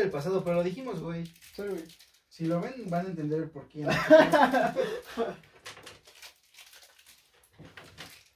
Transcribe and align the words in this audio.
del 0.00 0.10
pasado, 0.10 0.42
pero 0.42 0.56
lo 0.56 0.64
dijimos, 0.64 1.00
güey. 1.00 1.24
Sorry, 1.54 1.70
güey. 1.70 1.84
Si 2.28 2.46
lo 2.46 2.60
ven, 2.60 2.72
van 2.88 3.06
a 3.06 3.10
entender 3.10 3.42
el 3.42 3.50
por 3.50 3.68
qué. 3.68 3.86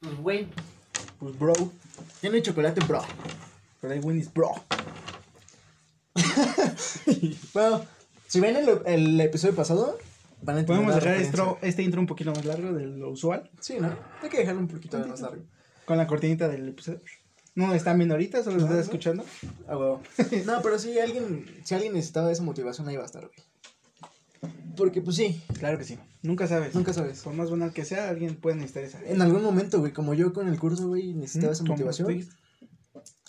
Pues, 0.00 0.16
güey. 0.18 0.46
Pues, 1.18 1.36
bro. 1.36 1.52
Ya 2.22 2.30
no 2.30 2.36
hay 2.36 2.42
chocolate, 2.42 2.80
bro. 2.86 3.02
Pero 3.80 3.92
hay 3.92 3.98
Winnie's 3.98 4.32
Bro. 4.32 4.54
Bueno, 7.52 7.84
si 8.28 8.38
ven 8.38 8.54
el, 8.54 8.80
el 8.86 9.20
episodio 9.20 9.56
pasado, 9.56 9.98
van 10.42 10.58
a 10.58 10.60
entender 10.60 10.84
Podemos 10.84 11.02
dejar 11.02 11.20
esto, 11.20 11.58
este 11.62 11.82
intro 11.82 12.00
un 12.00 12.06
poquito 12.06 12.30
más 12.30 12.44
largo 12.44 12.72
de 12.72 12.86
lo 12.86 13.10
usual. 13.10 13.50
Sí, 13.58 13.78
¿no? 13.80 13.92
Hay 14.22 14.28
que 14.28 14.38
dejarlo 14.38 14.60
un 14.60 14.68
poquito 14.68 14.96
más 15.00 15.20
largo. 15.20 15.42
Con 15.84 15.98
la 15.98 16.06
cortinita 16.06 16.46
del 16.46 16.68
episodio. 16.68 17.00
No 17.58 17.74
están 17.74 17.96
viendo 17.98 18.14
ahorita, 18.14 18.44
solo 18.44 18.58
no. 18.66 18.78
escuchando. 18.78 19.24
Ah, 19.66 19.76
huevo. 19.76 20.00
No, 20.46 20.62
pero 20.62 20.78
si 20.78 20.98
alguien, 20.98 21.44
si 21.64 21.74
alguien 21.74 21.92
necesitaba 21.92 22.30
esa 22.30 22.42
motivación, 22.44 22.86
ahí 22.88 22.96
va 22.96 23.02
a 23.02 23.06
estar, 23.06 23.22
güey. 23.26 24.52
Porque, 24.76 25.02
pues 25.02 25.16
sí, 25.16 25.42
Claro 25.58 25.76
que 25.76 25.84
sí. 25.84 25.98
Nunca 26.22 26.46
sabes. 26.46 26.72
nunca 26.74 26.92
sabes. 26.92 27.20
Por 27.20 27.34
más 27.34 27.50
banal 27.50 27.72
que 27.72 27.84
sea, 27.84 28.08
alguien 28.10 28.36
puede 28.36 28.56
necesitar 28.56 28.84
esa. 28.84 29.02
En 29.04 29.20
algún 29.22 29.42
momento, 29.42 29.80
güey, 29.80 29.92
como 29.92 30.14
yo 30.14 30.32
con 30.32 30.46
el 30.48 30.58
curso, 30.58 30.86
güey, 30.88 31.14
necesitaba 31.14 31.52
esa 31.52 31.62
Como 31.64 31.72
motivación. 31.72 32.10
estoy- 32.12 32.34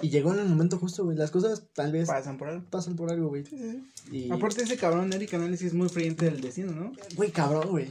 Y 0.02 0.10
llegó 0.10 0.32
en 0.34 0.40
el 0.42 0.46
momento 0.48 0.78
justo, 0.78 1.06
güey. 1.06 1.18
Las 1.18 1.32
cosas 1.32 1.64
tal 1.74 1.92
vez 1.92 2.08
Pasan 2.08 2.38
por 2.38 2.50
algo. 2.50 2.66
pasan 2.70 2.96
por 2.96 3.12
algo, 3.12 3.30
güey. 3.30 3.46
Sí, 3.46 3.58
sí, 3.58 3.72
sí. 4.12 4.16
Y... 4.16 4.32
Aparte, 4.32 4.62
ese 4.64 4.78
cabrón 4.78 5.12
Eric 5.12 5.34
Análisis 5.34 5.68
es 5.68 5.74
muy 5.74 5.90
frente 5.90 6.26
del 6.26 6.40
destino, 6.42 6.72
¿no? 6.72 6.92
Güey, 7.16 7.32
cabrón, 7.32 7.68
güey. 7.70 7.88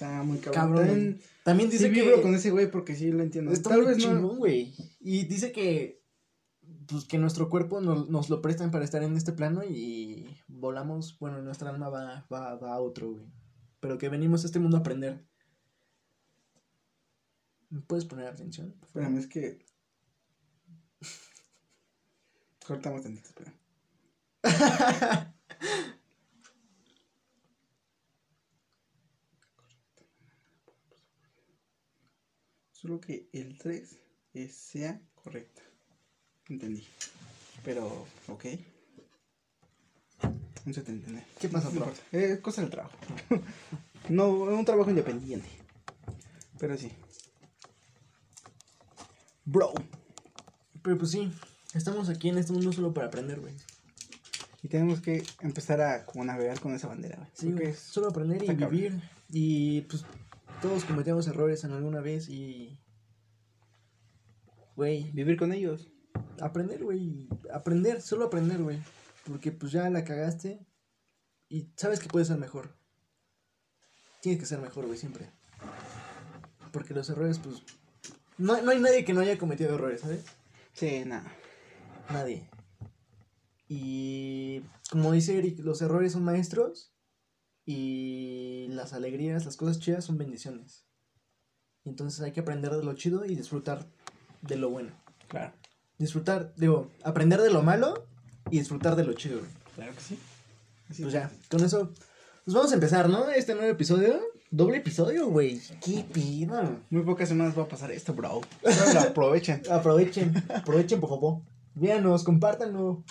Está 0.00 0.22
muy 0.22 0.38
cabrón. 0.38 0.76
Cabrón. 0.76 1.20
También, 1.44 1.68
dice 1.68 1.88
sí 1.88 1.92
que... 1.92 2.00
vibro 2.00 2.22
con 2.22 2.34
ese 2.34 2.50
güey 2.50 2.70
porque 2.70 2.96
sí 2.96 3.12
lo 3.12 3.22
entiendo. 3.22 3.52
Está 3.52 3.68
Tal 3.68 3.82
muy 3.82 3.88
vez 3.88 3.98
no. 3.98 4.04
chingón, 4.04 4.38
güey. 4.38 4.74
Y 4.98 5.24
dice 5.24 5.52
que... 5.52 6.00
Pues 6.86 7.04
que 7.04 7.18
nuestro 7.18 7.50
cuerpo 7.50 7.82
nos, 7.82 8.08
nos 8.08 8.30
lo 8.30 8.40
prestan 8.40 8.70
para 8.70 8.84
estar 8.86 9.02
en 9.02 9.14
este 9.14 9.32
plano 9.32 9.62
y 9.62 10.38
volamos... 10.48 11.18
Bueno, 11.18 11.42
nuestra 11.42 11.68
alma 11.68 11.90
va, 11.90 12.26
va, 12.32 12.54
va 12.54 12.72
a 12.72 12.80
otro, 12.80 13.10
güey. 13.10 13.26
Pero 13.80 13.98
que 13.98 14.08
venimos 14.08 14.42
a 14.42 14.46
este 14.46 14.58
mundo 14.58 14.78
a 14.78 14.80
aprender. 14.80 15.22
¿Me 17.68 17.82
puedes 17.82 18.06
poner 18.06 18.26
atención? 18.26 18.74
Espérame, 18.82 19.18
es 19.18 19.26
que. 19.26 19.66
Cortamos 22.66 23.02
tantito, 23.02 23.28
espera. 23.28 23.54
Solo 32.80 33.00
que 33.00 33.28
el 33.32 33.58
3 33.58 33.96
es 34.34 34.54
sea 34.54 35.00
correcta. 35.14 35.62
Entendí. 36.48 36.86
Pero, 37.64 38.06
ok. 38.28 38.44
Un 40.66 40.74
79. 40.74 41.26
¿Qué 41.38 41.48
pasa, 41.48 41.70
importa. 41.70 42.00
Es 42.12 42.38
cosa 42.40 42.62
del 42.62 42.70
trabajo. 42.70 42.96
no, 44.08 44.30
un 44.30 44.64
trabajo 44.64 44.90
independiente. 44.90 45.48
Pero 46.58 46.76
sí. 46.76 46.90
Bro. 49.44 49.72
Pero 50.82 50.96
pues 50.98 51.10
sí, 51.10 51.30
estamos 51.74 52.08
aquí 52.08 52.28
en 52.28 52.38
este 52.38 52.52
mundo 52.52 52.72
solo 52.72 52.94
para 52.94 53.08
aprender, 53.08 53.40
güey. 53.40 53.54
Y 54.62 54.68
tenemos 54.68 55.00
que 55.00 55.22
empezar 55.40 55.80
a 55.80 56.04
como 56.06 56.24
navegar 56.24 56.60
con 56.60 56.74
esa 56.74 56.86
bandera, 56.88 57.16
güey. 57.16 57.28
Sí, 57.34 57.52
güey, 57.52 57.68
es- 57.68 57.78
solo 57.78 58.08
aprender 58.08 58.38
y 58.38 58.46
está 58.46 58.52
cabrón. 58.56 58.70
vivir. 58.70 59.02
Y 59.30 59.82
pues 59.82 60.04
todos 60.60 60.84
cometemos 60.84 61.26
errores 61.26 61.64
en 61.64 61.72
alguna 61.72 62.00
vez 62.00 62.28
y... 62.28 62.80
Güey, 64.76 65.10
vivir 65.12 65.36
con 65.36 65.52
ellos. 65.52 65.90
aprender, 66.40 66.82
güey. 66.82 67.28
Aprender, 67.52 68.00
solo 68.00 68.26
aprender, 68.26 68.62
güey. 68.62 68.78
Porque 69.26 69.52
pues 69.52 69.72
ya 69.72 69.88
la 69.90 70.04
cagaste 70.04 70.66
y 71.48 71.72
sabes 71.76 72.00
que 72.00 72.08
puedes 72.08 72.28
ser 72.28 72.38
mejor. 72.38 72.76
Tienes 74.22 74.40
que 74.40 74.46
ser 74.46 74.60
mejor, 74.60 74.86
güey, 74.86 74.98
siempre. 74.98 75.30
Porque 76.72 76.94
los 76.94 77.08
errores, 77.10 77.38
pues... 77.38 77.62
No, 78.38 78.60
no 78.62 78.70
hay 78.70 78.80
nadie 78.80 79.04
que 79.04 79.12
no 79.12 79.20
haya 79.20 79.38
cometido 79.38 79.74
errores, 79.74 80.00
¿sabes? 80.00 80.24
Sí, 80.72 81.04
nada. 81.04 81.30
Nadie. 82.10 82.48
Y 83.68 84.62
como 84.90 85.12
dice 85.12 85.38
Eric, 85.38 85.60
los 85.60 85.82
errores 85.82 86.12
son 86.12 86.24
maestros 86.24 86.92
y 87.66 88.66
las 88.70 88.92
alegrías, 88.92 89.44
las 89.44 89.56
cosas 89.56 89.78
chidas 89.80 90.04
son 90.04 90.18
bendiciones. 90.18 90.84
Entonces 91.84 92.20
hay 92.20 92.32
que 92.32 92.40
aprender 92.40 92.72
de 92.74 92.82
lo 92.84 92.94
chido 92.94 93.24
y 93.24 93.34
disfrutar 93.34 93.86
de 94.42 94.56
lo 94.56 94.70
bueno. 94.70 94.90
Claro. 95.28 95.52
Disfrutar, 95.98 96.54
digo, 96.56 96.90
aprender 97.04 97.40
de 97.40 97.50
lo 97.50 97.62
malo 97.62 98.06
y 98.50 98.58
disfrutar 98.58 98.96
de 98.96 99.04
lo 99.04 99.12
chido. 99.14 99.38
güey. 99.38 99.50
Claro 99.74 99.94
que 99.94 100.00
sí. 100.00 100.18
Así 100.88 101.02
Pues 101.02 101.14
es. 101.14 101.20
ya, 101.20 101.30
con 101.50 101.62
eso, 101.64 101.92
pues 102.44 102.54
vamos 102.54 102.70
a 102.72 102.74
empezar, 102.74 103.08
¿no? 103.08 103.28
Este 103.30 103.54
nuevo 103.54 103.70
episodio. 103.70 104.20
Doble 104.50 104.78
episodio, 104.78 105.28
güey. 105.28 105.60
¿Qué 105.84 106.04
pido? 106.12 106.80
Muy 106.90 107.02
pocas 107.02 107.28
semanas 107.28 107.56
va 107.56 107.62
a 107.62 107.68
pasar 107.68 107.92
esto, 107.92 108.14
bro. 108.14 108.40
Pero 108.62 109.00
aprovechen. 109.00 109.62
Aprovechen, 109.70 110.34
aprovechen, 110.52 110.98
por 111.00 111.08
favor. 111.10 111.42
Véanos, 111.76 112.24
compártanlo. 112.24 113.04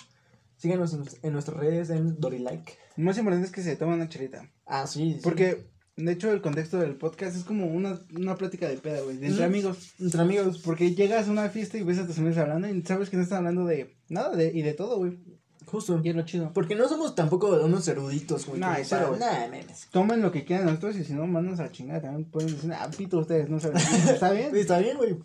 Síganos 0.58 0.92
en, 0.92 1.04
en 1.22 1.32
nuestras 1.32 1.56
redes 1.56 1.88
en 1.88 2.20
Dorilike. 2.20 2.76
Lo 3.00 3.06
más 3.06 3.18
importante 3.18 3.46
es 3.46 3.52
que 3.52 3.62
se 3.62 3.76
toman 3.76 3.96
una 3.96 4.08
chelita. 4.08 4.48
Ah, 4.66 4.86
sí. 4.86 5.14
sí. 5.14 5.20
Porque, 5.22 5.66
de 5.96 6.12
hecho, 6.12 6.30
el 6.32 6.40
contexto 6.42 6.78
del 6.78 6.96
podcast 6.96 7.36
es 7.36 7.44
como 7.44 7.66
una, 7.66 7.98
una 8.14 8.36
plática 8.36 8.68
de 8.68 8.76
peda, 8.76 9.00
güey. 9.00 9.16
De 9.16 9.26
entre 9.28 9.44
Mm. 9.46 9.50
amigos. 9.50 9.92
Entre 9.98 10.20
amigos. 10.20 10.58
Porque 10.64 10.94
llegas 10.94 11.28
a 11.28 11.30
una 11.30 11.48
fiesta 11.48 11.78
y 11.78 11.82
ves 11.82 11.98
a 11.98 12.06
tus 12.06 12.18
amigos 12.18 12.38
hablando 12.38 12.68
y 12.68 12.82
sabes 12.82 13.10
que 13.10 13.16
no 13.16 13.22
están 13.22 13.38
hablando 13.38 13.64
de 13.64 13.96
nada 14.08 14.36
de, 14.36 14.52
y 14.54 14.62
de 14.62 14.74
todo, 14.74 14.98
güey. 14.98 15.18
Justo. 15.66 16.00
Y 16.02 16.08
es 16.08 16.16
lo 16.16 16.22
chido. 16.22 16.52
Porque 16.52 16.74
no 16.74 16.88
somos 16.88 17.14
tampoco 17.14 17.48
unos 17.64 17.86
eruditos, 17.86 18.46
güey. 18.46 18.60
Para- 18.60 19.06
güey. 19.06 19.20
Nah, 19.20 19.48
memes. 19.50 19.88
Tomen 19.92 20.20
lo 20.22 20.32
que 20.32 20.44
quieran 20.44 20.66
nosotros 20.66 20.96
y 20.96 21.04
si 21.04 21.12
no, 21.12 21.26
mándanos 21.26 21.60
a 21.60 21.64
la 21.64 21.72
chingada. 21.72 22.00
También 22.02 22.30
pueden 22.30 22.54
decir, 22.54 22.72
ah, 22.72 22.90
pito 22.96 23.18
ustedes, 23.18 23.48
no 23.48 23.60
saben. 23.60 23.76
¿Está 24.10 24.32
bien? 24.32 24.54
Está 24.56 24.78
bien, 24.78 24.96
güey. 24.96 25.16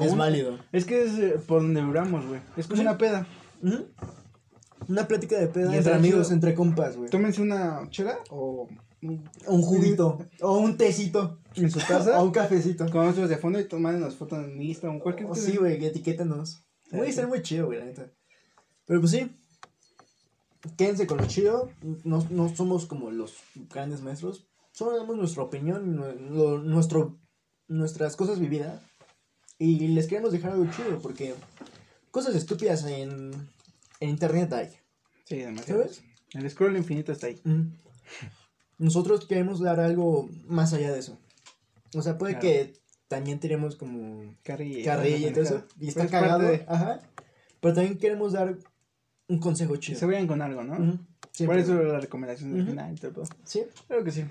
Es 0.00 0.16
válido. 0.16 0.58
Es 0.72 0.84
que 0.86 1.04
es 1.04 1.12
eh, 1.18 1.34
por 1.46 1.62
donde 1.62 1.82
vibramos, 1.82 2.26
güey. 2.26 2.40
Es 2.56 2.66
como 2.66 2.76
Sí. 2.76 2.82
una 2.82 2.98
peda. 2.98 3.26
Ujú. 3.62 3.86
Una 4.88 5.06
plática 5.08 5.38
de 5.38 5.46
peda 5.48 5.72
Y 5.74 5.78
entre 5.78 5.94
amigos, 5.94 6.26
chido. 6.26 6.34
entre 6.34 6.54
compas, 6.54 6.96
güey. 6.96 7.10
Tómense 7.10 7.40
una 7.42 7.88
chela 7.90 8.18
o 8.30 8.68
un- 9.02 9.28
Un 9.46 9.62
juguito. 9.62 10.18
o 10.40 10.58
un 10.58 10.76
tecito. 10.76 11.38
en 11.54 11.70
su 11.70 11.78
O 11.82 11.82
casa 11.86 12.22
un 12.22 12.30
cafecito. 12.30 12.86
con 12.90 13.04
nosotros 13.04 13.28
de 13.28 13.36
fondo 13.36 13.58
y 13.60 13.64
toman 13.64 14.00
las 14.00 14.14
fotos 14.14 14.44
en 14.44 14.60
Instagram 14.60 14.96
o 14.98 15.02
cualquier 15.02 15.26
Oh, 15.26 15.30
cosa. 15.30 15.42
sí, 15.42 15.56
güey, 15.56 15.84
etiquétanos. 15.84 16.64
Güey, 16.90 17.04
sí. 17.04 17.10
está 17.10 17.26
muy 17.26 17.42
chido, 17.42 17.66
güey, 17.66 17.78
la 17.78 17.84
neta. 17.86 18.10
Pero 18.86 19.00
pues 19.00 19.12
sí. 19.12 19.30
Quédense 20.76 21.06
con 21.06 21.18
lo 21.18 21.26
chido. 21.26 21.70
No, 22.04 22.24
no 22.30 22.48
somos 22.54 22.86
como 22.86 23.10
los 23.10 23.34
grandes 23.72 24.00
maestros. 24.02 24.46
Solo 24.72 24.96
damos 24.96 25.16
nuestra 25.16 25.42
opinión, 25.42 25.96
lo- 26.30 26.58
nuestro, 26.58 27.18
nuestras 27.68 28.14
cosas 28.16 28.38
vividas. 28.38 28.80
Y 29.58 29.88
les 29.88 30.06
queremos 30.06 30.32
dejar 30.32 30.52
algo 30.52 30.66
chido, 30.74 30.98
porque 31.00 31.34
cosas 32.10 32.34
estúpidas 32.34 32.84
en, 32.84 33.32
en 34.02 34.10
internet 34.10 34.52
hay. 34.52 34.68
Sí, 35.24 35.36
demasiado. 35.36 35.82
¿Sabes? 35.82 36.02
El 36.34 36.50
scroll 36.50 36.76
infinito 36.76 37.12
está 37.12 37.26
ahí. 37.28 37.40
Ujú. 37.44 37.66
Nosotros 38.78 39.26
queremos 39.26 39.60
dar 39.60 39.80
algo 39.80 40.28
más 40.46 40.72
allá 40.72 40.92
de 40.92 40.98
eso. 40.98 41.18
O 41.94 42.02
sea, 42.02 42.18
puede 42.18 42.34
Claro. 42.38 42.48
que 42.48 42.72
también 43.08 43.38
tenemos 43.38 43.76
como 43.76 44.34
Carrilla. 44.42 44.84
carrilla 44.96 45.28
y 45.28 45.32
todo 45.32 45.44
eso. 45.44 45.64
Y 45.78 45.88
está 45.88 46.04
Pero 46.04 46.06
es 46.06 46.10
parte 46.12 46.26
cagado. 46.28 46.48
de- 46.48 46.64
Ajá. 46.66 47.00
Pero 47.60 47.74
también 47.74 47.98
queremos 47.98 48.32
dar 48.32 48.56
un 49.28 49.38
consejo 49.38 49.74
Que 49.74 49.78
chido. 49.80 49.98
se 50.00 50.06
vayan 50.06 50.26
con 50.26 50.42
algo, 50.42 50.64
¿no? 50.64 50.72
Ujú. 50.74 50.96
Por 50.98 51.28
Siempre. 51.32 51.60
eso 51.60 51.74
la 51.82 52.00
recomendación 52.00 52.52
del 52.52 52.62
Ujú. 52.62 52.70
final 52.70 52.92
y 52.94 52.96
todo. 52.96 53.22
Sí. 53.44 53.62
Claro 53.86 54.02
que 54.04 54.10
sí. 54.10 54.24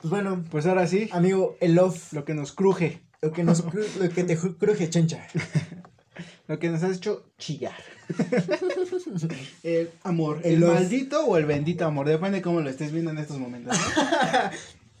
Pues 0.00 0.10
bueno, 0.10 0.44
Pues 0.50 0.66
ahora 0.66 0.86
sí, 0.86 1.08
amigo, 1.12 1.56
el 1.60 1.74
love, 1.74 2.12
lo 2.12 2.24
que 2.24 2.34
nos 2.34 2.52
cruje, 2.52 3.00
lo 3.22 3.32
que 3.32 3.44
nos 3.44 3.64
cru- 3.64 3.86
lo 3.98 4.08
que 4.10 4.24
te 4.24 4.36
cruje 4.36 4.90
chencha. 4.90 5.26
lo 6.48 6.58
que 6.58 6.68
nos 6.68 6.82
has 6.82 6.96
hecho 6.96 7.24
chillar. 7.38 7.76
el 9.62 9.90
amor, 10.04 10.40
El 10.44 10.60
maldito 10.60 11.24
o 11.24 11.36
el 11.36 11.46
bendito 11.46 11.84
amor, 11.84 12.08
depende 12.08 12.38
de 12.38 12.42
cómo 12.42 12.60
lo 12.60 12.70
estés 12.70 12.92
viendo 12.92 13.10
en 13.10 13.18
estos 13.18 13.38
momentos. 13.38 13.76
¿no? 13.76 14.50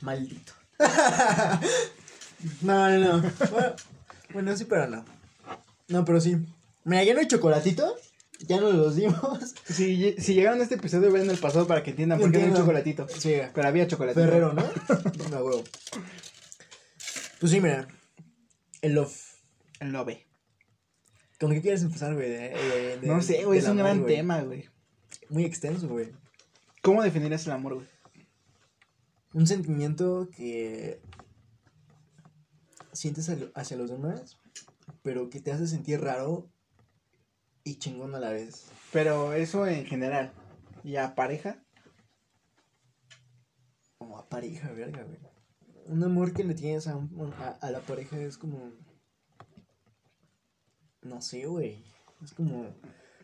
Maldito. 0.00 0.52
no, 2.62 2.90
no, 2.90 2.98
no. 2.98 3.30
Bueno, 3.50 3.74
bueno, 4.32 4.56
sí, 4.56 4.64
pero 4.64 4.88
no. 4.88 5.04
No, 5.88 6.04
pero 6.04 6.20
sí. 6.20 6.36
Mira, 6.84 7.04
ya 7.04 7.14
no 7.14 7.20
hay 7.20 7.28
chocolatito. 7.28 7.96
Ya 8.46 8.60
no 8.60 8.70
los 8.70 8.96
dimos. 8.96 9.54
si, 9.64 10.14
si 10.18 10.34
llegaron 10.34 10.60
a 10.60 10.64
este 10.64 10.74
episodio, 10.74 11.10
ven 11.10 11.30
el 11.30 11.38
pasado 11.38 11.66
para 11.66 11.82
que 11.82 11.90
entiendan 11.90 12.20
por 12.20 12.30
qué 12.30 12.38
no 12.38 12.46
hay 12.46 12.60
chocolatito. 12.60 13.08
Sí, 13.08 13.36
Pero 13.54 13.68
había 13.68 13.86
chocolatito. 13.86 14.24
Ferrero, 14.24 14.52
¿no? 14.52 14.62
No, 15.30 15.38
huevo. 15.38 15.64
Pues 17.40 17.52
sí, 17.52 17.60
mira. 17.60 17.88
El 18.82 18.94
love. 18.94 19.16
El 19.80 19.92
love. 19.92 20.25
¿Con 21.38 21.50
qué 21.52 21.60
quieres 21.60 21.82
empezar, 21.82 22.14
güey? 22.14 22.30
De- 22.30 22.48
de- 22.50 22.98
de- 22.98 23.06
No 23.06 23.20
sé, 23.22 23.44
güey, 23.44 23.58
es 23.58 23.64
un 23.66 23.72
amor, 23.80 23.84
gran 23.84 24.06
tema, 24.06 24.40
güey. 24.42 24.68
Muy 25.28 25.44
extenso, 25.44 25.88
güey. 25.88 26.12
¿Cómo 26.82 27.02
definirías 27.02 27.46
el 27.46 27.52
amor, 27.52 27.74
güey? 27.74 27.86
Un 29.34 29.46
sentimiento 29.46 30.28
que 30.34 31.00
sientes 32.92 33.28
hacia- 33.54 33.76
los 33.76 33.90
demás, 33.90 34.38
pero 35.02 35.28
que 35.28 35.40
te 35.40 35.52
hace 35.52 35.66
sentir 35.66 36.00
raro 36.00 36.48
y 37.64 37.76
chingón 37.78 38.14
a 38.14 38.18
la 38.20 38.30
vez. 38.30 38.66
Pero 38.92 39.32
eso 39.34 39.66
en 39.66 39.84
general. 39.86 40.32
y 40.84 40.96
a 40.96 41.14
pareja. 41.16 41.62
O 43.98 44.16
a 44.16 44.28
pareja, 44.28 44.70
verga, 44.70 45.02
güey. 45.02 45.18
Un 45.86 46.02
amor 46.04 46.32
que 46.32 46.44
le 46.44 46.54
tienes 46.54 46.86
a, 46.86 46.96
un- 46.96 47.34
a, 47.38 47.48
a 47.60 47.70
la 47.70 47.80
pareja 47.80 48.16
es 48.18 48.38
como. 48.38 48.72
No 51.08 51.20
sé, 51.22 51.46
güey. 51.46 51.82
Es 52.22 52.32
como. 52.32 52.66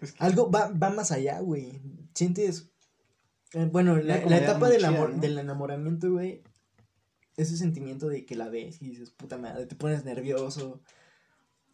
Es 0.01 0.13
que- 0.13 0.25
Algo 0.25 0.51
va, 0.51 0.69
va 0.69 0.91
más 0.91 1.13
allá, 1.13 1.41
güey. 1.41 1.81
Sientes. 2.15 2.71
eh, 3.55 3.69
bueno, 3.71 3.97
la, 3.97 4.25
la 4.25 4.39
etapa 4.39 4.69
del, 4.69 4.79
chida, 4.79 4.89
amor, 4.89 5.15
¿no? 5.15 5.21
del 5.21 5.39
enamoramiento, 5.39 6.11
güey. 6.13 6.43
Ese 7.37 7.57
sentimiento 7.57 8.09
de 8.09 8.27
que 8.27 8.35
la 8.37 8.49
ves 8.49 8.83
y 8.83 8.89
dices, 8.91 9.11
puta 9.11 9.39
madre, 9.39 9.67
te 9.67 9.75
pones 9.75 10.05
nervioso. 10.05 10.83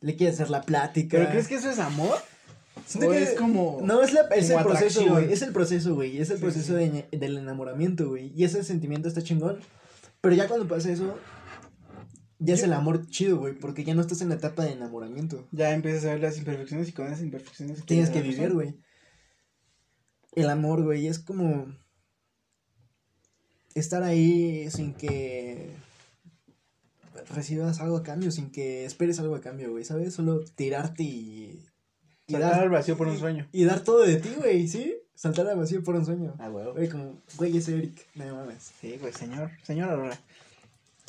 Le 0.01 0.15
quieres 0.15 0.37
hacer 0.37 0.51
la 0.51 0.63
plática. 0.63 1.19
¿Pero 1.19 1.31
crees 1.31 1.49
que 1.49 1.57
eso 1.57 1.69
es 1.71 1.79
amor? 1.81 2.17
Siento 2.87 3.09
¿O 3.09 3.13
que 3.13 3.23
es 3.25 3.35
como.? 3.35 3.81
No, 3.83 4.01
es, 4.03 4.13
la, 4.13 4.21
es 4.37 4.51
el 4.51 4.63
proceso, 4.63 5.05
güey. 5.09 5.33
Es 5.33 5.43
el 5.43 5.53
proceso, 5.53 5.95
güey. 5.97 6.19
Es 6.21 6.31
el 6.31 6.37
Sí, 6.37 6.43
proceso 6.43 6.79
sí. 6.79 7.07
de- 7.11 7.19
del 7.19 7.37
enamoramiento, 7.39 8.09
güey. 8.11 8.33
Y 8.37 8.45
ese 8.45 8.63
sentimiento 8.63 9.09
está 9.09 9.21
chingón. 9.23 9.59
Pero 10.21 10.35
ya 10.37 10.47
cuando 10.47 10.69
pasa 10.69 10.91
eso, 10.93 11.19
ya 12.39 12.55
es 12.55 12.63
el 12.63 12.73
amor 12.73 13.07
chido, 13.09 13.39
güey. 13.39 13.55
Porque 13.55 13.85
ya 13.85 13.95
no 13.95 14.01
estás 14.01 14.21
en 14.21 14.29
la 14.29 14.37
etapa 14.37 14.65
de 14.65 14.73
enamoramiento. 14.73 15.47
Ya 15.51 15.73
empiezas 15.73 16.05
a 16.05 16.13
ver 16.13 16.21
las 16.21 16.39
imperfecciones 16.39 16.89
y 16.89 16.93
con 16.93 17.07
esas 17.07 17.23
imperfecciones 17.23 17.85
Tienes 17.85 18.11
que 18.11 18.23
vivir, 18.23 18.53
güey. 18.53 18.77
El 20.35 20.49
amor, 20.51 20.83
güey, 20.85 21.07
es 21.07 21.19
como 21.19 21.67
estar 23.75 24.03
ahí 24.03 24.71
sin 24.71 24.95
que 24.95 25.71
recibas 27.35 27.81
algo 27.81 27.97
a 27.97 28.03
cambio, 28.03 28.31
sin 28.31 28.51
que 28.51 28.85
esperes 28.85 29.19
algo 29.19 29.35
a 29.35 29.41
cambio, 29.41 29.71
güey, 29.71 29.85
¿sabes? 29.85 30.15
Solo 30.15 30.45
tirarte 30.55 31.03
y... 31.03 31.65
y 32.27 32.33
Saltar 32.33 32.63
al 32.63 32.71
vacío 32.71 32.97
por 32.97 33.09
un 33.09 33.19
sueño. 33.19 33.49
Y 33.53 33.65
dar 33.65 33.81
todo 33.81 34.03
de 34.03 34.17
ti, 34.17 34.31
güey, 34.37 34.69
¿sí? 34.69 34.97
Saltar 35.15 35.49
al 35.49 35.59
vacío 35.59 35.83
por 35.83 35.97
un 35.97 36.05
sueño. 36.05 36.35
Ah, 36.39 36.49
güey. 36.49 36.71
Güey, 36.73 36.89
como, 36.89 37.21
güey, 37.37 37.57
ese 37.57 37.77
Eric, 37.77 38.07
no 38.15 38.37
mames. 38.37 38.73
Sí, 38.81 38.97
pues 39.01 39.17
señor. 39.17 39.51
Señor 39.65 39.91
Aurora. 39.91 40.21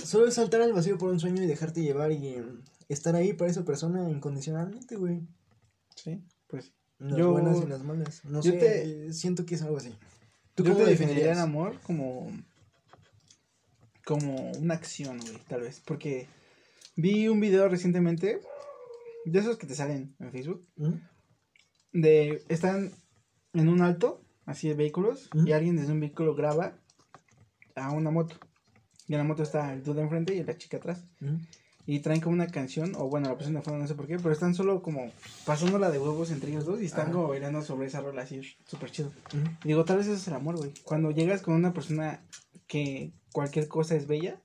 Solo 0.04 0.28
es 0.28 0.34
saltar 0.36 0.62
al 0.62 0.74
vacío 0.74 0.98
por 0.98 1.10
un 1.12 1.19
sueño 1.19 1.44
y 1.44 1.48
dejarte 1.48 1.81
llevar 1.81 2.12
y 2.12 2.28
eh, 2.28 2.44
estar 2.88 3.16
ahí 3.16 3.34
para 3.34 3.51
esa 3.51 3.63
persona 3.66 4.10
incondicionalmente, 4.10 4.96
güey. 4.96 5.22
Sí, 5.96 6.24
pues. 6.48 6.74
Las 6.98 7.18
Yo- 7.18 7.31
buenas 7.31 7.62
y 7.63 7.68
las 7.68 7.84
malas. 7.84 8.25
No 8.25 8.42
yo 8.42 8.51
sé, 8.51 8.57
te- 8.57 9.13
siento 9.13 9.46
que 9.46 9.56
es 9.56 9.62
algo 9.62 9.78
así. 9.78 9.94
¿Tú 10.56 10.63
Yo 10.63 10.74
cómo 10.74 10.84
te 10.84 10.92
definiría 10.92 11.16
definirías? 11.28 11.38
el 11.38 11.44
amor 11.44 11.80
como. 11.81 12.28
Como 14.06 14.51
una 14.54 14.74
acción, 14.74 15.19
güey, 15.19 15.38
tal 15.48 15.62
vez. 15.62 15.81
Porque 15.86 16.28
vi 16.96 17.28
un 17.28 17.40
video 17.40 17.68
recientemente. 17.69 18.42
De 19.25 19.40
esos 19.40 19.57
que 19.57 19.68
te 19.68 19.75
salen 19.75 20.16
en 20.19 20.31
Facebook. 20.31 20.66
¿Mm? 20.78 20.94
De. 21.94 22.44
Están 22.50 22.92
en 23.54 23.69
un 23.69 23.81
alto, 23.81 24.22
así 24.46 24.68
de 24.68 24.74
vehículos. 24.74 25.30
Ujú. 25.36 25.48
Y 25.48 25.51
alguien 25.54 25.75
desde 25.78 25.92
un 25.92 26.00
vehículo 26.00 26.36
graba 26.36 26.78
a 27.75 27.92
una 27.92 28.12
moto. 28.12 28.36
Y 29.10 29.14
en 29.14 29.18
la 29.18 29.26
moto 29.26 29.44
está 29.44 29.74
el 29.74 29.84
dude 29.84 30.02
enfrente 30.02 30.34
y 30.36 30.44
la 30.44 30.58
chica 30.58 30.78
atrás. 30.78 31.02
Y 31.86 32.00
traen 32.02 32.22
como 32.22 32.36
una 32.36 32.46
canción, 32.48 32.94
o 32.96 33.10
bueno, 33.10 33.28
la 33.28 33.34
pusieron 33.34 33.56
de 33.56 33.62
fondo, 33.64 33.80
no 33.80 33.88
sé 33.88 33.96
por 33.96 34.06
qué, 34.06 34.18
pero 34.18 34.32
están 34.32 34.54
solo 34.54 34.84
como 34.84 35.12
pasándola 35.46 35.90
de 35.90 35.98
huevos 35.98 36.30
entre 36.30 36.52
ellos 36.52 36.66
dos 36.66 36.80
y 36.82 36.86
están 36.86 37.06
Ajá. 37.06 37.14
como 37.14 37.28
bailando 37.30 37.64
sobre 37.64 37.88
esa 37.88 38.00
rola 38.02 38.22
así, 38.22 38.40
súper 38.68 38.92
chido. 38.92 39.12
Y 39.64 39.70
digo, 39.70 39.84
tal 39.86 39.98
vez 39.98 40.06
eso 40.06 40.16
es 40.16 40.28
el 40.28 40.36
amor, 40.36 40.58
güey. 40.58 40.72
Cuando 40.84 41.10
llegas 41.10 41.42
con 41.42 41.56
una 41.56 41.74
persona 41.74 42.22
que 42.68 43.12
cualquier 43.32 43.68
cosa 43.68 43.96
es 43.96 44.06
bella, 44.06 44.40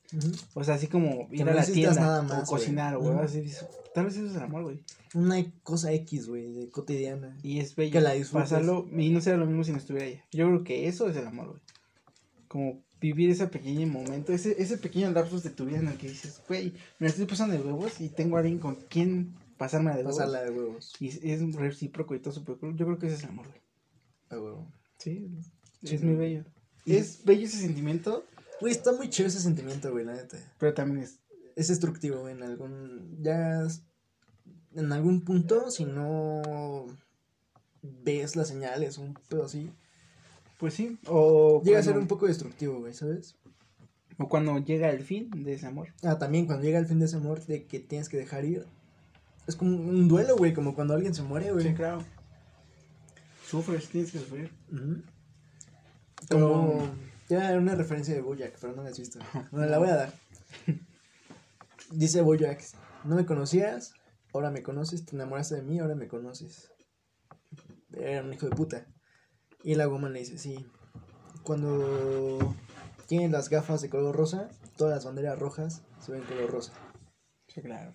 o 0.54 0.64
sea, 0.64 0.76
así 0.76 0.86
como 0.86 1.28
ir 1.30 1.46
a 1.46 1.52
la 1.54 1.66
tienda 1.66 2.00
nada 2.00 2.40
o 2.42 2.46
cocinar 2.46 2.96
o 2.96 3.00
Ujú. 3.00 3.18
así, 3.20 3.42
dices, 3.42 3.66
tal 3.94 4.06
vez 4.06 4.16
eso 4.16 4.26
es 4.26 4.36
el 4.36 4.42
amor, 4.42 4.62
güey. 4.62 4.80
Una 5.12 5.44
cosa 5.62 5.92
X, 5.92 6.26
güey, 6.28 6.50
de 6.50 6.70
cotidiana. 6.70 7.36
Y 7.42 7.60
es 7.60 7.76
bello. 7.76 7.92
Que 7.92 8.00
la 8.00 8.12
disfrutes. 8.12 8.48
Pasarlo, 8.50 8.86
y 8.96 9.10
no 9.10 9.20
será 9.20 9.36
lo 9.36 9.44
mismo 9.44 9.62
si 9.64 9.72
no 9.72 9.78
estuviera 9.78 10.06
ella. 10.06 10.24
Yo 10.32 10.46
creo 10.46 10.64
que 10.64 10.88
eso 10.88 11.10
es 11.10 11.16
el 11.16 11.26
amor, 11.26 11.48
güey. 11.50 11.60
Como 12.48 12.82
vivir 13.04 13.28
ese 13.28 13.46
pequeño 13.48 13.86
momento, 13.86 14.32
ese, 14.32 14.56
ese 14.62 14.78
pequeño 14.78 15.10
lapsus 15.10 15.42
de 15.42 15.50
tu 15.50 15.66
vida 15.66 15.76
en 15.78 15.88
el 15.88 15.98
que 15.98 16.08
dices, 16.08 16.40
güey, 16.48 16.72
me 16.98 17.06
estoy 17.06 17.26
pasando 17.26 17.54
de 17.54 17.60
huevos 17.60 18.00
y 18.00 18.08
tengo 18.08 18.36
a 18.36 18.40
alguien 18.40 18.58
con 18.58 18.76
quien 18.76 19.34
pasarme 19.58 19.90
de 19.90 19.98
huevos. 19.98 20.16
Pasarla 20.16 20.42
de 20.42 20.50
huevos. 20.50 20.94
Y 21.00 21.08
es, 21.08 21.54
recíproco 21.54 22.14
y 22.14 22.20
todo 22.20 22.32
súper 22.32 22.56
cool. 22.56 22.74
Yo 22.78 22.86
creo 22.86 22.98
que 22.98 23.08
ese 23.08 23.16
es 23.16 23.22
el 23.24 23.28
amor, 23.28 23.46
güey. 23.48 23.60
A 24.30 24.40
huevo. 24.42 24.72
Sí, 24.96 25.28
Sí. 25.82 25.96
es 25.96 26.02
muy 26.02 26.14
bello. 26.14 26.44
Y- 26.86 26.96
Es 26.96 27.22
bello 27.24 27.44
ese 27.44 27.58
sentimiento, 27.58 28.24
Güey, 28.60 28.72
está 28.72 28.92
muy 28.92 29.10
chido 29.10 29.28
ese 29.28 29.40
sentimiento, 29.40 29.90
güey, 29.92 30.06
la 30.06 30.14
neta. 30.14 30.38
pero 30.58 30.72
también 30.72 31.02
es 31.04 31.18
Es 31.56 31.68
destructivo, 31.68 32.20
güey, 32.20 32.32
en 32.34 32.42
algún... 32.42 33.18
Ya... 33.22 33.66
En 34.74 34.92
algún 34.92 35.24
punto, 35.26 35.70
si 35.70 35.84
no... 35.84 36.86
Ves 37.82 38.34
las 38.34 38.48
señales, 38.48 38.96
un 38.96 39.12
pedo 39.28 39.44
así. 39.44 39.70
Pues 40.58 40.74
sí, 40.74 40.98
o 41.06 41.62
Llega 41.64 41.78
a 41.78 41.82
ser 41.82 41.98
un 41.98 42.06
poco 42.06 42.26
destructivo, 42.26 42.80
güey, 42.80 42.94
¿sabes? 42.94 43.36
o 44.16 44.28
cuando 44.28 44.56
llega 44.58 44.90
el 44.90 45.02
fin 45.02 45.28
de 45.42 45.54
ese 45.54 45.66
amor. 45.66 45.88
Ah, 46.04 46.18
también 46.18 46.46
cuando 46.46 46.64
llega 46.64 46.78
el 46.78 46.86
fin 46.86 47.00
de 47.00 47.06
ese 47.06 47.16
amor 47.16 47.44
de 47.46 47.64
que 47.66 47.80
tienes 47.80 48.08
que 48.08 48.16
dejar 48.16 48.44
ir. 48.44 48.64
Es 49.48 49.56
como 49.56 49.76
un 49.76 50.06
duelo, 50.08 50.36
güey, 50.36 50.54
como 50.54 50.74
cuando 50.74 50.94
alguien 50.94 51.14
se 51.14 51.22
muere, 51.22 51.50
güey. 51.50 51.66
Sí, 51.66 51.74
claro. 51.74 52.04
Sufres, 53.46 53.88
tienes 53.88 54.12
que 54.12 54.20
sufrir. 54.20 54.50
Ujú. 54.72 55.02
Pero- 56.28 56.48
Como... 56.48 56.94
Ya 57.28 57.48
era 57.48 57.58
una 57.58 57.74
referencia 57.74 58.14
de 58.14 58.20
Bojack, 58.20 58.56
pero 58.60 58.74
no 58.76 58.82
la 58.82 58.90
has 58.90 58.98
visto. 58.98 59.18
Bueno, 59.50 59.66
la 59.66 59.78
voy 59.78 59.88
a 59.88 59.96
dar. 59.96 60.12
Dice 61.90 62.20
Bojack, 62.20 62.62
no 63.04 63.16
me 63.16 63.24
conocías, 63.24 63.94
ahora 64.34 64.50
me 64.50 64.62
conoces, 64.62 65.06
te 65.06 65.16
enamoraste 65.16 65.56
de 65.56 65.62
mí, 65.62 65.78
ahora 65.78 65.94
me 65.94 66.06
conoces. 66.06 66.70
Era 67.92 68.22
un 68.22 68.32
hijo 68.34 68.46
de 68.46 68.54
puta. 68.54 68.86
Y 69.64 69.74
la 69.74 69.88
woman 69.88 70.12
le 70.12 70.20
dice, 70.20 70.38
sí, 70.38 70.64
cuando 71.42 72.54
tienes 73.06 73.30
las 73.30 73.48
gafas 73.48 73.80
de 73.82 73.88
color 73.90 74.14
rosa, 74.14 74.48
todas 74.76 74.94
las 74.94 75.04
banderas 75.04 75.38
rojas 75.38 75.82
se 76.00 76.12
ven 76.12 76.22
color 76.22 76.50
rosa. 76.50 76.72
Sí, 77.48 77.62
claro. 77.62 77.94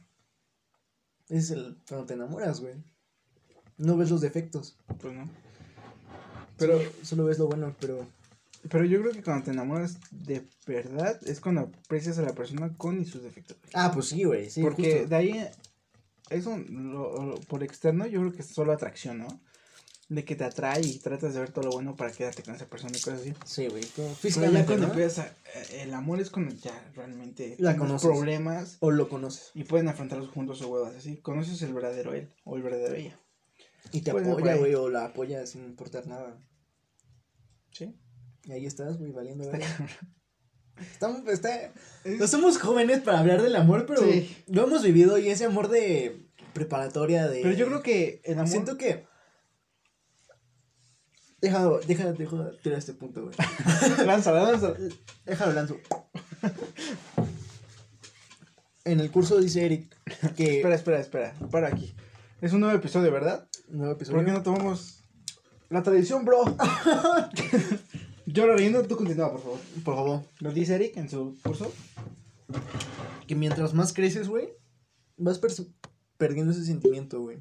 Es 1.30 1.52
el 1.52 1.78
cuando 1.88 2.08
te 2.08 2.16
enamoras, 2.16 2.60
güey. 2.60 2.74
No 3.78 3.96
ves 3.98 4.10
los 4.10 4.22
defectos. 4.22 4.78
Pues 5.00 5.14
no. 5.14 5.30
Pero, 6.58 6.78
Solo, 6.80 6.92
solo 7.04 7.26
ves 7.26 7.40
lo 7.40 7.48
bueno, 7.48 7.76
pero 7.80 8.06
pero 8.70 8.84
yo 8.84 9.00
creo 9.00 9.14
que 9.14 9.24
cuando 9.24 9.46
te 9.46 9.52
enamoras 9.52 10.00
de 10.12 10.46
verdad 10.68 11.18
es 11.26 11.40
cuando 11.40 11.62
aprecias 11.62 12.18
a 12.20 12.24
la 12.24 12.34
persona 12.34 12.76
con 12.76 13.00
y 13.00 13.06
sus 13.06 13.24
defectos. 13.24 13.58
Ah, 13.74 13.92
pues 13.94 14.08
sí, 14.08 14.26
güey, 14.26 14.50
sí, 14.50 14.62
Porque 14.62 14.92
justo. 15.02 15.08
de 15.10 15.16
ahí, 15.16 15.48
eso 16.30 16.58
lo- 16.68 17.24
lo- 17.26 17.40
por 17.42 17.64
externo, 17.64 18.06
yo 18.06 18.20
creo 18.20 18.34
que 18.34 18.42
es 18.42 18.48
solo 18.50 18.74
atracción, 18.74 19.20
¿no? 19.20 19.28
De 20.10 20.26
que 20.26 20.36
te 20.36 20.44
atrae 20.44 20.82
y 20.82 20.98
tratas 20.98 21.36
de 21.36 21.40
ver 21.40 21.52
todo 21.52 21.66
lo 21.66 21.72
bueno 21.72 21.96
para 21.96 22.12
quedarte 22.12 22.42
con 22.42 22.56
esa 22.56 22.66
persona 22.66 22.98
y 22.98 23.00
cosas 23.00 23.22
así. 23.22 23.34
Sí, 23.46 23.68
güey, 23.68 23.84
como 23.96 24.08
Pero 24.08 24.14
ya 24.14 24.16
físicamente, 24.16 24.66
cuando 24.66 24.88
¿no? 24.88 24.94
empiezas 24.94 25.20
a- 25.28 25.30
eh, 25.60 25.84
el 25.84 25.94
amor 25.94 26.20
es 26.20 26.32
cuando 26.32 26.56
ya 26.56 26.92
realmente 26.96 27.56
La 27.60 27.78
conoces. 27.78 28.08
problemas 28.10 28.78
O 28.80 28.90
lo 28.90 29.08
conoces. 29.08 29.52
y 29.54 29.66
pueden 29.66 29.88
afrontarlos 29.88 30.30
juntos 30.30 30.64
o 30.64 30.68
huevas 30.70 30.96
así. 30.96 31.18
Conoces 31.18 31.62
el 31.62 31.74
verdadero 31.76 32.14
él 32.16 32.34
o 32.44 32.56
el 32.58 32.64
verdadero 32.64 32.96
ella. 32.96 33.20
Y 33.92 34.02
te 34.02 34.10
apoya, 34.10 34.56
güey, 34.56 34.74
o 34.74 34.90
la 34.90 35.06
apoya 35.06 35.46
sin 35.46 35.64
importar 35.64 36.08
nada. 36.08 36.38
Sí. 37.72 37.96
Y 38.46 38.52
ahí 38.52 38.66
estás, 38.66 38.98
güey, 38.98 39.12
valiendo 39.12 39.44
Está. 39.52 39.60
Estamos, 40.92 41.28
está... 41.28 41.74
No 42.06 42.26
somos 42.28 42.58
jóvenes 42.58 43.02
para 43.02 43.20
hablar 43.20 43.42
del 43.44 43.56
amor, 43.58 43.86
pero 43.86 44.02
Sí. 44.02 44.36
lo 44.48 44.64
hemos 44.64 44.82
vivido 44.82 45.18
y 45.18 45.30
ese 45.30 45.46
amor 45.46 45.68
de 45.68 46.26
preparatoria 46.54 47.28
de... 47.28 47.42
Pero 47.42 47.54
yo 47.54 47.68
creo 47.68 47.84
que 47.84 48.22
el 48.24 48.40
amor. 48.40 48.48
Siento 48.48 48.78
que... 48.78 49.06
Deja, 51.42 51.70
deja, 51.88 52.12
deja 52.14 52.52
tirar 52.62 52.80
este 52.80 52.94
punto, 52.94 53.24
güey. 53.24 53.36
Lánzala, 54.06 54.44
lánzala. 54.52 54.78
Déjalo 55.26 55.54
lanzo. 55.54 55.78
En 58.86 59.00
el 59.00 59.12
curso 59.12 59.40
dice 59.40 59.66
Eric 59.66 59.96
que... 60.36 60.58
Espera, 60.58 60.76
espera, 60.76 61.00
espera. 61.00 61.34
Para 61.52 61.68
aquí. 61.68 61.96
Es 62.42 62.54
un 62.54 62.62
nuevo 62.62 62.76
episodio, 62.78 63.12
¿verdad? 63.12 63.48
Nuevo 63.70 63.94
episodio. 63.94 64.18
¿Por 64.18 64.26
qué 64.26 64.32
no 64.32 64.44
tomamos 64.44 65.04
la 65.70 65.84
tradición, 65.84 66.26
bro? 66.26 66.44
Yo 68.26 68.46
lo 68.48 68.56
riendo, 68.56 68.84
tú 68.84 68.96
continúa, 68.98 69.32
por 69.32 69.42
favor. 69.42 69.60
Por 69.84 69.96
favor. 69.96 70.24
Lo 70.40 70.52
dice 70.52 70.76
Eric 70.76 70.98
en 70.98 71.10
su 71.10 71.38
curso. 71.44 71.72
Que 73.28 73.36
mientras 73.36 73.74
más 73.74 73.94
creces, 73.94 74.28
güey, 74.28 74.50
vas 75.18 75.40
perdiendo 76.18 76.52
ese 76.52 76.66
sentimiento, 76.66 77.22
güey. 77.22 77.40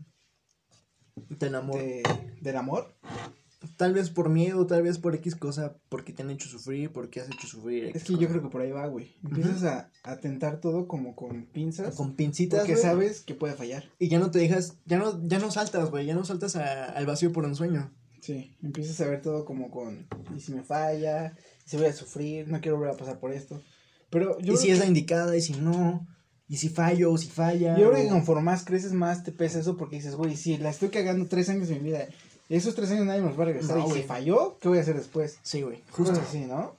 Te 1.39 1.47
enamoras. 1.47 1.85
de- 1.85 2.37
del 2.41 2.57
amor. 2.57 2.95
Tal 3.77 3.93
vez 3.93 4.11
por 4.11 4.29
miedo, 4.29 4.67
tal 4.67 4.83
vez 4.85 4.99
por 4.99 5.15
X 5.17 5.35
cosa, 5.35 5.75
porque 5.89 6.13
te 6.13 6.23
han 6.23 6.31
hecho 6.31 6.49
sufrir, 6.49 6.91
porque 6.93 7.21
has 7.21 7.27
hecho 7.27 7.49
sufrir. 7.49 7.87
X 7.87 7.97
Es 8.03 8.05
que 8.05 8.17
yo 8.17 8.29
creo 8.29 8.41
que 8.43 8.49
por 8.51 8.61
ahí 8.61 8.71
va, 8.71 8.87
güey. 8.87 9.17
Empiezas 9.25 9.65
a, 9.65 9.91
a 10.05 10.17
tentar 10.19 10.61
todo 10.61 10.87
como 10.87 11.17
con 11.17 11.45
pinzas. 11.47 11.97
Con 11.97 12.15
pincitas, 12.15 12.61
porque 12.61 12.75
güey, 12.75 12.83
sabes 12.85 13.21
que 13.23 13.35
puede 13.35 13.55
fallar. 13.55 13.85
Y 13.99 14.09
ya 14.09 14.21
no 14.21 14.31
te 14.31 14.39
dejas, 14.39 14.77
ya 14.87 14.99
no, 14.99 15.21
ya 15.27 15.41
no 15.41 15.51
saltas, 15.51 15.91
güey, 15.91 16.07
ya 16.07 16.15
no 16.15 16.25
saltas 16.25 16.55
a- 16.55 16.85
al 16.85 17.07
vacío 17.07 17.33
por 17.33 17.45
un 17.47 17.57
sueño. 17.57 17.91
Sí, 18.21 18.55
empiezas 18.63 19.01
a 19.01 19.07
ver 19.09 19.23
todo 19.23 19.45
como 19.45 19.71
con. 19.73 20.07
Y 20.37 20.41
si 20.41 20.53
me 20.53 20.63
falla, 20.63 21.35
y 21.67 21.69
si 21.71 21.77
voy 21.77 21.87
a 21.87 21.93
sufrir, 21.93 22.47
no 22.49 22.61
quiero 22.61 22.77
volver 22.77 22.95
a 22.95 22.97
pasar 22.97 23.19
por 23.19 23.33
esto. 23.33 23.61
Pero 24.11 24.39
yo 24.41 24.55
y 24.55 24.57
si 24.57 24.67
que- 24.69 24.73
es 24.75 24.79
la 24.79 24.87
indicada, 24.87 25.37
y 25.37 25.43
si 25.43 25.55
no, 25.55 26.07
y 26.49 26.57
si 26.59 26.69
fallo, 26.69 27.13
o 27.13 27.19
si 27.19 27.29
falla. 27.29 27.77
Yo 27.77 27.91
creo 27.91 28.03
que 28.05 28.09
conforme 28.09 28.43
más 28.43 28.65
creces, 28.65 28.93
más 28.93 29.23
te 29.25 29.33
pesa 29.33 29.59
eso 29.59 29.77
porque 29.77 29.97
dices, 29.97 30.15
güey, 30.15 30.37
si 30.37 30.57
la 30.59 30.71
estoy 30.71 30.89
cagando 30.91 31.27
tres 31.27 31.49
años 31.49 31.69
de 31.69 31.75
mi 31.75 31.81
vida 31.91 32.07
Esos 32.49 32.75
tres 32.75 32.91
años 32.91 33.05
nadie 33.07 33.21
nos 33.21 33.39
va 33.39 33.43
a 33.43 33.47
regresar. 33.47 33.77
No, 33.79 33.89
y 33.89 33.93
si 34.01 34.03
falló, 34.05 34.57
¿qué 34.61 34.69
voy 34.69 34.79
a 34.79 34.81
hacer 34.81 34.97
después? 34.97 35.39
Sí, 35.43 35.63
güey. 35.63 35.83
Justo 35.91 36.19
así, 36.21 36.41
¿no? 36.41 36.75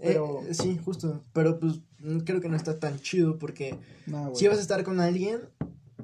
Pero... 0.00 0.40
Pero- 0.42 0.54
sí, 0.54 0.80
justo. 0.84 1.20
Pero 1.32 1.60
pues 1.60 1.74
mm, 2.00 2.18
creo 2.20 2.40
que 2.40 2.48
no 2.48 2.56
está 2.56 2.78
tan 2.80 3.00
chido 3.00 3.38
porque 3.38 3.76
No, 4.06 4.34
si 4.34 4.48
vas 4.48 4.58
a 4.58 4.62
estar 4.62 4.82
con 4.82 4.98
alguien, 5.00 5.40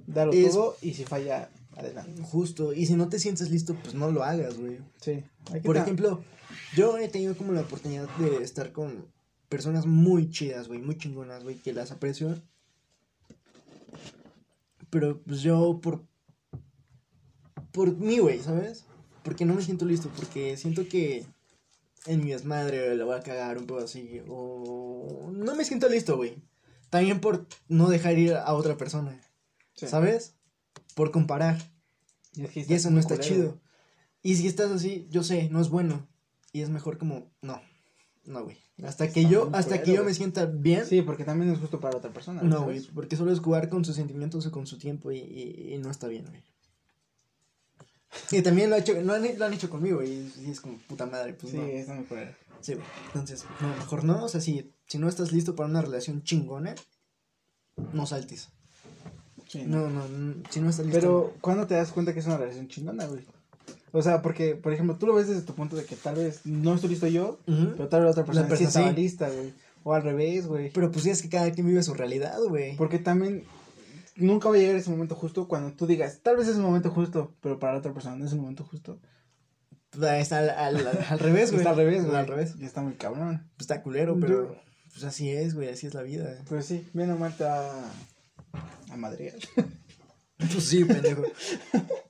Dalo 0.06 0.32
es- 0.32 0.52
todo 0.52 0.76
y 0.82 0.94
si 0.94 1.04
falla, 1.04 1.50
adelante. 1.76 2.22
justo. 2.22 2.72
Y 2.72 2.86
si 2.86 2.94
no 2.94 3.08
te 3.08 3.18
sientes 3.18 3.50
listo, 3.50 3.74
pues 3.82 3.94
no 3.94 4.10
lo 4.12 4.22
hagas, 4.22 4.56
güey. 4.56 4.78
Sí. 5.00 5.24
Hay 5.52 5.60
que 5.62 5.66
Por 5.66 5.76
ejemplo, 5.76 6.22
yo 6.76 6.96
he 6.98 7.08
tenido 7.08 7.36
como 7.36 7.52
la 7.52 7.62
oportunidad 7.62 8.08
de 8.18 8.42
estar 8.44 8.70
con 8.70 9.04
personas 9.48 9.84
muy 9.86 10.30
chidas, 10.30 10.68
güey, 10.68 10.80
muy 10.80 10.96
chingonas, 10.96 11.42
güey, 11.42 11.56
que 11.56 11.72
las 11.72 11.90
aprecio. 11.90 12.38
Pero 14.90 15.18
pues 15.26 15.40
yo 15.42 15.80
por 15.82 16.02
por 17.72 17.96
mí, 17.96 18.18
güey, 18.18 18.40
¿sabes? 18.40 18.84
Porque 19.28 19.44
no 19.44 19.52
me 19.54 19.60
siento 19.62 19.84
listo, 19.84 20.10
porque 20.16 20.56
siento 20.56 20.88
que 20.88 21.26
en 22.06 22.24
mi 22.24 22.30
desmadre 22.30 22.94
la 22.96 23.04
voy 23.04 23.16
a 23.16 23.20
cagar 23.22 23.58
un 23.58 23.66
poco 23.66 23.82
así 23.84 24.22
o 24.28 25.30
no 25.34 25.54
me 25.54 25.64
siento 25.66 25.86
listo, 25.88 26.16
güey. 26.16 26.36
También 26.88 27.20
por 27.20 27.46
no 27.68 27.90
dejar 27.90 28.18
ir 28.18 28.32
a 28.34 28.54
otra 28.54 28.78
persona, 28.78 29.20
Sí. 29.74 29.86
¿sabes? 29.86 30.34
Por 30.94 31.10
comparar. 31.10 31.58
Y, 32.34 32.44
es 32.44 32.50
que 32.52 32.64
Y 32.66 32.72
eso 32.74 32.90
no 32.90 32.98
está 33.00 33.16
culero, 33.16 33.34
chido. 33.34 33.60
Y 34.22 34.36
si 34.36 34.46
estás 34.46 34.70
así, 34.70 35.06
yo 35.10 35.22
sé, 35.22 35.50
no 35.50 35.60
es 35.60 35.68
bueno. 35.68 36.08
Y 36.52 36.62
es 36.62 36.70
mejor 36.70 36.96
como, 36.96 37.30
no, 37.42 37.60
no, 38.24 38.44
güey. 38.44 38.56
Hasta 38.82 39.12
que 39.12 39.20
Está 39.20 39.30
yo, 39.32 39.44
muy 39.50 39.58
hasta 39.58 39.76
que 39.78 39.80
culero, 39.84 39.96
yo 39.96 40.00
me 40.00 40.04
güey. 40.04 40.14
sienta 40.14 40.46
bien. 40.46 40.86
Sí, 40.86 41.02
porque 41.02 41.24
también 41.24 41.52
es 41.52 41.58
justo 41.58 41.78
para 41.80 41.98
otra 41.98 42.10
persona. 42.12 42.40
no, 42.42 42.62
güey, 42.64 42.80
porque 42.94 43.16
solo 43.16 43.32
es 43.32 43.40
jugar 43.40 43.68
con 43.68 43.84
sus 43.84 43.96
sentimientos 43.96 44.46
o 44.46 44.50
con 44.50 44.66
su 44.66 44.78
tiempo 44.78 45.12
y, 45.12 45.18
y- 45.18 45.74
y 45.74 45.78
no 45.78 45.90
está 45.90 46.08
bien, 46.08 46.24
güey. 46.26 46.42
Y 48.30 48.42
también 48.42 48.70
lo, 48.70 48.76
ha 48.76 48.78
hecho, 48.78 48.94
lo, 49.00 49.12
han, 49.14 49.38
lo 49.38 49.44
han 49.44 49.52
hecho 49.52 49.68
conmigo 49.70 50.02
y, 50.02 50.32
y 50.40 50.50
es 50.50 50.60
como 50.60 50.78
puta 50.88 51.06
madre, 51.06 51.34
pues 51.34 51.52
Sí, 51.52 51.58
no. 51.58 51.64
está 51.66 51.94
muy. 51.94 52.06
Sí, 52.60 52.74
güey. 52.74 52.86
Entonces, 53.06 53.44
no, 53.60 53.68
mejor 53.68 54.04
no. 54.04 54.24
O 54.24 54.28
sea, 54.28 54.40
si, 54.40 54.72
si 54.86 54.98
no 54.98 55.08
estás 55.08 55.32
listo 55.32 55.54
para 55.54 55.68
una 55.68 55.82
relación 55.82 56.22
chingona, 56.22 56.74
no 57.92 58.06
saltes. 58.06 58.48
Sí, 59.46 59.62
¿no? 59.66 59.88
No, 59.88 60.08
no, 60.08 60.34
si 60.50 60.60
no 60.60 60.68
estás 60.70 60.86
listo. 60.86 61.00
Pero, 61.00 61.34
¿cuándo 61.40 61.66
te 61.66 61.74
das 61.74 61.92
cuenta 61.92 62.12
que 62.12 62.20
es 62.20 62.26
una 62.26 62.36
relación 62.36 62.68
chingona, 62.68 63.06
güey? 63.06 63.24
O 63.92 64.02
sea, 64.02 64.20
porque, 64.20 64.54
por 64.56 64.72
ejemplo, 64.72 64.96
tú 64.96 65.06
lo 65.06 65.14
ves 65.14 65.28
desde 65.28 65.42
tu 65.42 65.54
punto 65.54 65.76
de 65.76 65.84
que 65.84 65.96
tal 65.96 66.16
vez 66.16 66.40
no 66.44 66.74
estoy 66.74 66.90
listo 66.90 67.06
yo, 67.06 67.38
Ujú. 67.46 67.72
pero 67.76 67.88
tal 67.88 68.00
vez 68.00 68.06
la 68.06 68.10
otra 68.10 68.24
persona 68.24 68.44
sí 68.46 68.50
persona 68.50 68.68
estaba 68.68 68.90
sí. 68.90 68.96
lista, 68.96 69.30
güey. 69.30 69.54
O 69.84 69.94
al 69.94 70.02
revés, 70.02 70.46
güey. 70.46 70.70
Pero 70.70 70.90
pues 70.90 71.04
ya 71.04 71.12
es 71.12 71.22
que 71.22 71.30
cada 71.30 71.50
quien 71.52 71.66
vive 71.66 71.82
su 71.82 71.94
realidad, 71.94 72.38
güey. 72.48 72.76
Porque 72.76 72.98
también 72.98 73.44
nunca 74.18 74.48
va 74.48 74.54
a 74.54 74.58
llegar 74.58 74.76
ese 74.76 74.90
momento 74.90 75.14
justo 75.14 75.48
cuando 75.48 75.74
tú 75.74 75.86
digas, 75.86 76.20
tal 76.22 76.36
vez 76.36 76.46
es 76.48 76.56
el 76.56 76.62
momento 76.62 76.90
justo, 76.90 77.34
pero 77.40 77.58
para 77.58 77.72
la 77.72 77.78
otra 77.78 77.92
persona 77.94 78.16
no 78.16 78.26
es 78.26 78.32
el 78.32 78.38
momento 78.40 78.64
justo. 78.64 79.00
Está 79.92 80.38
al, 80.38 80.50
al, 80.50 80.86
al 80.86 81.18
revés, 81.18 81.50
güey. 81.50 81.60
Está 81.60 81.70
al 81.70 81.76
revés, 81.76 82.04
güey. 82.04 82.16
Al 82.16 82.26
revés. 82.26 82.54
Y 82.58 82.64
está 82.64 82.82
muy 82.82 82.94
cabrón. 82.94 83.48
Pues 83.56 83.62
está 83.62 83.82
culero, 83.82 84.18
pero 84.20 84.54
Yo- 84.54 84.60
pues 84.92 85.04
así 85.04 85.30
es, 85.30 85.54
güey, 85.54 85.68
así 85.70 85.86
es 85.86 85.94
la 85.94 86.02
vida. 86.02 86.42
Pues 86.48 86.66
sí, 86.66 86.86
bien 86.92 87.10
o 87.10 87.16
mal 87.16 87.36
te 87.36 87.44
va 87.44 87.90
a 88.90 88.96
madrear. 88.96 89.34
Pues 90.38 90.66
sí, 90.68 90.84
pendejo. 90.84 91.24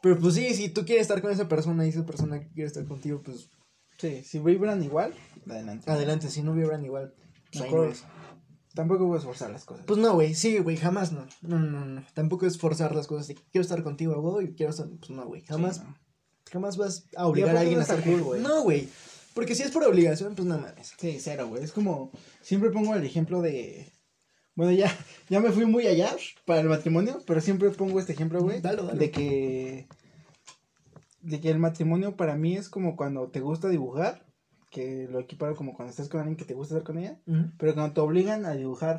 pero 0.02 0.18
pues 0.18 0.34
sí, 0.34 0.52
si 0.52 0.68
tú 0.68 0.84
quieres 0.84 1.00
estar 1.02 1.22
con 1.22 1.30
esa 1.32 1.48
persona 1.48 1.86
y 1.86 1.88
esa 1.88 2.04
persona 2.04 2.38
quiere 2.52 2.66
estar 2.66 2.84
contigo, 2.84 3.22
pues 3.24 3.48
Sí, 3.96 4.22
si 4.22 4.38
vibran 4.38 4.82
igual, 4.82 5.14
adelante. 5.48 5.90
adelante, 5.90 6.28
si 6.28 6.42
no 6.42 6.52
vibran 6.52 6.84
igual, 6.84 7.14
pues 7.50 7.64
ahí 7.64 7.72
no 7.72 7.84
es. 7.84 8.04
Tampoco 8.78 9.06
voy 9.06 9.16
a 9.16 9.18
esforzar 9.18 9.50
las 9.50 9.64
cosas. 9.64 9.84
Pues 9.88 9.98
no, 9.98 10.14
güey, 10.14 10.36
sí, 10.36 10.56
güey, 10.60 10.76
jamás 10.76 11.10
no. 11.10 11.26
No, 11.42 11.58
no, 11.58 11.84
no. 11.84 12.04
Tampoco 12.14 12.46
es 12.46 12.58
forzar 12.58 12.94
las 12.94 13.08
cosas 13.08 13.26
de 13.26 13.34
quiero 13.34 13.62
estar 13.62 13.82
contigo, 13.82 14.20
güey, 14.22 14.46
y 14.50 14.54
quiero 14.54 14.70
estar. 14.70 14.86
Pues 15.00 15.10
no, 15.10 15.26
güey, 15.26 15.42
jamás, 15.42 15.78
Sí, 15.78 15.82
no. 15.84 15.96
jamás 16.48 16.76
vas 16.76 17.06
a 17.16 17.26
obligar 17.26 17.56
a 17.56 17.60
alguien 17.62 17.80
a 17.80 17.82
estar 17.82 18.00
cool, 18.04 18.22
güey. 18.22 18.40
No, 18.40 18.62
güey. 18.62 18.88
Porque 19.34 19.56
si 19.56 19.64
es 19.64 19.72
por 19.72 19.82
obligación, 19.82 20.36
pues 20.36 20.46
no 20.46 20.58
mames. 20.58 20.92
Sí, 20.96 21.18
cero, 21.18 21.48
güey. 21.48 21.64
Es 21.64 21.72
como, 21.72 22.12
siempre 22.40 22.70
pongo 22.70 22.94
el 22.94 23.04
ejemplo 23.04 23.42
de, 23.42 23.92
bueno, 24.54 24.70
ya, 24.70 24.96
ya 25.28 25.40
me 25.40 25.50
fui 25.50 25.66
muy 25.66 25.88
allá 25.88 26.14
para 26.46 26.60
el 26.60 26.68
matrimonio, 26.68 27.20
pero 27.26 27.40
siempre 27.40 27.70
pongo 27.70 27.98
este 27.98 28.12
ejemplo, 28.12 28.40
güey, 28.40 28.60
Dalo, 28.60 28.84
dalo. 28.84 28.96
de 28.96 29.10
que, 29.10 29.88
de 31.22 31.40
que 31.40 31.50
el 31.50 31.58
matrimonio 31.58 32.16
para 32.16 32.36
mí 32.36 32.56
es 32.56 32.68
como 32.68 32.94
cuando 32.94 33.26
te 33.28 33.40
gusta 33.40 33.68
dibujar, 33.68 34.24
que 34.70 35.08
lo 35.10 35.20
equiparo 35.20 35.56
como 35.56 35.74
cuando 35.74 35.90
estás 35.90 36.08
con 36.08 36.20
alguien 36.20 36.36
que 36.36 36.44
te 36.44 36.54
gusta 36.54 36.74
estar 36.74 36.86
con 36.86 36.98
ella, 36.98 37.18
pero 37.58 37.74
cuando 37.74 37.94
te 37.94 38.00
obligan 38.00 38.44
a 38.46 38.52
dibujar 38.54 38.98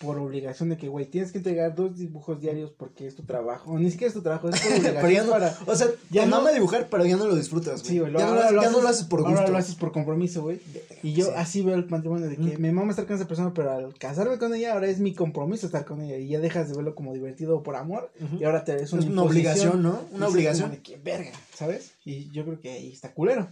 por 0.00 0.18
obligación 0.18 0.70
de 0.70 0.76
que, 0.76 0.88
güey, 0.88 1.06
tienes 1.06 1.30
que 1.30 1.38
entregar 1.38 1.72
dos 1.76 1.96
dibujos 1.96 2.40
diarios 2.40 2.72
porque 2.72 3.06
es 3.06 3.14
tu 3.14 3.22
trabajo, 3.22 3.70
o 3.70 3.78
ni 3.78 3.92
siquiera 3.92 4.08
es 4.08 4.14
tu 4.14 4.22
trabajo, 4.22 4.48
es 4.48 4.60
por 4.60 4.72
obligación 4.72 4.96
Pero 5.00 5.10
ya 5.10 5.22
no, 5.22 5.30
para... 5.30 5.56
o 5.66 5.76
sea, 5.76 5.86
ya 6.10 6.26
no- 6.26 6.42
no 6.42 6.52
dibujar, 6.52 6.88
pero 6.90 7.06
ya 7.06 7.16
no 7.16 7.26
lo 7.28 7.36
disfrutas, 7.36 7.80
güey. 7.80 7.92
Sí, 7.92 7.98
güey, 8.00 8.10
lo- 8.10 8.18
ya, 8.18 8.26
no, 8.26 8.34
lo, 8.34 8.40
haces- 8.40 8.52
lo 8.52 8.62
ya 8.62 8.70
no 8.70 8.72
haces- 8.78 8.82
lo 8.82 8.88
haces 8.88 9.04
por 9.06 9.22
gusto. 9.22 9.38
Ahora 9.38 9.50
lo 9.52 9.56
haces 9.58 9.74
por 9.76 9.92
compromiso, 9.92 10.42
güey. 10.42 10.60
Y 11.04 11.12
yo 11.12 11.26
Sí. 11.26 11.30
así 11.36 11.62
veo 11.62 11.76
el 11.76 11.88
matrimonio 11.88 12.26
de 12.28 12.36
que 12.36 12.58
Mm. 12.58 12.60
me 12.60 12.72
mama 12.72 12.90
estar 12.90 13.06
con 13.06 13.14
esa 13.14 13.28
persona, 13.28 13.52
pero 13.54 13.70
al 13.70 13.94
casarme 13.96 14.36
con 14.38 14.52
ella 14.52 14.72
ahora 14.72 14.88
es 14.88 14.98
mi 14.98 15.14
compromiso 15.14 15.66
estar 15.66 15.84
con 15.84 16.00
ella 16.02 16.16
y 16.16 16.26
ya 16.26 16.40
dejas 16.40 16.68
de 16.68 16.74
verlo 16.74 16.96
como 16.96 17.14
divertido 17.14 17.58
o 17.58 17.62
por 17.62 17.76
amor 17.76 18.10
y 18.40 18.42
ahora 18.42 18.64
te 18.64 18.74
es 18.82 18.92
una, 18.92 19.02
Es 19.02 19.08
una 19.08 19.22
obligación, 19.22 19.80
¿no? 19.80 20.00
Una 20.12 20.26
obligación. 20.26 20.72
de 20.72 20.78
que 20.82 20.96
verga, 20.96 21.30
¿sabes? 21.54 21.92
Y 22.04 22.30
yo 22.32 22.44
creo 22.44 22.58
que 22.58 22.70
ahí 22.72 22.90
está 22.92 23.14
culero. 23.14 23.46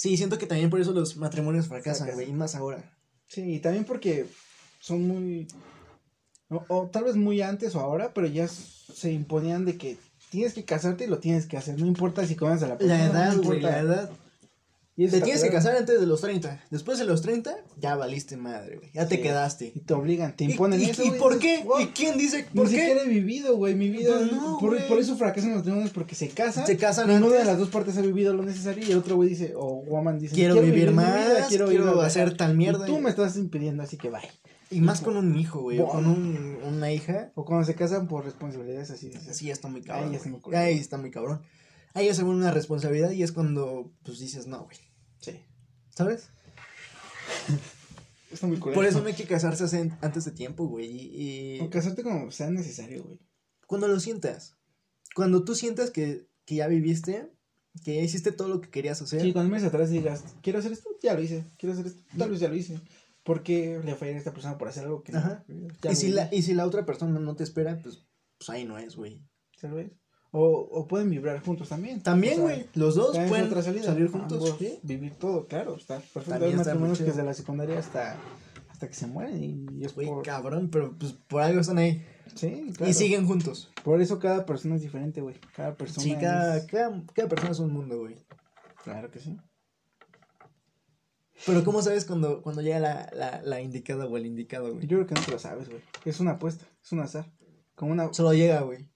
Sí, 0.00 0.16
siento 0.16 0.38
que 0.38 0.46
también 0.46 0.70
por 0.70 0.80
eso 0.80 0.92
los 0.92 1.18
matrimonios 1.18 1.68
fracasan, 1.68 2.12
güey, 2.14 2.30
y 2.30 2.32
más 2.32 2.54
ahora. 2.54 2.90
Sí, 3.26 3.56
y 3.56 3.58
también 3.58 3.84
porque 3.84 4.24
son 4.80 5.06
muy 5.06 5.46
o, 6.48 6.64
o 6.68 6.86
tal 6.86 7.04
vez 7.04 7.16
muy 7.16 7.42
antes 7.42 7.74
o 7.74 7.80
ahora, 7.80 8.14
pero 8.14 8.26
ya 8.26 8.48
se 8.48 9.12
imponían 9.12 9.66
de 9.66 9.76
que 9.76 9.98
tienes 10.30 10.54
que 10.54 10.64
casarte 10.64 11.04
y 11.04 11.06
lo 11.06 11.18
tienes 11.18 11.44
que 11.44 11.58
hacer, 11.58 11.78
no 11.78 11.86
importa 11.86 12.26
si 12.26 12.34
conoces 12.34 12.62
a 12.62 12.68
la 12.68 12.78
persona. 12.78 12.98
La 12.98 13.04
edad, 13.10 13.36
güey, 13.42 13.60
la 13.60 13.78
edad. 13.78 14.10
Y 15.02 15.08
Te 15.08 15.22
tienes 15.22 15.42
que 15.42 15.48
casar 15.50 15.76
antes 15.76 15.98
de 15.98 16.06
los 16.06 16.20
30. 16.20 16.62
Después 16.70 16.98
de 16.98 17.06
los 17.06 17.22
30, 17.22 17.56
ya 17.78 17.96
valiste 17.96 18.36
madre, 18.36 18.76
güey. 18.76 18.90
Ya 18.92 19.08
te 19.08 19.20
quedaste. 19.22 19.72
Y 19.74 19.80
te 19.80 19.94
obligan, 19.94 20.36
te 20.36 20.44
¿Y- 20.44 20.50
imponen 20.50 20.78
y, 20.78 20.84
eso. 20.90 21.02
¿Y 21.02 21.12
por 21.12 21.38
qué? 21.38 21.64
¿Y 21.80 21.86
quién 21.86 22.18
dice 22.18 22.46
Ni 22.52 22.58
por 22.60 22.68
siquiera 22.68 23.00
qué? 23.02 23.06
he 23.06 23.08
vivido, 23.08 23.56
güey, 23.56 23.74
mi 23.74 23.88
vida. 23.88 24.12
Pues 24.18 24.32
no, 24.32 24.58
por, 24.58 24.86
por 24.88 24.98
eso 24.98 25.16
fracasan 25.16 25.50
los 25.50 25.58
matrimonios, 25.60 25.90
porque 25.92 26.14
se 26.14 26.28
casan. 26.28 26.66
Se 26.66 26.76
casan 26.76 27.08
Ninguna 27.08 27.28
de 27.32 27.38
antes. 27.38 27.46
las 27.46 27.58
dos 27.58 27.70
partes 27.70 27.96
ha 27.96 28.02
vivido 28.02 28.34
lo 28.34 28.42
necesario 28.42 28.86
y 28.86 28.92
el 28.92 28.98
otro 28.98 29.16
güey 29.16 29.30
dice, 29.30 29.54
o 29.56 29.82
woman 29.84 30.18
dice, 30.18 30.34
Quiero 30.34 30.60
vivir 30.60 30.88
mi 30.90 30.96
más, 30.96 31.14
vida, 31.28 31.46
quiero 31.48 31.64
a 32.00 32.06
hacer 32.06 32.24
viajar". 32.24 32.36
tal 32.36 32.56
mierda. 32.56 32.86
Y 32.86 32.90
tú 32.92 33.00
me 33.00 33.08
estás 33.08 33.36
impidiendo, 33.38 33.82
así 33.82 33.96
que 33.96 34.10
bye. 34.10 34.20
Y 34.70 34.82
más 34.82 35.00
con 35.00 35.16
un 35.16 35.34
hijo, 35.38 35.62
güey. 35.62 35.78
O 35.80 35.88
con 35.88 36.06
un, 36.06 36.58
una 36.62 36.92
hija. 36.92 37.32
O 37.34 37.44
cuando 37.46 37.64
se 37.64 37.74
casan 37.74 38.06
por 38.06 38.24
responsabilidades 38.26 38.90
así. 38.90 39.10
Así 39.28 39.50
está 39.50 39.66
muy 39.68 39.80
cabrón. 39.80 40.10
Ahí 40.10 40.14
está 40.16 40.28
muy 40.28 40.40
culero. 40.40 40.62
Ahí 40.62 40.78
está 40.78 40.96
muy 40.98 41.10
cabrón. 41.10 41.40
Ahí 41.94 42.06
es 42.06 42.18
una 42.20 42.52
responsabilidad 42.52 43.10
y 43.10 43.24
es 43.24 43.32
cuando, 43.32 43.90
pues 44.04 44.20
dices, 44.20 44.46
no, 44.46 44.64
güey. 44.64 44.76
¿Sabes? 46.00 46.28
Está 48.32 48.46
muy 48.46 48.58
culero. 48.58 48.76
Por 48.76 48.86
eso 48.86 49.00
no 49.00 49.06
hay 49.08 49.14
que 49.14 49.24
casarse 49.24 49.64
hace- 49.64 49.90
antes 50.00 50.24
de 50.24 50.30
tiempo, 50.30 50.66
güey. 50.66 50.86
Y, 50.86 51.56
y 51.56 51.60
O 51.60 51.70
casarte 51.70 52.02
como 52.02 52.30
sea 52.30 52.50
necesario, 52.50 53.02
güey. 53.04 53.18
cuando 53.66 53.88
lo 53.88 53.98
sientas. 54.00 54.56
Cuando 55.14 55.44
tú 55.44 55.54
sientas 55.54 55.90
que, 55.90 56.28
que 56.44 56.54
ya 56.56 56.68
viviste, 56.68 57.32
que 57.84 57.96
ya 57.96 58.02
hiciste 58.02 58.30
todo 58.32 58.48
lo 58.48 58.60
que 58.60 58.70
querías 58.70 59.02
hacer. 59.02 59.20
Sí, 59.22 59.32
cuando 59.32 59.50
me 59.54 59.64
atrás 59.64 59.90
digas, 59.90 60.24
quiero 60.42 60.60
hacer 60.60 60.72
esto, 60.72 60.90
ya 61.02 61.14
lo 61.14 61.22
hice. 61.22 61.44
Quiero 61.58 61.72
hacer 61.72 61.86
esto, 61.86 62.02
tal 62.16 62.30
vez 62.30 62.40
ya 62.40 62.48
lo 62.48 62.54
hice. 62.56 62.80
¿Por 63.24 63.42
qué 63.42 63.80
le 63.84 63.94
fallaré 63.96 64.16
a 64.16 64.18
esta 64.18 64.32
persona 64.32 64.56
por 64.58 64.68
hacer 64.68 64.84
algo 64.84 65.02
que 65.02 65.12
no? 65.12 65.18
Ajá. 65.18 65.44
Ya 65.82 65.92
y, 65.92 65.96
si 65.96 66.08
la, 66.08 66.28
y 66.32 66.42
si 66.42 66.54
la 66.54 66.66
otra 66.66 66.86
persona 66.86 67.18
no 67.18 67.36
te 67.36 67.44
espera, 67.44 67.80
pues, 67.82 68.06
pues 68.38 68.48
ahí 68.50 68.64
no 68.64 68.78
es, 68.78 68.96
güey. 68.96 69.22
tal 69.60 69.72
vez. 69.72 69.92
O, 70.32 70.42
o 70.48 70.86
pueden 70.86 71.10
vibrar 71.10 71.42
juntos 71.42 71.68
también. 71.68 72.02
También, 72.02 72.34
O 72.34 72.46
sea, 72.46 72.56
güey. 72.56 72.66
Los 72.74 72.94
dos 72.94 73.18
pueden 73.28 73.50
salir 73.82 74.08
juntos. 74.10 74.56
Vivir 74.82 75.14
todo, 75.16 75.46
claro. 75.46 75.74
Está 75.76 75.96
perfecto. 75.96 76.30
También 76.30 76.52
Hay 76.52 76.56
matrimonios 76.58 76.98
que 76.98 77.04
desde 77.04 77.24
la 77.24 77.34
secundaria 77.34 77.78
hasta, 77.78 78.16
hasta 78.70 78.86
que 78.88 78.94
se 78.94 79.06
mueren. 79.08 79.66
Y 79.76 79.84
es 79.84 79.94
Güey, 79.94 80.06
por... 80.06 80.22
cabrón, 80.24 80.68
pero 80.70 80.96
pues 80.96 81.12
por 81.12 81.42
algo 81.42 81.60
están 81.60 81.78
ahí. 81.78 82.04
Sí, 82.36 82.70
claro. 82.76 82.88
Y 82.90 82.94
siguen 82.94 83.26
juntos. 83.26 83.72
Por 83.82 84.00
eso 84.00 84.20
cada 84.20 84.46
persona 84.46 84.76
es 84.76 84.82
diferente, 84.82 85.20
güey. 85.20 85.34
Cada 85.56 85.74
persona 85.74 86.04
Sí, 86.04 86.14
cada, 86.14 86.58
es- 86.58 86.66
cada, 86.66 87.02
cada 87.12 87.28
persona 87.28 87.50
es 87.50 87.58
un 87.58 87.72
mundo, 87.72 87.98
güey. 87.98 88.14
Claro 88.84 89.10
que 89.10 89.18
sí. 89.18 89.36
Pero 91.46 91.64
¿cómo 91.64 91.80
sabes 91.82 92.04
cuando, 92.04 92.42
cuando 92.42 92.60
llega 92.62 92.78
la, 92.78 93.10
la, 93.14 93.40
la 93.42 93.60
indicada 93.62 94.04
o 94.06 94.16
el 94.16 94.26
indicado, 94.26 94.74
güey? 94.74 94.86
Yo 94.86 94.98
creo 94.98 95.06
que 95.06 95.14
no 95.14 95.22
te 95.22 95.30
lo 95.32 95.38
sabes, 95.38 95.68
güey. 95.68 95.80
Es 96.04 96.20
una 96.20 96.32
apuesta, 96.32 96.66
es 96.84 96.92
un 96.92 97.00
azar. 97.00 97.32
Como 97.74 97.92
una... 97.92 98.12
Solo 98.12 98.34
llega, 98.34 98.60
güey. 98.60 98.89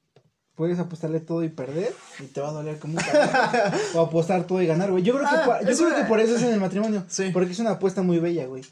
Puedes 0.55 0.79
apostarle 0.79 1.19
todo 1.21 1.43
y 1.43 1.49
perder 1.49 1.93
y 2.21 2.27
te 2.27 2.41
va 2.41 2.51
a 2.51 2.53
doler 2.53 2.79
como 2.79 2.95
un 2.95 3.01
cabrón. 3.01 3.81
o 3.95 4.01
apostar 4.01 4.47
todo 4.47 4.63
y 4.63 4.67
ganar, 4.67 4.91
güey. 4.93 5.03
Yo 5.03 5.15
creo 5.15 5.29
que, 5.29 5.35
Ah, 5.35 5.45
por, 5.45 5.69
yo 5.69 5.77
creo 5.77 5.89
una- 5.89 5.97
que 5.97 6.05
por 6.05 6.21
eso 6.21 6.37
es 6.37 6.43
en 6.43 6.53
el 6.55 6.61
matrimonio. 6.61 7.05
Sí. 7.09 7.31
Porque 7.33 7.51
es 7.53 7.59
una 7.59 7.71
apuesta 7.73 8.03
muy 8.03 8.19
bella, 8.21 8.47
güey. 8.47 8.63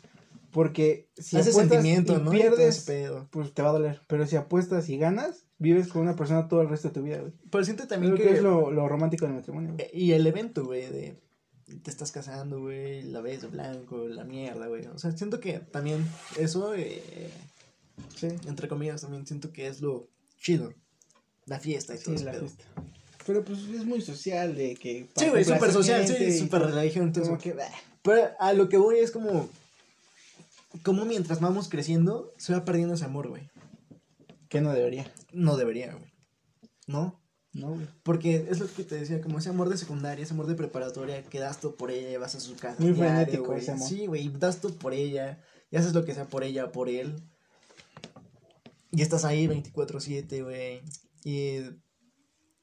Porque 0.52 1.08
si 1.16 1.36
Hace 1.38 1.50
apuestas 1.50 1.84
y 1.84 2.02
pierdes, 2.30 2.80
pedo. 2.80 3.26
pues 3.30 3.52
te 3.54 3.62
va 3.62 3.70
a 3.70 3.72
doler. 3.72 4.00
Pero 4.06 4.26
si 4.26 4.36
apuestas 4.36 4.88
y 4.90 4.98
ganas, 4.98 5.44
vives 5.58 5.88
con 5.88 6.02
una 6.02 6.14
persona 6.14 6.46
todo 6.46 6.60
el 6.60 6.68
resto 6.68 6.88
de 6.88 6.94
tu 6.94 7.02
vida, 7.02 7.18
güey. 7.20 7.32
Pero 7.50 7.64
siento 7.64 7.86
también 7.88 8.14
Creo 8.14 8.26
que, 8.26 8.32
que... 8.32 8.36
es 8.38 8.42
lo, 8.44 8.70
lo 8.70 8.86
romántico 8.88 9.24
del 9.24 9.34
matrimonio, 9.34 9.74
güey. 9.74 9.88
Y 9.92 10.12
el 10.12 10.26
evento, 10.26 10.64
güey, 10.64 10.82
de... 10.90 11.16
Te 11.82 11.90
estás 11.90 12.12
casando, 12.12 12.60
güey, 12.60 13.02
la 13.02 13.22
ves 13.22 13.40
de 13.42 13.48
blanco, 13.48 14.06
la 14.06 14.24
mierda, 14.24 14.66
güey. 14.66 14.84
O 14.88 14.98
sea, 14.98 15.10
siento 15.12 15.40
que 15.40 15.58
también 15.58 16.04
eso, 16.38 16.74
eh, 16.74 17.30
Sí, 18.16 18.28
entre 18.46 18.68
comillas, 18.68 19.00
también 19.00 19.26
siento 19.26 19.52
que 19.52 19.68
es 19.68 19.80
lo 19.80 20.06
chido. 20.38 20.74
La 21.46 21.58
fiesta 21.58 21.94
y 21.94 21.98
todo 21.98 22.10
sí, 22.10 22.14
ese 22.16 22.24
la 22.24 22.32
pedo. 22.32 22.40
fiesta. 22.42 22.64
Pero 23.26 23.44
pues 23.44 23.58
es 23.60 23.84
muy 23.84 24.00
social 24.00 24.54
de 24.56 24.74
que... 24.74 25.08
Sí, 25.16 25.28
güey, 25.28 25.44
súper 25.44 25.72
social, 25.72 26.06
sí, 26.06 26.38
súper 26.38 26.62
todo. 26.62 26.74
religión, 26.74 27.06
entonces. 27.06 27.28
Como 27.28 27.40
que, 27.40 27.52
bah, 27.52 27.68
Pero 28.02 28.30
a 28.38 28.52
lo 28.52 28.68
que 28.68 28.76
voy 28.76 28.98
es 28.98 29.10
como. 29.10 29.48
Como 30.82 31.04
mientras 31.04 31.40
vamos 31.40 31.68
creciendo, 31.68 32.32
se 32.38 32.52
va 32.52 32.64
perdiendo 32.64 32.94
ese 32.94 33.04
amor, 33.04 33.28
güey. 33.28 33.48
que 34.48 34.60
no 34.60 34.72
debería. 34.72 35.10
No 35.32 35.56
debería, 35.56 35.92
güey. 35.92 36.12
¿No? 36.86 37.20
No, 37.52 37.74
güey. 37.74 37.86
Porque 38.02 38.46
es 38.50 38.58
lo 38.58 38.66
que 38.66 38.82
te 38.82 38.96
decía, 38.96 39.20
como 39.20 39.38
ese 39.38 39.50
amor 39.50 39.68
de 39.68 39.76
secundaria, 39.76 40.24
ese 40.24 40.32
amor 40.34 40.46
de 40.46 40.54
preparatoria, 40.54 41.22
que 41.22 41.38
das 41.38 41.60
todo 41.60 41.76
por 41.76 41.90
ella 41.90 42.10
y 42.10 42.16
vas 42.16 42.34
a 42.34 42.40
su 42.40 42.56
casa. 42.56 42.76
Muy 42.78 42.92
diario, 42.92 43.14
frenético 43.14 43.44
güey. 43.44 43.60
ese 43.60 43.72
amor. 43.72 43.88
Sí, 43.88 44.06
güey, 44.06 44.28
das 44.30 44.60
todo 44.60 44.74
por 44.74 44.94
ella 44.94 45.38
y 45.70 45.76
haces 45.76 45.92
lo 45.92 46.04
que 46.04 46.14
sea 46.14 46.24
por 46.26 46.42
ella, 46.44 46.72
por 46.72 46.88
él. 46.88 47.14
Y 48.90 49.02
estás 49.02 49.24
ahí 49.24 49.46
24-7, 49.46 50.42
güey. 50.42 50.82
Y 51.24 51.58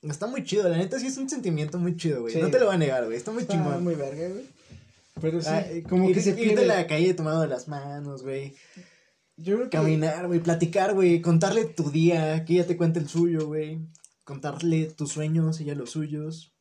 está 0.01 0.27
muy 0.27 0.43
chido, 0.43 0.67
la 0.69 0.77
neta 0.77 0.99
sí 0.99 1.07
es 1.07 1.17
un 1.17 1.29
sentimiento 1.29 1.77
muy 1.79 1.95
chido, 1.97 2.21
güey. 2.21 2.33
Sí. 2.33 2.41
No 2.41 2.49
te 2.49 2.59
lo 2.59 2.65
voy 2.67 2.75
a 2.75 2.77
negar, 2.77 3.05
güey. 3.05 3.17
Está 3.17 3.31
muy 3.31 3.43
Está 3.43 3.53
chingón. 3.53 3.83
muy 3.83 3.95
verga, 3.95 4.27
güey. 4.29 4.45
Pero 5.21 5.41
sí, 5.41 5.47
Ah, 5.49 5.65
como 5.89 6.09
ir- 6.09 6.13
que 6.13 6.21
se 6.21 6.33
pierde. 6.33 6.63
a 6.63 6.77
la 6.77 6.87
calle 6.87 7.13
tomado 7.13 7.41
de 7.41 7.47
las 7.49 7.67
manos, 7.67 8.23
güey. 8.23 8.55
Yo 9.37 9.55
creo 9.55 9.69
que... 9.69 9.77
Caminar, 9.77 10.27
güey, 10.27 10.39
platicar, 10.39 10.93
güey, 10.93 11.21
contarle 11.21 11.65
tu 11.65 11.91
día, 11.91 12.43
que 12.45 12.53
ella 12.53 12.67
te 12.67 12.77
cuente 12.77 12.99
el 12.99 13.07
suyo, 13.09 13.47
güey. 13.47 13.79
Contarle 14.23 14.85
tus 14.85 15.11
sueños, 15.13 15.59
ella 15.59 15.75
los 15.75 15.91
suyos. 15.91 16.53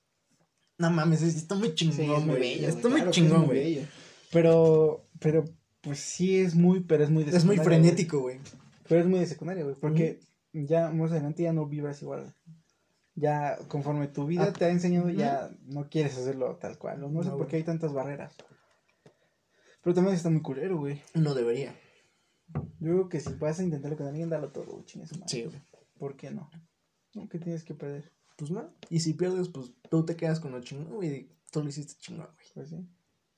No 0.79 0.91
mames, 0.91 1.23
es- 1.23 1.37
está 1.37 1.55
muy 1.57 1.75
chingón, 1.75 1.97
Sí, 1.97 2.03
es 2.05 2.09
muy 2.25 2.37
güey. 2.37 2.41
bello. 2.57 2.69
Está 2.69 2.89
muy 2.89 2.97
claro 2.99 3.11
chingón, 3.11 3.47
güey. 3.47 3.87
Pero, 4.33 5.09
pero, 5.21 5.45
pues 5.81 5.99
sí 6.01 6.39
es 6.39 6.55
muy, 6.55 6.81
pero 6.81 7.03
es 7.05 7.11
muy 7.11 7.25
de 7.25 7.37
Es 7.37 7.45
muy 7.45 7.57
secundaria, 7.57 7.81
frenético, 7.83 8.21
güey. 8.21 8.39
güey. 8.39 8.49
Pero 8.89 9.01
es 9.03 9.07
muy 9.07 9.19
de 9.21 9.27
secundaria, 9.27 9.65
güey. 9.65 9.77
Porque 9.81 10.21
ya 10.53 10.91
más 10.91 11.11
adelante 11.11 11.43
ya 11.43 11.53
no 11.53 11.67
vibras 11.67 12.03
igual. 12.03 12.35
Ya 13.15 13.59
conforme 13.69 14.07
tu 14.07 14.27
vida 14.27 14.45
Ah, 14.45 14.53
te 14.53 14.65
ha 14.65 14.71
enseñado, 14.71 15.11
ya 15.11 15.51
no 15.67 15.89
quieres 15.89 16.17
hacerlo 16.17 16.57
tal 16.57 16.79
cual. 16.79 17.01
No, 17.13 17.23
sé 17.23 17.31
por 17.31 17.49
qué 17.49 17.57
hay 17.57 17.65
tantas 17.65 17.93
barreras. 17.93 18.35
Pero 19.83 19.95
también 19.95 20.15
está 20.15 20.31
muy 20.31 20.43
culero, 20.43 20.79
güey. 20.79 21.03
No 21.15 21.35
debería. 21.35 21.75
Yo 22.55 22.93
creo 22.93 23.09
que 23.09 23.21
si 23.21 23.35
vas 23.35 23.59
a 23.59 23.65
intentarlo 23.65 23.97
con 23.97 24.07
alguien, 24.07 24.31
dalo 24.31 24.51
todo, 24.51 24.67
güey. 24.67 24.85
Sí, 25.27 25.45
güey. 25.45 25.61
¿Por 25.99 26.17
qué 26.17 26.31
no? 26.31 26.49
No, 27.15 27.29
que 27.29 27.39
tienes 27.39 27.65
que 27.65 27.75
perder. 27.75 28.13
Pues 28.37 28.51
no. 28.53 28.73
Y 28.89 29.01
si 29.01 29.15
pierdes, 29.15 29.49
pues 29.49 29.73
tú 29.91 30.05
te 30.05 30.17
quedas 30.17 30.39
con 30.39 30.53
lo 30.53 30.61
chingón, 30.61 30.95
güey. 30.95 31.29
Tú 31.51 31.63
lo 31.63 31.69
hiciste 31.69 31.95
chingón, 31.99 32.27
güey. 32.27 32.47
Pues 32.55 32.69
sí. 32.69 32.89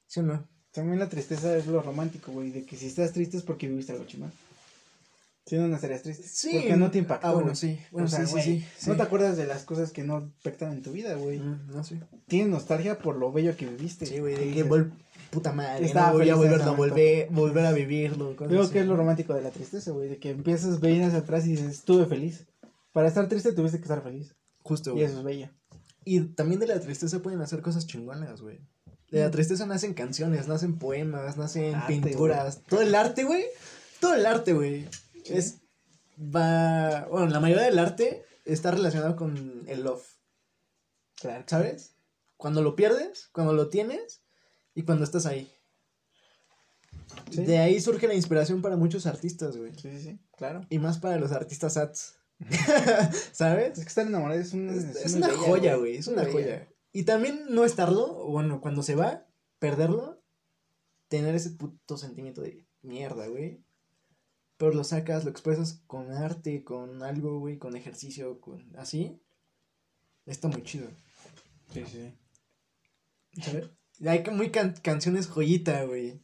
¿Sí 0.07 0.21
o 0.21 0.23
no? 0.25 0.47
También 0.73 0.99
la 0.99 1.09
tristeza 1.09 1.57
es 1.57 1.67
lo 1.67 1.83
romántico, 1.83 2.33
güey, 2.33 2.51
de 2.51 2.65
que 2.65 2.77
si 2.77 2.87
estás 2.87 3.13
triste 3.13 3.39
es 3.39 3.43
porque 3.43 3.67
viviste 3.69 3.93
algo 3.93 4.05
chingón. 4.05 4.33
Si 5.47 5.57
no, 5.57 5.67
no 5.69 5.75
estarías 5.75 6.03
triste. 6.03 6.23
Sí. 6.29 6.51
Porque 6.53 6.77
no 6.77 6.91
te 6.91 6.99
impactó. 6.99 7.27
Ah, 7.27 7.33
bueno, 7.33 7.55
sí. 7.55 7.79
Bueno, 7.91 8.07
o 8.07 8.11
sea, 8.11 8.21
sí, 8.21 8.27
sí, 8.27 8.33
güey, 8.33 8.45
sí, 8.45 8.65
No 8.87 8.93
sí. 8.93 8.97
te 8.99 9.03
acuerdas 9.03 9.37
de 9.37 9.47
las 9.47 9.65
cosas 9.65 9.91
que 9.91 10.05
no 10.05 10.21
impactan 10.21 10.73
en 10.73 10.83
tu 10.83 10.93
vida, 10.93 11.15
güey. 11.15 11.39
Mm, 11.41 11.69
no 11.73 11.83
sé. 11.83 12.01
Tienes 12.29 12.49
nostalgia 12.51 12.99
por 12.99 13.17
lo 13.17 13.33
bello 13.33 13.57
que 13.57 13.67
viviste. 13.67 14.07
Sí, 14.07 14.19
güey, 14.21 14.37
de 14.37 14.47
Y 14.47 14.55
que 14.55 14.65
vol- 14.65 14.93
puta 15.31 15.53
madre. 15.53 15.87
Estaba 15.87 16.13
no 16.13 16.19
voy 16.19 16.31
a 16.31 16.35
volver 16.37 16.51
momento. 16.59 16.77
volver, 16.77 17.29
volver 17.31 17.67
a 17.67 17.73
vivirlo. 17.73 18.37
Creo 18.37 18.63
así. 18.63 18.73
que 18.73 18.81
es 18.81 18.87
lo 18.87 18.97
romántico 18.97 19.35
de 19.35 19.43
la 19.43 19.51
tristeza, 19.51 19.91
güey, 19.93 20.09
de 20.09 20.19
que 20.19 20.31
empiezas, 20.31 20.81
vienes 20.81 21.15
atrás 21.15 21.47
y 21.47 21.51
dices, 21.53 21.69
estuve 21.69 22.07
feliz. 22.07 22.47
Para 22.93 23.09
estar 23.09 23.29
triste 23.29 23.53
tuviste 23.53 23.79
que 23.79 23.85
estar 23.85 24.03
feliz. 24.03 24.35
Justo, 24.63 24.91
Y 24.91 24.93
güey. 24.95 25.05
eso 25.05 25.19
es 25.19 25.25
bello. 25.25 25.49
Y 26.05 26.21
también 26.21 26.61
de 26.61 26.67
la 26.67 26.79
tristeza 26.81 27.21
pueden 27.21 27.41
hacer 27.41 27.61
cosas 27.63 27.87
chingonas, 27.87 28.41
güey. 28.41 28.61
De 29.11 29.21
la 29.21 29.31
tristeza 29.31 29.67
nacen 29.67 29.95
canciones, 29.95 30.47
nacen 30.49 30.79
poemas, 30.79 31.37
nacen 31.37 31.75
Arte, 31.75 31.93
pinturas. 32.01 32.63
Todo 32.69 32.83
el 32.83 32.95
arte, 32.95 33.25
güey. 33.25 33.45
Todo 34.01 34.15
el 34.15 34.25
arte, 34.27 34.53
güey. 34.53 34.87
Es. 35.27 35.61
Va. 36.19 37.07
Bueno, 37.11 37.29
la 37.29 37.41
mayoría 37.41 37.65
del 37.65 37.79
arte 37.79 38.25
está 38.45 38.71
relacionado 38.71 39.17
con 39.17 39.65
el 39.67 39.83
love. 39.83 40.05
Claro. 41.21 41.45
¿Sabes? 41.47 41.95
Cuando 42.37 42.63
lo 42.63 42.75
pierdes, 42.75 43.29
cuando 43.33 43.53
lo 43.53 43.69
tienes 43.69 44.23
y 44.75 44.83
cuando 44.83 45.05
estás 45.05 45.27
ahí. 45.27 45.53
Sí. 47.31 47.45
De 47.45 47.59
ahí 47.59 47.81
surge 47.81 48.07
la 48.07 48.15
inspiración 48.15 48.63
para 48.63 48.77
muchos 48.77 49.07
artistas, 49.07 49.57
güey. 49.57 49.73
Sí, 49.75 49.91
sí, 49.91 50.01
sí, 50.01 50.19
claro. 50.37 50.63
Y 50.71 50.79
más 50.79 50.99
para 50.99 51.19
los 51.19 51.33
artistas 51.33 51.77
ads. 51.77 52.17
¿Sabes? 53.33 53.79
Es 53.79 53.85
que 53.85 53.89
estar 53.89 54.07
enamorado 54.07 54.41
es, 54.41 54.53
un, 54.55 54.71
Es, 54.71 54.85
es 54.85 54.97
es 55.07 55.13
muy 55.13 55.23
una 55.23 55.29
bella, 55.29 55.43
joya, 55.47 55.77
güey. 55.77 55.97
Es 55.97 56.07
una 56.07 56.23
bella. 56.23 56.33
joya. 56.33 56.69
Y 56.93 57.05
también 57.05 57.45
no 57.51 57.65
estarlo, 57.65 58.27
bueno, 58.27 58.61
cuando 58.61 58.83
se 58.83 58.95
va, 58.95 59.27
perderlo, 59.59 60.21
tener 61.09 61.35
ese 61.35 61.51
puto 61.51 61.97
sentimiento 61.97 62.41
de 62.41 62.65
mierda, 62.83 63.27
güey. 63.29 63.61
Pero 64.61 64.75
lo 64.75 64.85
sacas, 64.85 65.25
lo 65.25 65.31
expresas 65.31 65.81
con 65.87 66.13
arte, 66.13 66.63
con 66.65 67.03
algo, 67.03 67.39
güey, 67.41 67.57
con 67.57 67.77
ejercicio, 67.77 68.43
con 68.43 68.77
así. 68.77 69.19
Está 70.27 70.49
muy 70.49 70.63
chido, 70.63 70.87
Sí, 71.73 71.83
sí. 71.91 72.13
¿sabes? 73.43 73.71
Hay 74.07 74.23
muy 74.31 74.51
can- 74.51 74.75
canciones 74.83 75.29
joyita, 75.29 75.85
güey. 75.85 76.21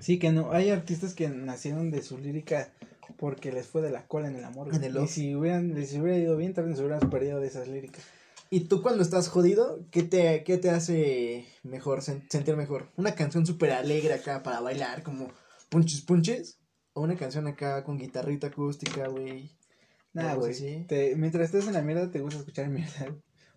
Sí, 0.00 0.18
que 0.18 0.32
no, 0.32 0.50
hay 0.50 0.70
artistas 0.70 1.14
que 1.14 1.28
nacieron 1.28 1.92
de 1.92 2.02
su 2.02 2.18
lírica 2.18 2.74
porque 3.18 3.52
les 3.52 3.68
fue 3.68 3.82
de 3.82 3.90
la 3.90 4.08
cola 4.08 4.26
en 4.26 4.34
el 4.34 4.44
amor. 4.44 4.74
En 4.74 4.82
el 4.82 4.96
y 5.04 5.06
si 5.06 5.36
hubieran, 5.36 5.74
les 5.74 5.92
hubiera 5.94 6.18
ido 6.18 6.36
bien, 6.36 6.54
tal 6.54 6.64
vez 6.66 6.76
se 6.76 6.82
hubieran 6.84 7.08
perdido 7.08 7.38
de 7.38 7.46
esas 7.46 7.68
líricas. 7.68 8.02
Y 8.50 8.62
tú 8.62 8.82
cuando 8.82 9.04
estás 9.04 9.28
jodido, 9.28 9.86
¿qué 9.92 10.02
te, 10.02 10.42
qué 10.42 10.58
te 10.58 10.70
hace 10.70 11.46
mejor, 11.62 12.00
sen- 12.00 12.28
sentir 12.28 12.56
mejor? 12.56 12.90
¿Una 12.96 13.14
canción 13.14 13.46
súper 13.46 13.70
alegre 13.70 14.14
acá 14.14 14.42
para 14.42 14.58
bailar, 14.60 15.04
como 15.04 15.30
punches 15.68 16.00
punches? 16.00 16.58
¿O 16.94 17.02
una 17.02 17.16
canción 17.16 17.46
acá 17.46 17.84
con 17.84 17.98
guitarrita 17.98 18.46
acústica, 18.48 19.08
güey? 19.08 19.50
Nada, 20.12 20.34
güey. 20.34 20.54
Mientras 21.16 21.46
estés 21.46 21.66
en 21.66 21.74
la 21.74 21.82
mierda, 21.82 22.10
te 22.10 22.20
gusta 22.20 22.38
escuchar 22.40 22.68
mierda. 22.70 23.14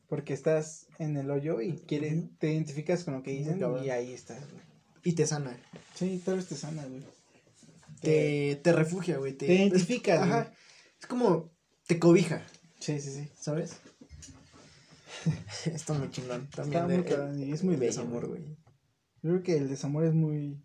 Porque 0.09 0.33
estás 0.33 0.87
en 0.99 1.17
el 1.17 1.29
hoyo 1.29 1.61
y 1.61 1.73
quieres, 1.73 2.23
te 2.39 2.51
identificas 2.53 3.03
con 3.03 3.13
lo 3.15 3.23
que 3.23 3.31
dicen 3.31 3.59
cabrón. 3.59 3.83
y 3.85 3.89
ahí 3.89 4.13
estás, 4.13 4.39
güey. 4.51 4.63
Y 5.03 5.13
te 5.13 5.25
sana. 5.27 5.55
Sí, 5.95 6.21
tal 6.25 6.35
vez 6.37 6.47
te 6.47 6.55
sana, 6.55 6.85
güey. 6.85 7.03
Te, 8.01 8.59
te 8.63 8.71
refugia, 8.73 9.17
güey. 9.17 9.33
Te, 9.33 9.47
te 9.47 9.53
identificas, 9.53 10.19
Ajá. 10.21 10.43
güey. 10.43 10.55
Es 10.99 11.07
como 11.07 11.51
te 11.87 11.99
cobija, 11.99 12.45
Sí, 12.79 12.99
sí, 13.01 13.11
sí. 13.11 13.29
¿sabes? 13.39 13.77
Está 15.65 15.93
muy 15.93 16.09
chingón. 16.11 16.47
También 16.49 16.83
Está 16.83 16.85
muy 16.87 16.95
el- 16.95 17.05
cabrón 17.05 17.39
y 17.43 17.51
es 17.51 17.63
muy 17.63 17.73
el 17.75 17.79
bello, 17.79 17.91
desamor, 17.91 18.27
güey. 18.27 18.43
Yo 19.21 19.31
creo 19.31 19.43
que 19.43 19.57
el 19.57 19.67
desamor 19.69 20.05
es 20.05 20.13
muy... 20.13 20.61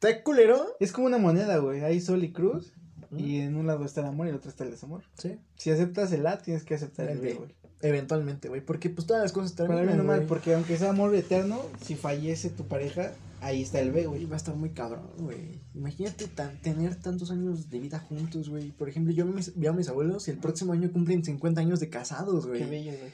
Está 0.00 0.22
culero. 0.22 0.66
Es 0.80 0.92
como 0.92 1.06
una 1.06 1.18
moneda, 1.18 1.58
güey. 1.58 1.82
Hay 1.82 2.00
sol 2.00 2.22
y 2.24 2.32
cruz. 2.32 2.72
¿Mm? 3.10 3.18
Y 3.18 3.38
en 3.40 3.56
un 3.56 3.66
lado 3.66 3.84
está 3.84 4.00
el 4.00 4.08
amor 4.08 4.26
y 4.26 4.30
el 4.30 4.36
otro 4.36 4.50
está 4.50 4.64
el 4.64 4.70
desamor. 4.70 5.02
Sí. 5.16 5.38
Si 5.56 5.70
aceptas 5.70 6.12
el 6.12 6.26
A, 6.26 6.38
tienes 6.38 6.64
que 6.64 6.74
aceptar 6.74 7.08
el 7.08 7.18
B, 7.20 7.34
güey. 7.34 7.54
Eventualmente, 7.82 8.48
güey. 8.48 8.60
Porque 8.64 8.90
pues 8.90 9.06
todas 9.06 9.22
las 9.22 9.32
cosas 9.32 9.52
Para 9.52 9.68
terminan, 9.68 9.86
bien 9.88 10.00
o 10.00 10.04
mal, 10.04 10.22
porque 10.26 10.54
aunque 10.54 10.76
sea 10.76 10.90
amor 10.90 11.14
eterno, 11.14 11.60
si 11.82 11.94
fallece 11.94 12.48
tu 12.50 12.66
pareja, 12.66 13.12
ahí 13.40 13.62
está 13.62 13.80
el 13.80 13.92
B, 13.92 14.06
Güey, 14.06 14.24
va 14.24 14.34
a 14.34 14.38
estar 14.38 14.56
muy 14.56 14.70
cabrón, 14.70 15.08
güey. 15.18 15.60
Imagínate 15.74 16.26
tan- 16.26 16.60
tener 16.62 16.96
tantos 16.96 17.30
años 17.30 17.68
de 17.70 17.78
vida 17.78 17.98
juntos, 17.98 18.48
güey. 18.48 18.72
Por 18.72 18.88
ejemplo, 18.88 19.12
yo 19.12 19.24
mis, 19.26 19.56
veo 19.58 19.72
a 19.72 19.74
mis 19.76 19.88
abuelos 19.88 20.26
y 20.26 20.30
el 20.32 20.38
próximo 20.38 20.72
año 20.72 20.90
cumplen 20.90 21.22
50 21.24 21.60
años 21.60 21.78
de 21.80 21.90
casados, 21.90 22.46
güey. 22.46 22.60
Qué 22.60 22.66
bello, 22.66 22.92
güey. 22.98 23.12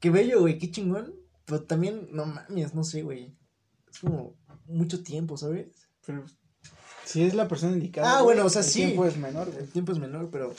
Qué 0.00 0.10
bello, 0.10 0.40
güey, 0.40 0.58
qué 0.58 0.70
chingón. 0.70 1.14
Pero 1.44 1.62
también, 1.62 2.08
no 2.12 2.26
mames, 2.26 2.74
no 2.74 2.84
sé, 2.84 3.02
güey. 3.02 3.36
Es 3.90 4.00
como 4.00 4.34
mucho 4.66 5.02
tiempo, 5.02 5.36
¿sabes? 5.36 5.87
Pero 6.08 6.24
si 7.04 7.22
es 7.22 7.34
la 7.34 7.48
persona 7.48 7.74
indicada. 7.74 8.18
Ah, 8.18 8.22
bueno, 8.22 8.46
o 8.46 8.48
sea, 8.48 8.62
el 8.62 8.66
sí. 8.66 8.80
tiempo 8.80 9.04
es 9.04 9.18
menor, 9.18 9.50
güey. 9.50 9.64
El 9.64 9.70
tiempo 9.70 9.92
es 9.92 9.98
menor, 9.98 10.30
pero. 10.30 10.54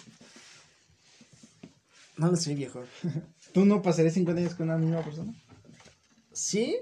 No 2.17 2.29
lo 2.29 2.37
sé, 2.37 2.53
viejo. 2.53 2.83
¿Tú 3.53 3.65
no 3.65 3.81
pasarías 3.81 4.13
50 4.13 4.41
años 4.41 4.53
con 4.53 4.69
una 4.69 4.77
misma 4.77 5.01
persona? 5.01 5.33
Sí. 6.31 6.77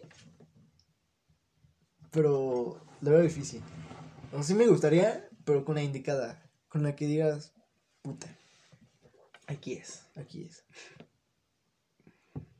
Pero 2.11 2.85
lo 2.99 3.09
veo 3.09 3.21
difícil. 3.21 3.61
O 4.33 4.35
sea, 4.35 4.43
sí 4.43 4.53
me 4.53 4.67
gustaría, 4.67 5.29
pero 5.45 5.63
con 5.63 5.75
la 5.75 5.83
indicada. 5.83 6.43
Con 6.67 6.83
la 6.83 6.93
que 6.93 7.07
digas, 7.07 7.53
puta, 8.01 8.27
Aquí 9.45 9.75
es. 9.75 10.03
aquí 10.17 10.43
es. 10.43 10.65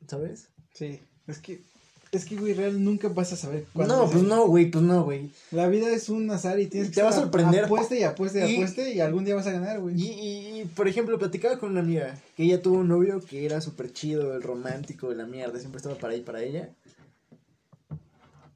¿Sabes? 0.08 0.54
Sí. 0.74 1.02
Es 1.26 1.40
que, 1.40 1.66
es 2.12 2.26
que, 2.26 2.36
güey, 2.38 2.54
real 2.54 2.84
nunca 2.84 3.10
vas 3.10 3.34
a 3.34 3.36
saber 3.36 3.66
cuándo. 3.74 3.96
No, 3.98 4.06
es 4.06 4.12
pues 4.12 4.24
no, 4.24 4.48
güey, 4.48 4.72
pues 4.72 4.84
no, 4.84 5.04
güey. 5.04 5.32
La 5.52 5.68
vida 5.68 5.90
es 5.90 6.10
un 6.10 6.30
azar 6.32 6.60
y 6.60 6.68
tienes 6.68 6.90
que 6.90 6.96
Te 6.96 7.02
va 7.04 7.10
a 7.10 7.14
sorprender. 7.14 7.66
Apueste 7.66 8.00
y 8.00 8.04
apueste 8.04 8.48
y 8.48 8.52
Y- 8.52 8.56
apueste 8.56 8.94
y 8.94 9.00
algún 9.02 9.26
día 9.26 9.36
vas 9.36 9.48
a 9.48 9.52
ganar, 9.52 9.80
güey. 9.80 9.96
Y, 10.02 10.08
y, 10.12 10.62
y, 10.62 10.66
por 10.66 10.88
ejemplo, 10.88 11.18
platicaba 11.20 11.60
con 11.60 11.72
una 11.72 11.82
amiga 11.82 12.18
que 12.36 12.44
ella 12.44 12.62
tuvo 12.62 12.78
un 12.80 12.88
novio 12.88 13.20
que 13.22 13.46
era 13.46 13.60
súper 13.62 13.92
chido, 13.92 14.34
el 14.36 14.42
romántico, 14.44 15.14
la 15.14 15.26
mierda, 15.26 15.60
siempre 15.60 15.78
estaba 15.78 15.96
para 15.96 16.14
ahí 16.14 16.22
para 16.22 16.42
ella. 16.42 16.74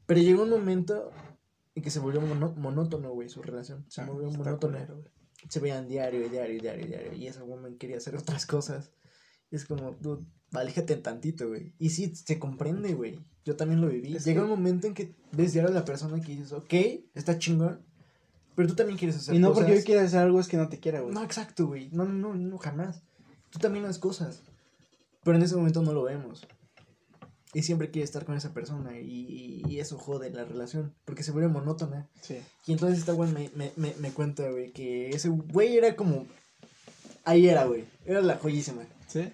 Pero 0.06 0.20
llegó 0.22 0.44
un 0.44 0.50
momento 0.50 1.12
en 1.76 1.84
que 1.84 1.90
se 1.90 2.00
volvió 2.00 2.22
mono- 2.22 2.54
monótono, 2.58 3.12
güey, 3.12 3.30
su 3.30 3.42
relación. 3.42 3.86
Se 3.90 4.02
Ah, 4.02 4.06
volvió 4.06 4.30
culero, 4.60 4.96
güey. 4.98 5.08
Se 5.50 5.60
veían 5.60 5.88
diario, 5.88 6.30
diario, 6.30 6.62
diario, 6.62 6.86
diario. 6.86 7.14
Y 7.14 7.28
esa 7.28 7.44
woman 7.44 7.78
quería 7.78 7.98
hacer 7.98 8.16
otras 8.16 8.46
cosas. 8.46 8.92
Es 9.50 9.66
como, 9.66 9.92
dude, 10.00 10.24
aléjate 10.54 10.96
tantito, 10.98 11.48
güey. 11.48 11.74
Y 11.80 11.90
sí, 11.90 12.14
se 12.16 12.38
comprende, 12.40 12.94
güey. 12.94 13.20
Yo 13.46 13.56
también 13.56 13.82
lo 13.82 13.88
viví. 13.88 14.16
Es 14.16 14.26
Llega 14.26 14.42
que- 14.42 14.44
un 14.46 14.50
momento 14.52 14.88
en 14.88 14.94
que 14.94 15.14
ves 15.32 15.54
diario 15.54 15.72
a 15.72 15.74
la 15.74 15.86
persona 15.86 16.22
que 16.22 16.32
dices, 16.34 16.52
ok, 16.52 16.74
está 17.16 17.38
chingón. 17.40 17.82
Pero 18.56 18.68
tú 18.68 18.76
también 18.76 18.98
quieres 19.00 19.16
hacer 19.18 19.34
Y 19.36 19.40
no 19.40 19.50
cosas. 19.50 19.64
porque 19.64 19.78
hoy 19.80 19.84
quieras 19.84 20.08
hacer 20.08 20.20
algo 20.20 20.40
es 20.40 20.48
que 20.48 20.58
no 20.58 20.70
te 20.70 20.80
quiera, 20.80 21.00
güey. 21.02 21.14
No, 21.14 21.24
exacto, 21.24 21.68
güey. 21.68 21.90
No, 21.92 22.06
no, 22.06 22.36
no, 22.36 22.58
jamás. 22.58 23.02
Tú 23.50 23.60
también 23.60 23.86
haces 23.86 23.98
cosas. 23.98 24.42
Pero 25.24 25.38
en 25.38 25.44
ese 25.44 25.56
momento 25.56 25.82
no 25.82 25.94
lo 25.94 26.04
vemos. 26.04 26.46
Y 27.54 27.64
siempre 27.64 27.92
quiere 27.92 28.06
estar 28.06 28.24
con 28.26 28.36
esa 28.38 28.54
persona 28.54 28.98
y, 29.00 29.62
y 29.68 29.80
eso 29.80 29.98
jode 29.98 30.30
la 30.30 30.46
relación, 30.46 30.94
porque 31.06 31.24
se 31.24 31.32
vuelve 31.32 31.50
monótona. 31.50 32.08
Sí. 32.22 32.38
Y 32.66 32.72
entonces 32.74 33.00
esta 33.00 33.12
güey 33.12 33.30
me, 33.32 33.50
me, 33.56 33.72
me, 33.76 33.94
me 34.00 34.12
cuenta, 34.12 34.50
güey, 34.50 34.72
que 34.72 35.10
ese 35.10 35.28
güey 35.30 35.76
era 35.78 35.96
como... 35.98 36.28
Ahí 37.26 37.48
era, 37.50 37.66
güey. 37.66 37.86
Era 38.06 38.22
la 38.22 38.38
joyísima. 38.38 38.84
Sí. 39.08 39.30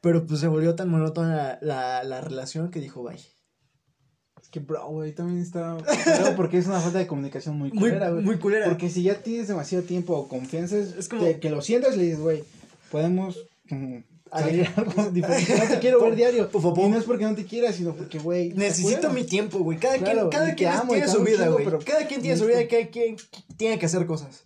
Pero 0.00 0.26
pues 0.26 0.40
se 0.40 0.46
volvió 0.48 0.74
tan 0.74 0.88
monótona 0.90 1.34
la, 1.36 1.58
la, 1.60 2.04
la 2.04 2.20
relación 2.20 2.70
que 2.70 2.80
dijo, 2.80 3.02
bye. 3.02 3.16
Es 3.16 4.48
que, 4.50 4.60
bro, 4.60 4.86
güey, 4.88 5.12
también 5.12 5.40
está. 5.42 5.76
Claro, 6.04 6.36
porque 6.36 6.58
es 6.58 6.66
una 6.66 6.80
falta 6.80 6.98
de 6.98 7.06
comunicación 7.08 7.58
muy 7.58 7.70
Muy, 7.70 7.78
culera, 7.90 8.10
güey. 8.10 8.24
muy 8.24 8.38
culera. 8.38 8.66
Porque 8.66 8.88
si 8.88 9.02
ya 9.02 9.20
tienes 9.20 9.48
demasiado 9.48 9.84
tiempo 9.84 10.14
o 10.16 10.28
confianza, 10.28 10.76
es, 10.78 11.08
como- 11.08 11.22
que, 11.24 11.40
que 11.40 11.50
lo 11.50 11.60
sientas 11.60 11.96
le 11.96 12.04
dices, 12.04 12.20
güey, 12.20 12.44
podemos 12.92 13.36
mm, 13.68 13.96
salir 14.32 14.68
algo 14.76 15.10
diferente. 15.10 15.58
No 15.58 15.68
te 15.68 15.78
quiero 15.80 16.00
ver 16.04 16.14
diario. 16.14 16.48
Y 16.54 16.88
no 16.88 16.96
es 16.98 17.04
porque 17.04 17.24
no 17.24 17.34
te 17.34 17.44
quieras, 17.44 17.74
sino 17.74 17.94
porque, 17.94 18.20
güey. 18.20 18.52
Necesito 18.52 19.10
mi 19.10 19.24
tiempo, 19.24 19.58
güey. 19.58 19.78
Cada 19.78 19.98
Claro, 19.98 20.30
quien, 20.30 20.40
cada 20.42 20.54
quien 20.54 20.70
amo 20.70 20.92
tiene 20.92 21.08
su 21.08 21.24
vida, 21.24 21.48
güey. 21.48 21.66
Cada 21.84 22.06
quien 22.06 22.22
tiene 22.22 22.36
su 22.36 22.46
vida 22.46 22.62
y 22.62 22.68
cada 22.68 22.86
quien 22.86 23.16
tiene 23.56 23.78
que 23.80 23.86
hacer 23.86 24.06
cosas. 24.06 24.44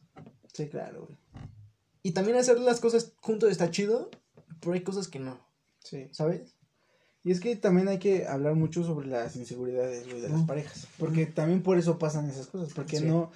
Sí, 0.54 0.68
claro, 0.68 1.04
güey. 1.06 1.18
Y 2.02 2.12
también 2.12 2.38
hacer 2.38 2.58
las 2.58 2.80
cosas 2.80 3.12
juntos 3.20 3.50
está 3.52 3.70
chido, 3.70 4.10
pero 4.62 4.72
hay 4.72 4.80
cosas 4.82 5.08
que 5.08 5.18
no, 5.18 5.38
Sí. 5.80 6.08
¿sabes? 6.12 6.54
Y 7.24 7.30
es 7.30 7.38
que 7.40 7.54
también 7.54 7.86
hay 7.88 7.98
que 7.98 8.26
hablar 8.26 8.54
mucho 8.54 8.82
sobre 8.82 9.06
las 9.06 9.36
inseguridades, 9.36 10.08
güey, 10.08 10.20
de 10.22 10.28
las 10.30 10.42
parejas. 10.42 10.88
Porque 10.98 11.26
también 11.26 11.62
por 11.62 11.78
eso 11.78 11.96
pasan 11.98 12.28
esas 12.28 12.46
cosas. 12.48 12.72
Porque 12.74 12.96
Sí. 12.98 13.04
no. 13.04 13.30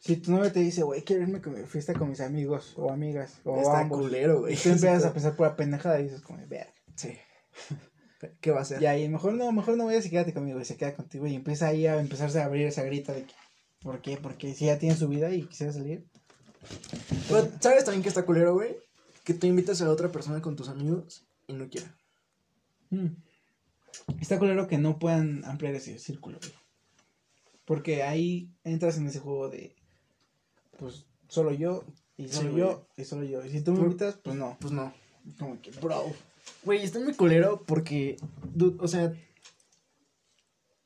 Si 0.00 0.16
tu 0.16 0.30
novia 0.32 0.50
te 0.52 0.60
dice, 0.60 0.82
güey, 0.84 1.02
quiero 1.02 1.22
irme 1.22 1.42
con 1.42 1.52
mi 1.52 1.66
fiesta 1.66 1.92
con 1.92 2.08
mis 2.08 2.20
amigos 2.22 2.72
o 2.76 2.90
amigas 2.90 3.34
o 3.44 3.58
está 3.60 3.80
ambos. 3.80 4.00
culero, 4.00 4.40
güey. 4.40 4.56
Tú 4.56 4.70
empiezas 4.70 5.04
a 5.04 5.12
pensar 5.12 5.36
por 5.36 5.48
la 5.48 5.56
pendejada 5.56 6.00
y 6.00 6.04
dices, 6.04 6.22
como, 6.22 6.38
verga. 6.46 6.72
Sí. 6.94 7.14
¿Qué 8.40 8.50
va 8.50 8.60
a 8.60 8.62
hacer? 8.62 8.80
Ya, 8.80 8.96
y 8.96 9.06
mejor 9.10 9.34
no, 9.34 9.52
mejor 9.52 9.76
no 9.76 9.84
vayas 9.84 10.06
y 10.06 10.10
quédate 10.10 10.32
conmigo 10.32 10.58
y 10.60 10.64
se 10.64 10.76
queda 10.78 10.94
contigo 10.94 11.26
y 11.26 11.34
empieza 11.34 11.66
ahí 11.68 11.86
a 11.86 12.00
empezarse 12.00 12.40
a 12.40 12.46
abrir 12.46 12.66
esa 12.66 12.82
grita 12.84 13.12
de 13.12 13.24
que, 13.24 13.34
¿por 13.82 14.00
qué? 14.00 14.16
Porque 14.16 14.54
si 14.54 14.64
ya 14.66 14.78
tiene 14.78 14.96
su 14.96 15.08
vida 15.08 15.30
y 15.30 15.42
quisiera 15.42 15.74
salir. 15.74 16.06
Pero, 17.28 17.48
¿sabes 17.60 17.84
también 17.84 18.02
que 18.02 18.08
está 18.08 18.24
culero, 18.24 18.54
güey? 18.54 18.76
Que 19.26 19.34
tú 19.34 19.48
invitas 19.48 19.82
a 19.82 19.86
la 19.86 19.90
otra 19.90 20.12
persona 20.12 20.40
con 20.40 20.54
tus 20.54 20.68
amigos 20.68 21.24
y 21.48 21.54
no 21.54 21.68
quiera. 21.68 21.92
Mm. 22.90 23.08
Está 24.20 24.38
claro 24.38 24.68
que 24.68 24.78
no 24.78 25.00
puedan 25.00 25.44
ampliar 25.44 25.74
ese 25.74 25.98
círculo, 25.98 26.38
güey. 26.38 26.52
Porque 27.64 28.04
ahí 28.04 28.48
entras 28.62 28.98
en 28.98 29.08
ese 29.08 29.18
juego 29.18 29.48
de, 29.48 29.74
pues, 30.78 31.06
solo 31.28 31.50
yo 31.50 31.82
y 32.16 32.28
solo 32.28 32.52
Sí, 32.52 32.56
yo 32.56 32.86
y 32.96 33.04
solo 33.04 33.24
yo. 33.24 33.44
Y 33.44 33.50
si 33.50 33.62
tú 33.62 33.72
me 33.72 33.80
invitas, 33.80 34.14
pues 34.22 34.36
no. 34.36 34.56
Pues 34.60 34.72
no. 34.72 34.94
Como 35.40 35.60
que, 35.60 35.72
bro. 35.72 36.04
Güey, 36.62 36.84
está 36.84 37.00
muy 37.00 37.14
culero 37.14 37.64
porque, 37.66 38.18
dude, 38.54 38.76
o 38.78 38.86
sea, 38.86 39.12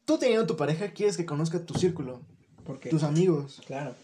tú 0.07 0.16
teniendo 0.16 0.46
tu 0.46 0.57
pareja 0.57 0.92
quieres 0.92 1.18
que 1.18 1.26
conozca 1.26 1.62
tu 1.62 1.74
círculo, 1.74 2.22
Porque, 2.64 2.88
tus 2.88 3.03
amigos. 3.03 3.61
claro. 3.66 3.94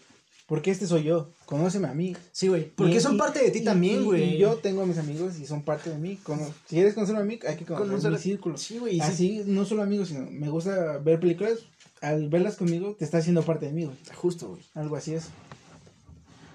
Porque 0.47 0.71
este 0.71 0.87
soy 0.87 1.03
yo. 1.03 1.29
Conóceme 1.45 1.87
a 1.89 1.93
mí. 1.93 2.15
Sí, 2.31 2.47
güey. 2.47 2.71
Porque 2.73 2.95
Y- 2.95 2.99
son 3.01 3.15
y- 3.15 3.17
parte 3.17 3.43
de 3.43 3.51
ti 3.51 3.59
y- 3.59 3.63
también, 3.65 4.03
güey. 4.05 4.35
Y 4.35 4.37
yo 4.37 4.55
tengo 4.55 4.81
a 4.81 4.85
mis 4.85 4.97
amigos 4.97 5.37
y 5.39 5.45
son 5.45 5.61
parte 5.63 5.89
de 5.89 5.97
mí. 5.97 6.17
Cono- 6.23 6.45
si 6.67 6.75
quieres 6.75 6.93
conocerme 6.93 7.21
a 7.21 7.25
mí, 7.25 7.37
hay 7.45 7.57
que 7.57 7.65
conocer 7.65 7.87
Conocer- 7.87 8.11
mi 8.11 8.17
círculo. 8.17 8.57
Sí, 8.57 8.79
güey. 8.79 8.95
sí. 8.95 9.01
Así, 9.01 9.43
no 9.45 9.65
solo 9.65 9.83
amigos, 9.83 10.07
sino 10.07 10.25
me 10.31 10.49
gusta 10.49 10.97
ver 10.99 11.19
películas. 11.19 11.59
Al 12.01 12.29
verlas 12.29 12.55
conmigo, 12.55 12.95
te 12.97 13.03
está 13.05 13.17
haciendo 13.17 13.43
parte 13.43 13.65
de 13.65 13.73
mí, 13.73 13.83
güey. 13.85 13.97
Justo, 14.15 14.47
güey. 14.49 14.61
Algo 14.73 14.95
así 14.95 15.15
es. 15.15 15.25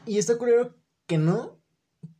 Y 0.07 0.17
está 0.19 0.39
culero 0.39 0.75
que 1.07 1.19
no 1.19 1.61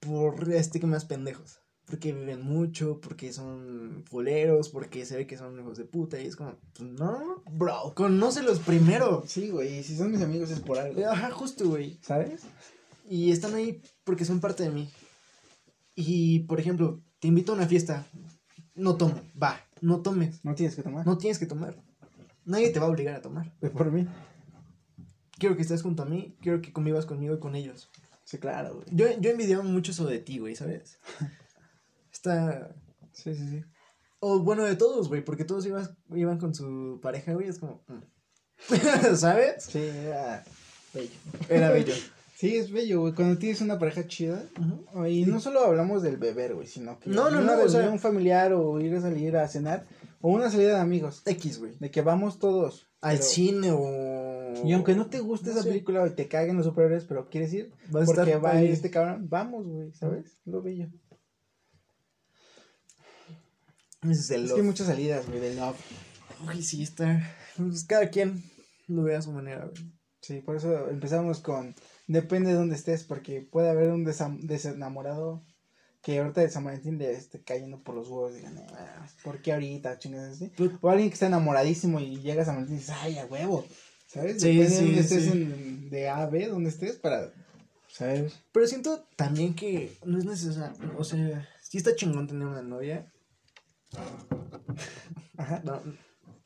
por 0.01 0.53
estigmas 0.53 1.05
pendejos. 1.07 1.61
Porque 1.93 2.11
viven 2.15 2.41
mucho, 2.41 3.03
porque 3.03 3.35
son 3.35 4.03
foleros, 4.07 4.71
porque 4.71 5.05
se 5.05 5.15
ve 5.15 5.27
que 5.27 5.37
son 5.37 5.61
hijos 5.61 5.77
de 5.77 5.85
puta. 5.85 6.19
Y 6.19 6.27
es 6.27 6.37
como, 6.37 6.55
pues 6.73 6.89
no, 6.89 7.43
bro, 7.51 7.93
conócelos 7.95 8.61
primero. 8.61 9.23
Sí, 9.27 9.51
güey. 9.51 9.83
Si 9.83 9.95
son 9.95 10.11
mis 10.11 10.23
amigos 10.23 10.51
es 10.51 10.61
por 10.61 10.79
algo. 10.79 11.07
Ajá, 11.07 11.31
justo, 11.33 11.69
güey. 11.69 11.99
¿Sabes? 12.01 12.45
Y 13.07 13.31
están 13.31 13.53
ahí 13.55 13.83
porque 14.05 14.25
son 14.25 14.41
parte 14.41 14.63
de 14.63 14.71
mí. 14.71 14.89
Y, 15.95 16.39
por 16.45 16.61
ejemplo, 16.61 17.03
te 17.19 17.29
invito 17.29 17.53
a 17.53 17.57
una 17.57 17.67
fiesta. 17.67 18.07
No 18.75 18.97
tomo, 18.97 19.21
va, 19.41 19.61
no 19.83 20.01
tomes. 20.01 20.43
No 20.47 20.55
tienes 20.55 20.75
que 20.75 20.83
tomar. 20.83 21.07
No 21.07 21.19
tienes 21.19 21.39
que 21.39 21.45
tomar. 21.45 21.77
Nadie 22.47 22.71
te 22.71 22.81
va 22.81 22.87
a 22.87 22.89
obligar 22.89 23.17
a 23.17 23.21
tomar. 23.21 23.53
Es 23.61 23.69
por 23.69 23.93
mí. 23.93 24.09
Quiero 25.39 25.57
que 25.57 25.63
estés 25.63 25.83
junto 25.83 26.05
a 26.05 26.07
mí, 26.07 26.39
quiero 26.41 26.63
que 26.63 26.73
convivas 26.73 27.05
conmigo 27.05 27.35
y 27.35 27.39
con 27.39 27.55
ellos. 27.55 27.91
Sí, 28.25 28.39
claro, 28.39 28.77
güey. 28.77 28.87
Yo, 28.93 29.21
yo 29.21 29.29
envidiaba 29.29 29.63
mucho 29.63 29.93
eso 29.93 30.07
de 30.07 30.21
ti, 30.21 30.39
güey, 30.39 30.57
¿sabes? 30.57 30.99
Está... 32.23 32.75
Sí, 33.13 33.35
sí, 33.35 33.49
sí. 33.49 33.65
O 34.21 34.39
bueno, 34.39 34.63
de 34.65 34.77
todos, 34.77 35.09
güey, 35.09 35.25
porque 35.25 35.45
todos 35.45 35.67
ibas- 35.67 35.95
iban 36.15 36.39
con 36.39 36.55
su 36.55 37.01
pareja, 37.03 37.33
güey, 37.35 37.49
es 37.49 37.59
como... 37.59 37.83
mm. 37.89 39.15
¿Sabes? 39.17 39.65
Sí, 39.65 39.81
era 39.81 40.45
bello. 40.95 41.11
Era 41.49 41.71
bello. 41.73 41.95
Sí, 42.37 42.57
es 42.57 42.71
bello, 42.71 43.01
güey. 43.01 43.13
Cuando 43.13 43.39
tienes 43.39 43.61
una 43.61 43.79
pareja 43.79 44.07
chida. 44.07 44.45
Y 45.09 45.27
no 45.27 45.41
solo 45.41 45.65
hablamos 45.65 46.03
del 46.03 46.17
beber, 46.17 46.55
güey, 46.55 46.67
sino 46.69 46.99
que 47.01 47.11
No, 47.11 47.29
no, 47.31 47.41
una 47.41 47.57
no, 47.57 47.63
o 47.65 47.69
sea- 47.69 47.99
familiar 47.99 48.53
o 48.53 48.81
ir 48.81 48.95
a 48.95 49.01
salir 49.01 49.37
a 49.37 49.49
cenar 49.49 49.85
o 50.21 50.29
una 50.31 50.49
salida 50.51 50.75
de 50.77 50.81
amigos, 50.81 51.23
X, 51.27 51.59
güey. 51.59 51.73
de 51.81 51.91
que 51.91 52.03
vamos 52.03 52.39
todos. 52.39 52.87
Al 53.01 53.17
pero- 53.17 53.29
cine 53.29 53.71
o... 53.73 54.55
Y 54.65 54.73
aunque 54.75 54.95
no 54.95 55.07
te 55.07 55.19
guste 55.19 55.47
No 55.47 55.53
esa 55.55 55.63
sé. 55.65 55.71
película 55.71 56.03
o 56.03 56.11
te 56.13 56.29
caguen 56.29 56.57
los 56.57 56.67
superhéroes, 56.67 57.05
pero 57.05 57.29
quieres 57.29 57.53
ir, 57.53 57.73
a 57.89 57.93
porque 58.05 58.11
estar 58.11 58.45
va 58.45 58.53
a 58.53 58.63
ir 58.63 58.71
este 58.71 58.91
cabrón, 58.91 59.27
vamos, 59.29 59.67
güey, 59.67 59.91
¿sabes? 59.93 60.39
Lo 60.45 60.63
bello. 60.63 60.87
Es 64.03 64.31
el 64.31 64.43
Es 64.45 64.49
love. 64.51 64.55
que 64.57 64.61
hay 64.61 64.67
muchas 64.67 64.87
salidas, 64.89 65.27
güey, 65.29 65.41
del 65.41 65.57
love. 65.57 65.77
Uy, 66.47 66.63
sí, 66.63 66.83
está... 66.83 67.37
Pues 67.57 67.85
cada 67.85 68.09
quien 68.11 68.43
lo 68.89 69.03
ve 69.05 69.15
a 69.15 69.23
su 69.23 69.31
manera, 69.33 69.67
güey. 69.67 69.93
Sí, 70.21 70.41
por 70.41 70.57
eso 70.57 70.89
empezamos 70.89 71.41
con, 71.41 71.75
depende 72.07 72.51
de 72.51 72.57
dónde 72.57 72.77
estés, 72.77 73.03
porque 73.05 73.41
puede 73.43 73.69
haber 73.71 73.91
un 73.91 74.05
desam- 74.07 74.41
desenamorado 74.41 75.43
que 76.01 76.19
ahorita 76.19 76.41
de 76.41 76.49
San 76.51 76.65
Valentín 76.65 76.99
le 76.99 77.13
esté 77.13 77.41
cayendo 77.43 77.81
por 77.83 77.95
los 77.95 78.09
huevos 78.09 78.35
digan, 78.35 78.57
"Ah, 78.73 79.07
¿por 79.25 79.41
qué 79.43 79.53
ahorita? 79.53 79.99
Chingas 79.99 80.33
así. 80.35 80.53
Pues- 80.57 80.71
O 80.81 80.89
alguien 80.91 81.09
que 81.11 81.15
está 81.15 81.27
enamoradísimo 81.27 82.01
y 82.01 82.21
llega 82.21 82.43
a 82.43 82.45
San 82.45 82.55
Valentín 82.57 82.77
y 82.77 82.81
dices, 82.81 82.95
ay, 83.01 83.19
a 83.19 83.27
huevo. 83.27 83.65
¿Sabes? 84.07 84.43
Sí, 84.43 84.57
Depende 84.59 84.77
de 84.77 84.83
dónde 84.85 85.01
estés 85.01 85.25
sí. 85.25 85.31
en- 85.33 85.91
de 85.91 86.09
A 86.09 86.23
a 86.23 86.27
B, 86.27 86.47
donde 86.49 86.71
estés 86.71 86.97
para, 86.97 87.33
¿sabes? 87.89 88.33
Pero 88.53 88.67
siento 88.67 89.05
también 89.17 89.55
que 89.55 89.97
no 90.05 90.19
es 90.19 90.25
necesario, 90.25 90.77
o 90.99 91.05
sea, 91.05 91.49
sí 91.61 91.79
está 91.79 91.95
chingón 91.97 92.27
tener 92.29 92.47
una 92.47 92.63
novia. 92.63 93.11
Ajá. 95.37 95.61
No, 95.65 95.81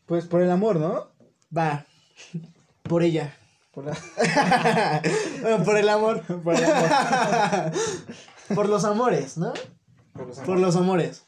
Pues 0.07 0.27
por 0.27 0.43
el 0.43 0.51
amor, 0.51 0.77
¿no? 0.77 1.11
va, 1.57 1.87
por 2.83 3.03
ella. 3.03 3.37
Por, 3.73 3.85
la- 3.87 3.97
Bueno, 5.43 5.65
por 5.65 5.77
el 5.77 5.89
amor. 5.89 6.23
por 6.43 6.55
el 6.55 6.65
amor. 6.65 7.73
por 8.55 8.69
los 8.69 8.85
amores, 8.85 9.37
¿no? 9.39 9.53
Por 10.13 10.27
los 10.29 10.37
Por 10.39 10.45
amores. 10.57 10.63
los 10.63 10.77
amores. 10.77 11.27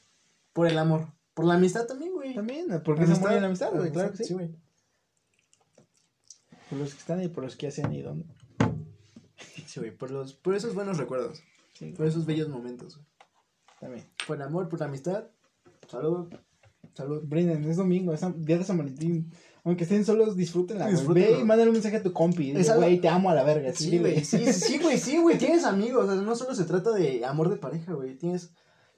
Por 0.53 0.67
el 0.67 0.79
amor. 0.79 1.07
Por 1.35 1.45
la 1.45 1.55
amistad 1.55 1.87
también, 1.87 2.13
güey. 2.15 2.35
También, 2.35 2.67
porque 2.85 3.05
es 3.05 3.11
amor 3.11 3.33
y 3.33 3.41
la 3.41 3.47
amistad, 3.47 3.71
güey, 3.73 3.93
claro 3.93 4.11
que 4.13 4.17
sí. 4.19 4.25
Sí, 4.25 4.35
güey. 4.35 4.51
Por 6.71 6.79
los 6.79 6.93
que 6.95 6.99
están 7.01 7.23
y 7.23 7.29
por 7.29 7.45
los 7.45 7.57
que 7.57 7.67
ya 7.67 7.71
se 7.71 7.83
han 7.85 7.93
ido, 7.93 8.15
¿no? 8.15 8.25
Sí, 9.67 9.81
güey, 9.81 9.91
por 9.97 10.11
los 10.11 10.33
por 10.35 10.55
esos 10.55 10.75
buenos 10.75 10.97
recuerdos, 10.99 11.43
Sí, 11.75 11.93
por 11.93 12.07
esos 12.07 12.27
bellos 12.27 12.49
momentos. 12.49 12.97
güey. 12.97 13.07
también. 13.81 14.11
Por 14.27 14.37
el 14.37 14.43
amor, 14.43 14.69
por 14.69 14.81
la 14.81 14.87
amistad. 14.87 15.25
Salud. 15.89 16.33
Salud. 16.95 17.23
Brinden, 17.25 17.65
es 17.65 17.77
domingo, 17.77 18.13
es 18.13 18.21
día 18.45 18.59
de 18.59 18.65
San 18.65 18.79
Valentín. 18.79 19.33
Aunque 19.65 19.85
estén 19.85 20.05
solos, 20.05 20.37
disfrútenla, 20.37 20.91
güey. 20.91 21.07
Ve 21.15 21.39
y 21.41 21.45
mándale 21.45 21.71
un 21.71 21.75
mensaje 21.75 21.97
a 21.97 22.03
tu 22.03 22.13
compi. 22.13 22.53
Dile, 22.53 22.75
güey, 22.77 23.01
te 23.01 23.09
amo 23.09 23.31
a 23.31 23.35
la 23.35 23.43
verga. 23.45 23.73
Sí, 23.73 23.99
güey, 23.99 24.25
sí, 24.25 24.39
sí, 24.47 24.53
sí, 24.53 24.79
güey, 24.79 24.99
sí, 24.99 25.19
güey, 25.19 25.37
tienes 25.39 25.65
amigos, 25.65 26.05
o 26.09 26.13
sea, 26.13 26.21
no 26.23 26.35
solo 26.35 26.55
se 26.55 26.65
trata 26.65 26.93
de 26.93 27.25
amor 27.25 27.51
de 27.51 27.57
pareja, 27.57 27.93
güey, 27.93 28.17
tienes 28.17 28.51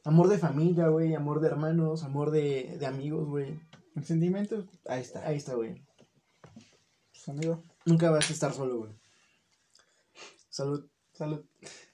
amor 0.05 0.29
de 0.29 0.39
familia, 0.39 0.89
güey, 0.89 1.15
amor 1.15 1.41
de 1.41 1.49
hermanos, 1.49 2.05
amor 2.05 2.31
de, 2.31 2.77
de 2.79 2.87
amigos, 2.87 3.29
güey, 3.29 3.59
El 3.97 4.05
sentimiento, 4.05 4.65
ahí 4.87 5.01
está. 5.03 5.27
ahí 5.27 5.37
está, 5.37 5.55
güey, 5.55 5.83
Pues, 7.13 7.29
amigo, 7.29 7.65
nunca 7.85 8.11
vas 8.11 8.31
a 8.31 8.33
estar 8.33 8.53
solo, 8.53 8.79
güey. 8.79 8.93
Salud, 10.49 10.87
salud. 11.13 11.45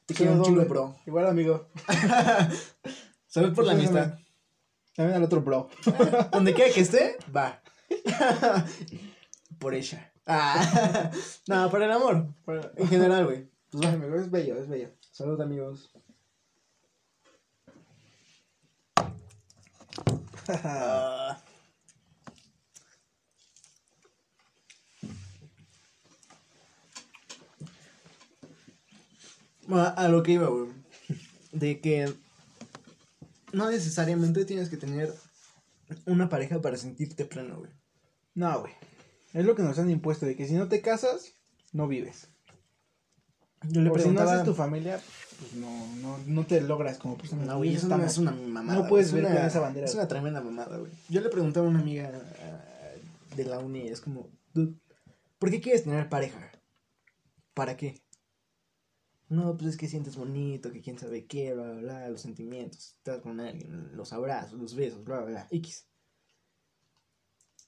te 0.04 0.14
quiero 0.14 0.34
un 0.34 0.42
chingo, 0.42 0.64
bro. 0.66 0.96
Igual, 1.06 1.26
amigo. 1.26 1.68
Salud 3.26 3.54
por 3.54 3.64
la 3.64 3.72
Pues, 3.74 3.86
amistad. 3.88 4.18
También 4.96 5.16
al 5.18 5.24
otro 5.24 5.42
bro. 5.42 5.68
Donde 6.32 6.54
quiera 6.54 6.72
que 6.72 6.80
esté, 6.80 7.18
va. 7.34 7.60
por 9.58 9.74
ella. 9.74 10.12
Ah. 10.26 11.10
no, 11.48 11.70
por 11.70 11.82
el 11.82 11.92
amor, 11.92 12.26
por- 12.44 12.72
en 12.76 12.88
general, 12.88 13.26
güey. 13.26 13.48
Pues 13.70 13.84
va. 13.84 13.92
amigo, 13.92 14.16
es 14.16 14.30
bello, 14.30 14.56
es 14.58 14.68
bello. 14.68 14.90
Salud, 15.12 15.40
amigos. 15.40 15.90
Ah. 20.48 21.38
Bueno, 29.66 29.92
a 29.96 30.08
lo 30.08 30.22
que 30.22 30.32
iba, 30.32 30.48
güey. 30.48 30.70
De 31.52 31.80
que 31.80 32.12
no 33.52 33.70
necesariamente 33.70 34.44
tienes 34.44 34.68
que 34.68 34.76
tener 34.76 35.12
una 36.06 36.28
pareja 36.28 36.60
para 36.60 36.76
sentirte 36.76 37.24
pleno, 37.24 37.58
güey. 37.58 37.70
No, 38.34 38.60
güey. 38.60 38.72
Es 39.32 39.44
lo 39.44 39.54
que 39.54 39.62
nos 39.62 39.78
han 39.78 39.90
impuesto, 39.90 40.26
de 40.26 40.36
que 40.36 40.46
si 40.46 40.54
no 40.54 40.68
te 40.68 40.80
casas, 40.80 41.34
no 41.72 41.88
vives. 41.88 42.28
Yo 43.68 43.80
le 43.80 43.90
Por 43.90 44.00
si 44.00 44.08
no 44.08 44.20
haces 44.20 44.44
tu 44.44 44.54
familia, 44.54 45.00
pues 45.38 45.54
no, 45.54 45.96
no, 45.96 46.18
no 46.26 46.46
te 46.46 46.60
logras 46.60 46.98
como 46.98 47.16
persona. 47.16 47.44
No, 47.44 47.58
güey, 47.58 47.74
eso 47.74 47.88
no 47.88 48.04
es 48.04 48.18
una 48.18 48.32
mamada. 48.32 48.80
No 48.80 48.88
puedes 48.88 49.12
ver 49.12 49.24
con 49.24 49.36
esa 49.36 49.60
bandera, 49.60 49.86
Es 49.86 49.94
una 49.94 50.08
tremenda 50.08 50.40
mamada, 50.40 50.76
güey. 50.76 50.92
Yo 51.08 51.20
le 51.20 51.28
preguntaba 51.28 51.66
a 51.66 51.70
una 51.70 51.80
amiga 51.80 52.10
ah, 52.14 53.34
de 53.34 53.44
la 53.44 53.58
uni, 53.58 53.88
es 53.88 54.00
como, 54.00 54.28
"Dude, 54.54 54.74
¿por 55.38 55.50
qué 55.50 55.60
quieres 55.60 55.84
tener 55.84 56.08
pareja? 56.08 56.50
¿Para 57.54 57.76
qué? 57.76 58.02
No, 59.28 59.56
pues 59.56 59.70
es 59.70 59.76
que 59.76 59.88
sientes 59.88 60.16
bonito, 60.16 60.70
que 60.70 60.80
quién 60.80 60.98
sabe 60.98 61.26
qué, 61.26 61.52
bla, 61.52 61.64
bla, 61.72 61.80
bla, 61.80 62.08
los 62.10 62.20
sentimientos, 62.20 62.94
estás 62.98 63.20
con 63.22 63.40
alguien, 63.40 63.96
los 63.96 64.12
abrazos, 64.12 64.58
los 64.60 64.74
besos, 64.76 65.02
bla, 65.04 65.18
bla, 65.18 65.26
bla, 65.30 65.46
X. 65.50 65.86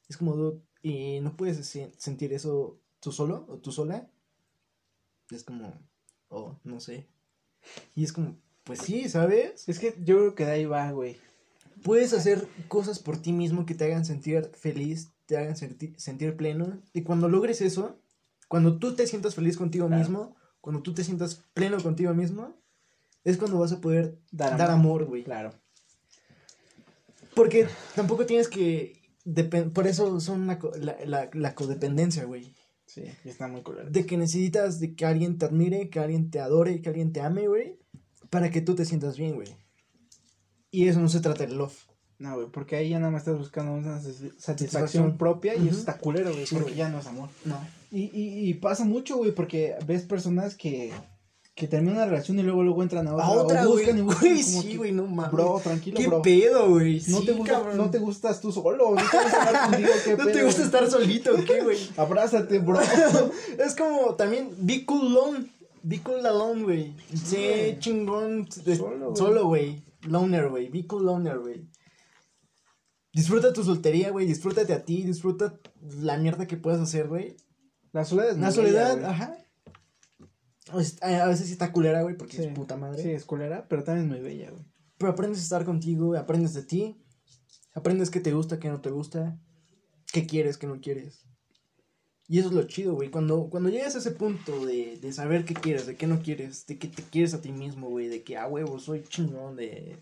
Es 0.09 0.16
como, 0.16 0.62
y 0.83 1.21
no 1.21 1.37
puedes 1.37 1.66
se- 1.66 1.92
sentir 1.99 2.33
eso 2.33 2.79
tú 3.01 3.12
solo 3.12 3.44
o 3.49 3.59
tú 3.59 3.73
sola. 3.73 4.09
Es 5.31 5.44
como, 5.44 5.75
oh, 6.29 6.57
no 6.64 6.81
sé. 6.81 7.09
Y 7.94 8.05
es 8.05 8.12
como, 8.12 8.37
pues 8.64 8.79
sí, 8.81 9.09
¿sabes? 9.09 9.68
Es 9.68 9.79
que 9.79 9.94
yo 10.05 10.16
creo 10.18 10.35
que 10.35 10.44
de 10.47 10.53
ahí 10.53 10.64
va, 10.64 10.90
güey. 10.92 11.16
Puedes 11.83 12.12
hacer 12.12 12.49
cosas 12.68 12.99
por 13.01 13.18
ti 13.21 13.33
mismo 13.33 13.66
que 13.66 13.75
te 13.75 13.85
hagan 13.85 14.05
sentir 14.05 14.51
feliz, 14.55 15.11
te 15.27 15.37
hagan 15.37 15.57
senti- 15.57 15.94
sentir 15.99 16.37
pleno. 16.37 16.81
Y 16.92 17.03
cuando 17.03 17.29
logres 17.29 17.61
eso, 17.61 17.99
cuando 18.49 18.79
tú 18.79 18.94
te 18.94 19.07
sientas 19.07 19.35
feliz 19.35 19.57
contigo 19.57 19.87
Claro. 19.88 20.01
mismo, 20.01 20.37
cuando 20.68 20.83
tú 20.83 20.92
te 20.92 21.02
sientas 21.02 21.42
pleno 21.54 21.83
contigo 21.83 22.12
mismo, 22.12 22.54
es 23.24 23.38
cuando 23.38 23.59
vas 23.59 23.72
a 23.72 23.81
poder 23.81 24.18
Dar 24.31 24.59
dar, 24.59 24.70
amor. 24.70 25.07
güey. 25.07 25.24
Claro. 25.24 25.50
Porque 27.35 27.66
tampoco 27.94 28.26
tienes 28.26 28.48
que... 28.48 29.00
por 29.72 29.87
eso 29.87 30.20
son 30.20 30.46
la, 30.46 30.59
co- 30.59 30.72
la, 30.78 30.96
la, 31.07 31.31
la 31.33 31.54
codependencia, 31.54 32.24
güey. 32.26 32.54
Sí, 32.85 33.04
está 33.24 33.48
muy 33.48 33.62
cool. 33.62 33.90
De 33.90 34.04
que 34.04 34.18
necesitas 34.18 34.78
de 34.78 34.94
que 34.94 35.07
alguien 35.07 35.38
te 35.38 35.46
admire, 35.46 35.88
que 35.88 36.00
alguien 36.00 36.31
te 36.31 36.38
adore, 36.40 36.83
que 36.83 36.90
alguien 36.90 37.12
te 37.14 37.22
ame, 37.22 37.48
güey. 37.48 37.78
Para 38.28 38.50
que 38.50 38.61
tú 38.61 38.74
te 38.74 38.85
sientas 38.85 39.16
bien, 39.16 39.37
güey. 39.37 39.48
Y 40.70 40.88
eso 40.88 41.00
no 41.00 41.09
se 41.09 41.20
trata 41.20 41.46
de 41.46 41.54
love. 41.54 41.87
No, 42.18 42.35
güey, 42.35 42.48
porque 42.50 42.76
ahí 42.76 42.90
ya 42.90 42.98
nada 42.98 43.11
más 43.11 43.22
estás 43.22 43.38
buscando 43.38 43.72
una 43.72 44.00
satisfacción 44.00 44.40
Satisfacción. 44.40 45.16
propia 45.16 45.54
y 45.54 45.68
eso 45.68 45.78
está 45.78 45.96
culero, 45.98 46.31
güey, 46.33 46.46
Sí, 46.46 46.57
porque 46.57 46.74
ya 46.74 46.88
no 46.90 46.98
es 46.98 47.07
amor. 47.07 47.31
No. 47.44 47.59
Y, 47.90 48.03
y, 48.12 48.48
y 48.51 48.55
pasa 48.55 48.85
mucho, 48.85 49.16
güey, 49.16 49.33
porque 49.33 49.74
ves 49.87 50.03
personas 50.03 50.55
que, 50.55 50.92
que 51.55 51.66
terminan 51.66 51.96
una 51.96 52.07
relación 52.07 52.38
y 52.38 52.42
luego 52.42 52.62
luego 52.62 52.83
entran 52.83 53.09
a 53.09 53.14
otra, 53.14 53.24
A 53.27 53.31
otra, 53.31 53.66
o 53.66 53.70
güey. 53.72 53.87
buscan 53.87 54.05
Güey, 54.05 54.42
como 54.42 54.62
sí, 54.62 54.77
güey, 54.77 54.92
no 54.92 55.07
mames. 55.07 55.33
Bro, 55.33 55.61
tranquilo, 55.64 55.96
¿Qué 55.98 56.07
bro. 56.07 56.22
pedo, 56.22 56.68
güey? 56.70 57.03
No, 57.09 57.20
Sí, 57.20 57.27
te 57.27 57.33
gusta, 57.33 57.53
cabrón. 57.55 57.77
no 57.79 57.90
te 57.90 57.98
gustas 57.98 58.40
tú 58.40 58.53
solo, 58.53 58.90
no 58.90 58.96
te 58.96 59.03
gusta 59.18 59.42
hablar 59.48 59.70
contigo, 59.70 59.88
qué 60.05 60.16
¿No 60.16 60.27
te 60.27 60.44
gusta 60.44 60.61
güey. 60.62 60.66
estar 60.66 60.90
solito 60.90 61.31
qué, 61.46 61.62
güey? 61.62 61.79
Abrázate, 61.96 62.59
bro. 62.59 62.79
es 63.59 63.74
como 63.74 64.14
también 64.16 64.51
be 64.59 64.85
cool 64.85 65.07
alone. 65.07 65.46
Be 65.83 66.01
cool 66.01 66.27
alone, 66.27 66.62
güey. 66.64 66.94
Sí, 67.14 67.37
güey. 67.37 67.79
chingón. 67.79 68.48
Solo, 68.53 69.07
güey. 69.07 69.16
Solo, 69.16 69.46
güey. 69.46 69.83
Loner, 70.03 70.48
güey. 70.51 70.68
Be 70.68 70.87
cool 70.87 71.07
loner, 71.07 71.38
güey. 71.38 71.66
Disfruta 73.12 73.53
tu 73.53 73.64
soltería, 73.64 74.11
güey. 74.11 74.27
Disfrútate 74.27 74.72
a 74.74 74.85
ti. 74.85 75.03
Disfruta 75.03 75.59
la 76.01 76.18
mierda 76.18 76.46
que 76.46 76.57
puedas 76.57 76.81
hacer, 76.81 77.09
güey. 77.09 77.37
La 77.92 78.05
soledad 78.05 78.31
es 78.31 78.38
La 78.38 78.51
soledad, 78.53 79.05
ajá. 79.05 79.37
A 80.70 81.27
veces 81.29 81.46
sí 81.46 81.53
está 81.53 81.72
culera, 81.72 82.03
güey, 82.03 82.16
porque 82.16 82.37
Sí. 82.37 82.42
es 82.44 82.53
puta 82.55 82.77
madre. 82.77 83.03
Sí, 83.03 83.11
es 83.11 83.24
culera, 83.24 83.66
pero 83.68 83.85
también 83.85 84.07
es 84.07 84.12
muy 84.12 84.20
bella, 84.22 84.51
güey. 84.51 84.64
Pero 84.98 85.12
aprendes 85.12 85.40
a 85.40 85.42
estar 85.44 85.64
contigo, 85.64 86.07
güey, 86.09 86.20
aprendes 86.20 86.53
de 86.55 86.62
ti. 86.62 86.96
Aprendes 87.74 88.11
qué 88.11 88.20
te 88.20 88.33
gusta, 88.33 88.59
qué 88.59 88.68
no 88.68 88.81
te 88.81 88.90
gusta. 88.90 89.38
Qué 90.12 90.27
quieres, 90.27 90.59
qué 90.59 90.66
no 90.66 90.81
quieres. 90.81 91.24
Y 92.27 92.38
eso 92.38 92.48
es 92.48 92.55
lo 92.55 92.64
chido, 92.64 92.94
güey. 92.94 93.11
Cuando, 93.11 93.48
cuando 93.48 93.70
llegas 93.70 93.94
a 93.94 93.98
ese 93.98 94.11
punto 94.11 94.66
de, 94.66 94.98
de 95.01 95.12
saber 95.12 95.46
qué 95.46 95.55
quieres, 95.55 95.87
de 95.87 95.96
qué 95.96 96.07
no 96.07 96.20
quieres, 96.20 96.66
de 96.66 96.79
que 96.79 96.88
te 96.88 97.03
quieres 97.03 97.33
a 97.33 97.40
ti 97.40 97.51
mismo, 97.53 97.88
güey, 97.88 98.09
de 98.09 98.22
que, 98.22 98.37
ah, 98.37 98.46
huevo, 98.46 98.79
soy 98.79 99.05
chingón, 99.09 99.57
de... 99.57 99.96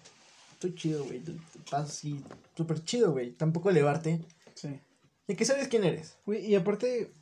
Estoy 0.55 0.75
chido, 0.75 1.05
güey. 1.05 1.21
te- 1.21 1.33
te 1.33 1.59
Pasas 1.71 1.91
así, 1.91 2.21
súper 2.57 2.83
chido, 2.83 3.13
güey. 3.13 3.31
Tampoco 3.33 3.71
elevarte. 3.71 4.21
Sí. 4.55 4.81
De 5.29 5.37
que 5.37 5.45
sabes 5.45 5.69
quién 5.69 5.85
eres. 5.85 6.17
Güey, 6.25 6.47
y 6.47 6.55
aparte, 6.57 7.13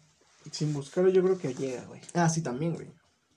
sin 0.52 0.72
buscarlo, 0.72 1.11
yo 1.11 1.22
creo 1.22 1.38
que 1.38 1.54
llega, 1.54 1.85
güey. 1.87 2.00
Ah, 2.14 2.28
sí, 2.28 2.42
también, 2.42 2.74
güey. 2.74 2.88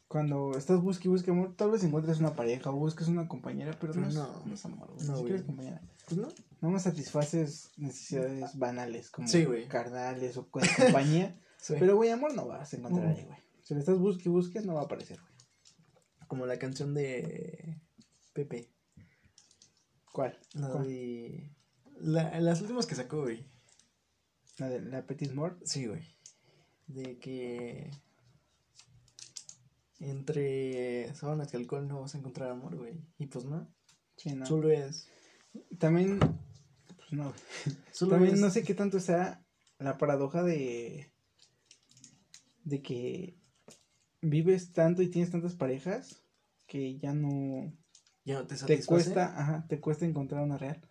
Cuando 0.07 0.51
estás 0.57 0.81
busque 0.81 1.07
y 1.07 1.11
busque 1.11 1.31
amor, 1.31 1.55
tal 1.57 1.71
vez 1.71 1.83
encuentres 1.83 2.19
una 2.19 2.33
pareja 2.35 2.69
o 2.69 2.75
busques 2.77 3.07
una 3.09 3.27
compañera, 3.27 3.77
pero 3.79 3.93
no, 3.93 4.01
No. 4.09 4.39
es, 4.39 4.45
no 4.45 4.53
es 4.53 4.65
amor, 4.65 4.89
güey. 4.93 5.05
No, 5.05 5.13
Ni 5.13 5.17
siquiera 5.19 5.21
güey. 5.21 5.35
es 5.35 5.43
compañera. 5.43 5.81
Pues 6.07 6.17
no. 6.61 6.69
Más 6.69 6.83
satisfaces 6.83 7.71
necesidades 7.77 8.57
banales, 8.57 9.09
como 9.11 9.27
Sí, 9.27 9.45
carnales 9.67 10.37
o 10.37 10.49
con 10.49 10.63
compañía. 10.77 11.39
Sí. 11.59 11.73
Pero, 11.79 11.95
güey, 11.95 12.11
amor 12.11 12.33
no 12.35 12.47
vas 12.47 12.71
a 12.71 12.77
encontrar 12.77 13.07
No. 13.07 13.11
ahí, 13.15 13.23
güey. 13.25 13.37
Si 13.63 13.73
le 13.73 13.79
estás 13.79 13.97
busque 13.97 14.29
y 14.29 14.31
busques, 14.31 14.63
no 14.65 14.75
va 14.75 14.81
a 14.81 14.85
aparecer, 14.85 15.19
güey. 15.19 15.33
Como 16.27 16.45
la 16.45 16.59
canción 16.59 16.93
de 16.93 17.81
Pepe. 18.33 18.71
¿Cuál? 20.13 20.37
La 20.53 20.69
¿Cuál? 20.69 20.87
de... 20.87 21.51
La, 21.99 22.39
las 22.39 22.61
últimas 22.61 22.85
que 22.85 22.93
sacó, 22.95 23.23
güey. 23.23 23.45
¿La 24.59 24.69
de 24.69 24.81
la 24.81 25.05
Petit 25.05 25.33
Mort? 25.33 25.59
Sí, 25.65 25.87
güey. 25.87 26.03
De 26.87 27.19
que 27.19 27.91
entre 29.99 31.13
sábanas 31.15 31.53
y 31.53 31.57
alcohol 31.57 31.87
no 31.87 32.01
vas 32.01 32.15
a 32.15 32.17
encontrar 32.19 32.51
amor, 32.51 32.75
güey. 32.75 33.01
Y 33.17 33.27
pues 33.27 33.45
no, 33.45 33.67
Sí, 34.15 34.33
no. 34.35 34.45
solo 34.45 34.69
es. 34.71 35.07
También, 35.79 36.19
pues 36.19 37.11
no. 37.11 37.33
Solo 37.91 38.11
También 38.11 38.35
es- 38.35 38.39
no 38.41 38.49
sé 38.51 38.63
qué 38.63 38.73
tanto 38.75 38.99
sea 38.99 39.43
la 39.79 39.97
paradoja 39.97 40.43
de. 40.43 41.11
de 42.63 42.81
que 42.81 43.37
vives 44.21 44.71
tanto 44.73 45.01
y 45.01 45.09
tienes 45.09 45.31
tantas 45.31 45.55
parejas 45.55 46.21
que 46.67 46.97
ya 46.97 47.13
no. 47.13 47.73
Ya 48.25 48.35
no 48.35 48.41
te 48.41 48.49
te 48.49 48.57
satisface. 48.57 48.85
cuesta, 48.87 49.39
ajá, 49.39 49.65
te 49.67 49.79
cuesta 49.79 50.05
encontrar 50.05 50.43
una 50.43 50.57
real. 50.57 50.81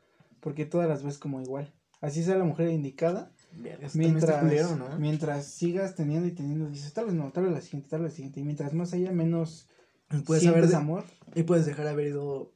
Porque 0.41 0.65
todas 0.67 0.89
las 0.89 1.03
ves 1.05 1.19
como 1.19 1.41
igual. 1.41 1.73
Así 2.01 2.23
sea 2.25 2.37
la 2.37 2.45
mujer 2.45 2.71
indicada. 2.71 3.33
Verga, 3.59 3.87
está 3.87 3.99
Mientras, 3.99 4.41
culero, 4.43 4.77
¿no? 4.77 4.99
mientras 4.99 5.47
sigas 5.47 5.95
teniendo 5.95 6.27
y 6.29 6.33
teniendo, 6.33 6.69
dices, 6.69 6.93
tal 6.93 7.07
vez 7.07 7.15
no, 7.15 7.31
tal 7.33 7.45
vez 7.45 7.53
la 7.55 7.61
siguiente, 7.63 7.89
tal 7.89 8.03
vez 8.03 8.13
la 8.13 8.17
siguiente. 8.17 8.41
Y 8.41 8.45
mientras 8.45 8.75
más 8.75 8.93
allá, 8.93 9.13
menos 9.13 9.67
puedes 10.27 10.43
de- 10.71 10.77
amor. 10.77 11.05
y 11.35 11.43
puedes 11.45 11.65
dejar 11.67 11.87
haber 11.89 12.09
ido 12.09 12.53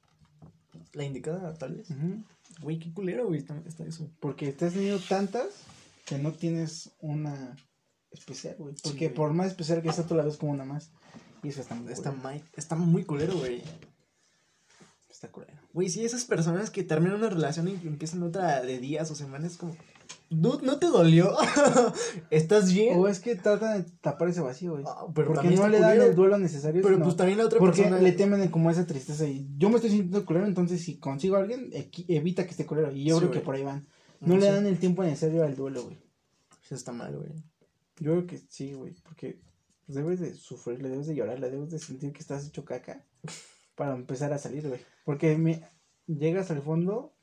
la 0.92 1.04
indicada, 1.04 1.54
tal 1.54 1.76
vez. 1.76 1.90
Ujú. 1.90 2.22
Güey, 2.62 2.78
qué 2.78 2.92
culero, 2.92 3.26
güey, 3.26 3.40
está, 3.40 3.56
está 3.66 3.84
eso. 3.86 4.10
Porque 4.20 4.52
te 4.52 4.66
has 4.66 4.74
tenido 4.74 4.98
tantas 4.98 5.46
que 6.04 6.18
no 6.18 6.32
tienes 6.32 6.90
una 7.00 7.56
especial, 8.10 8.56
güey. 8.58 8.74
Sí, 8.74 8.82
Porque 8.84 9.06
güey. 9.06 9.14
por 9.16 9.32
más 9.32 9.46
especial 9.48 9.80
que 9.82 9.92
sea, 9.92 10.04
tú 10.06 10.14
la 10.14 10.24
ves 10.24 10.36
como 10.36 10.52
una 10.52 10.64
más. 10.64 10.90
Y 11.42 11.48
eso 11.48 11.62
está 11.62 11.74
muy 11.74 11.90
Está, 11.92 12.12
mai- 12.12 12.42
está 12.56 12.76
muy 12.76 13.04
culero, 13.04 13.38
güey. 13.38 13.62
Está 15.10 15.28
culero. 15.28 15.54
Güey, 15.72 15.88
sí, 15.88 16.04
esas 16.04 16.24
personas 16.24 16.70
que 16.70 16.82
terminan 16.82 17.16
una 17.16 17.30
relación 17.30 17.68
y 17.68 17.72
empiezan 17.86 18.22
otra 18.22 18.60
de 18.62 18.78
días 18.78 19.10
o 19.10 19.14
semanas, 19.14 19.56
como, 19.56 19.76
dude, 20.30 20.64
¿no 20.64 20.78
te 20.78 20.86
dolió? 20.86 21.36
¿Estás 22.30 22.72
bien? 22.72 22.98
O 22.98 23.08
es 23.08 23.20
que 23.20 23.36
tratan 23.36 23.82
de 23.82 23.90
tapar 24.00 24.28
ese 24.28 24.40
vacío, 24.40 24.72
güey. 24.72 24.84
Ah, 24.86 25.06
pero 25.14 25.34
porque 25.34 25.50
no 25.50 25.68
le 25.68 25.80
dan 25.80 26.00
el 26.00 26.14
duelo 26.14 26.38
necesario. 26.38 26.80
Pero 26.82 26.94
sino 26.94 27.04
pues 27.04 27.16
también 27.16 27.38
la 27.38 27.46
otra 27.46 27.58
porque 27.58 27.82
persona. 27.82 28.00
le 28.00 28.12
temen 28.12 28.48
como 28.48 28.70
esa 28.70 28.86
tristeza. 28.86 29.26
Y 29.26 29.48
yo 29.58 29.68
me 29.68 29.76
estoy 29.76 29.90
sintiendo 29.90 30.24
culero, 30.24 30.46
entonces 30.46 30.80
si 30.82 30.98
consigo 30.98 31.36
a 31.36 31.40
alguien, 31.40 31.70
evita 32.08 32.44
que 32.44 32.50
esté 32.50 32.64
culero. 32.64 32.90
Y 32.92 33.04
yo 33.04 33.16
Sí, 33.16 33.18
creo 33.20 33.28
güey. 33.28 33.40
que 33.40 33.44
por 33.44 33.54
ahí 33.56 33.64
van. 33.64 33.86
No, 34.20 34.36
le 34.36 34.46
dan 34.46 34.66
el 34.66 34.78
tiempo 34.78 35.02
necesario 35.02 35.44
al 35.44 35.56
duelo, 35.56 35.82
güey. 35.84 35.98
Eso 36.64 36.74
está 36.74 36.92
mal, 36.92 37.16
güey. 37.16 37.30
Yo 37.98 38.12
creo 38.12 38.26
que 38.26 38.38
sí, 38.48 38.72
güey. 38.72 38.94
Porque 39.02 39.40
pues, 39.86 39.96
debes 39.96 40.20
de 40.20 40.34
sufrir, 40.34 40.80
le 40.80 40.88
debes 40.88 41.06
de 41.06 41.14
llorar, 41.14 41.40
le 41.40 41.50
debes 41.50 41.70
de 41.70 41.78
sentir 41.78 42.12
que 42.12 42.20
estás 42.20 42.46
hecho 42.46 42.64
caca. 42.64 43.04
Para 43.74 43.94
empezar 43.94 44.32
a 44.32 44.38
salir, 44.38 44.68
güey. 44.68 44.80
Porque 45.04 45.36
me, 45.38 45.62
llegas 46.06 46.50
al 46.50 46.62
fondo 46.62 47.14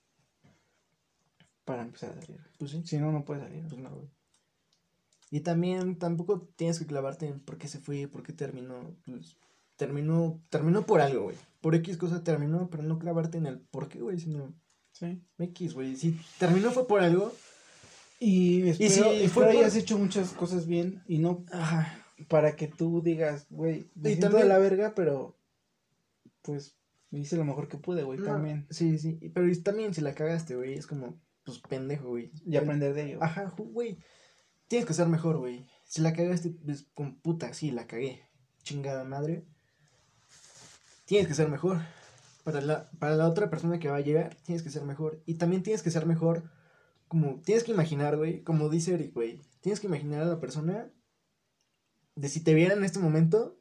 para 1.67 1.81
empezar 1.83 2.11
a 2.17 2.21
salir. 2.21 2.39
Pues 2.57 2.71
sí. 2.71 2.81
Si 2.85 2.97
no, 2.97 3.11
no 3.11 3.25
puedes 3.25 3.43
salir. 3.43 3.61
Pues 3.67 3.81
no, 3.81 3.89
güey. 3.93 4.07
Y 5.31 5.41
también 5.41 5.99
tampoco 5.99 6.47
tienes 6.55 6.79
que 6.79 6.85
clavarte 6.87 7.27
en 7.27 7.41
por 7.41 7.57
qué 7.57 7.67
se 7.67 7.79
fue, 7.79 8.07
por 8.07 8.23
qué 8.23 8.31
terminó. 8.31 8.95
Pues 9.05 9.35
terminó, 9.75 10.41
terminó 10.49 10.85
por 10.85 11.01
algo, 11.01 11.23
güey. 11.23 11.35
Por 11.59 11.75
X 11.75 11.97
cosa 11.97 12.23
terminó, 12.23 12.69
pero 12.69 12.83
no 12.83 12.97
clavarte 12.97 13.37
en 13.37 13.45
el 13.47 13.59
por 13.59 13.89
qué, 13.89 13.99
güey, 13.99 14.17
sino 14.17 14.53
Sí. 14.93 15.21
X, 15.37 15.73
güey. 15.73 15.97
Si 15.97 16.17
terminó 16.39 16.71
fue 16.71 16.87
por 16.87 17.01
algo. 17.01 17.33
Y 18.19 18.67
espero, 18.69 18.89
si 18.89 18.99
espero 19.01 19.29
fue 19.29 19.43
por- 19.47 19.51
hayas 19.55 19.75
hecho 19.75 19.97
muchas 19.99 20.31
cosas 20.31 20.65
bien 20.65 21.03
y 21.05 21.19
no 21.19 21.43
Ajá. 21.51 22.03
para 22.29 22.55
que 22.55 22.67
tú 22.67 23.01
digas, 23.03 23.45
güey, 23.49 23.91
me 23.95 24.11
Y 24.11 24.13
siento 24.13 24.27
también- 24.29 24.43
de 24.43 24.49
la 24.53 24.57
verga, 24.59 24.93
pero 24.95 25.37
pues 26.41 26.75
hice 27.11 27.35
lo 27.35 27.43
mejor 27.45 27.67
que 27.67 27.77
pude, 27.77 28.03
güey, 28.03 28.17
No, 28.19 28.25
también. 28.25 28.65
Sí, 28.71 28.97
sí. 28.97 29.17
y- 29.21 29.29
Pero 29.29 29.47
y 29.49 29.55
también 29.61 29.93
si 29.93 30.01
la 30.01 30.15
cagaste, 30.15 30.55
güey, 30.55 30.73
es 30.73 30.87
como, 30.87 31.19
pues 31.47 31.59
pendejo, 31.59 32.09
güey. 32.09 32.31
Y 32.45 32.57
aprender 32.57 32.93
de 32.93 33.03
ello. 33.05 33.23
Ajá, 33.23 33.53
güey. 33.57 33.97
Tienes 34.67 34.85
que 34.85 34.93
ser 34.93 35.07
mejor, 35.07 35.37
güey. 35.37 35.65
Si 35.85 36.01
la 36.01 36.13
cagaste, 36.13 36.49
pues 36.49 36.87
con 36.93 37.15
puta, 37.15 37.53
sí, 37.53 37.71
la 37.71 37.87
cagué. 37.87 38.21
Chingada 38.63 39.03
madre. 39.05 39.45
Tienes 41.05 41.27
que 41.27 41.33
ser 41.33 41.47
mejor. 41.49 41.79
para 42.43 42.61
la, 42.61 42.89
para 42.99 43.15
la 43.15 43.27
otra 43.27 43.49
persona 43.49 43.79
que 43.79 43.89
va 43.89 43.97
a 43.97 44.01
llegar, 44.01 44.35
tienes 44.43 44.61
que 44.61 44.69
ser 44.69 44.83
mejor. 44.83 45.21
Y 45.25 45.35
también 45.35 45.63
tienes 45.63 45.83
que 45.83 45.91
ser 45.91 46.05
mejor, 46.05 46.43
como, 47.07 47.41
tienes 47.41 47.63
que 47.63 47.71
imaginar, 47.71 48.17
güey, 48.17 48.41
como 48.43 48.69
dice 48.69 48.93
Eric, 48.93 49.13
güey, 49.13 49.41
tienes 49.61 49.79
que 49.79 49.87
imaginar 49.87 50.21
a 50.21 50.25
la 50.25 50.39
persona 50.39 50.89
de 52.15 52.29
si 52.29 52.41
te 52.41 52.53
viera 52.53 52.73
en 52.73 52.83
este 52.83 52.99
momento, 52.99 53.57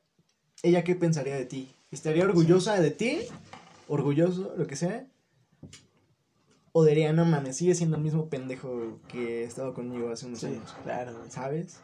ella 0.63 0.85
qué 0.85 0.95
pensaría 0.95 1.37
de 1.37 1.47
ti. 1.47 1.69
¿Estaría 1.91 2.25
orgullosa 2.25 2.81
de 2.81 2.91
ti? 2.91 3.21
Orgulloso, 3.87 4.55
lo 4.57 4.67
que 4.67 4.77
sea. 4.77 5.07
O 6.79 6.85
diría, 6.85 7.11
no 7.15 7.25
mames, 7.25 7.57
sigue 7.57 7.75
siendo 7.75 7.97
el 7.97 8.03
mismo 8.03 8.29
pendejo 8.29 9.01
que 9.09 9.45
estaba 9.45 9.73
conmigo 9.73 10.11
hace 10.11 10.27
unos 10.27 10.41
Sí, 10.41 10.47
años. 10.49 10.75
claro, 10.85 11.17
güey. 11.17 11.31
¿Sabes? 11.31 11.79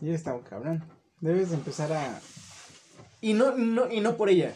Y 0.00 0.10
está 0.10 0.34
un 0.34 0.42
cabrón. 0.42 0.82
Debes 1.20 1.50
de 1.50 1.54
empezar 1.56 1.92
a. 1.92 2.20
Y 3.20 3.34
no, 3.34 3.56
no, 3.56 3.88
y 3.90 4.00
no 4.00 4.16
por 4.16 4.30
ella, 4.30 4.52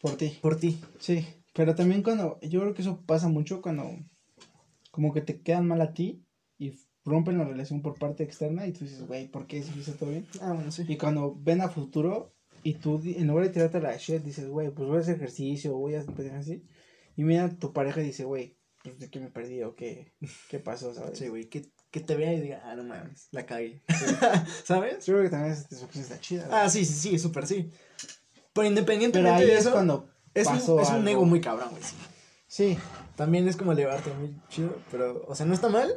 Por 0.00 0.16
ti. 0.16 0.38
por 0.40 0.56
ti. 0.60 0.80
Sí. 1.00 1.26
Pero 1.54 1.74
también 1.74 2.04
cuando. 2.04 2.38
Yo 2.42 2.60
creo 2.60 2.72
que 2.72 2.82
eso 2.82 3.00
pasa 3.04 3.26
mucho 3.28 3.60
cuando. 3.60 3.90
Como 4.92 5.12
que 5.12 5.22
te 5.22 5.40
quedan 5.42 5.66
mal 5.66 5.80
a 5.80 5.92
ti. 5.92 6.24
Y 6.56 6.74
rompen 7.04 7.36
la 7.36 7.44
relación 7.44 7.82
por 7.82 7.98
parte 7.98 8.22
externa. 8.22 8.64
Y 8.66 8.72
tú 8.72 8.84
dices, 8.84 9.06
güey, 9.08 9.26
¿por 9.26 9.48
qué 9.48 9.60
si 9.64 9.76
hice 9.76 9.92
todo 9.92 10.10
bien? 10.10 10.26
Ah, 10.40 10.52
bueno, 10.52 10.70
sí. 10.70 10.84
Y 10.86 10.96
cuando 10.96 11.34
ven 11.36 11.62
a 11.62 11.68
futuro. 11.68 12.32
Y 12.62 12.74
tú, 12.74 13.00
en 13.04 13.26
lugar 13.26 13.44
de 13.46 13.50
tirarte 13.50 13.80
la 13.80 13.96
shit, 13.96 14.22
dices, 14.22 14.46
güey, 14.48 14.70
pues 14.70 14.86
voy 14.88 14.98
a 14.98 15.00
hacer 15.00 15.16
ejercicio. 15.16 15.76
Voy 15.76 15.94
a 15.94 16.00
empezar 16.02 16.36
así. 16.36 16.62
Y 17.16 17.24
mira 17.24 17.48
tu 17.50 17.72
pareja 17.72 18.00
y 18.00 18.04
dice, 18.04 18.24
güey, 18.24 18.56
pues 18.82 18.98
de 18.98 19.10
qué 19.10 19.20
me 19.20 19.28
perdí 19.30 19.62
o 19.62 19.74
qué, 19.74 20.12
qué 20.48 20.58
pasó, 20.58 20.94
¿sabes? 20.94 21.18
Sí, 21.18 21.28
güey, 21.28 21.48
que, 21.48 21.70
que 21.90 22.00
te 22.00 22.16
vea 22.16 22.32
y 22.32 22.40
diga, 22.40 22.62
ah, 22.64 22.74
no 22.76 22.84
mames, 22.84 23.28
la 23.32 23.44
cagué. 23.46 23.82
¿Sabes? 24.64 25.04
Yo 25.06 25.14
creo 25.14 25.24
que 25.24 25.30
también 25.30 25.54
satisfacción 25.56 26.02
está 26.04 26.20
chida. 26.20 26.46
güey. 26.46 26.58
Ah, 26.58 26.70
sí, 26.70 26.84
sí, 26.84 26.94
sí, 26.94 27.18
súper 27.18 27.46
sí. 27.46 27.70
Pero 27.70 28.42
Pero 28.54 28.66
independientemente 28.68 29.34
ahí 29.42 29.46
de 29.46 29.54
es 29.54 29.60
eso, 29.60 29.72
cuando 29.72 30.08
es, 30.34 30.46
pasó 30.46 30.76
un, 30.76 30.82
es 30.82 30.90
un 30.90 31.08
ego 31.08 31.24
muy 31.24 31.40
cabrón, 31.40 31.68
güey. 31.70 31.82
sí. 31.82 31.96
Sí, 32.46 32.78
También 33.16 33.46
es 33.46 33.56
como 33.56 33.70
elevarte 33.72 34.12
muy 34.14 34.34
chido, 34.48 34.76
pero, 34.90 35.24
o 35.28 35.34
sea, 35.36 35.46
no 35.46 35.54
está 35.54 35.68
mal, 35.68 35.94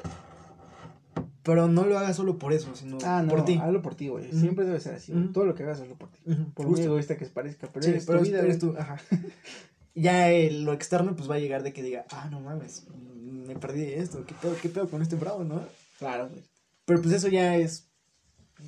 pero 1.42 1.68
no 1.68 1.84
lo 1.86 1.98
hagas 1.98 2.16
solo 2.16 2.38
por 2.38 2.54
eso, 2.54 2.76
sino 2.76 2.98
Ah, 3.04 3.22
no, 3.24 3.30
por 3.30 3.44
ti. 3.44 3.60
hazlo 3.62 3.82
por 3.82 3.96
ti, 3.96 4.08
güey. 4.10 4.32
Siempre 4.32 4.64
debe 4.66 4.80
ser 4.80 4.96
así. 4.96 5.12
güey. 5.14 5.32
Todo 5.34 5.46
lo 5.46 5.56
que 5.56 5.64
hagas, 5.64 5.82
hazlo 5.82 5.96
por 5.98 6.10
ti. 6.12 6.20
Por 6.54 6.68
muy 6.68 6.80
egoísta 6.82 7.18
que 7.18 7.26
parezca, 7.26 7.68
pero 7.74 7.84
Sí, 7.84 7.92
eres 7.92 8.06
pero 8.06 8.20
tu 8.20 8.24
es- 8.26 8.30
vida, 8.30 8.40
eres 8.42 8.60
güey. 8.60 8.74
tú, 8.74 8.80
ajá. 8.80 8.98
ya 9.96 10.32
eh, 10.32 10.52
lo 10.52 10.74
externo, 10.74 11.16
pues 11.16 11.30
va 11.30 11.36
a 11.36 11.40
llegar 11.40 11.64
de 11.64 11.74
que 11.74 11.84
diga, 11.84 12.06
ah, 12.10 12.28
no 12.30 12.40
mames, 12.40 12.86
me 13.24 13.56
perdí 13.56 13.84
esto, 13.94 14.26
¿qué 14.26 14.34
pedo, 14.34 14.56
qué 14.62 14.70
pedo 14.70 14.90
con 14.90 15.02
este 15.02 15.16
bravo, 15.16 15.44
no? 15.44 15.66
Claro, 16.00 16.30
güey. 16.30 16.44
Pero 16.86 17.02
pues 17.02 17.14
eso 17.14 17.28
ya 17.28 17.56
es, 17.56 17.88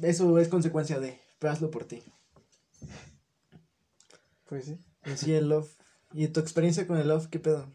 eso 0.02 0.40
es 0.40 0.48
consecuencia 0.48 1.00
de, 1.00 1.20
pero 1.40 1.54
hazlo 1.54 1.72
por 1.72 1.86
ti. 1.86 2.04
Pues 4.46 4.66
sí. 4.66 4.78
En 5.04 5.18
sí, 5.18 5.34
el 5.34 5.50
love. 5.50 5.70
¿Y 6.14 6.28
tu 6.28 6.40
experiencia 6.40 6.88
con 6.88 6.98
el 6.98 7.08
love, 7.08 7.28
qué 7.28 7.40
pedo? 7.40 7.66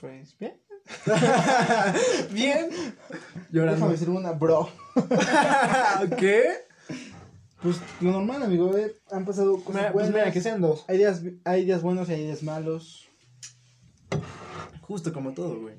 Pues 0.00 0.36
bien. 0.38 0.60
Bien. 2.32 2.68
Déjame 2.70 3.46
Llorando. 3.50 3.88
decir 3.90 4.10
una, 4.10 4.32
bro. 4.32 4.68
¿Qué? 6.18 6.64
Pues 7.62 7.76
lo 8.00 8.12
normal, 8.12 8.42
amigo. 8.42 8.76
eh, 8.76 8.94
Han 9.10 9.24
pasado 9.24 9.56
cosas 9.56 9.74
Mira, 9.82 9.92
pues 9.92 10.06
buenas. 10.06 10.12
mira, 10.20 10.32
que 10.32 10.40
sean 10.40 10.60
dos. 10.60 10.84
hay, 10.88 10.98
días, 10.98 11.20
hay 11.44 11.64
días 11.64 11.82
buenos 11.82 12.08
y 12.08 12.12
hay 12.14 12.24
días 12.24 12.42
malos. 12.42 13.08
Justo 14.82 15.12
como 15.12 15.32
todo, 15.32 15.60
güey. 15.60 15.74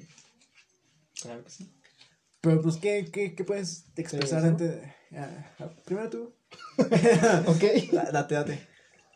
Claro 1.21 1.43
que 1.43 1.49
sí. 1.49 1.71
Pero 2.39 2.61
pues, 2.61 2.77
¿qué, 2.77 3.09
qué, 3.11 3.35
qué 3.35 3.43
puedes 3.43 3.85
expresar 3.95 4.43
ante... 4.45 4.67
de- 4.67 4.93
ah, 5.17 5.51
ah, 5.59 5.69
primero 5.85 6.09
tú. 6.09 6.33
ok. 6.77 7.63
Da- 7.91 8.11
Date, 8.11 8.35
date. 8.35 8.67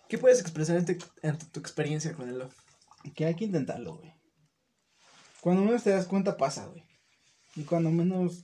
¿Qué 0.09 0.17
puedes 0.17 0.39
expresar 0.41 0.77
ante, 0.77 0.97
ante 1.23 1.45
tu 1.45 1.59
experiencia 1.59 2.13
con 2.13 2.29
el 2.29 2.37
love? 2.39 2.53
Que 3.15 3.25
hay 3.25 3.35
que 3.35 3.45
intentarlo, 3.45 3.97
güey. 3.97 4.13
Cuando 5.41 5.63
menos 5.63 5.83
te 5.83 5.91
das 5.91 6.05
cuenta, 6.07 6.37
pasa, 6.37 6.65
güey. 6.65 6.83
Y 7.55 7.63
cuando 7.63 7.89
menos 7.91 8.43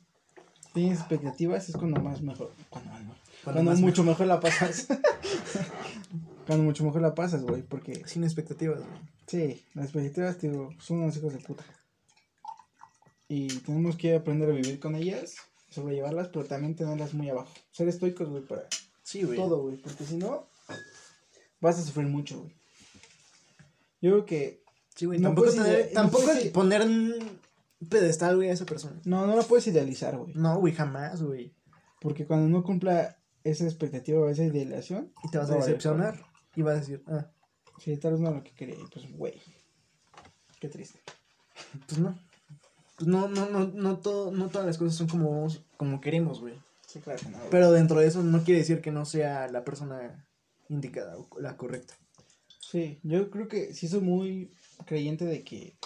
tienes 0.73 0.99
expectativas, 0.99 1.67
es 1.69 1.75
cuando 1.75 1.99
más 2.01 2.21
mejor. 2.21 2.51
Cuando, 2.69 2.91
más 2.91 3.01
mejor. 3.01 3.17
Cuando 3.43 3.71
mucho 3.75 4.03
mejor 4.03 4.27
la 4.27 4.39
pasas. 4.39 4.87
cuando 6.47 6.63
mucho 6.63 6.83
mejor 6.83 7.01
la 7.01 7.15
pasas, 7.15 7.43
güey. 7.43 7.61
Porque, 7.63 8.03
Sin 8.05 8.23
expectativas, 8.23 8.79
güey. 8.79 8.99
sí, 9.27 9.63
las 9.73 9.85
expectativas, 9.85 10.39
digo, 10.41 10.69
son 10.79 10.99
unos 11.01 11.17
hijos 11.17 11.33
de 11.33 11.39
puta. 11.39 11.63
Y 13.27 13.47
tenemos 13.59 13.95
que 13.95 14.15
aprender 14.15 14.49
a 14.49 14.53
vivir 14.53 14.79
con 14.79 14.95
ellas, 14.95 15.35
sobrellevarlas, 15.69 16.27
pero 16.29 16.45
también 16.45 16.75
tenerlas 16.75 17.13
muy 17.13 17.29
abajo. 17.29 17.51
Ser 17.71 17.87
estoicos, 17.87 18.29
güey, 18.29 18.43
para 18.43 18.63
Sí, 19.03 19.21
todo, 19.35 19.61
güey. 19.61 19.77
Porque 19.77 20.03
si 20.05 20.17
no, 20.17 20.47
vas 21.61 21.79
a 21.79 21.81
sufrir 21.83 22.07
mucho, 22.07 22.39
güey. 22.39 22.51
Yo 24.01 24.11
creo 24.11 24.25
que 24.25 24.61
Sí, 24.95 25.05
güey. 25.05 25.19
No 25.19 25.29
tampoco 25.29 25.47
puedes 25.51 25.63
tener- 25.63 25.85
no 25.87 25.93
tampoco 25.93 26.23
puedes 26.25 26.45
i- 26.45 26.49
poner 26.49 26.81
un 26.81 27.39
pedestal, 27.89 28.35
güey, 28.35 28.49
a 28.49 28.53
esa 28.53 28.65
persona. 28.65 28.99
no, 29.05 29.25
no 29.25 29.35
la 29.35 29.43
puedes 29.43 29.65
idealizar, 29.67 30.17
güey. 30.17 30.33
No, 30.35 30.59
güey, 30.59 30.73
jamás, 30.73 31.23
güey. 31.23 31.55
Porque 32.01 32.25
cuando 32.25 32.49
no 32.49 32.63
cumpla 32.63 33.17
esa 33.43 33.65
expectativa 33.65 34.19
o 34.19 34.29
esa 34.29 34.43
idealización, 34.43 35.11
Y 35.23 35.29
te 35.29 35.37
vas 35.37 35.49
No 35.49 35.55
a 35.55 35.57
vale, 35.57 35.67
decepcionar. 35.67 36.25
Y 36.55 36.61
vas 36.61 36.77
a 36.77 36.79
decir, 36.79 37.03
ah, 37.07 37.31
si 37.79 37.95
tal 37.97 38.11
vez 38.13 38.21
no 38.21 38.31
lo 38.31 38.43
que 38.43 38.51
quería, 38.53 38.75
y 38.75 38.85
pues, 38.91 39.11
güey. 39.11 39.41
Qué 40.59 40.69
triste. 40.69 40.99
pues 41.87 41.99
no. 41.99 42.17
Pues 42.97 43.07
no, 43.07 43.27
no, 43.27 43.49
no, 43.49 43.67
no, 43.67 43.97
todo, 43.99 44.31
no 44.31 44.49
todas 44.49 44.67
las 44.67 44.77
cosas 44.77 44.95
son 44.95 45.07
como, 45.07 45.47
como 45.77 46.01
queremos, 46.01 46.39
güey. 46.39 46.53
Sí, 46.85 46.99
claro 46.99 47.19
que 47.19 47.29
no. 47.29 47.37
güey. 47.37 47.49
Pero 47.49 47.71
dentro 47.71 47.99
de 47.99 48.07
eso 48.07 48.21
no 48.21 48.43
quiere 48.43 48.59
decir 48.59 48.81
que 48.81 48.91
no 48.91 49.05
sea 49.05 49.47
la 49.47 49.63
persona 49.63 50.27
indicada 50.69 51.17
o 51.17 51.27
la 51.39 51.57
correcta. 51.57 51.95
Sí, 52.59 52.99
yo 53.03 53.29
creo 53.31 53.47
que 53.47 53.73
sí 53.73 53.87
soy 53.87 54.01
muy 54.01 54.53
creyente 54.85 55.25
de 55.25 55.43
que 55.43 55.77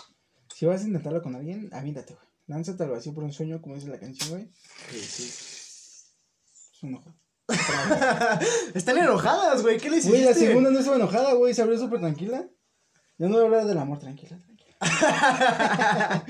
si 0.53 0.65
vas 0.65 0.83
a 0.83 0.87
intentarlo 0.87 1.21
con 1.21 1.35
alguien, 1.35 1.69
aviéntate, 1.73 2.13
güey. 2.13 2.25
Lánzate 2.47 2.83
al 2.83 2.91
vacío 2.91 3.13
por 3.13 3.23
un 3.23 3.33
sueño, 3.33 3.61
como 3.61 3.75
dice 3.75 3.87
la 3.87 3.99
canción, 3.99 4.29
güey. 4.29 4.49
Es 4.93 6.09
un 6.83 6.95
ojo. 6.95 7.15
Están 8.73 8.97
enojadas, 8.97 9.61
güey. 9.61 9.77
¿Qué 9.77 9.89
les 9.89 10.07
Güey, 10.07 10.23
la 10.23 10.31
hiciste? 10.31 10.47
segunda 10.47 10.71
no 10.71 10.79
estaba 10.79 10.97
enojada, 10.97 11.33
güey. 11.33 11.53
Se 11.53 11.61
abrió 11.61 11.77
súper 11.77 11.99
tranquila. 11.99 12.47
Yo 13.17 13.27
no 13.29 13.35
voy 13.35 13.43
a 13.43 13.45
hablar 13.45 13.65
del 13.65 13.77
amor, 13.77 13.99
tranquila, 13.99 14.39
tranquila. 14.39 14.75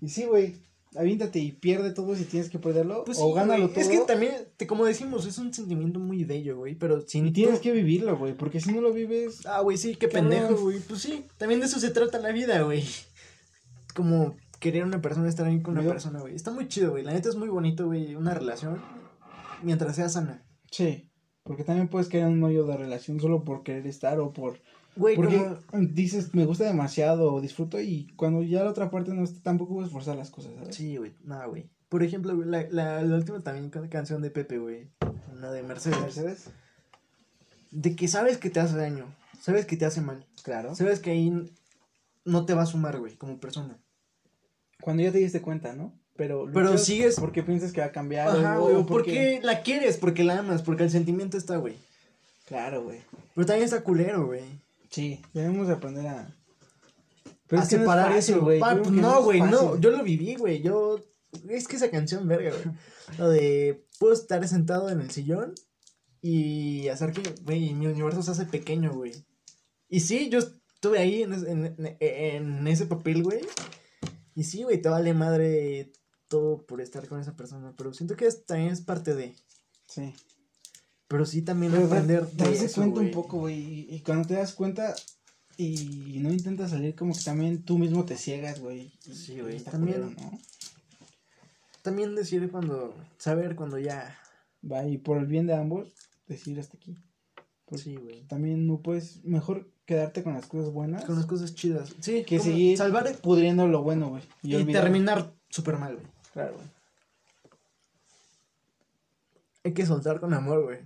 y 0.00 0.08
sí, 0.08 0.24
güey. 0.24 0.56
Aviéntate 0.96 1.38
y 1.38 1.52
pierde 1.52 1.92
todo 1.92 2.16
si 2.16 2.24
tienes 2.24 2.48
que 2.48 2.58
perderlo. 2.58 3.04
Pues 3.04 3.18
o 3.20 3.28
sí, 3.28 3.34
gánalo 3.34 3.68
todo. 3.68 3.80
Es 3.80 3.88
que 3.88 3.98
también, 3.98 4.34
te, 4.56 4.66
como 4.66 4.86
decimos, 4.86 5.26
es 5.26 5.36
un 5.36 5.52
sentimiento 5.52 6.00
muy 6.00 6.24
bello, 6.24 6.56
güey. 6.56 6.74
Pero 6.76 7.02
si 7.02 7.18
Y 7.18 7.30
tienes 7.30 7.60
que 7.60 7.72
vivirlo, 7.72 8.16
güey. 8.16 8.32
Porque 8.32 8.60
si 8.60 8.72
no 8.72 8.80
lo 8.80 8.92
vives. 8.92 9.46
Ah, 9.46 9.60
güey, 9.60 9.76
sí, 9.76 9.96
qué 9.96 10.08
pendejo, 10.08 10.56
güey. 10.56 10.80
Pues 10.80 11.02
sí, 11.02 11.26
también 11.36 11.60
de 11.60 11.66
eso 11.66 11.78
se 11.78 11.90
trata 11.90 12.18
la 12.18 12.32
vida, 12.32 12.62
güey. 12.62 12.84
Como 13.94 14.36
querer 14.58 14.82
a 14.82 14.86
una 14.86 15.00
persona, 15.00 15.28
estar 15.28 15.46
ahí 15.46 15.60
con 15.62 15.78
una 15.78 15.88
persona, 15.88 16.20
güey. 16.20 16.34
Está 16.34 16.50
muy 16.50 16.68
chido, 16.68 16.90
güey. 16.92 17.04
La 17.04 17.12
neta 17.12 17.28
es 17.28 17.36
muy 17.36 17.48
bonito, 17.48 17.86
güey. 17.86 18.14
Una 18.14 18.34
relación 18.34 18.80
mientras 19.62 19.96
sea 19.96 20.08
sana. 20.08 20.42
Sí. 20.70 21.10
Porque 21.42 21.64
también 21.64 21.88
puedes 21.88 22.08
caer 22.08 22.24
en 22.24 22.32
un 22.34 22.42
hoyo 22.44 22.66
de 22.66 22.76
relación 22.76 23.20
solo 23.20 23.44
por 23.44 23.62
querer 23.62 23.86
estar 23.86 24.18
o 24.20 24.32
por. 24.32 24.60
Güey, 24.96 25.16
Porque 25.16 25.38
como... 25.70 25.84
dices, 25.86 26.34
me 26.34 26.44
gusta 26.44 26.64
demasiado 26.64 27.32
o 27.32 27.40
disfruto. 27.40 27.80
Y 27.80 28.08
cuando 28.16 28.42
ya 28.42 28.64
la 28.64 28.70
otra 28.70 28.90
parte 28.90 29.14
no 29.14 29.22
está, 29.24 29.40
tampoco 29.42 29.74
puedes 29.74 29.90
forzar 29.92 30.16
las 30.16 30.30
cosas, 30.30 30.52
¿sabes? 30.54 30.74
Sí, 30.74 30.96
güey. 30.96 31.14
Nada, 31.24 31.46
güey. 31.46 31.70
Por 31.88 32.02
ejemplo, 32.02 32.34
güey, 32.36 32.48
la, 32.48 32.66
la, 32.70 33.02
la 33.02 33.16
última 33.16 33.40
también 33.40 33.70
can- 33.70 33.88
canción 33.88 34.20
de 34.20 34.30
Pepe, 34.30 34.58
güey. 34.58 34.90
La 35.40 35.50
de 35.52 35.62
Mercedes. 35.62 36.00
Mercedes. 36.00 36.50
De 37.70 37.94
que 37.96 38.08
sabes 38.08 38.38
que 38.38 38.50
te 38.50 38.60
hace 38.60 38.76
daño. 38.76 39.06
Sabes 39.40 39.66
que 39.66 39.76
te 39.76 39.86
hace 39.86 40.00
mal. 40.00 40.26
Claro. 40.42 40.74
Sabes 40.74 41.00
que 41.00 41.10
ahí 41.12 41.32
no 42.24 42.44
te 42.44 42.54
va 42.54 42.62
a 42.62 42.66
sumar, 42.66 42.98
güey, 42.98 43.16
como 43.16 43.38
persona. 43.38 43.78
Cuando 44.82 45.02
ya 45.02 45.12
te 45.12 45.18
diste 45.18 45.42
cuenta, 45.42 45.72
¿no? 45.74 45.92
Pero, 46.16 46.48
Pero 46.52 46.76
sigues- 46.78 47.16
Porque 47.20 47.42
piensas 47.42 47.72
que 47.72 47.80
va 47.80 47.86
a 47.88 47.92
cambiar. 47.92 48.28
Ajá, 48.28 48.56
güey. 48.58 48.74
o 48.74 48.80
¿o 48.80 48.86
¿Por 48.86 49.04
qué 49.04 49.40
la 49.42 49.62
quieres? 49.62 49.96
Porque 49.98 50.24
la 50.24 50.38
amas. 50.38 50.62
Porque 50.62 50.84
el 50.84 50.90
sentimiento 50.90 51.36
está, 51.36 51.56
güey. 51.58 51.74
Claro, 52.46 52.82
güey. 52.82 53.00
Pero 53.34 53.46
también 53.46 53.64
está 53.64 53.82
culero, 53.82 54.26
güey. 54.26 54.42
Sí, 54.90 55.20
debemos 55.34 55.68
de 55.68 55.74
aprender 55.74 56.06
a. 56.06 56.20
a 56.22 56.26
que 57.48 57.56
no 57.56 57.62
es 57.62 57.68
separar 57.68 58.12
fácil, 58.12 58.34
eso, 58.36 58.44
güey. 58.44 58.58
Pues 58.60 58.90
no, 58.90 59.18
es 59.18 59.24
güey, 59.24 59.40
no. 59.42 59.46
fácil. 59.46 59.80
Yo 59.80 59.90
lo 59.90 60.02
viví, 60.02 60.34
güey. 60.34 60.60
Yo. 60.62 61.00
Es 61.48 61.68
que 61.68 61.76
esa 61.76 61.90
canción, 61.90 62.26
verga, 62.26 62.50
güey. 62.50 62.74
Lo 63.18 63.28
de. 63.28 63.84
Puedo 64.00 64.12
estar 64.14 64.46
sentado 64.48 64.88
en 64.90 65.00
el 65.00 65.10
sillón 65.10 65.54
y 66.22 66.88
hacer 66.88 67.12
que, 67.12 67.22
güey, 67.44 67.74
mi 67.74 67.86
universo 67.86 68.22
se 68.22 68.30
hace 68.32 68.44
pequeño, 68.46 68.92
güey. 68.92 69.12
Y 69.88 70.00
sí, 70.00 70.28
yo 70.30 70.38
estuve 70.40 70.98
ahí 70.98 71.22
en, 71.22 71.32
en, 71.34 71.66
en- 71.76 71.96
en 72.00 72.66
ese 72.66 72.86
papel, 72.86 73.22
güey. 73.22 73.40
Y 74.38 74.44
sí, 74.44 74.62
güey, 74.62 74.80
te 74.80 74.88
vale 74.88 75.12
madre 75.14 75.90
todo 76.28 76.64
por 76.64 76.80
estar 76.80 77.08
con 77.08 77.18
esa 77.20 77.34
persona. 77.34 77.74
Pero 77.76 77.92
siento 77.92 78.14
que 78.16 78.26
es- 78.26 78.44
también 78.46 78.70
es 78.70 78.80
parte 78.80 79.14
de. 79.16 79.34
Sí. 79.86 80.14
Pero 81.08 81.26
sí 81.26 81.42
también 81.42 81.72
Pero 81.72 81.86
aprender 81.86 82.24
de 82.28 82.44
darse 82.44 82.66
eso, 82.66 82.82
cuenta 82.82 83.00
un 83.00 83.10
poco, 83.10 83.38
güey. 83.38 83.58
Y, 83.58 83.94
y 83.96 84.00
cuando 84.02 84.28
te 84.28 84.34
das 84.34 84.52
cuenta 84.54 84.94
y 85.56 86.18
no 86.20 86.30
intentas 86.32 86.70
salir, 86.70 86.94
como 86.94 87.14
que 87.14 87.24
también 87.24 87.64
tú 87.64 87.78
mismo 87.78 88.04
te 88.04 88.16
ciegas, 88.16 88.60
güey. 88.60 88.92
Sí, 89.00 89.40
güey, 89.40 89.58
también- 89.58 90.02
culero, 90.14 90.20
¿no? 90.30 90.38
También 91.82 92.14
decir 92.14 92.48
cuando. 92.50 92.94
Saber 93.18 93.56
cuando 93.56 93.76
ya. 93.78 94.16
Va, 94.70 94.86
y 94.86 94.98
por 94.98 95.18
el 95.18 95.26
bien 95.26 95.46
de 95.48 95.54
ambos, 95.54 95.92
decir 96.28 96.60
hasta 96.60 96.76
aquí. 96.76 96.96
Porque 97.64 97.82
Sí, 97.82 97.96
güey. 97.96 98.22
También 98.28 98.66
no 98.68 98.82
puedes, 98.82 99.24
mejor 99.24 99.68
quedarte 99.88 100.22
con 100.22 100.34
las 100.34 100.46
cosas 100.46 100.70
buenas 100.70 101.02
Con 101.06 101.16
las 101.16 101.24
cosas 101.24 101.54
chidas. 101.54 101.94
Sí, 102.00 102.22
que 102.22 102.38
seguir 102.38 102.76
salvar 102.76 103.10
pudriendo 103.22 103.66
lo 103.66 103.82
bueno, 103.82 104.10
güey. 104.10 104.22
y, 104.42 104.62
terminar 104.66 105.32
súper 105.48 105.78
mal, 105.78 105.94
güey. 105.94 106.06
Claro, 106.34 106.56
güey. 106.56 106.66
Hay 109.64 109.72
que 109.72 109.86
soltar 109.86 110.20
con 110.20 110.34
amor, 110.34 110.62
güey. 110.62 110.80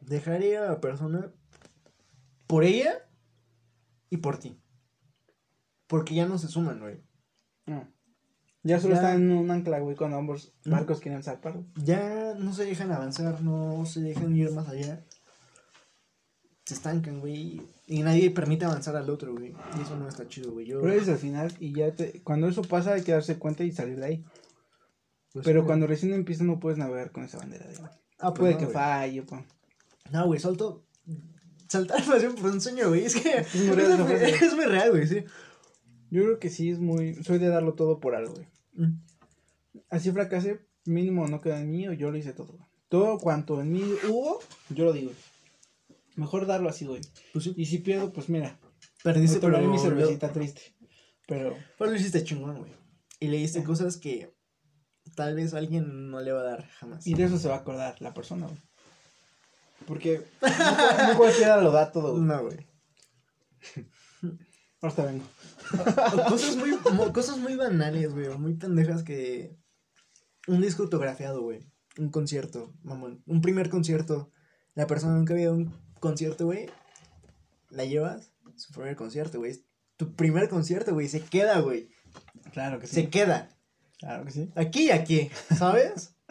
Dejar 0.00 0.42
ir 0.42 0.58
a 0.58 0.68
la 0.68 0.80
persona 0.82 1.32
por 2.46 2.62
ella 2.62 3.08
y 4.10 4.18
por 4.18 4.36
ti. 4.38 4.60
Porque 5.86 6.14
ya 6.14 6.26
no 6.26 6.36
se 6.36 6.48
suman, 6.48 6.78
güey. 6.78 7.00
No. 7.64 7.88
Ya 8.64 8.80
solo 8.80 8.96
Ya. 8.96 9.00
están 9.00 9.22
en 9.22 9.30
un 9.32 9.50
ancla, 9.50 9.78
güey, 9.78 9.96
cuando 9.96 10.18
ambos 10.18 10.52
barcos 10.66 11.00
quieren 11.00 11.22
zarpar. 11.22 11.62
Ya 11.76 12.34
no 12.34 12.52
se 12.52 12.66
dejan 12.66 12.92
avanzar, 12.92 13.40
no 13.40 13.86
se 13.86 14.00
dejan 14.02 14.36
ir 14.36 14.50
más 14.52 14.68
allá. 14.68 15.06
Se 16.66 16.74
estancan, 16.74 17.20
güey. 17.20 17.62
Y 17.86 18.02
nadie 18.02 18.28
permite 18.32 18.64
avanzar 18.64 18.96
al 18.96 19.08
otro, 19.08 19.32
güey. 19.32 19.54
Y 19.78 19.82
eso 19.82 19.96
no 19.96 20.08
está 20.08 20.26
chido, 20.26 20.50
güey. 20.52 20.66
Yo, 20.66 20.80
Pero 20.80 20.92
es 20.94 21.08
al 21.08 21.16
final 21.16 21.54
y 21.60 21.72
ya 21.72 21.94
te... 21.94 22.20
Cuando 22.24 22.48
eso 22.48 22.62
pasa 22.62 22.94
hay 22.94 23.02
que 23.02 23.12
darse 23.12 23.38
cuenta 23.38 23.62
y 23.62 23.70
salir 23.70 24.00
de 24.00 24.04
ahí. 24.04 24.24
pues, 25.32 25.44
Pero 25.44 25.64
cuando 25.64 25.86
recién 25.86 26.12
empieza 26.12 26.42
no 26.42 26.58
puedes 26.58 26.76
navegar 26.76 27.12
con 27.12 27.22
esa 27.22 27.38
bandera 27.38 27.68
de... 27.68 27.76
Ah, 28.18 28.34
pues 28.34 28.38
Puede 28.40 28.52
no, 28.54 28.58
que 28.58 28.64
güey. 28.64 28.74
falle, 28.74 29.22
pues. 29.22 29.40
No, 30.10 30.26
güey, 30.26 30.40
salto. 30.40 30.84
Saltar 31.68 32.02
por 32.40 32.50
un 32.50 32.60
sueño, 32.60 32.88
güey. 32.88 33.04
Es 33.04 33.14
que 33.14 33.38
es 33.38 33.54
muy 33.54 33.76
real 33.76 33.92
esa 33.92 34.04
frase. 34.04 34.44
es 34.46 34.54
muy 34.56 34.64
real, 34.64 34.90
güey, 34.90 35.06
sí. 35.06 35.24
Yo 36.10 36.22
creo 36.24 36.38
que 36.40 36.50
sí 36.50 36.70
es 36.70 36.80
muy... 36.80 37.14
Soy 37.22 37.38
de 37.38 37.46
darlo 37.48 37.74
todo 37.74 38.00
por 38.00 38.16
algo, 38.16 38.34
güey. 38.34 38.48
Mm. 38.74 39.00
Así 39.88 40.10
fracasé, 40.10 40.66
mínimo 40.84 41.28
no 41.28 41.40
queda 41.40 41.60
en 41.60 41.70
mí 41.70 41.86
o 41.86 41.92
yo 41.92 42.10
lo 42.10 42.18
hice 42.18 42.32
todo. 42.32 42.54
güey. 42.54 42.66
Todo 42.88 43.18
cuanto 43.18 43.60
en 43.60 43.70
mí 43.72 43.84
hubo, 44.08 44.40
yo 44.70 44.84
lo 44.84 44.92
digo. 44.92 45.12
Mejor 46.16 46.46
darlo 46.46 46.68
así, 46.68 46.86
güey. 46.86 47.00
Pues 47.32 47.44
sí. 47.44 47.54
Y 47.56 47.66
si 47.66 47.78
pierdo, 47.78 48.12
pues 48.12 48.28
mira, 48.28 48.58
Perdiste, 49.02 49.38
pero 49.38 49.58
mi 49.60 49.78
cervecita 49.78 50.32
triste. 50.32 50.74
Pero 51.28 51.56
Pero 51.78 51.90
lo 51.90 51.96
hiciste 51.96 52.24
chingón, 52.24 52.58
güey. 52.58 52.72
Y 53.20 53.28
le 53.28 53.36
diste 53.38 53.62
cosas 53.62 53.96
que 53.96 54.34
tal 55.14 55.34
vez 55.34 55.54
alguien 55.54 56.10
no 56.10 56.20
le 56.20 56.32
va 56.32 56.40
a 56.40 56.44
dar 56.44 56.66
jamás. 56.68 57.06
Y 57.06 57.14
de 57.14 57.24
eso 57.24 57.38
se 57.38 57.48
va 57.48 57.54
a 57.54 57.58
acordar 57.58 58.00
la 58.00 58.12
persona, 58.14 58.46
güey. 58.46 58.60
Porque 59.86 60.22
no, 60.42 60.48
cual- 60.48 61.08
no 61.12 61.16
cualquiera 61.18 61.60
lo 61.60 61.70
da 61.70 61.92
todo. 61.92 62.12
güey. 62.12 62.24
No, 62.24 62.42
güey. 62.44 62.66
Ahorita 64.82 65.04
vengo. 65.04 65.24
Cosas 66.28 66.56
muy, 66.56 66.76
cosas 67.12 67.38
muy 67.38 67.56
banales, 67.56 68.12
güey. 68.12 68.28
Muy 68.38 68.54
pendejas 68.54 69.02
que. 69.02 69.56
Un 70.46 70.60
disco 70.60 70.84
autografiado, 70.84 71.42
güey. 71.42 71.60
Un 71.98 72.10
concierto, 72.10 72.72
mamón. 72.82 73.22
Un 73.26 73.40
primer 73.40 73.68
concierto. 73.68 74.30
La 74.74 74.86
persona 74.86 75.14
nunca 75.14 75.32
había 75.34 75.50
un 75.50 75.74
concierto, 76.08 76.46
güey. 76.46 76.68
La 77.70 77.84
llevas. 77.84 78.32
Su 78.56 78.72
primer 78.72 78.96
concierto, 78.96 79.38
güey. 79.38 79.62
Tu 79.96 80.14
primer 80.14 80.48
concierto, 80.48 80.92
güey. 80.94 81.08
Se 81.08 81.20
queda, 81.20 81.60
güey. 81.60 81.88
Claro 82.52 82.78
que 82.80 82.86
sí. 82.86 82.94
Se 82.94 83.08
queda. 83.10 83.48
Claro 83.98 84.24
que 84.24 84.30
sí. 84.30 84.50
Aquí 84.54 84.84
y 84.86 84.90
aquí. 84.90 85.30
¿Sabes? 85.56 86.14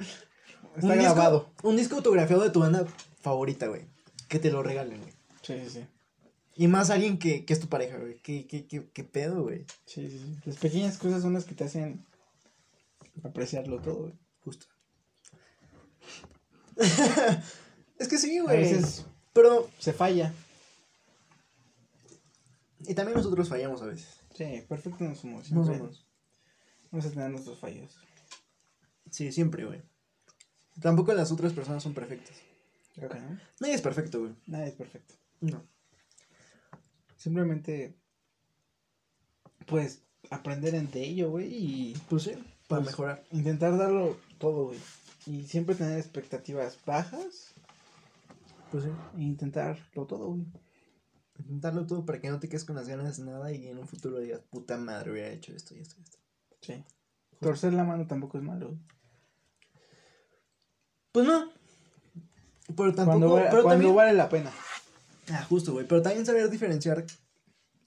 Está 0.75 0.87
Un 0.87 0.93
disco- 0.99 1.13
grabado. 1.15 1.53
un 1.63 1.77
disco 1.77 1.95
autografiado 1.95 2.43
de 2.43 2.49
tu 2.49 2.59
banda 2.59 2.85
favorita, 3.21 3.67
güey. 3.67 3.87
Que 4.27 4.39
te 4.39 4.51
lo 4.51 4.61
regalen, 4.63 4.99
güey. 4.99 5.13
Sí, 5.41 5.59
sí, 5.63 5.69
sí. 5.69 5.87
Y 6.57 6.67
más 6.67 6.89
alguien 6.89 7.17
que, 7.19 7.45
que 7.45 7.53
es 7.53 7.59
tu 7.59 7.67
pareja, 7.67 7.97
güey. 7.97 8.17
¿Qué, 8.21 8.47
qué, 8.47 8.65
qué, 8.67 8.89
qué 8.93 9.03
pedo, 9.03 9.43
güey? 9.43 9.65
Sí, 9.85 10.09
sí, 10.09 10.19
sí. 10.19 10.37
Las 10.45 10.57
pequeñas 10.57 10.97
cosas 10.97 11.21
son 11.21 11.33
las 11.33 11.45
que 11.45 11.53
te 11.55 11.63
hacen 11.65 12.05
apreciarlo 13.23 13.79
todo, 13.81 13.95
güey. 14.03 14.13
Justo. 14.43 14.65
es 17.99 18.07
que 18.07 18.17
sí, 18.17 18.37
A 18.39 18.43
güey. 18.43 18.57
veces 18.59 19.05
Pero. 19.35 19.69
se 19.79 19.91
falla. 19.91 20.33
Y 22.87 22.93
también 22.95 23.17
nosotros 23.17 23.49
fallamos 23.49 23.81
a 23.81 23.85
veces. 23.87 24.21
Sí, 24.33 24.63
perfecto 24.67 25.03
no 25.03 25.13
somos. 25.15 25.51
No 25.51 25.65
somos. 25.65 26.05
Vamos 26.91 27.05
a 27.05 27.09
tener 27.09 27.29
nuestros 27.31 27.59
fallos. 27.59 27.97
Sí, 29.11 29.31
siempre, 29.33 29.65
güey. 29.65 29.81
Tampoco 30.81 31.13
las 31.13 31.31
otras 31.31 31.51
personas 31.53 31.83
son 31.83 31.93
perfectas. 31.93 32.35
Creo 32.95 33.09
que 33.09 33.19
no. 33.19 33.37
Nadie 33.59 33.73
es 33.73 33.81
perfecto, 33.81 34.19
güey. 34.21 34.35
Nada 34.47 34.67
es 34.67 34.73
perfecto. 34.75 35.15
No. 35.41 35.61
Simplemente, 37.17 37.95
pues, 39.65 40.03
aprender 40.29 40.75
entre 40.75 41.01
ello, 41.03 41.29
güey, 41.31 41.47
y 41.53 41.97
Pues 42.09 42.23
sí, 42.23 42.31
para 42.67 42.81
Pues- 42.81 42.91
mejorar. 42.93 43.23
intentar 43.31 43.77
darlo 43.77 44.17
todo, 44.37 44.67
güey. 44.67 44.79
Y 45.25 45.43
siempre 45.47 45.75
tener 45.75 45.97
expectativas 45.99 46.77
bajas 46.85 47.54
Pues 48.75 48.87
e 48.87 49.21
intentarlo 49.21 50.05
todo, 50.05 50.31
güey. 50.31 50.45
Intentarlo 51.39 51.85
todo 51.85 52.05
para 52.05 52.19
que 52.19 52.29
no 52.29 52.41
te 52.41 52.49
quedes 52.49 52.65
con 52.65 52.75
las 52.75 52.89
ganas 52.89 53.15
de 53.15 53.23
nada 53.23 53.49
y 53.53 53.69
en 53.69 53.77
un 53.77 53.87
futuro 53.87 54.19
digas, 54.19 54.41
puta 54.49 54.75
madre, 54.77 55.11
hubiera 55.13 55.29
hecho 55.29 55.53
esto 55.53 55.73
y 55.73 55.79
esto 55.79 55.95
y 55.97 56.03
esto. 56.03 56.17
Sí. 56.59 56.83
Torcer 57.39 57.71
la 57.71 57.85
mano 57.85 58.05
tampoco 58.05 58.37
es 58.37 58.43
malo. 58.43 58.67
güey. 58.67 58.79
Pues 61.13 61.25
no. 61.25 61.49
Pero 62.75 62.93
tampoco. 62.93 63.05
Cuando, 63.05 63.29
vale, 63.31 63.47
pero 63.49 63.63
cuando 63.63 63.69
también- 63.85 63.95
vale 63.95 64.11
la 64.13 64.27
pena. 64.27 64.51
Ah, 65.31 65.45
justo, 65.47 65.71
güey. 65.71 65.87
Pero 65.87 66.01
también 66.01 66.25
saber 66.25 66.49
diferenciar 66.49 67.05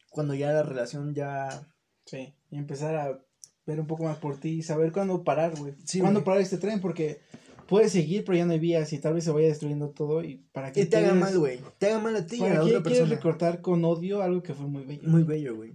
cuando 0.09 0.33
ya 0.33 0.53
la 0.53 0.63
relación 0.63 1.15
ya. 1.15 1.67
Sí. 2.07 2.35
Y 2.51 2.57
empezar 2.57 2.97
a 2.97 3.23
ver 3.67 3.79
un 3.79 3.87
poco 3.87 4.05
más 4.05 4.17
por 4.17 4.41
ti 4.41 4.53
y 4.53 4.63
saber 4.63 4.91
cuándo 4.93 5.23
parar, 5.23 5.55
güey. 5.55 5.75
Sí, 5.85 6.01
cuándo 6.01 6.21
güey. 6.21 6.25
parar 6.25 6.41
este 6.41 6.57
tren, 6.57 6.81
porque 6.81 7.21
puedes 7.69 7.93
seguir, 7.93 8.25
pero 8.25 8.37
ya 8.39 8.47
no 8.47 8.53
hay 8.53 8.59
vías 8.59 8.93
y 8.93 8.99
tal 8.99 9.15
vez 9.15 9.25
se 9.25 9.31
vaya 9.31 9.47
destruyendo 9.49 9.91
todo 9.91 10.25
y 10.25 10.37
para 10.53 10.73
que 10.73 10.87
te 10.87 10.97
haga 10.97 11.11
quieres- 11.11 11.21
mal, 11.23 11.39
güey. 11.39 11.61
Te 11.79 11.87
haga 11.87 11.99
mal 12.01 12.17
a 12.17 12.27
ti 12.27 12.37
y 12.37 12.39
a 12.41 12.43
¿Para 12.43 12.55
la 12.55 12.61
otra 12.63 12.71
quieres 12.83 12.99
persona. 12.99 13.15
recortar 13.15 13.61
con 13.61 13.85
odio 13.85 14.23
algo 14.23 14.43
que 14.43 14.55
fue 14.55 14.67
muy 14.67 14.85
bello? 14.85 15.09
Muy 15.09 15.23
bello, 15.23 15.55
güey. 15.55 15.75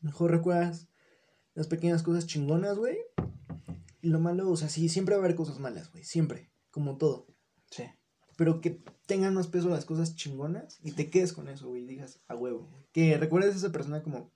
Mejor 0.00 0.30
recuerdas 0.32 0.88
las 1.54 1.66
pequeñas 1.68 2.02
cosas 2.02 2.26
chingonas, 2.26 2.76
güey. 2.78 2.96
Y 4.02 4.08
lo 4.08 4.18
malo, 4.20 4.50
o 4.50 4.56
sea, 4.56 4.68
sí, 4.68 4.88
siempre 4.88 5.14
va 5.14 5.22
a 5.22 5.24
haber 5.24 5.36
cosas 5.36 5.58
malas, 5.60 5.90
güey. 5.92 6.04
Siempre. 6.04 6.50
Como 6.70 6.96
todo. 6.98 7.26
Sí. 7.70 7.84
Pero 8.36 8.60
que 8.60 8.82
tengan 9.06 9.32
más 9.34 9.46
peso 9.46 9.68
las 9.68 9.84
cosas 9.84 10.16
chingonas 10.16 10.78
y 10.82 10.92
te 10.92 11.08
quedes 11.08 11.32
con 11.32 11.48
eso, 11.48 11.68
güey. 11.68 11.86
Digas, 11.86 12.20
a 12.28 12.34
huevo. 12.34 12.68
Que 12.92 13.16
recuerdes 13.16 13.54
a 13.54 13.58
esa 13.58 13.72
persona 13.72 14.02
como, 14.02 14.32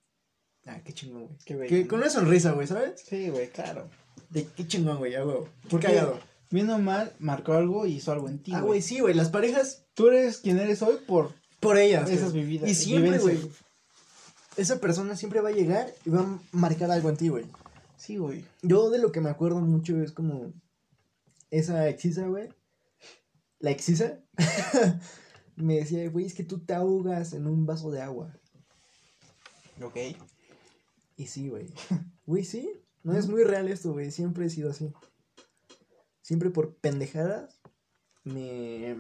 ah, 0.66 0.80
qué 0.84 0.92
chingón, 0.94 1.26
güey. 1.26 1.38
Qué 1.44 1.56
bello. 1.56 1.68
Que 1.68 1.86
con 1.88 1.98
una 1.98 2.08
sonrisa, 2.08 2.52
güey, 2.52 2.66
¿sabes? 2.66 3.02
Sí, 3.06 3.28
güey, 3.30 3.48
claro. 3.50 3.90
De 4.30 4.44
qué 4.46 4.66
chingón, 4.66 4.98
güey, 4.98 5.14
a 5.16 5.26
huevo. 5.26 5.48
Porque, 5.68 5.88
cagado. 5.88 6.18
Bien 6.50 6.68
o 6.70 6.78
mal, 6.78 7.14
marcó 7.18 7.52
algo 7.52 7.86
y 7.86 7.94
hizo 7.96 8.12
algo 8.12 8.28
en 8.28 8.42
ti, 8.42 8.52
Ah, 8.54 8.60
güey. 8.60 8.82
sí, 8.82 9.00
güey. 9.00 9.14
Las 9.14 9.30
parejas 9.30 9.84
Tú 9.94 10.08
eres 10.08 10.38
quien 10.38 10.58
eres 10.58 10.80
hoy 10.82 10.96
por 11.06 11.32
por 11.60 11.76
ellas. 11.76 12.08
esas 12.08 12.32
vividas. 12.32 12.70
Y 12.70 12.74
siempre, 12.74 13.18
güey. 13.18 13.38
Esa 14.56 14.78
persona 14.80 15.16
siempre 15.16 15.40
va 15.40 15.48
a 15.48 15.52
llegar 15.52 15.92
y 16.04 16.10
va 16.10 16.20
a 16.20 16.38
marcar 16.52 16.90
algo 16.90 17.08
en 17.10 17.16
ti, 17.16 17.28
güey. 17.28 17.46
Sí, 17.96 18.16
güey. 18.16 18.44
Yo 18.62 18.90
de 18.90 18.98
lo 18.98 19.10
que 19.12 19.20
me 19.20 19.28
acuerdo 19.30 19.60
mucho 19.60 20.00
es 20.00 20.12
como 20.12 20.52
esa 21.50 21.88
exisa, 21.88 22.26
güey. 22.28 22.48
La 23.58 23.70
exisa. 23.70 24.20
me 25.56 25.76
decía, 25.76 26.08
güey, 26.10 26.26
es 26.26 26.34
que 26.34 26.44
tú 26.44 26.60
te 26.60 26.74
ahogas 26.74 27.32
en 27.32 27.46
un 27.48 27.66
vaso 27.66 27.90
de 27.90 28.02
agua. 28.02 28.32
Ok. 29.82 29.96
Y 31.16 31.26
sí, 31.26 31.48
güey. 31.48 31.66
Güey, 32.24 32.44
sí. 32.44 32.70
No 33.02 33.16
es 33.16 33.26
muy 33.28 33.42
real 33.42 33.68
esto, 33.68 33.92
güey. 33.92 34.10
Siempre 34.12 34.46
he 34.46 34.50
sido 34.50 34.70
así. 34.70 34.92
Siempre 36.28 36.50
por 36.50 36.74
pendejadas 36.74 37.58
me, 38.22 38.98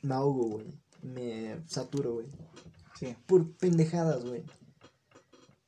me 0.00 0.14
ahogo, 0.14 0.48
güey. 0.48 0.80
Me 1.02 1.62
saturo, 1.66 2.14
güey. 2.14 2.28
Sí. 2.98 3.14
Por 3.26 3.52
pendejadas, 3.58 4.24
güey. 4.24 4.42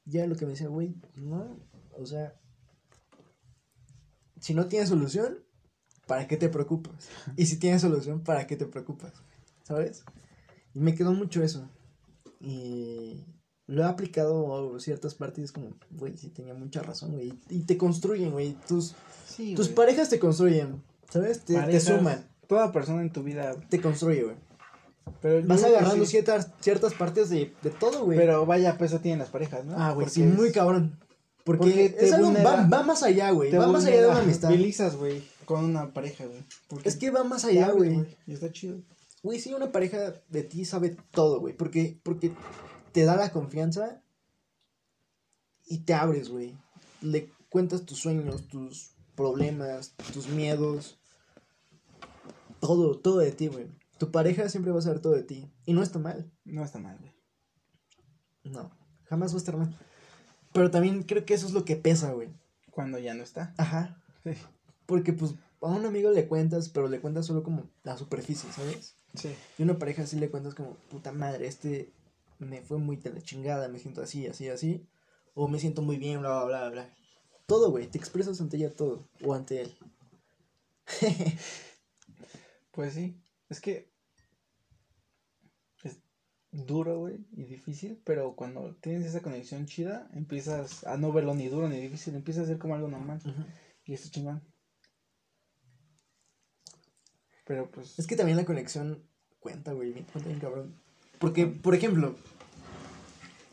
Ya 0.06 0.26
lo 0.26 0.34
que 0.34 0.46
me 0.46 0.52
decía, 0.52 0.68
güey, 0.68 0.94
no. 1.14 1.58
O 1.98 2.06
sea, 2.06 2.40
si 4.40 4.54
no 4.54 4.66
tienes 4.66 4.88
solución, 4.88 5.44
¿para 6.06 6.26
qué 6.26 6.38
te 6.38 6.48
preocupas? 6.48 7.06
Y 7.36 7.44
si 7.44 7.58
tienes 7.58 7.82
solución, 7.82 8.24
¿para 8.24 8.46
qué 8.46 8.56
te 8.56 8.64
preocupas? 8.64 9.12
¿Sabes? 9.64 10.06
Y 10.72 10.80
me 10.80 10.94
quedó 10.94 11.12
mucho 11.12 11.42
eso. 11.42 11.68
Y 12.40 13.26
lo 13.66 13.82
he 13.82 13.86
aplicado 13.86 14.74
a 14.76 14.80
ciertas 14.80 15.14
partes 15.14 15.52
como, 15.52 15.70
güey, 15.90 16.16
sí 16.16 16.28
tenía 16.28 16.54
mucha 16.54 16.82
razón, 16.82 17.12
güey. 17.12 17.32
Y 17.48 17.60
te 17.60 17.76
construyen, 17.78 18.32
güey. 18.32 18.56
Tus, 18.68 18.94
Sí, 19.26 19.54
tus 19.54 19.66
güey. 19.66 19.76
parejas 19.76 20.08
te 20.10 20.18
construyen, 20.18 20.82
¿sabes? 21.10 21.40
Te, 21.44 21.54
te 21.62 21.80
suman, 21.80 22.26
Toda 22.46 22.70
persona 22.72 23.00
en 23.02 23.10
tu 23.12 23.22
vida. 23.22 23.54
te 23.70 23.80
construye, 23.80 24.24
güey. 24.24 24.36
Pero 25.20 25.46
Vas 25.46 25.64
agarrando 25.64 26.04
sí. 26.04 26.10
ciertas, 26.12 26.48
ciertas 26.60 26.94
partes 26.94 27.30
de, 27.30 27.52
de 27.62 27.70
todo, 27.70 28.04
güey. 28.04 28.18
Pero 28.18 28.44
vaya 28.46 28.76
peso 28.78 29.00
tienen 29.00 29.18
las 29.20 29.30
parejas, 29.30 29.64
¿no? 29.64 29.74
Ah, 29.76 29.92
güey, 29.92 30.08
sí, 30.08 30.22
es- 30.22 30.34
muy 30.34 30.52
cabrón. 30.52 30.98
Porque, 31.44 31.58
porque 31.64 31.88
te 31.90 32.06
es 32.06 32.12
algo, 32.12 32.28
vulnera- 32.28 32.44
va, 32.44 32.66
va 32.68 32.82
más 32.84 33.02
allá, 33.02 33.30
güey. 33.30 33.50
te 33.50 33.58
Va 33.58 33.66
más 33.66 33.84
allá 33.84 34.02
de 34.02 34.06
una 34.08 34.18
amistad. 34.20 34.48
vulnerabilizas, 34.48 34.96
güey, 34.96 35.22
con 35.44 35.64
una 35.64 35.92
pareja, 35.92 36.24
güey. 36.26 36.44
Es 36.84 36.94
que 36.96 37.10
va 37.10 37.24
más 37.24 37.42
te 37.42 37.48
allá, 37.48 37.70
güey. 37.72 38.06
Y 38.28 38.32
está 38.34 38.52
chido. 38.52 38.78
Güey, 39.24 39.40
sí, 39.40 39.52
una 39.52 39.72
pareja 39.72 40.14
de 40.28 40.42
ti 40.44 40.64
sabe 40.64 40.96
todo, 41.10 41.40
güey. 41.40 41.56
Porque, 41.56 41.98
porque 42.04 42.32
te 42.93 43.05
da 43.05 43.16
la 43.16 43.32
confianza 43.32 44.03
y 45.66 45.78
te 45.78 45.95
abres, 45.95 46.28
güey. 46.28 46.57
Le 47.01 47.30
cuentas 47.49 47.84
tus 47.84 47.99
sueños, 47.99 48.47
tus 48.49 48.93
problemas, 49.14 49.95
tus 50.12 50.28
miedos. 50.28 50.99
Todo, 52.61 52.99
todo 52.99 53.18
de 53.18 53.32
ti, 53.32 53.49
güey. 53.49 53.66
Tu 53.99 54.11
pareja 54.11 54.49
siempre 54.49 54.72
va 54.72 54.78
a 54.78 54.82
saber 54.82 55.01
todo 55.01 55.14
de 55.14 55.22
ti. 55.22 55.51
Y 55.64 55.72
no 55.72 55.82
está 55.82 55.99
mal. 55.99 56.30
No 56.45 56.64
está 56.64 56.78
mal, 56.78 56.99
güey. 56.99 57.12
No. 58.45 58.70
Jamás 59.05 59.32
va 59.32 59.36
a 59.36 59.38
estar 59.38 59.57
mal. 59.57 59.76
Pero 60.53 60.70
también 60.70 61.03
creo 61.03 61.24
que 61.24 61.34
eso 61.34 61.47
es 61.47 61.53
lo 61.53 61.64
que 61.64 61.76
pesa, 61.76 62.12
güey. 62.12 62.28
Cuando 62.70 62.99
ya 62.99 63.14
no 63.14 63.22
está. 63.22 63.55
Ajá. 63.57 64.03
Sí. 64.24 64.32
Porque 64.86 65.12
pues 65.12 65.34
a 65.61 65.66
un 65.66 65.86
amigo 65.86 66.11
le 66.11 66.26
cuentas, 66.26 66.68
pero 66.68 66.88
le 66.88 67.01
cuentas 67.01 67.26
solo 67.26 67.43
como 67.43 67.70
la 67.84 67.97
superficie, 67.97 68.51
¿sabes? 68.53 68.97
Sí. 69.14 69.34
Y 69.59 69.62
a 69.62 69.64
una 69.64 69.78
pareja 69.78 70.07
sí 70.07 70.18
le 70.18 70.30
cuentas 70.30 70.55
como, 70.55 70.74
puta 70.90 71.12
madre, 71.12 71.47
este 71.47 71.93
me 72.47 72.62
fue 72.62 72.78
muy 72.78 72.97
de 72.97 73.12
la 73.12 73.20
chingada, 73.20 73.68
me 73.68 73.78
siento 73.78 74.03
así, 74.03 74.26
así, 74.26 74.49
así. 74.49 74.86
O 75.34 75.49
me 75.49 75.59
siento 75.59 75.82
muy 75.82 75.97
bien, 75.97 76.20
bla, 76.20 76.45
bla, 76.45 76.61
bla, 76.61 76.70
bla. 76.70 76.95
Todo, 77.47 77.70
güey, 77.70 77.86
te 77.86 77.99
expresas 77.99 78.40
ante 78.40 78.57
ella 78.57 78.74
todo. 78.74 79.09
O 79.24 79.34
ante 79.34 79.62
él. 79.62 79.74
Pues 82.72 82.95
sí. 82.95 83.20
Es 83.51 83.61
que. 83.61 83.93
Es 85.84 86.01
duro, 86.51 86.99
güey, 87.01 87.18
y 87.32 87.45
difícil, 87.45 88.01
pero 88.03 88.34
cuando 88.34 88.74
tienes 88.76 89.07
esa 89.07 89.20
conexión 89.20 89.66
chida, 89.66 90.11
empiezas 90.14 90.84
a 90.84 90.97
no 90.97 91.12
verlo 91.12 91.34
ni 91.34 91.49
duro 91.49 91.68
ni 91.68 91.78
difícil, 91.78 92.14
empieza 92.14 92.43
a 92.43 92.47
ser 92.47 92.59
como 92.59 92.74
algo 92.74 92.88
normal. 92.88 93.20
Y 93.84 93.93
eso 93.93 94.11
chingón. 94.11 94.43
Pero 97.45 97.70
pues. 97.70 97.99
Es 97.99 98.07
que 98.07 98.16
también 98.16 98.38
la 98.38 98.47
conexión 98.47 99.07
cuenta, 99.38 99.72
güey, 99.72 99.93
cuenta 99.93 100.28
bien 100.28 100.40
cabrón. 100.40 100.80
Porque, 101.18 101.47
por 101.47 101.74
ejemplo, 101.74 102.16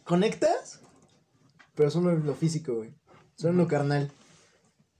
conectas, 0.09 0.81
pero 1.75 1.91
solo 1.91 2.09
en 2.09 2.25
lo 2.25 2.33
físico, 2.33 2.77
güey. 2.77 2.95
Solo 3.35 3.51
en 3.51 3.57
lo 3.57 3.67
carnal. 3.67 4.11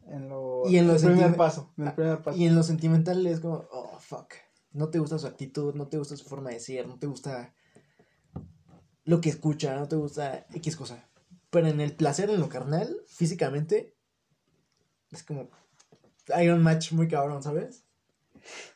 En 0.06 0.30
lo, 0.30 0.62
Y 0.68 0.78
en 0.78 0.86
lo 0.86 0.94
el 0.94 1.02
primer 1.02 1.36
paso. 1.36 1.74
En 1.78 1.88
el 1.88 1.94
primer 1.96 2.22
paso. 2.22 2.38
Y 2.38 2.46
en 2.46 2.56
lo 2.56 2.62
sentimental 2.62 3.26
es 3.26 3.40
como, 3.40 3.66
oh, 3.72 3.98
fuck. 4.00 4.36
No 4.72 4.90
te 4.90 5.00
gusta 5.00 5.18
su 5.18 5.26
actitud, 5.26 5.74
no 5.74 5.88
te 5.88 5.98
gusta 5.98 6.16
su 6.16 6.26
forma 6.26 6.52
de 6.52 6.60
ser, 6.60 6.88
no 6.88 7.00
te 7.00 7.08
gusta 7.08 7.56
lo 9.04 9.20
que 9.20 9.30
escucha, 9.30 9.76
no 9.76 9.88
te 9.88 9.96
gusta 9.96 10.46
X 10.54 10.76
cosa. 10.76 11.10
Pero 11.50 11.68
en 11.68 11.82
el 11.82 11.96
placer, 11.96 12.30
en 12.30 12.40
lo 12.40 12.48
carnal, 12.48 12.96
físicamente, 13.08 13.98
es 15.10 15.24
como, 15.24 15.50
hay 16.36 16.50
un 16.50 16.62
match 16.62 16.92
muy 16.92 17.08
cabrón, 17.08 17.42
¿sabes? 17.42 17.84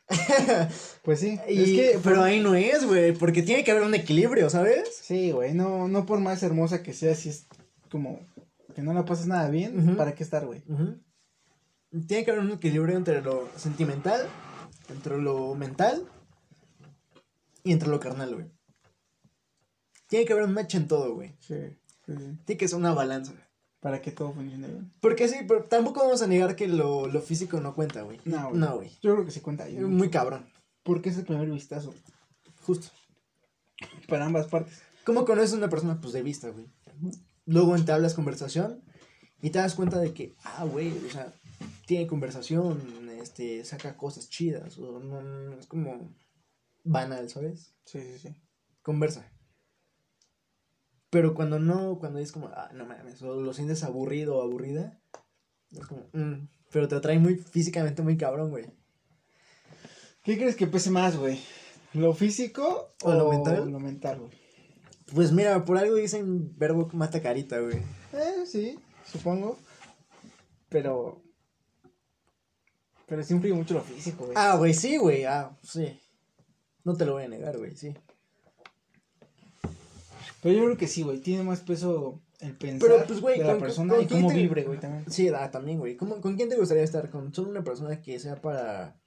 Pues 1.03 1.19
sí. 1.19 1.39
Y- 1.49 1.61
es 1.61 1.69
que. 1.93 1.99
pero 2.03 2.23
ahí 2.23 2.39
no 2.39 2.55
es, 2.55 2.85
güey, 2.85 3.13
porque 3.13 3.41
tiene 3.41 3.63
que 3.63 3.71
haber 3.71 3.83
un 3.83 3.95
equilibrio, 3.95 4.49
¿sabes? 4.49 4.95
Sí, 5.01 5.31
güey. 5.31 5.53
No, 5.53 5.87
no 5.87 6.05
por 6.05 6.19
más 6.19 6.43
hermosa 6.43 6.83
que 6.83 6.93
sea, 6.93 7.15
si 7.15 7.29
es 7.29 7.47
como. 7.89 8.19
Que 8.75 8.81
no 8.81 8.93
la 8.93 9.05
pasas 9.05 9.27
nada 9.27 9.49
bien. 9.49 9.95
¿para 9.95 10.15
qué 10.15 10.23
estar, 10.23 10.45
güey? 10.45 10.63
Tiene 12.07 12.25
que 12.25 12.31
haber 12.31 12.43
un 12.43 12.51
equilibrio 12.51 12.97
entre 12.97 13.21
lo 13.21 13.47
sentimental, 13.55 14.27
entre 14.89 15.17
lo 15.19 15.53
mental 15.55 16.07
y 17.63 17.71
entre 17.71 17.89
lo 17.89 17.99
carnal, 17.99 18.33
güey. 18.33 18.47
Tiene 20.07 20.25
que 20.25 20.33
haber 20.33 20.45
un 20.45 20.53
match 20.53 20.75
en 20.75 20.87
todo, 20.87 21.13
güey. 21.13 21.35
Sí, 21.39 21.55
sí, 22.05 22.13
sí. 22.17 22.37
Tiene 22.45 22.57
que 22.57 22.67
ser 22.67 22.77
una 22.79 22.93
balanza. 22.93 23.33
Para 23.83 24.01
que 24.01 24.11
todo 24.11 24.31
funcione 24.31 24.67
bien. 24.67 24.93
Porque 25.01 25.27
sí, 25.27 25.39
pero 25.45 25.65
tampoco 25.65 25.99
vamos 25.99 26.21
a 26.21 26.27
negar 26.27 26.55
que 26.55 26.69
lo, 26.69 27.07
lo 27.07 27.21
físico 27.21 27.59
no 27.59 27.75
cuenta, 27.75 28.01
güey. 28.01 28.19
No, 28.23 28.49
güey. 28.49 28.59
No, 28.59 28.75
güey. 28.77 28.89
Yo 29.01 29.13
creo 29.13 29.25
que 29.25 29.31
sí 29.31 29.41
cuenta. 29.41 29.65
güey. 29.65 29.77
Muy 29.81 30.09
cabrón. 30.09 30.45
Porque 30.83 31.09
es 31.09 31.17
el 31.17 31.25
primer 31.25 31.49
vistazo. 31.49 31.93
Justo. 32.61 32.87
Para 34.07 34.25
ambas 34.25 34.47
partes. 34.47 34.81
¿Cómo 35.03 35.25
conoces 35.25 35.53
a 35.53 35.57
una 35.57 35.69
persona? 35.69 35.99
Pues 35.99 36.13
de 36.13 36.23
vista, 36.23 36.49
güey. 36.49 36.65
Luego 37.45 37.75
entablas 37.75 38.13
conversación 38.13 38.81
y 39.41 39.49
te 39.49 39.59
das 39.59 39.75
cuenta 39.75 39.99
de 39.99 40.13
que, 40.13 40.33
ah, 40.45 40.63
güey, 40.63 40.97
o 41.05 41.09
sea, 41.09 41.33
tiene 41.85 42.07
conversación, 42.07 43.09
este, 43.21 43.65
saca 43.65 43.97
cosas 43.97 44.29
chidas, 44.29 44.77
o 44.77 45.01
no, 45.01 45.21
no, 45.21 45.59
es 45.59 45.67
como 45.67 46.15
banal, 46.85 47.29
¿sabes? 47.29 47.75
Sí, 47.85 47.99
sí, 48.01 48.19
sí. 48.19 48.35
Conversa. 48.81 49.29
Pero 51.13 51.35
cuando 51.35 51.59
no, 51.59 51.99
cuando 51.99 52.17
es 52.17 52.31
como, 52.31 52.47
ah, 52.47 52.71
no 52.73 52.87
mames, 52.87 53.21
o 53.21 53.39
lo 53.39 53.53
sientes 53.53 53.83
aburrido 53.83 54.37
o 54.37 54.41
aburrida, 54.41 54.99
es 55.69 55.85
como, 55.85 56.07
mm, 56.11 56.47
pero 56.71 56.87
te 56.87 56.95
atrae 56.95 57.19
muy 57.19 57.35
físicamente 57.35 58.01
muy 58.01 58.17
cabrón, 58.17 58.49
güey. 58.49 58.65
¿Qué 60.23 60.37
crees 60.39 60.55
que 60.55 60.65
pese 60.65 60.89
más, 60.89 61.15
güey? 61.15 61.39
¿Lo 61.93 62.15
físico 62.15 62.95
¿O 63.03 63.13
lo 63.13 63.29
mental? 63.29 63.69
Lo 63.69 63.79
mental, 63.79 64.21
güey. 64.21 64.31
Pues 65.13 65.31
mira, 65.31 65.63
por 65.65 65.77
algo 65.77 65.93
dicen 65.93 66.57
verbo 66.57 66.89
mata 66.93 67.21
carita, 67.21 67.59
güey. 67.59 67.77
Eh, 68.13 68.47
sí, 68.47 68.79
supongo. 69.05 69.59
Pero. 70.69 71.21
Pero 73.05 73.21
sí 73.21 73.35
influye 73.35 73.53
mucho 73.53 73.75
lo 73.75 73.81
físico, 73.81 74.25
güey. 74.25 74.35
Ah, 74.35 74.55
güey, 74.55 74.73
sí, 74.73 74.97
güey, 74.97 75.25
ah, 75.25 75.55
sí. 75.61 76.01
No 76.83 76.95
te 76.95 77.05
lo 77.05 77.13
voy 77.13 77.25
a 77.25 77.27
negar, 77.27 77.55
güey, 77.59 77.75
sí. 77.75 77.93
Pero 80.43 80.55
yo 80.55 80.63
creo 80.65 80.77
que 80.77 80.87
sí, 80.87 81.01
güey. 81.03 81.19
Tiene 81.19 81.43
más 81.43 81.61
peso 81.61 82.21
el 82.41 82.55
pensar 82.57 82.89
Pero, 82.89 83.05
pues, 83.07 83.21
güey, 83.21 83.39
de 83.39 83.45
la 83.45 83.51
con- 83.53 83.61
persona 83.61 83.95
con 83.95 84.03
y 84.03 84.07
cómo 84.07 84.27
te- 84.27 84.33
vibre, 84.35 84.63
güey, 84.63 84.79
también. 84.79 85.05
Sí, 85.09 85.29
ah, 85.29 85.49
también, 85.49 85.79
güey. 85.79 85.95
¿Cómo- 85.95 86.19
¿Con 86.21 86.35
quién 86.35 86.49
te 86.49 86.57
gustaría 86.57 86.83
estar? 86.83 87.09
¿Con 87.09 87.33
solo 87.33 87.49
una 87.49 87.63
persona 87.63 88.01
que 88.01 88.19
sea 88.19 88.41
para... 88.41 88.99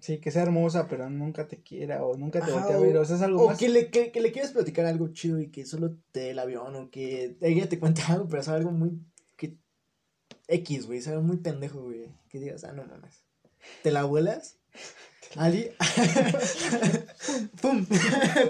Sí, 0.00 0.18
que 0.18 0.30
sea 0.32 0.42
hermosa, 0.42 0.88
pero 0.88 1.08
nunca 1.10 1.46
te 1.46 1.62
quiera 1.62 2.04
o 2.04 2.16
nunca 2.16 2.40
te 2.40 2.50
Ajá, 2.50 2.60
voltee 2.60 2.76
a 2.76 2.80
ver. 2.80 2.96
O 2.96 3.04
sea, 3.04 3.14
es 3.16 3.22
algo 3.22 3.42
o 3.44 3.48
más. 3.48 3.58
que 3.58 3.68
le, 3.68 3.90
que, 3.90 4.10
que 4.10 4.20
le 4.20 4.32
quieres 4.32 4.50
platicar 4.50 4.86
algo 4.86 5.08
chido 5.12 5.38
y 5.40 5.50
que 5.52 5.64
solo 5.66 5.96
te 6.12 6.20
dé 6.20 6.30
el 6.30 6.38
avión 6.40 6.74
o 6.74 6.90
que 6.90 7.36
ella 7.40 7.68
te 7.68 7.78
cuente 7.78 8.02
algo, 8.08 8.26
pero 8.28 8.42
sea 8.42 8.54
algo 8.54 8.70
muy... 8.72 8.92
Que... 9.36 9.56
X, 10.48 10.86
güey, 10.86 11.00
sea 11.00 11.18
muy 11.20 11.36
pendejo, 11.38 11.82
güey. 11.82 12.08
Que 12.28 12.38
digas, 12.40 12.64
ah, 12.64 12.72
no 12.72 12.84
mames. 12.84 13.24
¿Te 13.82 13.90
la 13.92 14.04
vuelas? 14.04 14.58
Ali. 15.36 15.70
¡Pum! 17.62 17.86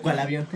¿Cuál 0.02 0.18
avión? 0.18 0.46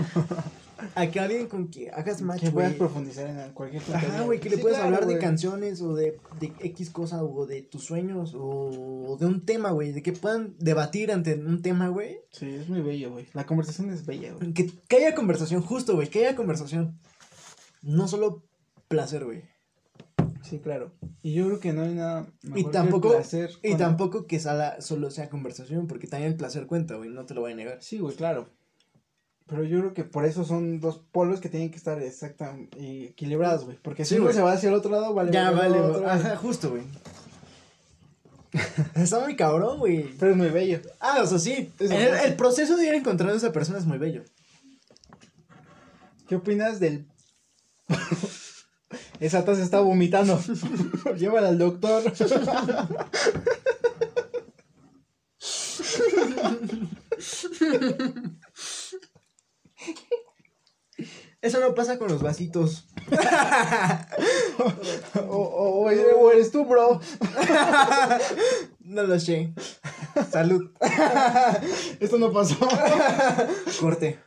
A 0.95 1.07
que 1.09 1.19
alguien 1.21 1.49
con 1.49 1.69
que 1.69 1.91
hagas 1.91 2.23
match, 2.23 2.41
que 2.41 2.51
puedas 2.51 2.75
profundizar 2.75 3.27
en 3.27 3.53
cualquier 3.53 3.83
Ajá, 3.83 3.93
tontería, 4.01 4.23
güey, 4.23 4.39
que 4.41 4.51
le 4.51 4.57
Sí, 4.57 4.63
claro, 4.63 4.85
hablar 4.85 5.07
de 5.07 5.19
canciones 5.19 5.83
o 5.83 5.95
de, 5.95 6.19
de 6.41 6.53
X 6.61 6.91
cosa 6.91 7.23
o 7.25 7.47
de 7.47 7.63
tus 7.63 7.85
sueños 7.85 8.35
o 8.39 9.17
de 9.19 9.27
un 9.27 9.45
tema, 9.45 9.71
güey. 9.73 9.93
De 9.93 10.03
que 10.03 10.13
puedan 10.13 10.55
debatir 10.59 11.11
ante 11.13 11.35
un 11.35 11.63
tema, 11.63 11.89
güey. 11.89 12.21
Sí, 12.31 12.49
es 12.49 12.69
muy 12.69 12.81
bello, 12.81 13.11
güey. 13.13 13.27
La 13.35 13.45
conversación 13.47 13.91
es 13.91 14.07
bella, 14.07 14.33
güey. 14.35 14.53
Que, 14.55 14.71
que 14.89 14.97
haya 14.97 15.15
conversación, 15.15 15.63
justo, 15.63 15.95
güey, 15.97 16.09
que 16.09 16.21
haya 16.27 16.37
conversación. 16.37 16.99
No 17.83 18.07
solo 18.09 18.45
placer, 18.89 19.25
güey. 19.25 19.43
Sí, 20.43 20.61
claro. 20.61 20.93
Y 21.23 21.35
yo 21.35 21.47
creo 21.47 21.61
que 21.61 21.73
no 21.73 21.83
hay 21.83 21.95
nada 21.95 22.27
mejor 22.43 22.59
Y 22.59 22.63
que 22.63 22.69
el 22.69 22.73
tampoco, 22.73 23.11
placer 23.11 23.51
y 23.63 23.69
cuando- 23.71 23.79
tampoco 23.85 24.27
que 24.27 24.39
sala, 24.39 24.81
solo 24.81 25.11
sea 25.11 25.29
conversación, 25.29 25.87
porque 25.89 26.07
también 26.07 26.31
el 26.33 26.39
placer 26.39 26.67
cuenta, 26.67 26.95
güey, 26.95 27.11
no 27.11 27.27
te 27.27 27.35
lo 27.35 27.41
voy 27.43 27.53
a 27.53 27.57
negar. 27.57 27.83
Sí, 27.83 27.99
güey, 27.99 28.15
claro. 28.17 28.49
Pero 29.49 29.65
yo 29.65 29.81
creo 29.81 29.95
que 29.95 30.05
por 30.05 30.27
eso 30.27 30.45
son 30.45 30.79
dos 30.79 31.01
polos 31.11 31.41
que 31.41 31.49
tienen 31.49 31.71
que 31.71 31.79
estar 31.79 32.01
exactamente 32.03 33.07
equilibrados, 33.07 33.65
güey. 33.65 33.79
Porque 33.81 34.05
si 34.05 34.17
uno 34.17 34.31
se 34.33 34.43
va 34.43 34.53
hacia 34.53 34.69
el 34.69 34.75
otro 34.75 34.91
lado, 34.91 35.15
vale. 35.15 35.33
ya, 35.33 35.51
vale, 35.51 35.81
otro 35.81 36.09
ajá, 36.09 36.37
justo, 36.37 36.71
güey. 36.71 36.83
Está 38.95 39.21
muy 39.21 39.37
cabrón, 39.37 39.79
güey. 39.79 40.15
Pero 40.19 40.33
es 40.33 40.37
muy 40.37 40.51
bello. 40.51 40.81
Ah, 41.01 41.21
o 41.23 41.27
sea, 41.27 41.39
sí. 41.39 41.73
El, 41.81 41.93
el 41.93 42.35
proceso 42.37 42.77
de 42.77 42.87
ir 42.87 42.95
encontrando 42.95 43.33
a 43.33 43.39
esa 43.39 43.53
persona 43.53 43.79
es 43.79 43.87
muy 43.87 43.97
bello. 43.97 44.23
¿Qué 46.29 46.37
opinas 46.37 46.79
del... 46.79 47.07
Esa 49.21 49.45
taza 49.45 49.63
está 49.63 49.81
vomitando. 49.81 50.39
Llévala 51.17 51.49
al 51.49 51.59
doctor. 51.59 52.05
Eso 61.49 61.61
no 61.61 61.75
pasa 61.75 61.99
con 61.99 62.09
los 62.09 62.23
vasitos. 62.23 62.87
o, 65.17 65.23
o- 65.33 65.81
o 65.85 65.91
eres- 65.91 66.07
o 66.15 66.31
eres 66.31 66.51
tú, 66.53 66.65
bro. 66.67 67.01
No 68.81 69.03
lo 69.03 69.19
sé. 69.21 69.53
Salud. 70.31 70.71
Esto 72.01 72.19
no 72.19 72.33
pasó. 72.33 72.57
Corte. 73.81 74.19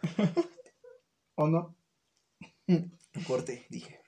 ¿O 1.36 1.48
no? 1.48 1.76
Corte, 3.28 3.66
dije. 3.70 4.00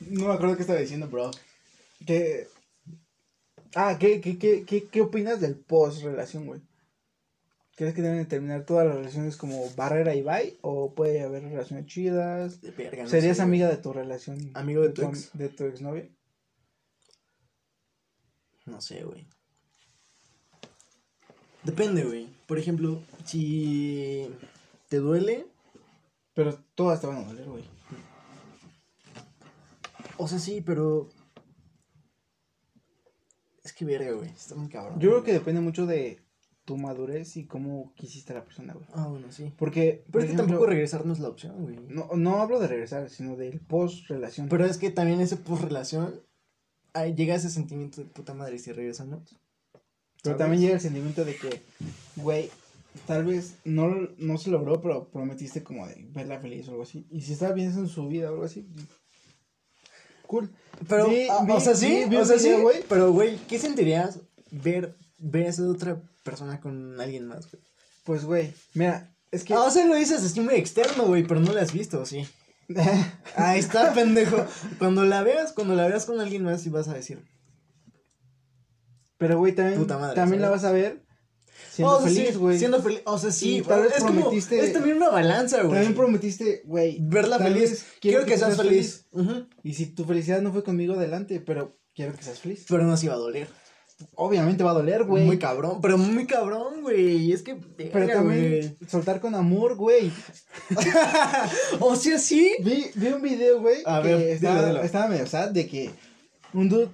No 0.00 0.28
me 0.28 0.34
acuerdo 0.34 0.56
qué 0.56 0.62
estaba 0.62 0.78
diciendo, 0.78 1.08
bro. 1.08 1.30
¿Qué... 2.06 2.48
Ah, 3.74 3.96
¿qué, 3.98 4.20
qué, 4.20 4.38
qué, 4.38 4.64
qué, 4.64 4.84
qué 4.88 5.00
opinas 5.00 5.40
del 5.40 5.56
post-relación, 5.56 6.46
güey? 6.46 6.60
¿Crees 7.76 7.92
que 7.94 8.02
deben 8.02 8.18
de 8.18 8.24
terminar 8.26 8.64
todas 8.64 8.86
las 8.86 8.96
relaciones 8.96 9.36
como 9.36 9.68
barrera 9.74 10.14
y 10.14 10.22
bye? 10.22 10.58
¿O 10.62 10.94
puede 10.94 11.22
haber 11.22 11.42
relaciones 11.42 11.86
chidas? 11.86 12.60
De 12.60 12.70
verga, 12.70 13.02
no 13.02 13.08
¿Serías 13.08 13.36
sé, 13.36 13.42
güey. 13.42 13.48
amiga 13.50 13.68
de 13.68 13.76
tu 13.78 13.92
relación? 13.92 14.50
Amigo 14.54 14.82
de 14.82 14.90
tu 14.90 15.02
ex. 15.02 15.30
De 15.36 15.48
tu 15.48 15.64
exnovia. 15.64 16.08
No 18.66 18.80
sé, 18.80 19.02
güey. 19.02 19.26
Depende, 21.64 22.04
güey. 22.04 22.28
Por 22.46 22.58
ejemplo, 22.58 23.02
si 23.24 24.30
te 24.88 24.98
duele, 24.98 25.46
Pero 26.34 26.54
todas 26.74 27.00
te 27.00 27.06
van 27.06 27.16
a 27.18 27.24
doler, 27.24 27.46
güey. 27.48 27.64
o 30.16 30.28
sea, 30.28 30.38
sí, 30.38 30.60
pero 30.60 31.08
es 33.64 33.72
que 33.72 33.84
verga, 33.84 34.12
güey. 34.12 34.30
Está 34.30 34.54
muy 34.54 34.68
cabrón. 34.68 34.94
Yo 34.94 35.08
creo 35.08 35.12
güey. 35.20 35.24
que 35.24 35.32
depende 35.32 35.60
mucho 35.60 35.86
de 35.86 36.23
tu 36.64 36.76
madurez 36.78 37.36
y 37.36 37.44
cómo 37.46 37.92
quisiste 37.94 38.32
a 38.32 38.36
la 38.36 38.44
persona, 38.44 38.72
güey. 38.74 38.86
Ah, 38.94 39.06
bueno, 39.08 39.30
sí. 39.30 39.52
Porque, 39.58 40.02
Pero 40.06 40.12
por 40.12 40.22
es 40.24 40.30
que 40.30 40.36
tampoco 40.36 40.66
regresar 40.66 41.04
no 41.04 41.12
es 41.12 41.18
la 41.20 41.28
opción, 41.28 41.62
güey. 41.62 41.78
no, 41.88 42.08
no 42.16 42.40
hablo 42.40 42.58
de 42.60 42.68
regresar, 42.68 43.10
sino 43.10 43.36
del 43.36 43.60
post-relación. 43.60 44.48
Pero 44.48 44.64
es 44.64 44.78
que 44.78 44.90
también 44.90 45.20
ese 45.20 45.36
post-relación, 45.36 46.20
llega 47.16 47.34
ese 47.34 47.50
sentimiento 47.50 48.00
de 48.00 48.06
puta 48.08 48.32
madre 48.34 48.58
si 48.58 48.72
regresamos. 48.72 49.36
Pero 50.22 50.36
¿sabes? 50.36 50.38
también 50.38 50.62
llega 50.62 50.74
el 50.74 50.80
sentimiento 50.80 51.24
de 51.26 51.36
que, 51.36 51.62
güey, 52.16 52.48
tal 53.06 53.24
vez 53.26 53.56
no, 53.64 54.08
no 54.16 54.38
se 54.38 54.50
logró, 54.50 54.80
pero 54.80 55.08
prometiste 55.10 55.62
como 55.62 55.86
de 55.86 56.06
verla 56.14 56.40
feliz 56.40 56.66
o 56.68 56.70
algo 56.70 56.84
así. 56.84 57.06
Y 57.10 57.20
si 57.20 57.34
estaba 57.34 57.52
bien 57.52 57.68
en 57.72 57.88
su 57.88 58.08
vida 58.08 58.30
o 58.30 58.32
algo 58.34 58.44
así, 58.44 58.66
cool. 60.26 60.50
Pero, 60.88 61.08
Vi- 61.08 61.26
ah, 61.28 61.44
vi- 61.46 61.52
o 61.52 61.60
sea, 61.60 61.74
sí, 61.74 62.04
vi- 62.08 62.16
o 62.16 62.24
sea, 62.24 62.38
sí, 62.38 62.52
güey. 62.54 62.82
Pero, 62.88 63.12
güey, 63.12 63.36
¿qué 63.48 63.58
sentirías 63.58 64.20
ver, 64.50 64.96
ver 65.18 65.46
a 65.46 65.48
esa 65.50 65.68
otra 65.68 66.00
persona 66.24 66.60
con 66.60 67.00
alguien 67.00 67.26
más, 67.28 67.48
güey? 67.50 67.62
Pues, 68.02 68.24
güey, 68.24 68.52
mira, 68.74 69.14
es 69.30 69.44
que... 69.44 69.54
Ah, 69.54 69.62
o 69.62 69.70
sea, 69.70 69.86
lo 69.86 69.94
dices 69.94 70.22
así 70.24 70.40
muy 70.40 70.54
externo, 70.54 71.04
güey, 71.06 71.22
pero 71.24 71.38
no 71.40 71.52
la 71.52 71.62
has 71.62 71.72
visto, 71.72 72.04
sí. 72.04 72.26
Ahí 73.36 73.60
está, 73.60 73.92
pendejo. 73.94 74.44
Cuando 74.78 75.04
la 75.04 75.22
veas, 75.22 75.52
cuando 75.52 75.74
la 75.74 75.86
veas 75.86 76.04
con 76.06 76.18
alguien 76.20 76.42
más, 76.44 76.62
sí 76.62 76.70
vas 76.70 76.88
a 76.88 76.94
decir. 76.94 77.22
pero, 79.18 79.38
güey, 79.38 79.54
también, 79.54 79.78
Puta 79.78 79.98
madre, 79.98 80.14
también 80.16 80.42
la 80.42 80.50
vas 80.50 80.64
a 80.64 80.72
ver 80.72 81.02
siendo 81.70 81.96
Oh, 81.96 82.00
feliz, 82.00 82.36
güey. 82.36 82.58
Siendo 82.58 82.82
feliz. 82.82 83.00
O 83.04 83.18
sea, 83.18 83.30
sí, 83.30 83.62
tal 83.66 83.82
vez 83.82 83.92
es 83.96 84.02
como- 84.04 84.30
prometiste- 84.30 84.58
es 84.60 84.72
también 84.72 84.96
una 84.96 85.08
balanza, 85.10 85.58
güey. 85.62 85.72
También 85.74 85.94
prometiste, 85.94 86.62
güey. 86.64 86.98
Verla 87.00 87.38
feliz. 87.38 87.86
Quiero, 88.00 88.24
que, 88.26 88.36
seas 88.36 88.56
feliz. 88.56 89.06
Ujú. 89.12 89.46
Y 89.62 89.74
si 89.74 89.86
tu 89.86 90.04
felicidad 90.04 90.40
no 90.42 90.52
fue 90.52 90.62
conmigo, 90.64 90.94
adelante, 90.94 91.40
pero 91.40 91.78
quiero 91.94 92.14
que 92.14 92.22
seas 92.22 92.40
feliz. 92.40 92.64
Pero 92.68 92.84
no 92.84 92.96
se 92.96 93.06
iba 93.06 93.14
a 93.14 93.18
doler. 93.18 93.48
Obviamente 94.16 94.64
va 94.64 94.72
a 94.72 94.74
doler, 94.74 95.04
güey. 95.04 95.24
Muy 95.24 95.38
cabrón, 95.38 95.80
pero 95.80 95.96
muy 95.98 96.26
cabrón, 96.26 96.82
güey. 96.82 97.30
Es 97.32 97.42
que. 97.42 97.54
Pero 97.54 97.90
verga, 97.92 98.14
también 98.14 98.76
güey. 98.78 98.88
soltar 98.88 99.20
con 99.20 99.34
amor, 99.34 99.76
güey. 99.76 100.10
O 101.80 101.96
sea, 101.96 102.18
sí. 102.18 102.54
Vi, 102.60 102.86
vi 102.94 103.06
un 103.08 103.22
video, 103.22 103.60
güey, 103.60 103.82
A 103.86 104.02
que 104.02 104.08
ver, 104.14 104.28
estaba, 104.28 104.54
dilo, 104.56 104.66
dilo. 104.68 104.82
estaba 104.82 105.08
medio 105.08 105.26
sad 105.26 105.50
de 105.50 105.66
que 105.66 105.90
un 106.52 106.68
dude 106.68 106.88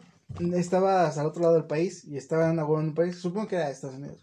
estaba 0.56 1.10
el 1.10 1.26
otro 1.26 1.42
lado 1.42 1.54
del 1.54 1.64
país 1.64 2.04
y 2.04 2.16
estaba 2.16 2.46
en 2.46 2.52
una 2.52 2.64
hueva 2.64 2.82
en 2.82 2.88
un 2.88 2.94
país, 2.94 3.16
supongo 3.16 3.48
que 3.48 3.56
era 3.56 3.66
de 3.66 3.72
Estados 3.72 3.96
Unidos, 3.96 4.22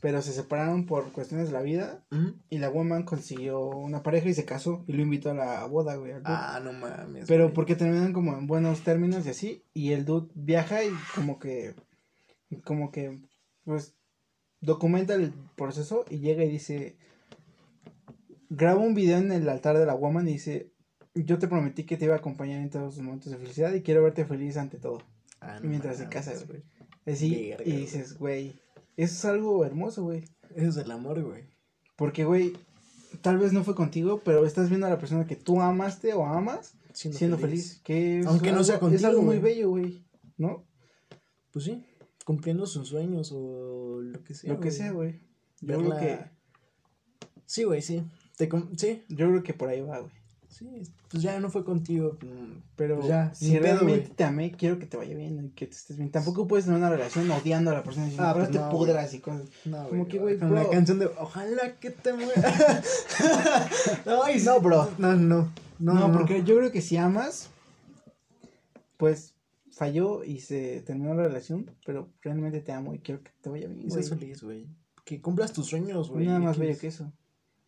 pero 0.00 0.20
se 0.22 0.32
separaron 0.32 0.86
por 0.86 1.12
cuestiones 1.12 1.46
de 1.48 1.52
la 1.52 1.62
vida 1.62 2.02
Ujú. 2.12 2.34
y 2.50 2.58
la 2.58 2.68
woman 2.70 3.04
consiguió 3.04 3.60
una 3.68 4.02
pareja 4.02 4.28
y 4.28 4.34
se 4.34 4.44
casó 4.44 4.84
y 4.86 4.92
lo 4.92 5.02
invitó 5.02 5.30
a 5.30 5.34
la 5.34 5.64
boda, 5.66 5.96
güey. 5.96 6.12
al. 6.12 6.22
Ah, 6.24 6.60
no 6.62 6.72
mames. 6.72 7.24
pero 7.26 7.44
güey. 7.44 7.54
porque 7.54 7.74
terminan 7.76 8.12
como 8.12 8.36
en 8.36 8.46
buenos 8.46 8.80
términos 8.82 9.24
y 9.26 9.30
así 9.30 9.64
y 9.74 9.92
el 9.92 10.04
dude 10.04 10.28
viaja 10.34 10.84
y 10.84 10.90
como 11.14 11.38
que, 11.38 11.74
como 12.64 12.90
que, 12.90 13.20
pues, 13.64 13.94
documenta 14.60 15.14
el 15.14 15.32
proceso 15.56 16.04
y 16.10 16.18
llega 16.18 16.44
y 16.44 16.50
dice, 16.50 16.96
graba 18.48 18.80
un 18.80 18.94
video 18.94 19.18
en 19.18 19.32
el 19.32 19.48
altar 19.48 19.78
de 19.78 19.86
la 19.86 19.94
woman 19.94 20.28
y 20.28 20.32
dice, 20.32 20.72
yo 21.14 21.38
te 21.38 21.48
prometí 21.48 21.84
que 21.84 21.96
te 21.96 22.04
iba 22.04 22.14
a 22.14 22.18
acompañar 22.18 22.60
en 22.60 22.70
todos 22.70 22.96
los 22.96 23.04
momentos 23.04 23.32
de 23.32 23.38
felicidad 23.38 23.72
y 23.72 23.82
quiero 23.82 24.02
verte 24.02 24.24
feliz 24.24 24.56
ante 24.56 24.78
todo. 24.78 25.02
Ah, 25.40 25.58
mientras 25.62 25.96
se 25.96 26.04
mames, 26.04 26.14
casa, 26.14 26.44
güey. 26.46 26.62
Así, 27.06 27.54
y 27.64 27.72
dices, 27.72 28.18
güey, 28.18 28.60
eso 28.96 29.14
es 29.14 29.24
algo 29.24 29.64
hermoso, 29.64 30.04
güey. 30.04 30.24
Eso 30.54 30.68
es 30.68 30.76
el 30.76 30.90
amor, 30.90 31.22
güey. 31.22 31.44
Porque, 31.96 32.24
güey, 32.24 32.52
tal 33.22 33.38
vez 33.38 33.52
no 33.52 33.64
fue 33.64 33.74
contigo, 33.74 34.20
pero 34.24 34.44
estás 34.44 34.68
viendo 34.68 34.86
a 34.86 34.90
la 34.90 34.98
persona 34.98 35.26
que 35.26 35.36
tú 35.36 35.60
amaste 35.60 36.12
o 36.12 36.26
amas 36.26 36.74
siendo, 36.92 37.38
feliz. 37.38 37.80
Que 37.82 38.20
es 38.20 38.26
Aunque 38.26 38.52
no 38.52 38.62
sea 38.62 38.76
Es 38.76 38.80
contigo, 38.80 39.06
algo 39.06 39.22
muy 39.22 39.38
bello, 39.38 39.70
güey. 39.70 40.04
¿No? 40.36 40.66
Pues 41.52 41.64
sí, 41.64 41.84
cumpliendo 42.24 42.66
sus 42.66 42.88
sueños 42.88 43.32
o 43.34 44.00
lo 44.02 44.22
que 44.24 44.34
sea. 44.34 44.52
Lo 44.52 44.60
que 44.60 44.70
sea, 44.70 44.92
güey. 44.92 45.20
Yo 45.60 45.78
Verla- 45.78 45.98
creo 45.98 46.18
que, 46.18 46.24
Sí, 47.46 47.64
güey, 47.64 47.82
sí. 47.82 48.02
Te 48.36 48.48
com- 48.48 48.68
Sí, 48.76 49.02
yo 49.08 49.28
creo 49.28 49.42
que 49.42 49.52
por 49.54 49.68
ahí 49.68 49.80
va, 49.80 49.98
güey. 49.98 50.12
sí. 50.48 50.82
Pues 51.10 51.22
ya 51.24 51.40
no 51.40 51.50
fue 51.50 51.64
contigo. 51.64 52.16
mm, 52.22 52.60
Pero 52.76 52.96
Pues 52.96 53.08
ya, 53.08 53.34
si 53.34 53.50
pedo, 53.52 53.62
realmente 53.62 54.10
te 54.14 54.22
amé, 54.24 54.52
quiero 54.52 54.78
que 54.78 54.86
te 54.86 54.96
vaya 54.96 55.16
bien 55.16 55.44
y 55.46 55.48
que 55.50 55.66
te 55.66 55.72
estés 55.72 55.96
bien. 55.96 56.10
Tampoco 56.12 56.46
puedes 56.46 56.64
tener 56.66 56.78
una 56.78 56.88
relación 56.90 57.28
odiando 57.30 57.72
a 57.72 57.74
la 57.74 57.82
persona 57.82 58.04
diciendo, 58.06 58.26
Ah, 58.28 58.30
"Ahora 58.30 58.44
pues 58.44 58.52
te 58.52 58.58
no, 58.60 58.70
pudras 58.70 59.12
y 59.14 59.18
cosas. 59.18 59.48
No, 59.64 59.88
Como 59.88 60.06
que, 60.06 60.18
güey, 60.20 60.38
Con 60.38 60.54
la 60.54 60.68
canción 60.70 60.98
de 61.00 61.06
Ojalá 61.18 61.74
que 61.80 61.90
te 61.90 62.12
muera. 62.12 62.32
Ay, 64.24 64.40
No, 64.44 64.60
bro. 64.60 64.88
No, 64.98 65.16
no. 65.16 65.52
No, 65.80 65.94
No, 65.94 66.12
porque 66.12 66.44
yo 66.44 66.56
creo 66.56 66.70
que 66.70 66.80
si 66.82 66.96
amas, 66.96 67.48
pues 68.96 69.34
falló 69.72 70.24
y 70.24 70.40
se 70.40 70.82
terminó 70.82 71.14
la 71.14 71.24
relación, 71.24 71.70
pero 71.84 72.12
realmente 72.20 72.60
te 72.60 72.72
amo 72.72 72.94
y 72.94 72.98
quiero 72.98 73.22
que 73.22 73.30
te 73.40 73.50
vaya 73.50 73.68
bien, 73.68 73.90
seas 73.90 74.10
feliz, 74.10 74.42
güey. 74.42 74.68
Que 75.04 75.20
cumplas 75.20 75.52
tus 75.52 75.66
sueños, 75.66 76.10
güey. 76.10 76.26
nada 76.26 76.38
más 76.38 76.58
bello 76.58 76.78
que 76.78 76.88
eso, 76.88 77.12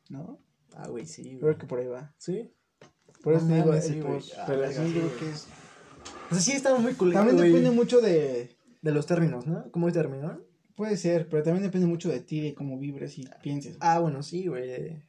¿no? 0.08 0.40
Ah, 0.74 0.88
güey, 0.88 1.06
sí. 1.06 1.38
Creo 1.40 1.58
que 1.58 1.66
por 1.66 1.80
ahí 1.80 1.86
va. 1.86 2.14
Sí. 2.18 2.52
Por 3.22 3.34
eso 3.34 3.46
te 3.46 3.54
digo, 3.54 3.74
el 3.74 3.82
sí, 3.82 4.00
güey. 4.00 4.14
post 4.14 4.34
Ah, 4.38 4.46
relación 4.46 4.86
sí, 4.86 4.92
creo 4.94 5.16
que 5.18 5.30
es... 5.30 5.46
O 6.30 6.34
sea, 6.34 6.40
sí 6.40 6.52
estaba 6.52 6.78
muy 6.78 6.94
culero, 6.94 7.20
También 7.20 7.36
depende 7.36 7.70
mucho 7.70 8.00
de... 8.00 8.50
De 8.80 8.90
los 8.90 9.06
términos, 9.06 9.46
¿no? 9.46 9.70
¿Cómo 9.70 9.92
terminó? 9.92 10.40
Puede 10.74 10.96
ser, 10.96 11.28
pero 11.28 11.42
también 11.44 11.62
depende 11.62 11.86
mucho 11.86 12.08
de 12.08 12.20
ti, 12.20 12.40
de 12.40 12.54
cómo 12.54 12.78
vibres 12.78 13.16
y 13.16 13.28
pienses. 13.42 13.76
Ah, 13.78 14.00
bueno, 14.00 14.24
sí, 14.24 14.48
güey. 14.48 15.00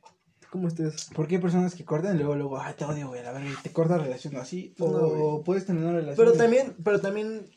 ¿Cómo 0.53 0.67
estés? 0.67 1.09
Porque 1.15 1.37
hay 1.37 1.41
personas 1.41 1.73
que 1.73 1.83
cortan 1.83 2.15
y 2.15 2.19
luego, 2.19 2.35
luego, 2.35 2.59
ay, 2.59 2.75
te 2.77 2.85
odio, 2.85 3.07
güey, 3.07 3.25
a 3.25 3.43
y 3.43 3.55
te 3.63 3.71
corta 3.71 3.97
la 3.97 4.03
relación 4.03 4.35
así. 4.35 4.75
O 4.77 5.41
puedes 5.43 5.65
tener 5.65 5.81
una 5.81 5.93
relación. 5.93 6.15
Pero 6.15 6.37
también, 6.37 6.75
pero 6.83 7.01
también 7.01 7.47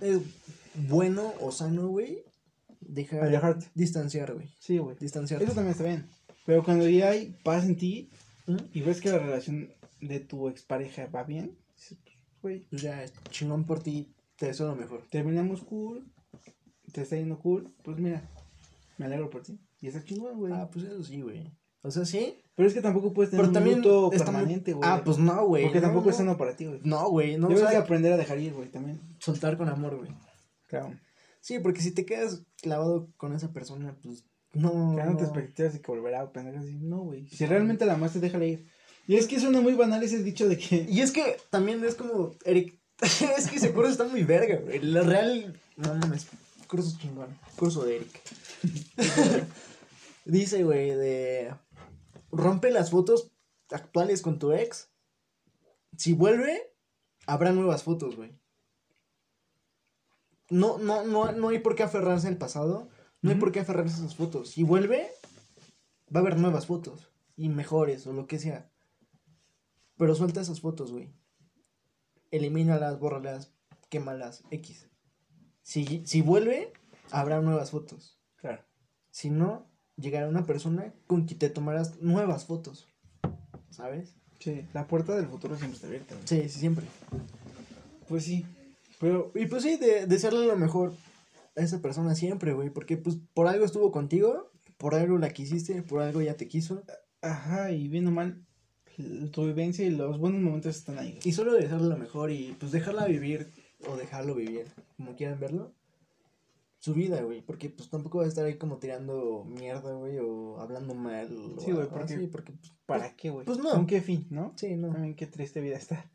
es 0.00 0.20
bueno 0.88 1.34
o 1.42 1.52
sano, 1.52 1.88
güey. 1.88 2.24
Dejar 2.80 3.24
Alejarte. 3.24 3.66
distanciar, 3.74 4.32
güey. 4.32 4.48
Sí, 4.58 4.78
güey. 4.78 4.96
Distanciar. 4.98 5.42
Eso 5.42 5.52
también 5.52 5.72
está 5.72 5.84
bien. 5.84 6.08
Pero 6.46 6.64
cuando 6.64 6.88
ya 6.88 7.10
hay 7.10 7.36
paz 7.44 7.66
en 7.66 7.76
ti 7.76 8.08
¿Mm? 8.46 8.56
y 8.72 8.80
ves 8.80 9.02
que 9.02 9.10
la 9.10 9.18
relación 9.18 9.68
de 10.00 10.20
tu 10.20 10.48
expareja 10.48 11.08
va 11.14 11.24
bien, 11.24 11.58
pues, 11.76 11.94
güey, 12.40 12.60
Pues 12.70 12.80
ya, 12.80 13.04
chingón 13.28 13.64
por 13.66 13.82
ti. 13.82 14.14
Te 14.36 14.46
deseo 14.46 14.68
lo 14.68 14.76
mejor. 14.76 15.02
terminamos 15.10 15.60
cool, 15.60 16.06
te 16.90 17.02
está 17.02 17.16
yendo 17.16 17.38
cool, 17.38 17.70
pues 17.82 17.98
mira, 17.98 18.22
me 18.96 19.04
alegro 19.04 19.28
por 19.28 19.42
ti. 19.42 19.60
Y 19.82 19.88
está 19.88 20.02
chingón, 20.02 20.38
güey. 20.38 20.54
Ah, 20.54 20.70
pues 20.72 20.86
eso 20.86 21.04
sí, 21.04 21.20
güey. 21.20 21.59
O 21.82 21.90
sea, 21.90 22.04
sí. 22.04 22.42
Pero 22.54 22.68
es 22.68 22.74
que 22.74 22.82
tampoco 22.82 23.12
puedes 23.12 23.30
tener 23.30 23.46
Pero 23.50 23.58
un 23.58 24.08
muy- 24.08 24.18
permanente, 24.18 24.72
güey. 24.74 24.88
Ah, 24.88 25.00
pues 25.04 25.18
no, 25.18 25.46
güey. 25.46 25.64
Porque 25.64 25.80
no, 25.80 25.86
tampoco 25.86 26.06
no. 26.06 26.10
es 26.10 26.16
sano 26.16 26.36
para 26.36 26.54
ti, 26.56 26.66
güey. 26.66 26.80
No, 26.84 27.08
güey. 27.08 27.36
No, 27.38 27.48
Debes 27.48 27.62
o 27.62 27.66
de 27.66 27.72
sea, 27.72 27.80
aprender 27.80 28.12
a 28.12 28.16
dejar 28.18 28.38
ir, 28.38 28.52
güey, 28.52 28.68
también. 28.68 29.00
soltar 29.18 29.56
con 29.56 29.68
amor, 29.68 29.96
güey. 29.96 30.10
Claro. 30.66 30.92
Sí, 31.40 31.58
porque 31.58 31.80
si 31.80 31.92
te 31.92 32.04
quedas 32.04 32.42
clavado 32.60 33.08
con 33.16 33.34
esa 33.34 33.52
persona, 33.52 33.96
pues 34.02 34.24
no. 34.52 34.92
Creándote 34.94 35.22
no. 35.22 35.28
expectativas 35.28 35.72
de 35.72 35.80
que 35.80 35.90
volverá 35.90 36.20
a 36.20 36.32
pendejas 36.32 36.64
así. 36.64 36.76
No, 36.80 36.98
güey. 36.98 37.26
Si 37.28 37.46
realmente 37.46 37.86
la 37.86 37.94
amaste, 37.94 38.20
déjala 38.20 38.44
ir. 38.44 38.66
Y 39.06 39.16
es 39.16 39.26
que 39.26 39.40
suena 39.40 39.60
muy 39.62 39.72
banal 39.72 40.02
ese 40.02 40.22
dicho 40.22 40.46
de 40.48 40.58
que. 40.58 40.86
Y 40.88 41.00
es 41.00 41.12
que 41.12 41.38
también 41.48 41.82
es 41.82 41.94
como, 41.94 42.32
Eric, 42.44 42.78
es 43.00 43.48
que 43.48 43.56
ese 43.56 43.72
curso 43.72 43.90
está 43.90 44.04
muy 44.04 44.22
verga, 44.24 44.56
güey. 44.56 44.80
La 44.80 45.02
real, 45.02 45.58
no 45.78 45.94
mames, 45.94 46.26
curso 46.68 46.96
chingón. 46.98 47.28
Curso 47.56 47.84
de 47.84 47.96
Eric. 47.96 48.20
Dice, 50.26 50.62
güey, 50.62 50.90
de 50.90 51.52
rompe 52.30 52.70
las 52.70 52.90
fotos 52.90 53.32
actuales 53.70 54.22
con 54.22 54.38
tu 54.38 54.52
ex. 54.52 54.90
Si 55.96 56.12
vuelve, 56.12 56.72
habrá 57.26 57.52
nuevas 57.52 57.82
fotos, 57.82 58.16
güey. 58.16 58.38
No, 60.48 60.78
no, 60.78 61.04
no, 61.04 61.30
no 61.32 61.48
hay 61.48 61.60
por 61.60 61.76
qué 61.76 61.82
aferrarse 61.82 62.28
al 62.28 62.36
pasado. 62.36 62.88
No 63.22 63.30
hay 63.30 63.36
por 63.36 63.52
qué 63.52 63.60
aferrarse 63.60 63.94
a 63.94 63.98
esas 63.98 64.16
fotos. 64.16 64.50
Si 64.50 64.62
vuelve, 64.62 65.10
va 66.14 66.20
a 66.20 66.22
haber 66.22 66.38
nuevas 66.38 66.66
fotos. 66.66 67.12
Y 67.36 67.48
mejores, 67.48 68.06
o 68.06 68.12
lo 68.12 68.26
que 68.26 68.38
sea. 68.38 68.70
Pero 69.96 70.14
suelta 70.14 70.40
esas 70.40 70.60
fotos, 70.60 70.90
güey. 70.90 71.12
Elimínalas, 72.30 72.98
bórralas, 72.98 73.52
quémalas, 73.88 74.42
X. 74.50 74.88
Si, 75.62 76.02
si 76.06 76.22
vuelve, 76.22 76.72
habrá 77.10 77.40
nuevas 77.40 77.70
fotos. 77.70 78.18
Claro. 78.36 78.64
Si 79.10 79.30
no, 79.30 79.69
llegará 80.00 80.28
una 80.28 80.46
persona 80.46 80.92
con 81.06 81.26
quien 81.26 81.38
te 81.38 81.50
tomarás 81.50 82.00
nuevas 82.00 82.44
fotos. 82.44 82.88
¿Sabes? 83.70 84.14
Sí, 84.38 84.66
la 84.72 84.86
puerta 84.86 85.14
del 85.14 85.26
futuro 85.26 85.56
siempre 85.56 85.76
está 85.76 85.86
abierta, 85.86 86.14
güey. 86.14 86.26
Sí, 86.26 86.48
sí, 86.48 86.60
siempre. 86.60 86.86
Pues 88.08 88.24
sí. 88.24 88.44
Pero. 88.98 89.30
Y 89.34 89.46
pues 89.46 89.62
sí, 89.62 89.76
de, 89.76 90.06
desearle 90.06 90.46
lo 90.46 90.56
mejor 90.56 90.94
a 91.56 91.60
esa 91.60 91.80
persona 91.80 92.14
siempre, 92.14 92.52
güey. 92.52 92.70
Porque 92.70 92.96
pues 92.96 93.18
por 93.34 93.46
algo 93.46 93.64
estuvo 93.64 93.92
contigo, 93.92 94.50
por 94.78 94.94
algo 94.94 95.18
la 95.18 95.30
quisiste, 95.30 95.82
por 95.82 96.02
algo 96.02 96.22
ya 96.22 96.36
te 96.36 96.48
quiso. 96.48 96.82
Ajá, 97.22 97.70
y 97.70 97.88
bien 97.88 98.06
o 98.06 98.10
mal, 98.10 98.42
tu 99.30 99.44
vivencia 99.44 99.84
y 99.84 99.90
los 99.90 100.18
buenos 100.18 100.40
momentos 100.40 100.76
están 100.76 100.98
ahí. 100.98 101.18
Y 101.22 101.32
solo 101.32 101.52
desearle 101.52 101.88
lo 101.88 101.96
mejor 101.98 102.30
y 102.30 102.56
pues 102.58 102.72
dejarla 102.72 103.06
vivir 103.06 103.50
o 103.86 103.96
dejarlo 103.96 104.34
vivir, 104.34 104.66
como 104.96 105.16
quieran 105.16 105.38
verlo. 105.38 105.72
Su 106.82 106.94
vida, 106.94 107.20
güey, 107.22 107.42
porque 107.42 107.68
pues 107.68 107.90
tampoco 107.90 108.18
va 108.18 108.24
a 108.24 108.28
estar 108.28 108.44
ahí 108.46 108.56
como 108.56 108.78
tirando 108.78 109.44
mierda, 109.46 109.92
güey, 109.92 110.16
o 110.18 110.58
hablando 110.58 110.94
mal. 110.94 111.28
Sí, 111.58 111.72
güey, 111.72 111.86
porque- 111.88 112.14
así, 112.14 112.26
porque 112.26 112.52
pues, 112.52 112.72
¿Para 112.86 113.14
qué, 113.14 113.28
güey? 113.30 113.44
pues 113.44 113.58
no. 113.58 113.70
¿Con 113.70 113.86
qué 113.86 114.00
fin, 114.00 114.26
no? 114.30 114.54
sí, 114.56 114.74
no. 114.76 114.90
También 114.90 115.14
qué 115.14 115.26
triste 115.26 115.60
vida 115.60 115.76
estar 115.76 116.10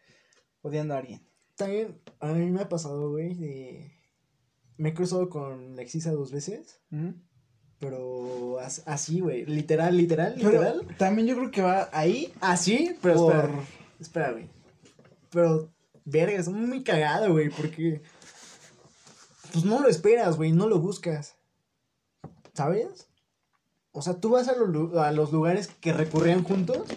odiando 0.62 0.96
a 0.96 0.98
alguien. 0.98 1.22
También 1.56 2.02
a 2.20 2.34
mí 2.34 2.50
me 2.50 2.62
ha 2.62 2.68
pasado, 2.68 3.12
güey, 3.12 3.36
de... 3.36 3.92
Me 4.78 4.90
he 4.90 4.94
cruzado 4.96 5.30
con 5.30 5.76
Lexisa 5.76 6.12
dos 6.12 6.32
veces. 6.32 6.82
Pero 7.80 8.60
as- 8.60 8.84
así, 8.88 9.20
güey. 9.20 9.46
Literal, 9.46 9.96
literal, 9.96 10.34
Pero 10.38 10.50
literal. 10.52 10.88
también 10.98 11.28
yo 11.28 11.36
creo 11.36 11.52
que 11.52 11.62
va 11.62 11.90
ahí 11.94 12.34
Así, 12.42 12.96
pero 13.02 13.16
por... 13.18 13.36
espera. 13.36 13.60
Espera, 14.00 14.32
güey. 14.32 14.50
Pero, 15.30 15.70
verga, 16.06 16.40
es 16.40 16.50
muy 16.50 16.84
cagado, 16.84 17.32
güey, 17.32 17.50
porque. 17.50 18.02
Pues 19.54 19.66
no 19.66 19.80
lo 19.80 19.88
esperas, 19.88 20.38
güey, 20.38 20.52
no 20.52 20.68
lo 20.68 20.80
buscas. 20.80 21.36
¿Sabes? 22.54 23.08
O 23.92 24.02
sea, 24.02 24.20
tú 24.20 24.30
vas 24.30 24.48
a 24.48 24.56
los, 24.56 24.70
lu- 24.70 25.00
a 25.00 25.12
los 25.12 25.32
lugares 25.32 25.68
que 25.68 25.94
recurrían 25.94 26.44
juntos, 26.44 26.88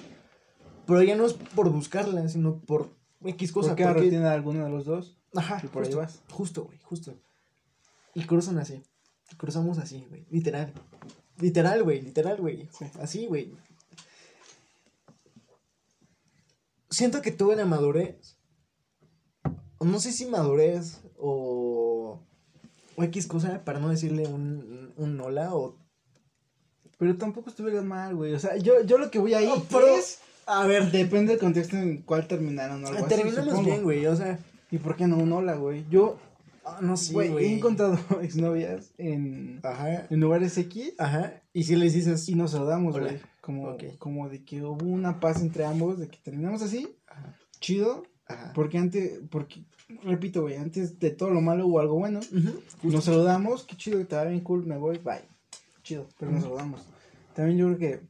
pero 0.86 1.02
ya 1.02 1.14
no 1.16 1.26
es 1.26 1.34
por 1.34 1.70
buscarla, 1.70 2.28
sino 2.28 2.58
por 2.60 2.90
X 3.24 3.52
cosa. 3.52 3.68
porque 3.70 3.84
porque- 3.86 4.10
tiene 4.10 4.26
alguno 4.26 4.64
de 4.64 4.70
los 4.70 4.84
dos. 4.84 5.16
Ajá, 5.34 5.60
y 5.62 5.66
por 5.68 5.84
ahí 5.84 5.94
vas. 5.94 6.20
Justo, 6.30 6.64
güey, 6.64 6.78
justo. 6.82 7.14
Y 8.14 8.24
cruzan 8.24 8.58
así. 8.58 8.82
Cruzamos 9.36 9.78
así, 9.78 10.04
güey. 10.08 10.26
Literal. 10.30 10.72
Literal, 11.38 11.82
güey, 11.84 12.00
literal, 12.02 12.38
güey. 12.40 12.68
Sí. 12.76 12.86
Así, 13.00 13.26
güey. 13.26 13.54
Siento 16.90 17.20
que 17.20 17.30
tuve 17.30 17.54
la 17.56 17.66
madurez. 17.66 18.36
No 19.80 20.00
sé 20.00 20.12
si 20.12 20.26
madurez 20.26 21.00
o. 21.18 22.20
O 22.98 23.04
X 23.04 23.26
cosa 23.26 23.64
para 23.64 23.78
no 23.78 23.88
decirle 23.88 24.26
un, 24.26 24.92
un 24.96 25.20
hola 25.20 25.54
o. 25.54 25.76
Pero 26.98 27.16
tampoco 27.16 27.48
estuvieras 27.50 27.84
mal, 27.84 28.16
güey. 28.16 28.34
O 28.34 28.40
sea, 28.40 28.56
yo, 28.56 28.82
yo 28.84 28.98
lo 28.98 29.10
que 29.10 29.18
voy 29.20 29.34
ahí 29.34 29.46
No, 29.46 29.62
pero- 29.70 29.86
es... 29.86 30.18
A 30.46 30.66
ver, 30.66 30.90
Depende 30.90 31.32
del 31.32 31.40
contexto 31.40 31.76
en 31.76 32.02
cuál 32.02 32.26
terminaron 32.26 32.82
o 32.82 32.88
algo 32.88 33.06
terminamos 33.06 33.64
bien, 33.64 33.82
güey. 33.82 34.06
O 34.06 34.16
sea, 34.16 34.38
¿Y 34.70 34.78
por 34.78 34.96
qué 34.96 35.06
no 35.06 35.16
un 35.18 35.30
hola, 35.32 35.54
güey? 35.56 35.84
Yo, 35.90 36.18
ah, 36.64 36.78
no 36.80 36.96
sé, 36.96 37.12
güey, 37.12 37.44
he 37.44 37.54
encontrado 37.56 37.98
exnovias 38.22 38.92
en, 38.98 39.60
Ajá. 39.62 40.06
en 40.10 40.20
lugares 40.20 40.56
X 40.58 40.94
Ajá. 40.98 41.34
Y 41.52 41.64
si 41.64 41.76
les 41.76 41.92
dices. 41.94 42.28
y 42.28 42.34
nos 42.34 42.52
saludamos, 42.52 42.98
güey. 42.98 43.20
Como, 43.42 43.76
como 43.98 44.28
de 44.28 44.44
que 44.44 44.62
hubo 44.62 44.84
una 44.86 45.20
paz 45.20 45.40
entre 45.40 45.64
ambos, 45.64 45.98
de 45.98 46.08
que 46.08 46.18
terminamos 46.18 46.62
así, 46.62 46.96
Ajá. 47.06 47.36
chido, 47.60 48.02
Ajá. 48.28 48.52
porque 48.54 48.78
antes, 48.78 49.20
porque, 49.30 49.62
repito, 50.04 50.42
güey, 50.42 50.56
antes 50.56 50.98
de 51.00 51.10
todo 51.10 51.30
lo 51.30 51.40
malo 51.40 51.66
hubo 51.66 51.80
algo 51.80 51.94
bueno. 51.96 52.20
Nos 52.82 53.04
saludamos, 53.04 53.64
qué 53.64 53.76
chido, 53.76 54.04
te 54.06 54.16
va 54.16 54.24
bien 54.24 54.40
cool, 54.40 54.66
me 54.66 54.76
voy, 54.76 54.98
bye. 54.98 55.22
Chido, 55.82 56.06
pero 56.18 56.30
nos 56.30 56.42
saludamos. 56.42 56.82
También 57.34 57.56
yo 57.58 57.66
creo 57.66 57.78
que 57.78 58.00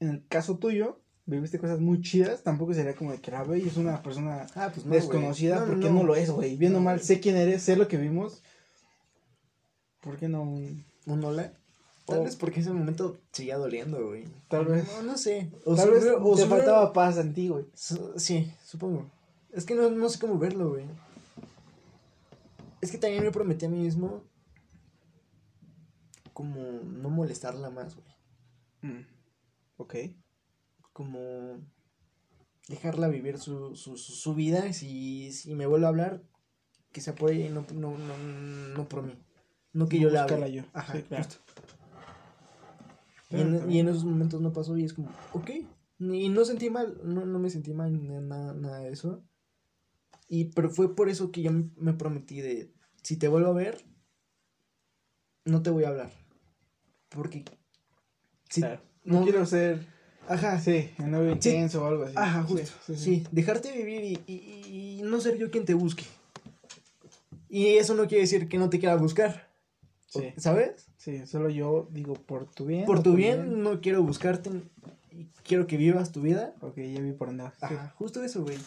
en 0.00 0.10
el 0.10 0.26
caso 0.28 0.58
tuyo, 0.58 1.00
viviste 1.24 1.58
cosas 1.58 1.80
muy 1.80 2.02
chidas, 2.02 2.42
tampoco 2.42 2.74
sería 2.74 2.94
como 2.94 3.12
de 3.12 3.18
que 3.18 3.30
la 3.30 3.42
ve 3.44 3.58
y 3.60 3.66
es 3.68 3.76
una 3.78 4.02
persona 4.02 4.46
Ah, 4.54 4.70
pues 4.74 4.84
no, 4.84 4.94
desconocida, 4.94 5.60
No, 5.60 5.66
porque 5.66 5.86
no. 5.90 6.00
no. 6.00 6.02
lo 6.04 6.14
es, 6.16 6.30
güey. 6.30 6.56
Viendo 6.56 6.80
mal, 6.80 7.00
sé 7.00 7.18
quién 7.20 7.36
eres, 7.36 7.62
sé 7.62 7.76
lo 7.76 7.88
que 7.88 7.96
vimos. 7.96 8.42
¿Por 10.00 10.16
qué 10.18 10.28
no? 10.28 10.42
un- 10.42 10.84
¿Un 11.06 11.24
hola? 11.24 11.52
Tal 12.06 12.20
O- 12.20 12.24
vez 12.24 12.36
porque 12.36 12.60
ese 12.60 12.72
momento 12.72 13.18
seguía 13.32 13.56
doliendo, 13.58 14.06
güey. 14.06 14.24
Tal 14.48 14.64
vez. 14.66 14.86
No, 14.86 15.02
no 15.02 15.18
sé. 15.18 15.50
O 15.64 15.74
Tal 15.74 15.90
vez 15.90 16.04
o 16.20 16.36
te 16.36 16.46
faltaba 16.46 16.92
paz 16.92 17.16
en 17.18 17.34
ti, 17.34 17.48
güey. 17.48 17.66
Su- 17.74 18.12
Sí, 18.16 18.52
supongo. 18.64 19.06
Es 19.52 19.64
que 19.64 19.74
no, 19.74 19.90
no 19.90 20.08
sé 20.08 20.18
cómo 20.18 20.38
verlo, 20.38 20.68
güey. 20.70 20.84
Es 22.80 22.90
que 22.92 22.98
también 22.98 23.24
me 23.24 23.32
prometí 23.32 23.66
a 23.66 23.68
mí 23.68 23.78
mismo 23.78 24.22
como 26.32 26.60
no 26.84 27.08
molestarla 27.10 27.70
más, 27.70 27.94
güey. 27.96 28.06
Mm, 28.94 29.06
Ok. 29.78 29.94
Como 30.92 31.58
dejarla 32.68 33.08
vivir 33.08 33.38
su, 33.38 33.74
su, 33.76 33.96
su, 33.96 34.12
su 34.12 34.34
vida. 34.34 34.72
Si, 34.72 35.32
si 35.32 35.54
me 35.54 35.66
vuelve 35.66 35.86
a 35.86 35.90
hablar, 35.90 36.22
que 36.92 37.00
sea 37.00 37.14
por 37.14 37.30
ella 37.30 37.46
y 37.46 37.50
no, 37.50 37.66
no, 37.74 37.96
no, 37.98 38.18
no 38.18 38.88
por 38.88 39.02
mí. 39.02 39.14
No 39.72 39.88
que 39.88 39.98
yo 39.98 40.08
la 40.10 40.22
hable. 40.24 40.52
yo. 40.52 40.62
Ajá, 40.72 40.94
Sí, 40.94 41.02
claro. 41.02 41.24
justo. 41.24 41.40
Y 43.30 43.36
en, 43.40 43.58
también- 43.58 43.70
y 43.72 43.78
en 43.80 43.88
esos 43.88 44.04
momentos 44.04 44.40
no 44.40 44.52
pasó 44.52 44.76
y 44.78 44.84
es 44.84 44.92
como, 44.92 45.08
ok. 45.32 45.50
Y 45.98 46.28
no 46.28 46.44
sentí 46.44 46.68
mal, 46.70 47.00
no, 47.04 47.24
no 47.24 47.38
me 47.38 47.50
sentí 47.50 47.72
mal 47.72 47.92
ni 47.92 48.08
nada, 48.08 48.52
nada 48.54 48.78
de 48.80 48.90
eso. 48.92 49.22
Y 50.28 50.46
pero 50.46 50.70
fue 50.70 50.94
por 50.94 51.08
eso 51.08 51.30
que 51.32 51.42
yo 51.42 51.52
me- 51.52 51.70
me 51.76 51.92
prometí 51.94 52.40
de, 52.40 52.72
si 53.02 53.16
te 53.16 53.28
vuelvo 53.28 53.48
a 53.50 53.54
ver, 53.54 53.84
no 55.44 55.62
te 55.62 55.70
voy 55.70 55.84
a 55.84 55.88
hablar. 55.88 56.10
Porque... 57.08 57.44
Si, 58.50 58.60
Claro. 58.60 58.82
No, 59.04 59.18
no- 59.20 59.24
quiero 59.24 59.46
ser, 59.46 59.86
Ajá, 60.28 60.58
sí, 60.60 60.90
el 60.98 61.10
novio 61.12 61.30
Sí. 61.40 61.50
intenso 61.50 61.84
o 61.84 61.86
algo 61.86 62.04
así. 62.04 62.14
ajá, 62.16 62.42
justo. 62.42 62.66
sí, 62.86 62.96
Sí, 62.96 62.96
sí. 62.96 63.24
dejarte 63.30 63.70
vivir 63.72 64.02
y, 64.04 64.32
y- 64.32 64.98
y 64.98 65.02
no 65.02 65.20
ser 65.20 65.38
yo 65.38 65.50
quien 65.50 65.64
te 65.64 65.74
busque. 65.74 66.04
Y 67.48 67.76
eso 67.76 67.94
no 67.94 68.06
quiere 68.08 68.22
decir 68.22 68.48
que 68.48 68.58
no 68.58 68.68
te 68.68 68.80
quiera 68.80 68.96
buscar, 68.96 69.45
Sí, 70.06 70.32
¿sabes? 70.36 70.86
sí, 70.96 71.26
solo 71.26 71.50
yo 71.50 71.88
digo 71.90 72.14
por 72.14 72.50
tu 72.50 72.66
bien. 72.66 72.84
Por 72.84 73.02
tu 73.02 73.14
bien, 73.14 73.62
no 73.62 73.80
quiero 73.80 74.02
buscarte 74.02 74.50
quiero 75.44 75.66
que 75.66 75.76
vivas 75.76 76.12
tu 76.12 76.22
vida. 76.22 76.54
Ok, 76.60 76.76
ya 76.76 77.00
vi 77.00 77.12
por. 77.12 77.30
Sí. 77.30 77.36
Ajá, 77.60 77.94
justo 77.96 78.22
eso, 78.22 78.42
güey. 78.42 78.58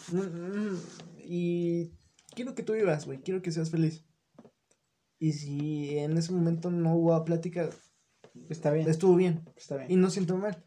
Y 1.18 1.92
quiero 2.34 2.54
que 2.54 2.62
tú 2.62 2.72
vivas, 2.72 3.06
güey. 3.06 3.20
Quiero 3.20 3.42
que 3.42 3.52
seas 3.52 3.70
feliz. 3.70 4.04
Y 5.18 5.32
si 5.34 5.98
en 5.98 6.16
ese 6.16 6.32
momento 6.32 6.70
no 6.70 6.94
hubo 6.94 7.24
plática, 7.24 7.68
Está 8.48 8.70
bien, 8.70 8.88
estuvo 8.88 9.16
bien. 9.16 9.44
está 9.56 9.76
bien. 9.76 9.90
Y 9.90 9.96
no 9.96 10.08
siento 10.08 10.36
mal. 10.36 10.64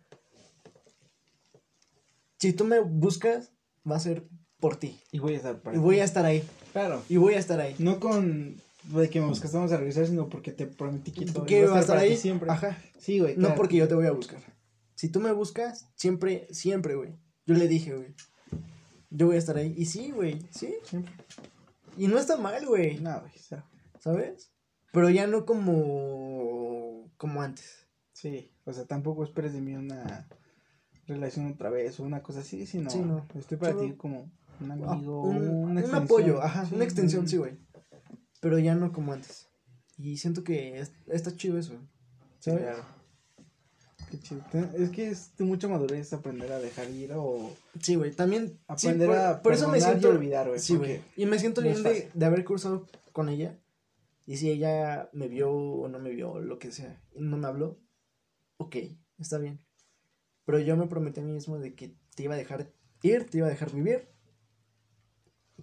Si 2.38 2.53
tú 2.53 2.65
me 2.65 2.80
buscas, 2.80 3.53
va 3.89 3.95
a 3.95 3.99
ser 3.99 4.28
por 4.59 4.76
ti. 4.76 4.99
Y 5.11 5.19
voy 5.19 5.34
a 5.34 5.38
estar 5.38 5.61
para 5.61 5.78
Y 5.78 5.80
voy 5.80 5.99
a 5.99 6.03
estar 6.03 6.26
ahí. 6.26 6.43
Claro. 6.74 7.01
Y 7.09 7.17
voy 7.17 7.34
a 7.34 7.39
estar 7.39 7.59
ahí. 7.59 7.76
No 7.80 7.99
con 7.99 8.61
de 8.86 9.09
que 9.09 9.19
me 9.21 9.27
buscaste 9.27 9.55
vamos 9.57 9.71
a 9.71 9.77
regresar, 9.77 10.05
sino 10.07 10.27
porque 10.29 10.51
te 10.51 10.67
prometí 10.67 11.11
que 11.11 11.25
todo 11.25 11.45
¿Qué 11.45 11.59
iba 11.61 11.71
va 11.71 11.77
a 11.77 11.81
estar 11.81 11.97
ahí? 11.97 12.17
siempre. 12.17 12.49
Ajá. 12.51 12.77
Sí, 12.99 13.19
güey. 13.19 13.36
No 13.36 13.41
claro. 13.41 13.55
porque 13.55 13.77
yo 13.77 13.88
te 13.88 13.95
voy 13.95 14.05
a 14.07 14.11
buscar. 14.11 14.39
Si 14.95 15.09
tú 15.09 15.19
me 15.19 15.31
buscas, 15.31 15.89
siempre, 15.95 16.47
siempre, 16.51 16.95
güey. 16.95 17.15
Yo 17.45 17.55
le 17.55 17.67
dije, 17.67 17.93
güey. 17.95 18.13
Yo 19.09 19.27
voy 19.27 19.36
a 19.36 19.39
estar 19.39 19.57
ahí. 19.57 19.73
Y 19.77 19.86
sí, 19.86 20.11
güey. 20.11 20.39
Sí. 20.51 20.75
Siempre. 20.84 21.13
Y 21.97 22.07
no 22.07 22.17
está 22.17 22.38
mal, 22.38 22.65
güey. 22.65 22.99
No, 22.99 23.19
güey. 23.19 23.31
¿Sabes? 23.99 24.51
Pero 24.91 25.09
ya 25.09 25.27
no 25.27 25.45
como. 25.45 27.09
como 27.17 27.41
antes. 27.41 27.88
sí. 28.11 28.49
O 28.65 28.71
sea, 28.71 28.86
tampoco 28.86 29.25
esperes 29.25 29.51
de 29.51 29.59
mí 29.59 29.75
una 29.75 30.25
relación 31.05 31.47
otra 31.51 31.69
vez 31.69 31.99
o 31.99 32.03
una 32.03 32.23
cosa 32.23 32.39
así, 32.39 32.65
sino 32.65 32.89
Sí, 32.89 32.99
no. 32.99 33.25
estoy 33.36 33.57
para 33.57 33.73
Solo- 33.73 33.84
ti 33.89 33.93
como 33.97 34.31
un 34.61 34.71
Ah, 34.71 34.93
amigo, 34.93 35.21
un, 35.23 35.36
una 35.49 35.71
un 35.71 35.77
extensión. 35.79 36.03
apoyo, 36.03 36.41
ajá. 36.41 36.65
Sí, 36.65 36.75
una 36.75 36.84
extensión, 36.86 37.21
un- 37.23 37.27
sí, 37.27 37.36
güey. 37.38 37.57
Pero 38.43 38.59
ya 38.59 38.75
no 38.75 38.91
como 38.91 39.13
antes. 39.13 39.47
Y 39.97 40.17
siento 40.17 40.43
que 40.43 40.77
es- 40.79 40.91
está 41.07 41.33
chido 41.35 41.57
eso. 41.57 41.71
Sí, 42.39 42.51
¿Sabes? 42.51 42.61
claro. 42.63 42.83
Qué 44.11 44.19
chido. 44.19 44.41
Es 44.77 44.89
que 44.89 45.07
es 45.07 45.35
de 45.37 45.45
mucha 45.45 45.67
madurez 45.69 46.11
aprender 46.11 46.51
a 46.51 46.59
dejar 46.59 46.89
ir 46.91 47.13
o 47.15 47.55
Sí, 47.79 47.95
güey. 47.95 48.11
También. 48.11 48.49
sí, 48.49 48.87
aprender 48.89 49.07
por, 49.07 49.17
a 49.17 49.41
por 49.41 49.53
eso 49.53 49.67
me 49.69 49.73
perdonar 49.79 49.97
y 49.97 49.99
siento. 50.01 50.09
olvidar, 50.17 50.47
güey. 50.49 50.59
Sí, 50.59 50.75
güey. 50.75 51.01
Y 51.15 51.25
me 51.25 51.39
siento 51.39 51.61
bien 51.61 51.81
de, 51.83 52.11
de 52.13 52.25
haber 52.25 52.43
cruzado 52.43 52.85
con 53.13 53.29
ella. 53.29 53.57
Y 54.25 54.35
si 54.37 54.49
ella 54.51 55.09
me 55.13 55.29
vio 55.29 55.51
o 55.51 55.87
no 55.87 55.99
me 55.99 56.09
vio, 56.09 56.39
lo 56.39 56.59
que 56.59 56.71
sea, 56.73 57.01
y 57.15 57.21
no 57.21 57.37
me 57.37 57.47
habló, 57.47 57.79
ok, 58.57 58.75
está 59.19 59.37
bien. 59.37 59.59
Pero 60.45 60.59
yo 60.59 60.75
me 60.77 60.87
prometí 60.87 61.21
a 61.21 61.23
mí 61.23 61.31
mismo 61.31 61.57
de 61.59 61.73
que 61.75 61.95
te 62.15 62.23
iba 62.23 62.33
a 62.35 62.37
dejar 62.37 62.71
ir, 63.01 63.29
te 63.29 63.37
iba 63.39 63.47
a 63.47 63.49
dejar 63.51 63.71
vivir. 63.71 64.07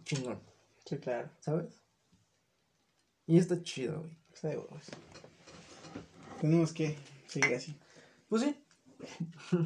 Chingón, 0.05 0.41
Sí, 0.87 0.97
claro. 0.99 1.31
¿sabes? 1.41 1.80
Y 3.31 3.39
está 3.39 3.63
chido, 3.63 4.01
güey. 4.01 4.11
Está 4.35 4.49
de 4.49 4.57
huevos. 4.57 4.83
Tenemos 6.41 6.73
que 6.73 6.97
seguir 7.29 7.55
así. 7.55 7.77
Pues 8.29 8.43
sí. 8.43 8.57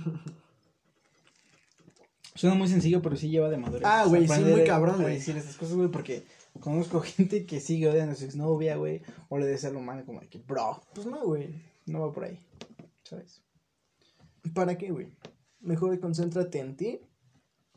Suena 2.35 2.57
muy 2.57 2.69
sencillo, 2.69 3.01
pero 3.01 3.17
sí 3.17 3.31
lleva 3.31 3.49
de 3.49 3.57
madurez. 3.57 3.87
Ah, 3.87 4.05
güey, 4.07 4.29
sí, 4.29 4.41
muy 4.43 4.65
cabrón, 4.65 5.01
güey. 5.01 5.15
decir 5.15 5.35
estas 5.39 5.57
cosas, 5.57 5.77
güey, 5.77 5.89
porque 5.89 6.27
conozco 6.61 7.01
gente 7.17 7.47
que 7.47 7.59
sigue 7.59 7.89
odiando 7.89 8.13
a 8.13 8.17
su 8.17 8.27
exnovia, 8.27 8.77
güey, 8.77 9.01
o 9.31 9.39
le 9.39 9.47
desea 9.47 9.71
lo 9.71 9.81
malo 9.81 10.05
como 10.05 10.21
de 10.21 10.29
que, 10.29 10.41
bro, 10.41 10.83
Pues 10.95 11.07
no, 11.07 11.25
güey. 11.25 11.55
no 11.87 12.01
va 12.01 12.13
por 12.13 12.25
ahí, 12.25 12.39
¿sabes? 13.03 13.41
¿Para 14.53 14.77
qué, 14.77 14.91
güey? 14.91 15.09
Mejor 15.61 15.99
concéntrate 16.01 16.59
en 16.59 16.77
ti 16.77 17.01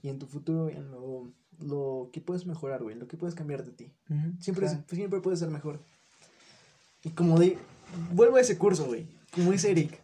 y 0.01 0.09
en 0.09 0.19
tu 0.19 0.27
futuro, 0.27 0.67
en 0.67 0.91
lo, 0.91 1.31
lo 1.59 2.09
que 2.13 2.21
puedes 2.21 2.45
mejorar, 2.45 2.83
güey, 2.83 2.95
lo 2.95 3.07
que 3.07 3.17
puedes 3.17 3.35
cambiar 3.35 3.63
de 3.65 3.71
ti. 3.71 3.91
Siempre, 4.39 4.65
Claro. 4.67 4.83
es- 4.89 4.95
siempre 4.95 5.19
puede 5.21 5.37
ser 5.37 5.49
mejor. 5.49 5.79
Y 7.03 7.09
como 7.11 7.39
de. 7.39 7.57
Vuelvo 8.13 8.35
a 8.37 8.41
ese 8.41 8.57
curso, 8.57 8.85
güey. 8.85 9.07
Como 9.33 9.51
dice 9.51 9.71
Eric. 9.71 9.99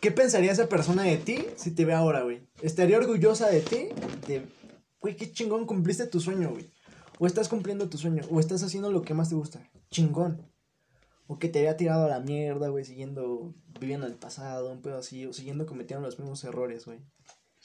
¿Qué 0.00 0.10
pensaría 0.10 0.52
esa 0.52 0.68
persona 0.68 1.02
de 1.04 1.16
ti 1.16 1.46
si 1.56 1.70
te 1.70 1.84
ve 1.84 1.94
ahora, 1.94 2.22
güey? 2.22 2.42
¿Estaría 2.60 2.98
orgullosa 2.98 3.48
de 3.48 3.60
ti? 3.60 3.88
De. 4.26 4.46
Güey, 5.00 5.16
qué 5.16 5.32
chingón 5.32 5.66
cumpliste 5.66 6.06
tu 6.06 6.20
sueño, 6.20 6.50
güey. 6.50 6.70
O 7.18 7.26
estás 7.26 7.48
cumpliendo 7.48 7.88
tu 7.88 7.96
sueño. 7.98 8.22
O 8.30 8.40
estás 8.40 8.62
haciendo 8.62 8.90
lo 8.90 9.02
que 9.02 9.14
más 9.14 9.28
te 9.30 9.34
gusta. 9.34 9.60
Chingón. 9.90 10.42
O 11.26 11.38
que 11.38 11.48
te 11.48 11.60
había 11.60 11.76
tirado 11.76 12.04
a 12.04 12.08
la 12.08 12.20
mierda, 12.20 12.68
güey, 12.68 12.84
siguiendo. 12.84 13.54
Viviendo 13.80 14.06
el 14.06 14.14
pasado, 14.14 14.70
un 14.72 14.82
pedo 14.82 14.98
así. 14.98 15.24
O 15.26 15.32
siguiendo 15.32 15.66
cometiendo 15.66 16.06
los 16.06 16.18
mismos 16.18 16.44
errores, 16.44 16.84
güey. 16.84 16.98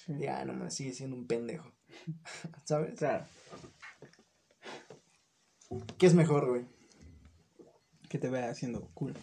Sí. 0.10 0.16
Ya, 0.20 0.44
no 0.44 0.54
me 0.54 0.72
sigue 0.72 0.94
siendo 0.94 1.16
un 1.16 1.28
pendejo. 1.28 1.72
¿Sabes? 2.66 2.98
Claro. 2.98 3.26
¿Qué 5.98 6.08
es 6.08 6.16
mejor, 6.16 6.50
güey? 6.50 6.66
que 8.10 8.18
te 8.18 8.28
vea 8.28 8.50
haciendo 8.50 8.90
cool. 8.96 9.14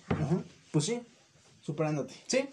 Pues 0.73 0.85
sí, 0.87 1.01
superándote. 1.61 2.15
sí. 2.27 2.49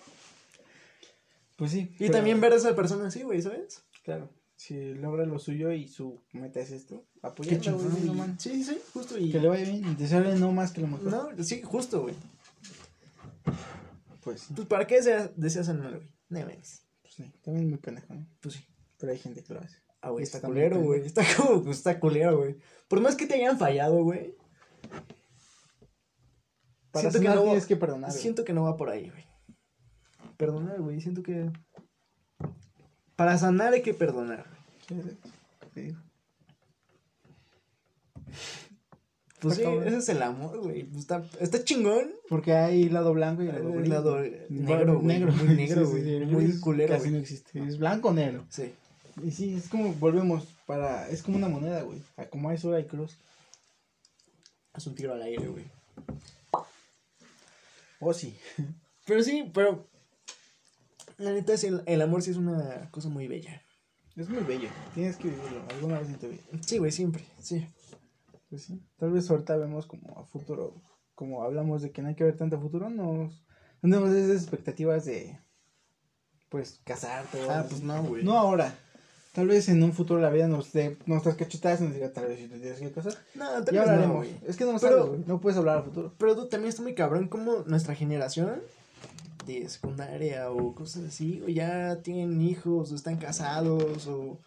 Pues 1.55 1.71
sí. 1.71 1.91
Y 1.93 2.07
pero- 2.07 2.13
también 2.13 2.41
ver 2.41 2.51
a 2.53 2.55
esa 2.55 2.75
persona 2.75 3.07
así, 3.07 3.21
güey, 3.21 3.41
¿sabes? 3.41 3.83
Claro. 4.03 4.29
Si 4.55 4.93
logra 4.95 5.25
lo 5.25 5.39
suyo 5.39 5.71
y 5.71 5.87
su 5.87 6.19
meta 6.31 6.59
es 6.59 6.71
esto, 6.71 7.05
güey, 7.77 8.01
no. 8.01 8.35
Sí, 8.39 8.63
sí, 8.63 8.79
justo. 8.93 9.17
Y... 9.17 9.31
Que 9.31 9.39
le 9.39 9.47
vaya 9.47 9.63
bien 9.69 9.85
y 9.85 9.95
desearle 9.95 10.35
no 10.35 10.51
más 10.51 10.71
que 10.71 10.81
lo 10.81 10.87
mejor. 10.87 11.05
No, 11.05 11.43
sí, 11.43 11.61
justo, 11.61 12.01
güey. 12.01 12.15
Pues. 14.23 14.47
Pues, 14.55 14.67
¿para 14.67 14.87
qué 14.87 14.95
deseas, 14.95 15.31
deseas 15.35 15.67
el 15.67 15.79
mal, 15.79 15.95
güey? 15.97 16.07
No 16.29 16.39
sí. 17.15 17.31
También 17.43 17.65
es 17.65 17.69
muy 17.71 17.79
pendejo. 17.79 18.13
Pues 18.41 18.55
sí. 18.55 18.67
Pero 18.97 19.11
hay 19.11 19.19
gente 19.19 19.43
que 19.43 19.53
lo 19.53 19.59
hace. 19.61 19.77
Ah, 20.01 20.09
güey, 20.09 20.23
está 20.23 20.37
Está 20.37 20.47
culero, 20.47 20.79
güey. 20.81 21.01
Está 21.05 21.23
como, 21.37 21.63
pues, 21.63 21.77
está 21.77 21.99
culero, 21.99 22.37
güey. 22.37 22.57
Por 22.87 22.99
más 23.01 23.15
que 23.15 23.25
te 23.25 23.35
hayan 23.35 23.57
fallado, 23.57 24.03
güey. 24.03 24.35
Para 26.91 27.09
Siento 27.09 27.19
que 27.29 27.35
no- 27.35 27.43
tienes 27.43 27.65
que 27.65 27.75
perdonar. 27.75 28.11
Siento 28.11 28.43
que 28.45 28.53
no 28.53 28.63
va 28.63 28.77
por 28.77 28.89
ahí, 28.89 29.09
güey. 29.09 29.25
Perdonar, 30.37 30.79
güey. 30.81 30.99
Siento 31.01 31.23
que. 31.23 31.51
Para 33.15 33.37
sanar 33.37 33.73
hay 33.73 33.81
que 33.81 33.93
perdonar. 33.93 34.45
Sí, 34.87 35.01
sí. 35.01 35.17
Sí. 35.73 35.95
Pues 39.43 39.57
sí, 39.57 39.63
cabrón. 39.63 39.87
ese 39.87 39.97
es 39.97 40.09
el 40.09 40.23
amor, 40.23 40.57
güey. 40.59 40.87
Está, 40.97 41.23
está 41.39 41.63
chingón. 41.63 42.09
Porque 42.29 42.53
hay 42.53 42.87
lado 42.89 43.13
blanco 43.13 43.43
y 43.43 43.47
lado 43.47 43.69
El 43.69 43.75
gris. 43.79 43.89
lado 43.89 44.17
güey. 44.17 44.31
negro, 44.49 44.99
güey, 44.99 45.19
muy 45.19 45.55
negro, 45.55 45.87
güey, 45.89 46.25
muy 46.25 46.59
culero, 46.59 46.95
Casi 46.95 47.11
no 47.11 47.17
existe. 47.17 47.59
Es 47.59 47.77
blanco 47.77 48.09
o 48.09 48.13
negro. 48.13 48.45
Sí. 48.49 48.71
Y 49.21 49.31
sí, 49.31 49.53
es 49.55 49.67
como 49.67 49.93
volvemos 49.93 50.45
para. 50.65 51.09
Es 51.09 51.21
como 51.21 51.37
una 51.37 51.49
moneda, 51.49 51.81
güey. 51.83 52.01
Como 52.31 52.49
hay 52.49 52.57
sur, 52.57 52.73
hay 52.73 52.85
cruz. 52.85 53.17
Es 54.75 54.87
un 54.87 54.95
tiro 54.95 55.13
al 55.13 55.21
aire, 55.21 55.45
güey. 55.45 55.65
Oh, 57.99 58.13
sí. 58.13 58.35
Pero 59.05 59.21
sí, 59.21 59.51
pero. 59.53 59.85
La 61.17 61.31
neta, 61.31 61.57
sí, 61.57 61.67
el, 61.67 61.83
el 61.85 62.01
amor 62.01 62.21
sí 62.21 62.31
es 62.31 62.37
una 62.37 62.89
cosa 62.89 63.09
muy 63.09 63.27
bella. 63.27 63.61
Es 64.15 64.29
muy 64.29 64.43
bello. 64.43 64.69
Tienes 64.95 65.17
que 65.17 65.27
vivirlo 65.27 65.61
alguna 65.69 65.99
vez 65.99 66.07
en 66.07 66.19
tu 66.19 66.27
vida. 66.29 66.41
Sí, 66.65 66.77
güey, 66.77 66.91
siempre. 66.91 67.25
Sí. 67.39 67.67
Pues 68.53 68.65
sí. 68.65 68.79
Tal 68.99 69.11
vez 69.11 69.27
ahorita 69.31 69.57
vemos 69.57 69.87
como 69.87 70.15
a 70.19 70.25
futuro. 70.25 70.75
Como 71.15 71.41
hablamos 71.41 71.81
de 71.81 71.91
que 71.91 72.03
no 72.03 72.09
hay 72.09 72.15
que 72.15 72.23
ver 72.23 72.37
tanto 72.37 72.57
a 72.57 72.59
futuro, 72.59 72.87
nos. 72.87 73.43
No 73.81 73.89
tenemos 73.89 74.11
esas 74.11 74.43
expectativas 74.43 75.05
de. 75.05 75.39
Pues 76.49 76.79
casarte 76.83 77.39
Ah, 77.49 77.65
pues 77.67 77.81
no, 77.81 78.03
güey. 78.03 78.23
No 78.23 78.37
ahora. 78.37 78.77
Tal 79.31 79.47
vez 79.47 79.69
en 79.69 79.81
un 79.81 79.91
futuro 79.91 80.21
la 80.21 80.29
vida 80.29 80.47
nos 80.47 80.71
dé 80.71 80.99
nuestras 81.07 81.35
cachetadas 81.35 81.81
y 81.81 81.85
nos 81.85 81.95
diga 81.95 82.13
tal 82.13 82.27
vez 82.27 82.37
si 82.41 82.47
te 82.47 82.59
tienes 82.59 82.79
que 82.79 82.91
casar. 82.91 83.15
No, 83.33 83.63
tal 83.63 83.73
Ya 83.73 83.81
vez 83.81 83.87
no, 83.89 83.93
hablaremos. 83.95 84.17
güey. 84.17 84.37
es 84.45 84.55
que 84.55 84.65
no 84.65 84.73
lo 84.73 84.79
Pero- 84.79 84.97
sabes, 84.97 85.09
güey. 85.09 85.23
No 85.25 85.41
puedes 85.41 85.57
hablar 85.57 85.77
a 85.79 85.81
futuro. 85.81 86.13
Pero 86.19 86.35
tú 86.35 86.47
también 86.47 86.69
está 86.69 86.83
muy 86.83 86.93
cabrón 86.93 87.27
como 87.27 87.63
nuestra 87.65 87.95
generación 87.95 88.61
de 89.47 89.67
secundaria 89.67 90.51
o 90.51 90.75
cosas 90.75 91.05
así, 91.05 91.41
o 91.43 91.49
ya 91.49 92.03
tienen 92.03 92.39
hijos, 92.43 92.91
o 92.91 92.95
están 92.95 93.17
casados, 93.17 94.05
o 94.05 94.39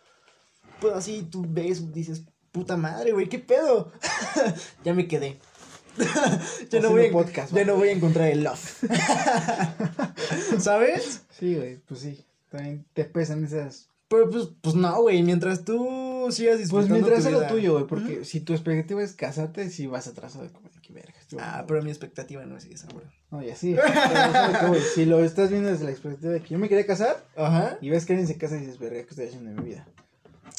pues 0.81 0.95
así 0.95 1.27
tú 1.29 1.45
ves, 1.49 1.93
dices, 1.93 2.25
puta 2.57 2.79
madre, 2.79 3.13
güey, 3.13 3.29
¿qué 3.29 3.39
pedo? 3.39 3.93
ya 4.85 4.95
me 4.95 5.07
quedé. 5.07 5.39
ya, 6.71 6.81
no 6.81 6.91
voy 6.91 7.07
a, 7.07 7.13
podcast, 7.13 7.53
ya 7.55 7.67
no 7.67 7.77
voy 7.77 7.89
a 7.89 7.93
encontrar 7.93 8.29
el 8.29 8.45
love. 8.45 8.83
¿Sabes? 10.59 11.23
Sí, 11.31 11.55
güey, 11.55 11.77
pues 11.77 12.01
sí. 12.01 12.25
También 12.51 12.87
te 12.95 13.05
pesan 13.05 13.45
esas. 13.45 13.91
Pero 14.09 14.31
pues, 14.31 14.49
pues 14.63 14.75
no, 14.75 15.03
güey, 15.03 15.23
mientras 15.23 15.65
tú 15.65 16.29
sigas 16.31 16.57
Pues 16.57 16.61
disfrutando 16.61 16.95
mientras 16.95 17.19
tu 17.19 17.31
sea 17.31 17.41
lo 17.41 17.47
tuyo, 17.47 17.73
güey, 17.75 17.87
porque 17.87 18.25
si 18.25 18.41
tu 18.41 18.55
expectativa 18.55 19.03
es 19.03 19.13
casarte, 19.13 19.69
sí 19.69 19.87
vas 19.87 20.07
atrasado 20.07 20.45
de 20.45 20.51
como 20.51 20.71
de 20.71 20.81
que 20.81 20.95
verga. 20.95 21.15
Ah, 21.39 21.65
pero 21.69 21.83
mi 21.83 21.91
expectativa 21.91 22.47
no 22.47 22.57
es 22.57 22.65
esa, 22.65 22.89
güey. 22.93 23.05
No, 23.31 23.43
ya 23.43 23.55
sí. 23.55 23.77
Pero 23.77 24.75
es 24.75 24.95
si 24.95 25.05
lo 25.05 25.23
estás 25.23 25.51
viendo 25.51 25.69
desde 25.69 25.85
la 25.85 25.91
perspectiva 25.91 26.33
de 26.33 26.41
que 26.41 26.49
yo 26.49 26.59
me 26.59 26.71
quería 26.71 26.87
casar 26.87 27.23
Ajá. 27.37 27.77
y 27.83 27.91
ves 27.91 28.07
que 28.07 28.15
alguien 28.15 28.29
se 28.29 28.39
casa 28.39 28.57
y 28.57 28.61
dices, 28.61 28.79
verga, 28.79 29.03
¿qué 29.03 29.11
estoy 29.11 29.27
haciendo 29.27 29.51
en 29.51 29.57
mi 29.57 29.71
vida? 29.71 29.87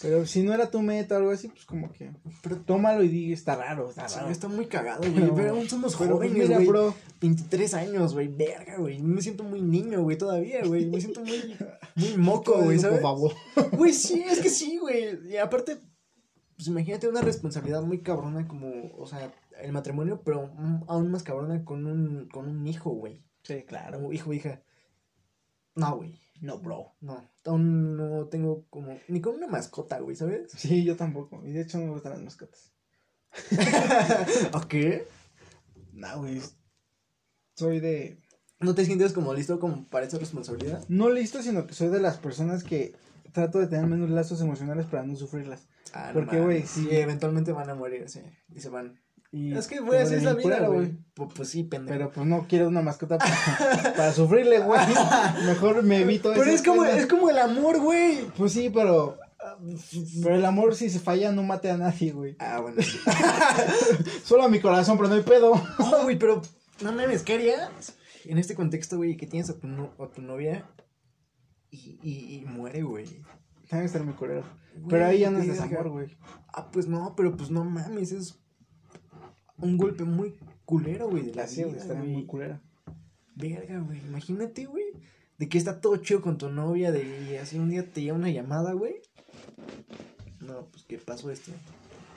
Pero 0.01 0.25
si 0.27 0.43
no 0.43 0.53
era 0.53 0.69
tu 0.69 0.81
meta 0.81 1.15
o 1.15 1.17
algo 1.17 1.31
así, 1.31 1.47
pues 1.47 1.65
como 1.65 1.91
que. 1.91 2.11
Pero 2.43 2.57
Tómalo 2.57 3.03
y 3.03 3.07
di, 3.07 3.33
está 3.33 3.55
raro, 3.55 3.89
está 3.89 4.07
Sí, 4.07 4.17
raro. 4.19 4.29
está 4.29 4.47
muy 4.47 4.67
cagado, 4.67 4.99
güey. 5.01 5.13
Pero- 5.15 5.35
Pero 5.35 5.49
aún 5.51 5.67
somos 5.69 5.95
pues 5.95 6.09
jóvenes, 6.09 6.49
güey. 6.49 6.67
bro. 6.67 6.93
23 7.19 7.73
años, 7.73 8.13
güey. 8.13 8.27
Verga, 8.27 8.77
güey. 8.77 9.01
Me 9.01 9.21
siento 9.21 9.43
muy 9.43 9.61
niño, 9.61 10.03
güey, 10.03 10.17
todavía, 10.17 10.63
güey. 10.65 10.85
Me 10.85 11.01
siento 11.01 11.21
muy, 11.21 11.55
muy 11.95 12.17
moco, 12.17 12.61
güey, 12.61 12.77
¿sabes? 12.79 13.01
Güey, 13.71 13.93
sí, 13.93 14.23
es 14.29 14.39
que 14.39 14.49
sí, 14.49 14.77
güey. 14.77 15.27
Y 15.31 15.37
aparte, 15.37 15.77
pues 16.55 16.67
imagínate 16.67 17.07
una 17.07 17.21
responsabilidad 17.21 17.81
muy 17.81 17.99
cabrona 18.01 18.47
como, 18.47 18.91
o 18.97 19.07
sea, 19.07 19.31
el 19.61 19.71
matrimonio, 19.73 20.21
pero 20.23 20.47
mm, 20.55 20.83
aún 20.87 21.09
más 21.09 21.23
cabrona 21.23 21.63
con 21.65 21.85
un, 21.87 22.27
con 22.29 22.47
un 22.47 22.67
hijo, 22.67 22.91
güey. 22.91 23.23
Sí, 23.43 23.63
claro. 23.63 24.11
Hijo, 24.13 24.31
hija. 24.33 24.61
No, 25.75 25.95
güey. 25.97 26.19
No, 26.41 26.59
bro. 26.59 26.95
No. 27.01 27.23
Aún 27.45 27.97
no 27.97 28.27
tengo 28.27 28.65
como, 28.69 28.99
ni 29.07 29.21
con 29.21 29.35
una 29.35 29.47
mascota, 29.47 29.99
güey, 29.99 30.15
¿sabes? 30.15 30.51
Sí, 30.51 30.83
yo 30.83 30.95
tampoco. 30.95 31.41
Y 31.45 31.51
de 31.51 31.61
hecho 31.61 31.77
no 31.77 31.85
me 31.85 31.91
gustan 31.91 32.13
las 32.13 32.21
mascotas. 32.21 32.73
¿A 34.53 34.67
qué? 34.67 35.07
No, 35.93 36.19
güey. 36.19 36.41
Soy 37.55 37.79
de. 37.79 38.21
¿No 38.59 38.73
te 38.73 38.85
sientes 38.85 39.13
como 39.13 39.33
listo 39.33 39.59
como 39.59 39.87
para 39.87 40.05
esa 40.05 40.17
responsabilidad? 40.17 40.83
No 40.87 41.09
listo, 41.09 41.41
sino 41.41 41.67
que 41.67 41.73
soy 41.73 41.89
de 41.89 41.99
las 41.99 42.17
personas 42.17 42.63
que 42.63 42.95
trato 43.31 43.59
de 43.59 43.67
tener 43.67 43.85
menos 43.85 44.09
lazos 44.09 44.41
emocionales 44.41 44.87
para 44.87 45.03
no 45.03 45.15
sufrirlas. 45.15 45.67
Ah, 45.93 46.11
Porque, 46.13 46.39
güey, 46.41 46.65
sí. 46.65 46.87
eventualmente 46.91 47.51
van 47.51 47.69
a 47.69 47.75
morir, 47.75 48.09
sí. 48.09 48.21
Y 48.49 48.61
se 48.61 48.69
van. 48.69 48.99
Y 49.31 49.53
Es 49.53 49.67
que, 49.67 49.79
güey, 49.79 50.01
así 50.01 50.15
es 50.15 50.23
la 50.23 50.33
vida, 50.33 50.67
güey. 50.67 50.97
Pues, 51.13 51.29
pues 51.35 51.49
sí, 51.49 51.63
pendejo. 51.63 51.97
Pero 51.97 52.11
pues 52.11 52.25
no 52.25 52.45
quiero 52.47 52.67
una 52.69 52.81
mascota 52.81 53.17
para, 53.17 53.93
para 53.95 54.13
sufrirle, 54.13 54.59
güey. 54.59 54.79
Mejor 55.45 55.83
me 55.83 56.01
evito 56.01 56.31
Pero 56.33 56.49
es 56.49 56.63
como, 56.63 56.83
penas. 56.83 56.97
es 56.99 57.07
como 57.07 57.29
el 57.29 57.37
amor, 57.37 57.79
güey. 57.79 58.25
Pues 58.37 58.53
sí, 58.53 58.69
pero. 58.69 59.17
Pero 60.23 60.35
el 60.35 60.45
amor, 60.45 60.75
si 60.75 60.89
se 60.89 60.99
falla, 60.99 61.31
no 61.31 61.43
mate 61.43 61.69
a 61.69 61.77
nadie, 61.77 62.11
güey. 62.11 62.35
Ah, 62.39 62.59
bueno. 62.59 62.81
sí. 62.81 62.97
Solo 64.23 64.43
a 64.43 64.49
mi 64.49 64.59
corazón, 64.59 64.97
pero 64.97 65.09
no 65.09 65.15
hay 65.15 65.21
pedo. 65.21 65.53
No, 65.79 66.03
güey, 66.03 66.17
pero 66.17 66.41
no 66.81 66.91
mames, 66.91 67.23
¿qué 67.23 67.33
harías? 67.35 67.95
En 68.25 68.37
este 68.37 68.55
contexto, 68.55 68.97
güey, 68.97 69.15
que 69.15 69.27
tienes 69.27 69.49
a 69.49 69.57
tu, 69.59 69.67
no- 69.67 69.93
a 69.99 70.07
tu 70.09 70.21
novia 70.21 70.65
y, 71.69 71.99
y, 72.01 72.35
y 72.39 72.45
muere, 72.45 72.81
güey. 72.83 73.05
También 73.69 73.85
está 73.85 73.99
mi 73.99 74.13
culero. 74.13 74.43
Pero 74.89 75.05
ahí 75.05 75.19
ya 75.19 75.29
no 75.31 75.39
es 75.39 75.47
verga. 75.47 75.63
desamor, 75.63 75.89
güey. 75.89 76.17
Ah, 76.53 76.69
pues 76.71 76.87
no, 76.87 77.13
pero 77.15 77.35
pues 77.37 77.49
no 77.49 77.63
mames, 77.63 78.11
es 78.11 78.39
un 79.59 79.77
golpe 79.77 80.03
muy 80.03 80.35
culero, 80.65 81.09
güey, 81.09 81.23
de 81.23 81.35
la 81.35 81.43
Así, 81.43 81.63
vida, 81.63 81.77
está 81.77 81.93
güey. 81.93 82.07
muy 82.09 82.25
culera. 82.25 82.61
Verga, 83.35 83.79
güey. 83.79 83.99
Imagínate, 83.99 84.65
güey. 84.65 84.85
De 85.37 85.47
que 85.49 85.57
está 85.57 85.81
todo 85.81 85.97
chido 85.97 86.21
con 86.21 86.37
tu 86.37 86.49
novia, 86.49 86.91
de 86.91 87.31
y 87.31 87.35
así 87.35 87.59
un 87.59 87.69
día 87.69 87.91
te 87.91 88.01
llega 88.01 88.15
una 88.15 88.29
llamada, 88.31 88.73
güey. 88.73 88.95
No, 90.39 90.65
pues 90.71 90.83
¿qué 90.85 90.97
pasó 90.97 91.29
esto? 91.29 91.51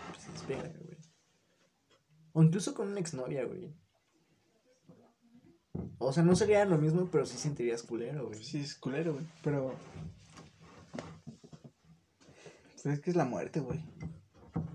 Pues 0.08 0.26
es 0.34 0.48
verga, 0.48 0.78
güey. 0.82 0.96
O 2.32 2.42
incluso 2.42 2.74
con 2.74 2.88
una 2.88 3.00
exnovia, 3.00 3.44
güey. 3.44 3.74
O 5.98 6.12
sea, 6.12 6.22
no 6.22 6.34
sería 6.34 6.64
lo 6.64 6.78
mismo, 6.78 7.08
pero 7.10 7.26
sí 7.26 7.36
sentirías 7.36 7.82
culero, 7.82 8.28
güey. 8.28 8.42
Sí, 8.42 8.60
es 8.60 8.74
culero, 8.74 9.12
güey. 9.14 9.26
Pero. 9.42 9.74
Pues 12.72 12.86
es 12.86 13.00
que 13.00 13.10
es 13.10 13.16
la 13.16 13.26
muerte, 13.26 13.60
güey. 13.60 13.80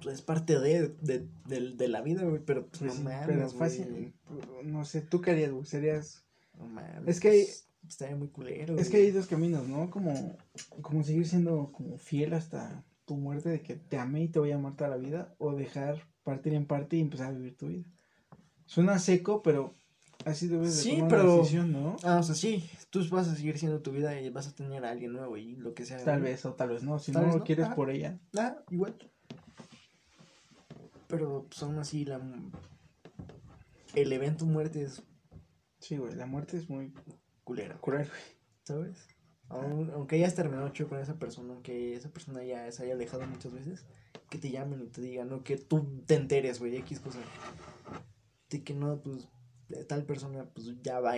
Es 0.10 0.22
parte 0.22 0.60
de, 0.60 0.90
de, 1.02 1.28
de, 1.48 1.72
de 1.76 1.88
la 1.88 2.02
vida, 2.02 2.24
güey. 2.24 2.42
Pero 2.46 2.68
pues, 2.68 2.80
Pues 2.80 2.98
no 3.00 3.10
mames, 3.10 3.26
pero 3.26 3.46
es 3.46 3.54
güey. 3.54 3.60
fácil. 3.60 4.14
No 4.64 4.86
sé, 4.86 5.02
¿tú 5.02 5.22
qué 5.22 5.32
harías, 5.32 5.52
güey? 5.52 5.66
Serías. 5.66 6.26
No 6.58 6.68
mames. 6.68 7.08
Es 7.08 7.20
que 7.20 7.30
hay- 7.30 7.44
pues, 7.46 7.62
Estaría 7.88 8.16
muy 8.16 8.30
culero, 8.30 8.80
Es 8.80 8.90
que 8.90 8.98
hay 8.98 9.12
dos 9.12 9.28
caminos, 9.28 9.68
¿no? 9.68 9.92
Como, 9.92 10.36
como 10.82 11.04
seguir 11.04 11.28
siendo 11.28 11.72
como 11.72 12.00
fiel 12.00 12.34
hasta 12.34 12.84
tu 13.06 13.16
muerte 13.16 13.50
de 13.50 13.62
que 13.62 13.76
te 13.76 14.00
amé 14.00 14.24
y 14.24 14.28
te 14.28 14.40
voy 14.40 14.52
a 14.52 14.56
amar 14.56 14.76
toda 14.76 14.90
la 14.90 14.98
vida. 14.98 15.36
O 15.38 15.54
dejar 15.54 16.02
partir 16.24 16.56
en 16.56 16.66
parte 16.66 16.98
y 16.98 17.02
empezar 17.02 17.28
a 17.28 17.32
vivir 17.38 17.56
tu 17.56 17.68
vida. 17.68 17.84
Suena 18.66 18.98
seco, 18.98 19.44
pero 19.44 19.76
así 20.26 20.48
debes 20.48 20.76
de 20.78 20.82
Sí, 20.82 20.96
tomar 20.96 21.10
pero- 21.10 21.24
una 21.26 21.36
decisión, 21.38 21.72
¿no? 21.74 21.96
Ah, 22.04 22.18
o 22.18 22.24
sea, 22.24 22.34
sí. 22.34 22.68
Tú 22.90 23.08
vas 23.12 23.28
a 23.28 23.36
seguir 23.36 23.60
siendo 23.60 23.80
tu 23.84 23.92
vida 23.92 24.20
y 24.20 24.32
vas 24.32 24.48
a 24.48 24.56
tener 24.56 24.84
a 24.84 24.90
alguien 24.90 25.14
nuevo 25.14 25.38
y 25.38 25.56
lo 25.56 25.76
que 25.76 25.86
sea. 25.86 26.04
Tal 26.04 26.22
vez 26.22 26.44
o 26.48 26.54
tal 26.56 26.70
vez 26.70 26.82
no. 26.82 26.98
Si 26.98 27.12
no 27.12 27.22
no, 27.22 27.44
quieres 27.44 27.66
ajá. 27.68 27.76
por 27.76 27.92
ella. 27.92 28.18
Ah, 28.36 28.58
igual. 28.72 28.98
Pero 31.08 31.46
pues 31.50 31.62
aún 31.64 31.78
así 31.80 32.06
la 32.06 32.22
el 33.94 34.12
evento 34.12 34.46
muerte 34.46 34.84
es 34.84 35.04
Sí, 35.80 35.98
güey, 35.98 36.16
la 36.16 36.26
muerte 36.26 36.58
es 36.58 36.70
muy 36.70 36.94
culero, 37.44 37.80
cruel, 37.80 38.08
güey. 38.08 38.22
¿sabes? 38.64 38.98
Aún- 39.50 39.92
aunque 39.94 40.16
hayas 40.16 40.34
terminado 40.34 40.70
chido 40.70 40.90
con 40.90 41.00
esa 41.00 41.20
persona, 41.20 41.54
aunque 41.54 41.94
esa 41.94 42.10
persona 42.10 42.44
ya 42.44 42.72
se 42.72 42.84
haya 42.84 42.94
alejado 42.96 43.28
muchas 43.28 43.54
veces, 43.54 43.86
que 44.32 44.40
te 44.40 44.50
llamen 44.50 44.82
y 44.82 44.88
te 44.88 45.02
digan, 45.02 45.30
no, 45.30 45.44
que 45.44 45.58
tú 45.58 46.02
te 46.08 46.16
enteres, 46.16 46.58
güey, 46.60 46.76
X 46.78 47.00
cosa. 47.00 47.20
De 48.50 48.64
que 48.64 48.74
no, 48.74 49.00
pues, 49.04 49.28
tal 49.88 50.06
persona, 50.06 50.46
pues 50.56 50.82
ya 50.82 51.00
va. 51.00 51.14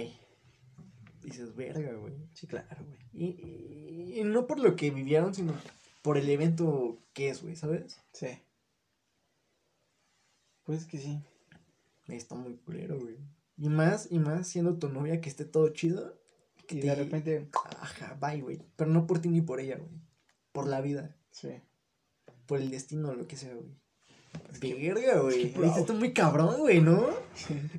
Dices, 1.23 1.55
verga, 1.55 1.93
güey. 1.93 2.13
Sí, 2.33 2.47
claro, 2.47 2.83
güey. 2.85 2.99
Y, 3.13 3.25
y- 3.25 4.19
y 4.19 4.23
no 4.25 4.47
por 4.47 4.59
lo 4.59 4.75
que 4.75 4.91
vivieron, 4.91 5.33
sino 5.33 5.53
por 6.01 6.17
el 6.17 6.29
evento 6.29 6.99
que 7.13 7.29
es, 7.29 7.41
güey, 7.41 7.55
¿sabes? 7.55 8.01
Sí. 8.11 8.27
Pues 10.67 10.81
es 10.81 10.85
que 10.85 10.99
sí. 10.99 11.19
Está 12.07 12.35
muy 12.35 12.57
culero, 12.57 12.99
güey. 12.99 13.15
Y 13.57 13.69
más, 13.69 14.07
y 14.11 14.19
más 14.19 14.47
siendo 14.47 14.75
tu 14.75 14.89
novia 14.89 15.19
que 15.21 15.29
esté 15.29 15.43
todo 15.45 15.69
chido. 15.69 16.15
Y 16.69 16.81
te- 16.81 16.87
de 16.87 16.93
repente, 16.95 17.47
Ajá, 17.79 18.15
bye, 18.21 18.41
güey. 18.41 18.59
Pero 18.75 18.91
no 18.91 19.07
por 19.07 19.19
ti 19.19 19.29
ni 19.29 19.41
por 19.41 19.59
ella, 19.59 19.77
güey. 19.77 19.89
Por 20.51 20.67
la 20.67 20.81
vida. 20.81 21.15
sí. 21.31 21.49
Por 22.45 22.59
el 22.61 22.69
destino 22.69 23.13
lo 23.13 23.27
que 23.27 23.35
sea, 23.35 23.53
güey. 23.53 23.67
Verga, 24.61 25.19
güey. 25.19 25.51
que, 25.51 25.65
está 25.79 25.93
muy 25.93 26.13
cabrón, 26.13 26.59
güey, 26.59 26.79
¿no? 26.79 27.07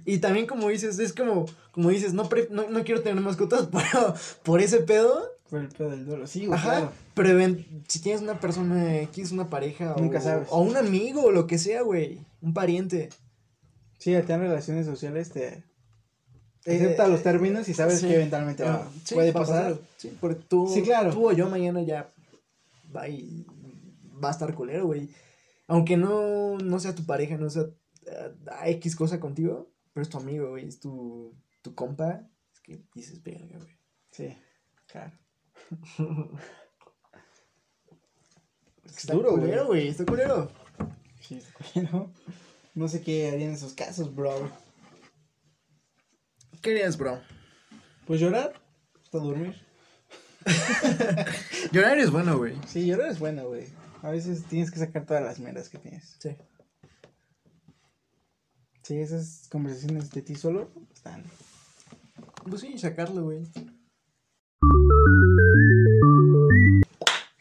Y 0.04 0.18
también 0.18 0.46
como 0.46 0.68
dices, 0.68 0.98
es 0.98 1.12
como, 1.12 1.46
como 1.72 1.88
dices, 1.90 2.12
no, 2.12 2.28
pre- 2.28 2.48
no, 2.50 2.68
no 2.68 2.84
quiero 2.84 3.00
tener 3.02 3.22
mascotas 3.22 3.68
pero 3.72 4.14
por 4.42 4.60
ese 4.60 4.80
pedo. 4.80 5.22
Por 5.48 5.60
el 5.60 5.68
pedo 5.68 5.90
del 5.90 6.04
duelo. 6.04 6.26
Sí, 6.26 6.46
güey, 6.46 6.58
Ajá. 6.58 6.70
claro. 6.70 6.92
Pero 7.14 7.56
si 7.86 8.00
tienes 8.00 8.20
una 8.22 8.38
persona 8.40 8.98
X, 9.02 9.32
una 9.32 9.48
pareja 9.48 9.94
Nunca 9.98 10.18
o, 10.18 10.22
sabes. 10.22 10.48
o 10.50 10.60
un 10.60 10.76
amigo 10.76 11.22
o 11.24 11.30
lo 11.30 11.46
que 11.46 11.56
sea, 11.58 11.82
güey. 11.82 12.20
Un 12.40 12.54
pariente. 12.54 13.08
Sí, 13.98 14.14
al 14.14 14.24
tener 14.24 14.48
relaciones 14.48 14.86
sociales 14.86 15.30
te 15.30 15.64
Eh, 16.64 16.76
acepta 16.76 17.08
los 17.08 17.22
términos 17.22 17.68
y 17.68 17.74
sabes 17.74 18.00
sí. 18.00 18.08
que 18.08 18.14
eventualmente 18.16 18.62
va- 18.62 18.84
Ah, 18.86 18.90
sí, 19.04 19.14
puede 19.14 19.30
a 19.30 19.32
pasar. 19.32 19.78
Sí, 19.96 20.16
porque 20.20 20.40
tú, 20.48 20.68
Sí, 20.72 20.82
claro. 20.82 21.10
tú 21.12 21.28
o 21.28 21.32
yo 21.32 21.48
mañana 21.48 21.82
ya 21.82 22.12
va, 22.94 23.08
y- 23.08 23.44
va 24.22 24.28
a 24.28 24.32
estar 24.32 24.54
culero, 24.54 24.86
güey. 24.86 25.08
Aunque 25.66 25.96
no, 25.96 26.58
no 26.58 26.78
sea 26.80 26.94
tu 26.94 27.04
pareja, 27.06 27.36
no 27.36 27.50
sea 27.50 27.64
X 28.66 28.96
cosa 28.96 29.18
contigo, 29.20 29.70
pero 29.92 30.02
es 30.02 30.08
tu 30.08 30.18
amigo, 30.18 30.50
güey, 30.50 30.66
es 30.68 30.78
tu, 30.80 31.34
tu 31.62 31.74
compa. 31.74 32.22
Es 32.52 32.60
que 32.60 32.82
dices, 32.94 33.22
verga, 33.22 33.58
güey. 33.58 33.76
Sí, 34.10 34.36
claro. 34.86 35.12
Está 38.84 39.12
duro, 39.12 39.30
culero, 39.32 39.66
güey, 39.66 39.88
está 39.88 40.04
culero. 40.04 40.50
Sí, 41.28 41.42
pero 41.74 42.10
no 42.74 42.88
sé 42.88 43.02
qué 43.02 43.28
harían 43.28 43.50
en 43.50 43.56
esos 43.56 43.74
casos, 43.74 44.14
bro. 44.14 44.50
¿Qué 46.62 46.70
harías, 46.70 46.96
bro? 46.96 47.20
Pues 48.06 48.18
llorar, 48.18 48.54
hasta 49.02 49.18
dormir. 49.18 49.54
Llorar 51.72 51.98
es 51.98 52.10
bueno, 52.10 52.38
güey. 52.38 52.54
Sí, 52.66 52.86
llorar 52.86 53.10
es 53.10 53.18
bueno, 53.18 53.46
güey. 53.48 53.66
A 54.00 54.10
veces 54.10 54.44
tienes 54.44 54.70
que 54.70 54.78
sacar 54.78 55.04
todas 55.04 55.22
las 55.22 55.38
mierdas 55.38 55.68
que 55.68 55.76
tienes. 55.76 56.16
Sí. 56.18 56.34
Sí, 58.82 58.98
esas 58.98 59.46
conversaciones 59.50 60.10
de 60.10 60.22
ti 60.22 60.34
solo 60.34 60.70
están. 60.94 61.24
Pues 62.48 62.62
sí, 62.62 62.78
sacarlo, 62.78 63.24
güey. 63.24 63.46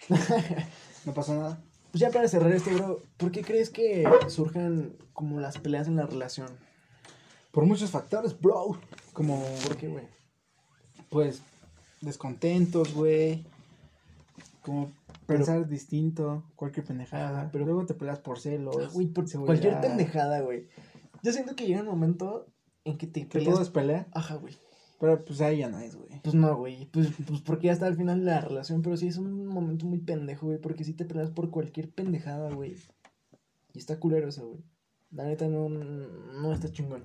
No 1.06 1.14
pasó 1.14 1.34
nada. 1.36 1.64
Pues 1.98 2.12
ya 2.12 2.16
para 2.16 2.28
cerrar 2.28 2.52
esto, 2.52 2.70
bro, 2.76 3.02
¿por 3.18 3.32
qué 3.32 3.42
crees 3.42 3.72
que 3.72 4.08
surjan 4.28 4.94
como 5.14 5.40
las 5.40 5.58
peleas 5.58 5.88
en 5.88 5.96
la 5.96 6.06
relación? 6.06 6.48
Por 7.50 7.66
muchos 7.66 7.90
factores, 7.90 8.40
bro. 8.40 8.78
Como, 9.14 9.44
¿Por 9.66 9.78
qué, 9.78 9.88
güey? 9.88 10.04
pues, 11.10 11.42
descontentos, 12.02 12.94
güey. 12.94 13.44
Como 14.62 14.92
Pero- 15.26 15.40
pensar 15.40 15.68
distinto, 15.68 16.44
cualquier 16.56 16.86
pendejada. 16.86 17.50
Pero 17.52 17.66
luego 17.66 17.84
te 17.88 17.96
peleas 17.96 18.20
por 18.20 18.38
celos. 18.40 18.76
Ah, 18.80 18.90
Güey, 18.94 19.08
por 19.08 19.28
seguridad. 19.28 19.60
cualquier 19.60 19.82
pendejada, 19.82 20.42
güey. 20.42 20.68
Yo 21.24 21.32
siento 21.34 21.56
que 21.56 21.66
llega 21.66 21.82
un 21.82 21.88
momento 21.88 22.46
en 22.86 23.00
que 23.00 23.08
te 23.08 23.22
Que 23.22 23.40
peleas. 23.40 23.54
todo 23.56 23.64
es 23.64 23.72
pelea. 23.72 24.06
Ajá, 24.12 24.36
güey. 24.36 24.56
Pero 25.00 25.24
pues 25.24 25.42
ahí 25.42 25.60
ya 25.60 25.70
no 25.70 25.80
es, 25.80 25.96
güey. 25.96 26.10
Pues 26.24 26.34
no, 26.34 26.56
güey. 26.56 26.86
Pues, 26.92 27.10
pues 27.28 27.42
porque 27.42 27.68
ya 27.68 27.74
está 27.74 27.86
al 27.86 27.96
final 27.96 28.20
de 28.20 28.32
la 28.32 28.42
relación. 28.42 28.82
Pero 28.82 28.98
sí 28.98 29.08
es 29.08 29.18
un 29.18 29.46
momento 29.46 29.86
muy 29.86 30.00
pendejo, 30.00 30.48
güey. 30.48 30.60
Porque 30.60 30.84
sí 30.84 30.94
te 30.94 31.06
peleas 31.06 31.30
por 31.30 31.52
cualquier 31.52 31.90
pendejada, 31.90 32.52
güey. 32.52 32.76
Y 33.74 33.80
está 33.80 34.00
culero 34.00 34.28
eso, 34.28 34.48
güey. 34.48 34.64
La 35.12 35.26
neta 35.26 35.48
no, 35.48 35.70
no 35.70 36.54
está 36.54 36.72
chingón. 36.72 37.04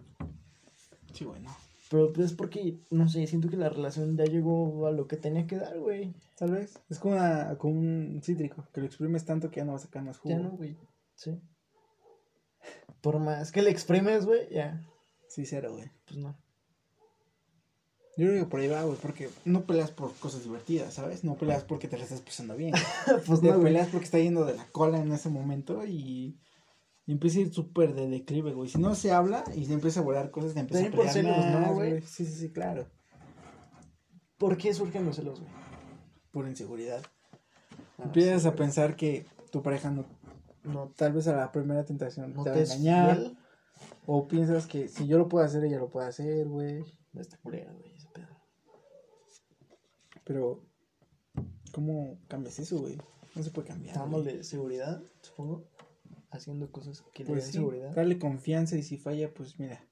Sí, 1.13 1.25
güey, 1.25 1.41
no. 1.41 1.55
Pero 1.91 2.11
pues 2.11 2.29
es 2.31 2.33
porque, 2.33 2.79
no 2.91 3.07
sé, 3.11 3.27
siento 3.27 3.51
que 3.51 3.59
la 3.59 3.69
relación 3.69 4.17
ya 4.17 4.25
llegó 4.25 4.87
a 4.87 4.93
lo 4.93 5.07
que 5.07 5.19
tenía 5.19 5.47
que 5.47 5.57
dar, 5.57 5.79
güey. 5.79 6.15
Tal 6.39 6.53
vez. 6.53 6.79
Es 6.89 6.99
como, 6.99 7.17
una, 7.17 7.59
como 7.59 7.79
un 7.79 8.21
cítrico, 8.25 8.67
que 8.73 8.81
lo 8.81 8.87
exprimes 8.87 9.27
tanto 9.27 9.51
que 9.51 9.61
ya 9.61 9.67
no 9.67 9.73
va 9.73 9.77
a 9.77 9.81
sacar 9.83 10.03
más 10.03 10.17
jugo. 10.17 10.35
Ya 10.35 10.41
no, 10.41 10.53
güey. 10.53 10.75
Sí. 11.15 11.39
Por 13.03 13.19
más 13.19 13.53
que 13.53 13.61
le 13.61 13.71
exprimes, 13.71 14.25
güey, 14.25 14.49
ya. 14.51 14.83
Sí, 15.29 15.45
cero, 15.45 15.73
güey. 15.73 15.91
Pues 16.07 16.19
no. 16.19 16.35
Yo 18.17 18.27
creo 18.29 18.45
que 18.45 18.51
por 18.51 18.61
ahí 18.61 18.69
va, 18.69 18.83
güey, 18.83 18.99
porque 19.01 19.31
no 19.47 19.65
peleas 19.65 19.91
por 19.91 20.13
cosas 20.15 20.45
divertidas, 20.45 20.93
¿sabes? 20.95 21.25
No 21.25 21.37
peleas 21.37 21.65
porque 21.65 21.89
te 21.89 21.97
la 21.97 22.05
estás 22.05 22.21
pasando 22.21 22.55
bien. 22.57 22.75
pues 23.27 23.41
te 23.41 23.49
no, 23.49 23.61
peleas 23.61 23.89
porque 23.89 24.05
está 24.05 24.19
yendo 24.19 24.45
de 24.45 24.55
la 24.55 24.67
cola 24.67 24.99
en 24.99 25.13
ese 25.13 25.31
momento 25.31 25.87
y, 25.87 26.39
y 27.07 27.13
empieza 27.13 27.39
a 27.39 27.43
ir 27.43 27.53
súper 27.55 27.95
de 27.95 28.09
declive, 28.09 28.53
güey. 28.53 28.69
Si 28.69 28.79
no 28.79 28.95
se 28.95 29.13
habla 29.13 29.45
y 29.57 29.65
se 29.65 29.73
empieza 29.73 30.01
a 30.01 30.03
volar 30.03 30.31
cosas, 30.31 30.53
te 30.53 30.61
empieza 30.61 30.85
a 30.85 30.91
También 30.91 30.93
por 30.93 31.13
pelear 31.13 31.15
celos, 31.15 31.47
¿no, 31.47 31.75
güey? 31.75 32.03
Sí, 32.03 32.27
sí, 32.27 32.33
sí, 32.35 32.51
claro. 32.53 32.87
¿Por 34.37 34.57
qué 34.59 34.75
surgen 34.75 35.07
los 35.07 35.17
celos, 35.17 35.41
güey? 35.41 35.53
Por 36.33 36.47
inseguridad. 36.49 37.03
Ah, 37.99 38.05
Empiezas 38.05 38.43
sí, 38.43 38.49
a 38.49 38.55
pensar 38.57 38.97
que 38.97 39.27
tu 39.51 39.63
pareja 39.63 39.91
no, 39.91 40.05
No, 40.65 40.93
tal 40.97 41.13
vez 41.13 41.29
a 41.29 41.37
la 41.37 41.51
primera 41.53 41.85
tentación 41.85 42.35
no 42.35 42.45
te 42.45 42.51
va 42.51 42.57
a 42.57 42.61
engañar. 42.61 43.17
fiel. 43.17 43.39
O 44.07 44.29
piensas 44.29 44.67
que 44.67 44.89
si 44.89 45.07
yo 45.07 45.19
lo 45.19 45.29
puedo 45.29 45.45
hacer, 45.45 45.65
ella 45.65 45.79
lo 45.79 45.89
puede 45.89 46.09
hacer, 46.09 46.47
güey. 46.47 46.85
Está 47.15 47.37
culera, 47.39 47.73
güey. 47.73 47.92
Pero, 50.25 50.65
¿cómo 51.73 52.19
cambias 52.29 52.59
eso, 52.59 52.79
güey? 52.81 52.99
No 53.35 53.43
se 53.43 53.51
puede 53.51 53.69
cambiar. 53.69 53.97
De 54.23 54.45
seguridad, 54.45 55.03
supongo. 55.23 55.65
Haciendo 56.31 56.71
cosas 56.71 57.03
que 57.13 57.25
le 57.25 57.31
Pues 57.31 57.45
den 57.45 57.53
sí, 57.53 57.59
seguridad. 57.59 57.95
darle 57.95 58.19
confianza 58.19 58.77
y 58.77 58.83
si 58.83 58.97
falla, 58.97 59.33
pues 59.35 59.59
mira. 59.59 59.85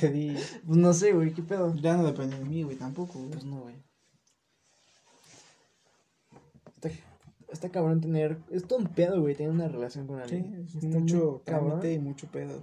Te 0.00 0.10
di. 0.10 0.34
Pues 0.66 0.78
no 0.78 0.92
sé, 0.92 1.12
güey, 1.12 1.32
qué 1.32 1.42
pedo. 1.42 1.74
Ya 1.76 1.96
no 1.96 2.04
depende 2.04 2.38
de 2.38 2.44
mí, 2.44 2.62
güey, 2.62 2.76
tampoco, 2.76 3.18
güey. 3.18 3.30
Pues 3.30 3.44
no, 3.44 3.60
güey. 3.62 3.76
Está, 6.76 6.90
está 7.50 7.68
cabrón 7.70 8.00
tener. 8.00 8.38
Es 8.50 8.64
todo 8.66 8.78
un 8.80 8.88
pedo, 8.88 9.20
güey, 9.20 9.34
tener 9.34 9.52
una 9.52 9.68
relación 9.68 10.06
con 10.06 10.16
Sí, 10.28 10.34
alguien. 10.36 10.64
es 10.66 10.74
Está 10.74 10.98
mucho 10.98 11.42
trámite 11.44 11.92
y 11.94 11.98
mucho 11.98 12.26
pedo. 12.28 12.60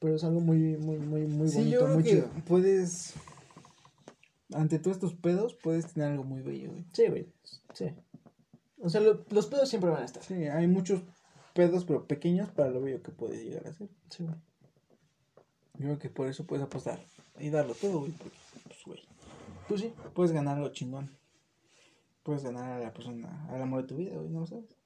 Pero 0.00 0.14
es 0.14 0.22
algo 0.24 0.40
muy, 0.40 0.76
muy, 0.76 0.98
muy, 0.98 1.26
muy 1.26 1.48
sí, 1.48 1.56
bonito, 1.58 1.72
yo 1.72 1.80
creo 1.84 1.94
muy 1.94 2.02
que 2.04 2.10
chido. 2.10 2.28
puedes. 2.46 3.14
Ante 4.54 4.78
todos 4.78 4.96
estos 4.96 5.14
pedos, 5.14 5.54
puedes 5.54 5.92
tener 5.92 6.10
algo 6.12 6.24
muy 6.24 6.42
bello, 6.42 6.70
güey. 6.70 6.84
Sí, 6.92 7.06
güey. 7.08 7.26
Sí. 7.74 7.86
O 8.80 8.88
sea, 8.88 9.00
lo- 9.00 9.24
los 9.30 9.46
pedos 9.46 9.68
siempre 9.68 9.90
van 9.90 10.02
a 10.02 10.04
estar. 10.06 10.22
Sí, 10.22 10.34
hay 10.34 10.66
muchos 10.66 11.02
pedos, 11.54 11.84
pero 11.84 12.06
pequeños 12.06 12.50
para 12.50 12.70
lo 12.70 12.80
bello 12.80 13.02
que 13.02 13.12
puede 13.12 13.42
llegar 13.44 13.66
a 13.66 13.72
ser. 13.72 13.88
Sí, 14.10 14.24
güey. 14.24 14.34
Yo 15.74 15.86
creo 15.86 15.98
que 15.98 16.10
por 16.10 16.26
eso 16.28 16.44
puedes 16.46 16.64
apostar 16.64 17.00
y 17.38 17.50
darlo 17.50 17.74
todo, 17.74 18.00
güey. 18.00 18.12
Porque, 18.12 18.36
pues, 18.64 18.78
güey, 18.84 19.00
Pues 19.68 19.80
sí. 19.80 19.92
puedes 20.14 20.32
ganar 20.32 20.56
algo 20.56 20.68
chingón. 20.70 21.10
Puedes 22.22 22.44
ganar 22.44 22.72
a 22.72 22.78
la 22.78 22.92
persona, 22.92 23.46
al 23.50 23.62
amor 23.62 23.82
de 23.82 23.88
tu 23.88 23.96
vida, 23.96 24.14
güey, 24.16 24.28
¿no 24.28 24.40
lo 24.40 24.46
sabes? 24.46 24.76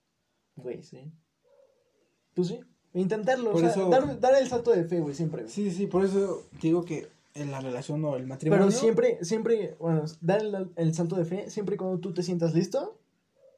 Güey, 0.56 0.82
sí. 0.82 1.12
Pues 2.34 2.48
sí. 2.48 2.60
Intentarlo. 2.94 3.52
Por 3.52 3.56
o 3.56 3.64
sea, 3.64 3.70
eso- 3.70 3.90
dar, 3.90 4.20
dar 4.20 4.34
el 4.40 4.48
salto 4.48 4.70
de 4.70 4.84
fe, 4.84 5.00
güey, 5.00 5.14
siempre. 5.14 5.42
güey. 5.42 5.52
Sí, 5.52 5.70
sí, 5.70 5.86
por 5.86 6.04
eso 6.04 6.44
digo 6.62 6.84
que 6.84 7.08
en 7.36 7.50
la 7.50 7.60
relación 7.60 8.04
o 8.04 8.16
el 8.16 8.26
matrimonio. 8.26 8.66
Pero 8.66 8.78
siempre, 8.78 9.18
siempre, 9.24 9.76
bueno, 9.78 10.04
dar 10.20 10.42
el, 10.42 10.70
el 10.76 10.94
salto 10.94 11.16
de 11.16 11.24
fe, 11.24 11.50
siempre 11.50 11.74
y 11.74 11.78
cuando 11.78 11.98
tú 11.98 12.12
te 12.12 12.22
sientas 12.22 12.54
listo, 12.54 12.98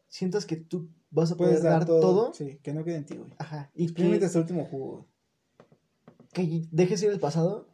sientas 0.09 0.47
que 0.47 0.57
tú 0.57 0.89
vas 1.11 1.33
a 1.33 1.37
poder 1.37 1.53
puedes 1.53 1.64
dar, 1.64 1.85
todo. 1.85 2.33
Sí, 2.35 2.59
que 2.62 2.72
no 2.72 2.85
quede 2.85 2.97
en 2.97 3.07
ti, 3.07 3.16
güey. 3.16 3.33
Ajá. 3.39 3.70
Y 3.74 3.93
que, 3.93 4.14
hasta 4.24 4.39
el 4.39 4.43
último 4.43 4.64
jugo, 4.64 5.07
que 6.33 6.66
dejes 6.70 7.03
ir 7.03 7.11
el 7.11 7.20
pasado, 7.20 7.66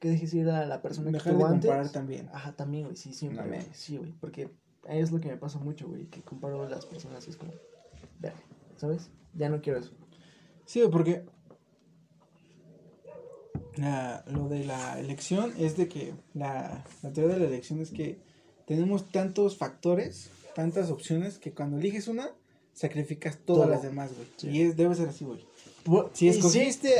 que 0.00 0.08
dejes 0.08 0.32
ir 0.34 0.48
a 0.48 0.66
la 0.66 0.82
persona 0.82 1.08
que 1.10 1.14
Dejar 1.14 1.32
de 1.32 1.38
tuvo 1.38 1.46
antes. 1.46 1.68
comparar 1.70 1.92
también. 1.92 2.28
Ajá, 2.32 2.52
también, 2.52 2.84
güey, 2.84 2.96
sí, 2.96 3.12
siempre. 3.12 3.38
También. 3.38 3.62
güey, 3.62 3.74
Sí, 3.74 3.96
güey, 3.96 4.12
porque 4.12 4.50
es 4.88 5.10
lo 5.10 5.20
que 5.20 5.28
me 5.28 5.36
pasa 5.36 5.58
mucho, 5.58 5.88
güey, 5.88 6.06
que 6.06 6.22
comparo 6.22 6.62
a 6.62 6.68
las 6.68 6.86
personas 6.86 7.26
y 7.26 7.30
es 7.30 7.36
como, 7.36 7.52
verga, 8.18 8.38
¿sabes? 8.76 9.10
Ya 9.34 9.48
no 9.48 9.60
quiero 9.60 9.78
eso. 9.78 9.92
Sí, 10.64 10.80
güey, 10.80 10.90
porque 10.90 11.24
la- 13.76 14.24
lo 14.28 14.48
de 14.48 14.64
la 14.64 14.98
elección 14.98 15.52
es 15.58 15.76
de 15.76 15.88
que 15.88 16.14
la, 16.34 16.84
la 17.02 17.12
teoría 17.12 17.34
de 17.34 17.40
la 17.40 17.46
elección 17.46 17.80
es 17.80 17.90
que 17.90 18.18
tenemos 18.66 19.10
tantos 19.10 19.56
factores, 19.56 20.30
tantas 20.54 20.90
opciones, 20.90 21.38
que 21.38 21.52
cuando 21.52 21.78
eliges 21.78 22.08
una, 22.08 22.30
sacrificas 22.74 23.38
todas 23.44 23.62
Todo. 23.64 23.70
las 23.70 23.82
demás, 23.82 24.10
güey. 24.14 24.28
Sí. 24.36 24.48
Y 24.48 24.62
es, 24.62 24.76
debe 24.76 24.94
ser 24.94 25.08
así, 25.08 25.24
güey. 25.24 25.46
Si 26.14 26.26
y 26.28 26.32
sí, 26.32 26.38
escogiste 26.38 26.92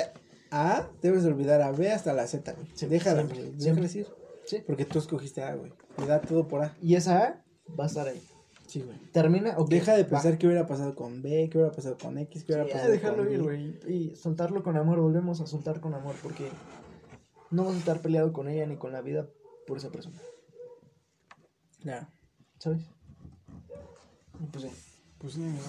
A, 0.50 0.88
debes 1.02 1.22
de 1.24 1.28
olvidar 1.30 1.60
a 1.62 1.72
B 1.72 1.90
hasta 1.90 2.12
la 2.12 2.26
Z, 2.26 2.52
güey. 2.52 2.66
Sí, 2.74 2.86
Déjala, 2.86 3.22
siempre, 3.22 3.38
güey. 3.48 3.60
siempre. 3.60 3.82
Déjala 3.88 4.00
ir. 4.00 4.14
Sí. 4.46 4.62
Porque 4.66 4.84
tú 4.84 4.98
escogiste 4.98 5.42
A, 5.42 5.54
güey. 5.56 5.72
Y 6.02 6.06
da 6.06 6.20
todo 6.20 6.46
por 6.46 6.62
A. 6.62 6.76
Y 6.80 6.94
esa 6.94 7.18
A 7.24 7.42
va 7.78 7.84
a 7.84 7.86
estar 7.88 8.06
ahí. 8.06 8.22
Sí, 8.66 8.80
güey. 8.82 8.98
Termina, 9.12 9.54
ok. 9.58 9.68
Deja 9.68 9.94
de 9.96 10.02
va. 10.04 10.08
pensar 10.10 10.38
qué 10.38 10.46
hubiera 10.46 10.66
pasado 10.66 10.94
con 10.94 11.22
B, 11.22 11.48
qué 11.50 11.58
hubiera 11.58 11.72
pasado 11.74 11.96
con 11.98 12.18
X, 12.18 12.44
qué 12.44 12.52
hubiera 12.52 12.64
Sí, 12.64 12.70
ya, 12.70 12.74
pasado 12.76 12.92
dejarlo 12.92 13.24
con 13.24 13.32
ir, 13.32 13.40
Y. 13.40 13.42
güey. 13.42 13.92
Y 13.92 14.16
soltarlo 14.16 14.62
con 14.62 14.76
amor, 14.76 15.00
volvemos 15.00 15.40
a 15.40 15.46
soltar 15.46 15.80
con 15.80 15.94
amor, 15.94 16.14
porque 16.22 16.48
no 17.50 17.64
vas 17.64 17.74
a 17.74 17.78
estar 17.78 18.00
peleado 18.00 18.32
con 18.32 18.48
ella 18.48 18.66
ni 18.66 18.76
con 18.76 18.92
la 18.92 19.00
vida 19.02 19.28
por 19.66 19.78
esa 19.78 19.90
persona, 19.90 20.18
Claro. 21.80 22.08
¿sabes? 22.58 22.82
Pues 24.52 24.64
sí. 24.64 24.70
Pues 25.18 25.32
sí, 25.34 25.42
amigo. 25.42 25.62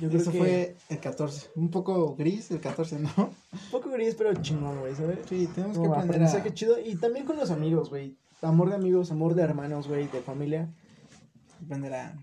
Yo 0.00 0.08
creo 0.08 0.20
Eso 0.20 0.30
que 0.30 0.38
fue 0.38 0.76
el 0.90 1.00
14. 1.00 1.48
Un 1.56 1.70
poco 1.70 2.14
gris 2.16 2.50
el 2.50 2.60
14, 2.60 2.98
¿no? 2.98 3.10
un 3.16 3.70
poco 3.70 3.90
gris, 3.90 4.14
pero 4.14 4.34
chingón, 4.42 4.78
güey, 4.80 4.94
¿sabes? 4.94 5.20
Sí, 5.28 5.48
tenemos 5.54 5.76
que 5.78 5.82
Como 5.82 5.94
aprender 5.94 6.22
a... 6.22 6.54
chido. 6.54 6.78
Y 6.78 6.96
también 6.96 7.24
con 7.24 7.36
los 7.36 7.50
amigos, 7.50 7.88
güey. 7.88 8.16
Amor 8.42 8.68
de 8.68 8.74
amigos, 8.74 9.10
amor 9.10 9.34
de 9.34 9.42
hermanos, 9.42 9.88
güey, 9.88 10.06
de 10.08 10.20
familia. 10.20 10.70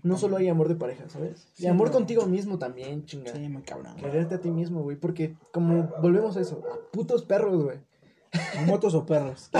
No 0.02 0.16
solo 0.18 0.36
hay 0.36 0.48
amor 0.48 0.68
de 0.68 0.76
pareja, 0.76 1.08
¿sabes? 1.08 1.46
Y 1.58 1.66
amor 1.66 1.88
no. 1.88 1.94
contigo 1.94 2.26
mismo 2.26 2.58
también, 2.58 3.04
chinga. 3.04 3.32
Sí, 3.32 3.48
muy 3.48 3.62
cabrón. 3.62 3.96
Quererte 3.96 4.36
a 4.36 4.40
ti 4.40 4.50
mismo, 4.50 4.82
güey. 4.82 4.96
Porque 4.96 5.36
como 5.52 5.90
volvemos 6.00 6.36
a 6.36 6.40
eso, 6.40 6.62
a 6.72 6.90
putos 6.92 7.24
perros, 7.24 7.62
güey. 7.64 7.78
¿Motos 8.66 8.94
o 8.94 9.04
perros? 9.06 9.50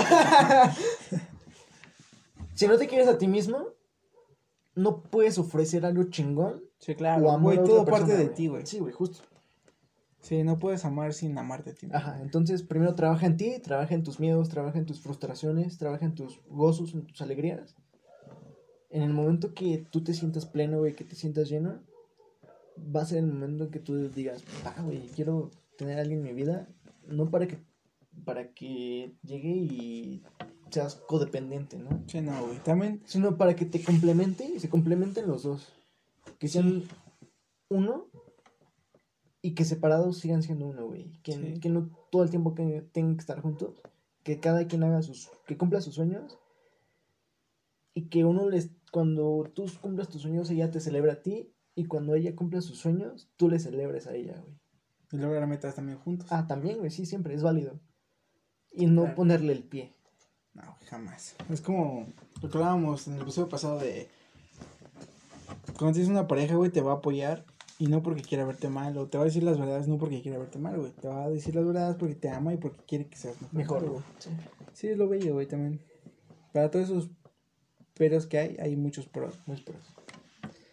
Si 2.55 2.67
no 2.67 2.77
te 2.77 2.87
quieres 2.87 3.09
a 3.09 3.17
ti 3.17 3.27
mismo, 3.27 3.67
no 4.75 5.01
puedes 5.01 5.37
ofrecer 5.37 5.85
algo 5.85 6.05
chingón 6.05 6.63
Sí, 6.79 6.93
o 6.93 6.95
claro. 6.95 7.31
amor 7.31 7.55
Güey, 7.55 7.59
a 7.59 7.63
todo 7.63 7.85
parte 7.85 8.15
de 8.15 8.27
ti, 8.29 8.47
güey. 8.47 8.65
Sí, 8.65 8.79
güey, 8.79 8.93
justo. 8.93 9.19
Sí, 10.21 10.43
no 10.43 10.57
puedes 10.57 10.85
amar 10.85 11.13
sin 11.13 11.37
amarte 11.37 11.71
a 11.71 11.73
ti. 11.73 11.85
mismo. 11.85 11.97
Ajá, 11.97 12.19
entonces 12.21 12.63
primero 12.63 12.95
trabaja 12.95 13.25
en 13.25 13.37
ti, 13.37 13.59
trabaja 13.59 13.93
en 13.93 14.03
tus 14.03 14.19
miedos, 14.19 14.49
trabaja 14.49 14.79
en 14.79 14.85
tus 14.85 15.01
frustraciones, 15.01 15.77
trabaja 15.77 16.05
en 16.05 16.15
tus 16.15 16.39
gozos, 16.47 16.93
en 16.93 17.05
tus 17.05 17.21
alegrías. 17.21 17.75
En 18.95 19.01
el 19.03 19.11
momento 19.13 19.53
que 19.53 19.85
tú 19.91 20.03
te 20.05 20.13
sientas 20.13 20.45
pleno, 20.45 20.79
güey, 20.79 20.95
que 20.95 21.03
te 21.03 21.15
sientas 21.15 21.49
lleno, 21.49 21.81
va 22.95 23.01
a 23.01 23.05
ser 23.05 23.17
el 23.19 23.27
momento 23.27 23.65
en 23.65 23.71
que 23.71 23.79
tú 23.79 24.09
digas, 24.09 24.41
ah, 24.63 24.81
güey, 24.83 25.01
quiero 25.15 25.51
tener 25.77 25.97
a 25.97 26.01
alguien 26.01 26.19
en 26.19 26.25
mi 26.25 26.33
vida, 26.33 26.69
no 27.05 27.29
para 27.29 27.45
que, 27.45 27.57
para 28.23 28.53
que 28.53 29.11
llegue 29.21 29.49
y 29.49 30.23
seas 30.69 30.95
codependiente, 30.95 31.77
¿no? 31.77 32.03
Sí, 32.07 32.21
no, 32.21 32.45
güey. 32.45 32.57
También, 32.59 33.01
Sino 33.05 33.37
para 33.37 33.55
que 33.57 33.65
te 33.65 33.83
complemente 33.83 34.45
y 34.45 34.59
se 34.61 34.69
complementen 34.69 35.27
los 35.27 35.43
dos. 35.43 35.73
Que 36.39 36.47
sean 36.47 36.83
uno 37.69 38.07
y 39.41 39.55
que 39.55 39.65
separados 39.65 40.19
sigan 40.19 40.41
siendo 40.41 40.67
uno, 40.67 40.87
güey. 40.87 41.11
Que, 41.21 41.33
Sí. 41.33 41.59
que 41.59 41.69
no 41.69 41.89
todo 42.11 42.23
el 42.23 42.29
tiempo 42.29 42.55
que 42.55 42.81
tengan 42.93 43.15
que 43.17 43.21
estar 43.21 43.41
juntos. 43.41 43.75
Que 44.23 44.39
cada 44.39 44.65
quien 44.67 44.83
haga 44.83 45.01
sus. 45.01 45.29
que 45.45 45.57
cumpla 45.57 45.81
sus 45.81 45.95
sueños. 45.95 46.37
Y 47.93 48.09
que 48.09 48.25
uno 48.25 48.49
les. 48.49 48.71
Cuando 48.95 49.43
tú 49.53 49.65
cumplas 49.81 50.07
tus 50.07 50.21
sueños, 50.21 50.49
ella 50.49 50.71
te 50.71 50.79
celebra 50.79 51.11
a 51.11 51.21
ti. 51.21 51.53
Y 51.75 51.83
cuando 51.83 52.15
ella 52.15 52.33
cumpla 52.33 52.61
sus 52.61 52.77
sueños, 52.79 53.29
tú 53.35 53.49
le 53.49 53.59
celebres 53.59 54.07
a 54.07 54.15
ella, 54.15 54.39
güey. 54.41 54.57
y 55.11 55.17
lograr 55.17 55.45
metas 55.47 55.75
también 55.75 55.97
juntos. 55.99 56.31
Ah, 56.31 56.47
también, 56.47 56.77
güey, 56.77 56.89
sí, 56.91 57.05
siempre, 57.05 57.33
es 57.35 57.43
válido. 57.43 57.77
Y 58.71 58.85
no 58.85 59.01
Claro. 59.01 59.15
ponerle 59.17 59.51
el 59.51 59.63
pie. 59.65 59.91
No, 60.53 60.77
jamás. 60.85 61.35
Es 61.49 61.59
como 61.59 62.07
lo 62.41 62.49
que 62.49 62.57
hablábamos 62.57 63.05
en 63.09 63.15
el 63.15 63.23
episodio 63.23 63.49
pasado 63.49 63.79
de... 63.79 64.07
Cuando 65.77 65.91
tienes 65.95 66.09
una 66.09 66.25
pareja, 66.29 66.55
güey, 66.55 66.71
te 66.71 66.79
va 66.79 66.93
a 66.93 66.95
apoyar. 66.95 67.43
Y 67.79 67.87
no 67.87 68.01
porque 68.01 68.21
quiera 68.21 68.45
verte 68.45 68.69
mal. 68.69 68.97
O 68.97 69.07
te 69.09 69.17
va 69.17 69.23
a 69.23 69.25
decir 69.25 69.43
las 69.43 69.59
verdades 69.59 69.89
no 69.89 69.97
porque 69.97 70.21
quiera 70.21 70.37
verte 70.37 70.57
mal, 70.57 70.79
güey. 70.79 70.93
Te 70.93 71.09
va 71.09 71.25
a 71.25 71.29
decir 71.29 71.53
las 71.53 71.65
verdades 71.65 71.97
porque 71.97 72.15
te 72.15 72.29
ama 72.29 72.53
y 72.53 72.57
porque 72.57 72.81
quiere 72.85 73.07
que 73.09 73.17
seas 73.17 73.35
mejor. 73.51 73.81
Mejor, 73.81 73.89
güey. 73.89 74.03
Sí. 74.19 74.29
Sí, 74.71 74.87
es 74.87 74.97
lo 74.97 75.09
bello, 75.09 75.33
güey, 75.33 75.47
también. 75.47 75.81
Para 76.53 76.71
todos 76.71 76.85
esos 76.85 77.09
peros 77.97 78.27
que 78.27 78.37
hay, 78.37 78.57
hay 78.59 78.75
muchos 78.75 79.07
pros. 79.07 79.39
Muy 79.45 79.61
pros. 79.61 79.77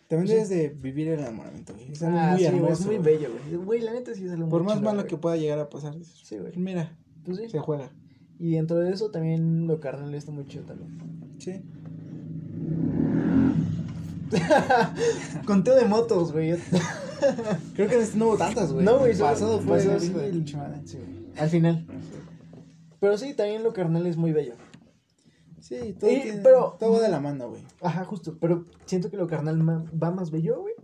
También 0.09 0.29
Sí. 0.29 0.35
debes 0.35 0.49
de 0.51 0.69
vivir 0.69 1.09
el 1.09 1.21
enamoramiento, 1.21 1.73
güey. 1.75 1.93
Es 1.93 2.03
algo 2.03 2.19
Ah, 2.19 2.31
muy 2.33 2.39
sí, 2.39 2.45
güey, 2.45 2.57
hermoso. 2.57 2.73
es 2.75 2.87
muy 2.87 2.97
güey. 2.99 3.17
bello, 3.17 3.29
güey. 3.51 3.65
Güey, 3.65 3.81
la 3.81 3.93
neta 3.93 4.15
sí 4.15 4.27
es 4.27 4.33
algo 4.33 4.49
Por 4.49 4.63
muy 4.63 4.75
más 4.75 4.83
malo 4.83 4.99
güey. 4.99 5.09
que 5.09 5.17
pueda 5.17 5.37
llegar 5.37 5.59
a 5.59 5.71
pasar, 5.71 5.95
Sí, 6.05 6.37
güey. 6.39 6.53
mira, 6.57 6.97
Pues 7.25 7.39
sí. 7.39 7.49
se 7.49 7.59
juega. 7.59 7.91
Y 8.39 8.53
dentro 8.53 8.79
de 8.79 8.93
eso 8.93 9.11
también 9.11 9.67
lo 9.67 9.81
carnal 9.81 10.15
está 10.15 10.31
muy 10.33 10.47
chido 10.47 10.65
también. 10.65 10.99
Sí. 11.39 11.63
Conteo 15.47 15.77
de 15.77 15.85
motos, 15.85 16.33
güey. 16.33 16.53
Creo 17.75 17.89
que 17.89 18.01
este 18.01 18.19
no 18.19 18.29
hubo 18.29 18.37
tantas, 18.37 18.73
güey. 18.73 18.85
No, 18.85 18.99
güey, 18.99 19.15
solo- 19.15 19.31
pasado 19.31 19.61
fue 19.61 19.77
pasado. 19.79 20.01
Sí. 20.01 20.99
Al 21.39 21.49
final. 21.49 21.87
Pero 23.01 23.19
sí, 23.19 23.35
también 23.35 23.63
lo 23.63 23.73
carnal 23.73 24.07
es 24.07 24.17
muy 24.17 24.33
bello. 24.33 24.55
Sí, 25.81 25.93
todo, 25.95 26.11
Y- 26.11 26.21
tiene- 26.21 26.43
pero- 26.43 26.77
todo 26.79 26.93
va 26.93 27.01
de 27.01 27.09
la 27.09 27.21
mano, 27.21 27.51
güey. 27.51 27.63
Ajá, 27.81 28.05
justo. 28.05 28.37
Pero 28.41 28.65
siento 28.87 29.11
que 29.11 29.17
lo 29.17 29.27
carnal 29.27 29.59
va 29.61 30.11
más 30.11 30.31
bello, 30.31 30.61
güey. 30.61 30.75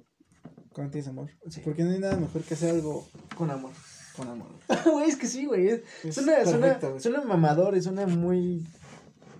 Cuando 0.72 0.90
tienes 0.92 1.08
amor. 1.08 1.30
Sí. 1.48 1.60
Porque 1.64 1.82
no 1.84 1.90
hay 1.90 1.98
nada 1.98 2.16
mejor 2.16 2.42
que 2.42 2.54
hacer 2.54 2.70
algo 2.70 3.06
Con 3.36 3.50
amor. 3.50 3.72
con 4.16 4.28
amor. 4.28 4.48
Güey, 4.92 5.08
es 5.08 5.16
que 5.16 5.26
sí, 5.26 5.46
güey. 5.46 5.68
es- 5.68 5.82
Es 6.04 6.14
Suena, 6.14 6.42
suena, 6.44 6.60
perfecto, 6.60 6.88
güey. 6.90 7.00
suena 7.00 7.22
mamador, 7.22 7.80
suena 7.82 8.06
muy. 8.06 8.64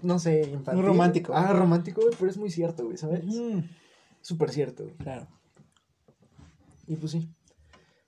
No 0.03 0.19
sé, 0.19 0.43
infantil. 0.43 0.75
Muy 0.83 0.85
romántico. 0.93 1.33
Ah, 1.35 1.53
romántico, 1.53 2.01
güey, 2.03 2.15
pero 2.19 2.31
es 2.31 2.37
muy 2.39 2.51
cierto, 2.51 2.85
güey, 2.85 2.97
¿sabes? 2.97 3.25
Mm, 3.25 3.61
Súper 4.21 4.51
cierto, 4.51 4.85
güey. 4.85 4.97
claro. 4.97 5.27
Y 6.87 6.97
pues 6.97 7.13
sí. 7.13 7.29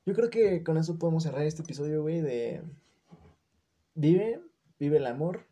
Yo 0.06 0.14
creo 0.14 0.30
que 0.30 0.62
con 0.62 0.78
eso 0.78 0.98
podemos 0.98 1.22
cerrar 1.24 1.42
este 1.42 1.62
episodio, 1.62 2.02
güey, 2.02 2.20
de... 2.20 2.62
Vive, 3.94 4.40
vive 4.78 4.96
el 4.96 5.06
amor. 5.06 5.46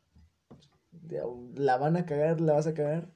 La 1.55 1.77
van 1.77 1.97
a 1.97 2.07
cagar, 2.07 2.41
la 2.41 2.55
vas 2.55 2.67
a 2.67 2.75
cagar. 2.75 3.09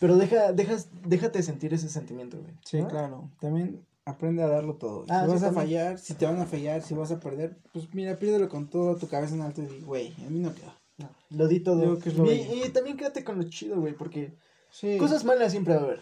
Pero 0.00 0.16
deja, 0.16 0.52
dejas, 0.52 0.88
déjate 1.06 1.42
sentir 1.42 1.72
ese 1.74 1.88
sentimiento, 1.88 2.38
güey. 2.38 2.52
Sí, 2.64 2.80
¿no? 2.80 2.88
claro. 2.88 3.30
También 3.40 3.84
aprende 4.04 4.42
a 4.42 4.48
darlo 4.48 4.74
todo. 4.74 5.04
Ah, 5.08 5.20
si 5.20 5.26
sí, 5.26 5.32
vas 5.34 5.42
a 5.44 5.52
fallar, 5.52 5.98
si 5.98 6.14
te 6.14 6.26
van 6.26 6.40
a 6.40 6.44
fallar, 6.46 6.82
si 6.82 6.94
vas 6.94 7.12
a 7.12 7.20
perder, 7.20 7.56
pues 7.72 7.92
mira, 7.94 8.18
pírdelo 8.18 8.48
con 8.48 8.68
toda 8.68 8.96
tu 8.98 9.08
cabeza 9.08 9.34
en 9.34 9.42
alto 9.42 9.62
y 9.62 9.66
di, 9.66 9.80
güey, 9.80 10.12
a 10.26 10.30
mí 10.30 10.40
no 10.40 10.52
queda. 10.54 10.76
No, 10.98 11.08
lo 11.30 11.46
di 11.48 11.60
todo. 11.60 11.98
Que 12.00 12.10
lo 12.10 12.30
y, 12.32 12.68
también 12.72 12.96
quédate 12.96 13.22
con 13.24 13.38
lo 13.38 13.44
chido, 13.44 13.80
güey, 13.80 13.94
porque 13.94 14.32
Sí. 14.70 14.98
cosas 14.98 15.24
malas 15.24 15.52
siempre 15.52 15.74
va 15.74 15.80
a 15.80 15.84
haber. 15.84 16.00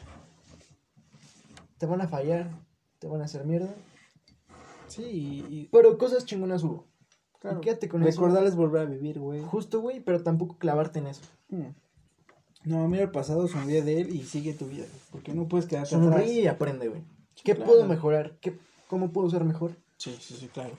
Te 1.79 1.87
van 1.87 2.01
a 2.01 2.09
fallar, 2.09 2.51
te 2.99 3.07
van 3.07 3.21
a 3.21 3.25
hacer 3.25 3.45
mierda. 3.45 3.75
Sí, 4.89 5.03
y, 5.03 5.55
y- 5.55 5.69
Pero 5.71 5.97
cosas 5.99 6.25
chingonas 6.25 6.63
hubo. 6.65 6.87
Claro. 7.41 7.59
Y 7.59 7.61
quédate 7.63 7.89
con 7.89 8.03
eso. 8.03 8.21
Recordarles 8.21 8.55
volver 8.55 8.83
a 8.83 8.85
vivir, 8.85 9.19
güey. 9.19 9.41
Justo, 9.43 9.81
güey, 9.81 10.01
pero 10.01 10.23
tampoco 10.23 10.57
clavarte 10.59 11.01
en 11.01 11.09
eso. 11.09 11.23
Mm. 11.49 11.67
No, 12.65 12.87
mira 12.89 13.03
el 13.05 13.11
pasado, 13.11 13.49
sonríe 13.49 13.83
de 13.83 14.03
él 14.03 14.15
y 14.15 14.23
sigue 14.23 14.53
tu 14.55 14.67
vida. 14.67 14.85
güey, 14.85 15.01
Porque 15.11 15.33
no 15.35 15.49
puedes 15.49 15.67
quedarte 15.67 15.95
atrás. 15.97 16.11
Sonríe 16.13 16.43
y 16.43 16.47
aprende, 16.47 16.89
güey. 16.89 17.03
¿Qué 17.43 17.55
Claro. 17.55 17.71
puedo 17.71 17.87
mejorar? 17.87 18.37
¿Qué, 18.41 18.57
¿Cómo 18.89 19.11
puedo 19.13 19.29
ser 19.31 19.45
mejor? 19.45 19.73
Sí, 19.97 20.15
sí, 20.21 20.35
sí, 20.35 20.49
claro. 20.49 20.77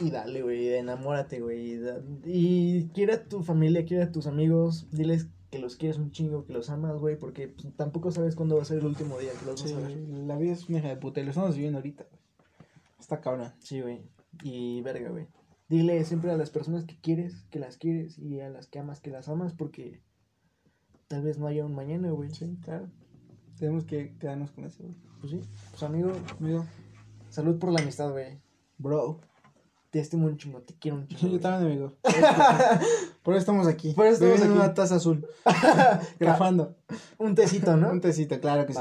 Y 0.00 0.10
dale, 0.10 0.42
güey, 0.42 0.74
enamórate, 0.74 1.40
güey. 1.40 1.78
y 2.24 2.88
quiere 2.94 3.14
a 3.14 3.24
tu 3.24 3.42
familia, 3.42 3.84
quiere 3.84 4.02
a 4.04 4.12
tus 4.12 4.26
amigos, 4.26 4.86
diles 4.90 5.26
que 5.50 5.58
los 5.58 5.76
quieres 5.76 5.98
un 5.98 6.10
chingo, 6.12 6.44
que 6.44 6.52
los 6.52 6.70
amas, 6.70 6.96
güey, 6.98 7.16
porque 7.18 7.46
pues, 7.48 7.68
tampoco 7.76 8.10
sabes 8.10 8.34
cuándo 8.34 8.56
va 8.56 8.62
a 8.62 8.64
ser 8.64 8.78
el 8.78 8.86
último 8.86 9.18
día 9.18 9.30
que 9.38 9.44
los 9.46 9.60
Sí, 9.60 9.72
vas 9.74 9.84
a 9.84 9.86
ver. 9.88 9.98
güey, 9.98 10.26
la 10.26 10.36
vida 10.38 10.52
es 10.54 10.68
una 10.68 10.78
hija 10.78 10.88
de 10.88 10.96
puta 10.96 11.20
y 11.20 11.24
lo 11.24 11.30
estamos 11.30 11.54
viviendo 11.54 11.78
ahorita. 11.78 12.04
güey. 12.04 12.20
Está 12.98 13.20
cabrón. 13.20 13.52
Sí, 13.60 13.80
güey. 13.80 14.00
Y 14.42 14.80
verga, 14.82 15.10
güey. 15.10 15.26
Dile 15.68 16.04
siempre 16.04 16.30
a 16.30 16.36
las 16.36 16.50
personas 16.50 16.84
que 16.84 16.98
quieres, 17.00 17.46
que 17.50 17.58
las 17.58 17.76
quieres, 17.76 18.18
y 18.18 18.40
a 18.40 18.48
las 18.50 18.66
que 18.66 18.78
amas, 18.78 19.00
que 19.00 19.10
las 19.10 19.28
amas, 19.28 19.52
porque 19.54 20.02
tal 21.08 21.22
vez 21.22 21.38
no 21.38 21.46
haya 21.46 21.64
un 21.64 21.74
mañana, 21.74 22.10
güey. 22.10 22.30
Sí, 22.30 22.58
claro. 22.62 22.90
Tenemos 23.58 23.84
que 23.84 24.16
quedarnos 24.18 24.50
con 24.50 24.64
eso, 24.64 24.82
güey. 24.82 24.96
Pues 25.20 25.32
sí. 25.32 25.40
Pues 25.70 25.82
amigo, 25.82 26.12
Amigo, 26.40 26.66
salud 27.30 27.58
por 27.58 27.70
la 27.72 27.80
amistad, 27.80 28.10
güey. 28.10 28.40
bro. 28.78 29.20
Te 29.90 30.00
estimo 30.00 30.26
un 30.26 30.38
chingo, 30.38 30.62
te 30.62 30.74
quiero 30.74 30.96
un 30.96 31.06
chingo. 31.06 31.34
Yo 31.34 31.38
también, 31.38 31.70
amigo. 31.72 31.92
Por 33.22 33.34
eso 33.34 33.40
estamos 33.40 33.66
aquí. 33.66 33.92
Por 33.92 34.06
eso 34.06 34.24
estamos 34.24 34.40
aquí. 34.40 34.50
una 34.50 34.72
taza 34.72 34.94
azul. 34.94 35.26
Grafando. 36.18 36.76
Un 37.18 37.34
tecito, 37.34 37.76
¿no? 37.76 37.90
Un 37.90 38.00
tecito, 38.00 38.40
claro 38.40 38.64
que 38.64 38.72
sí. 38.72 38.80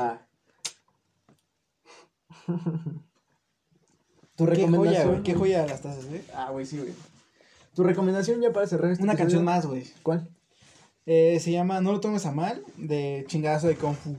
Tu 4.36 4.46
Qué 4.46 4.52
joya, 4.52 4.66
recomendación. 4.66 5.08
güey. 5.10 5.24
Qué 5.24 5.34
joya 5.36 5.66
las 5.68 5.82
tazas, 5.82 6.06
güey. 6.08 6.22
Ah, 6.34 6.50
güey, 6.52 6.66
sí, 6.66 6.78
güey. 6.78 6.94
Tu 7.76 7.84
recomendación 7.84 8.42
ya 8.42 8.52
para 8.52 8.68
cerrar 8.68 8.92
este 8.92 9.04
Una 9.04 9.14
episodio? 9.14 9.26
canción 9.28 9.46
más, 9.46 9.66
güey. 9.66 9.84
¿Cuál? 10.04 10.30
Eh, 11.06 11.40
se 11.40 11.52
llama 11.52 11.82
No 11.82 11.92
lo 11.92 12.00
tomes 12.00 12.26
a 12.26 12.32
mal, 12.32 12.64
de 12.78 13.24
chingazo 13.28 13.68
de 13.68 13.76
Kung 13.76 13.96
Fu. 13.96 14.16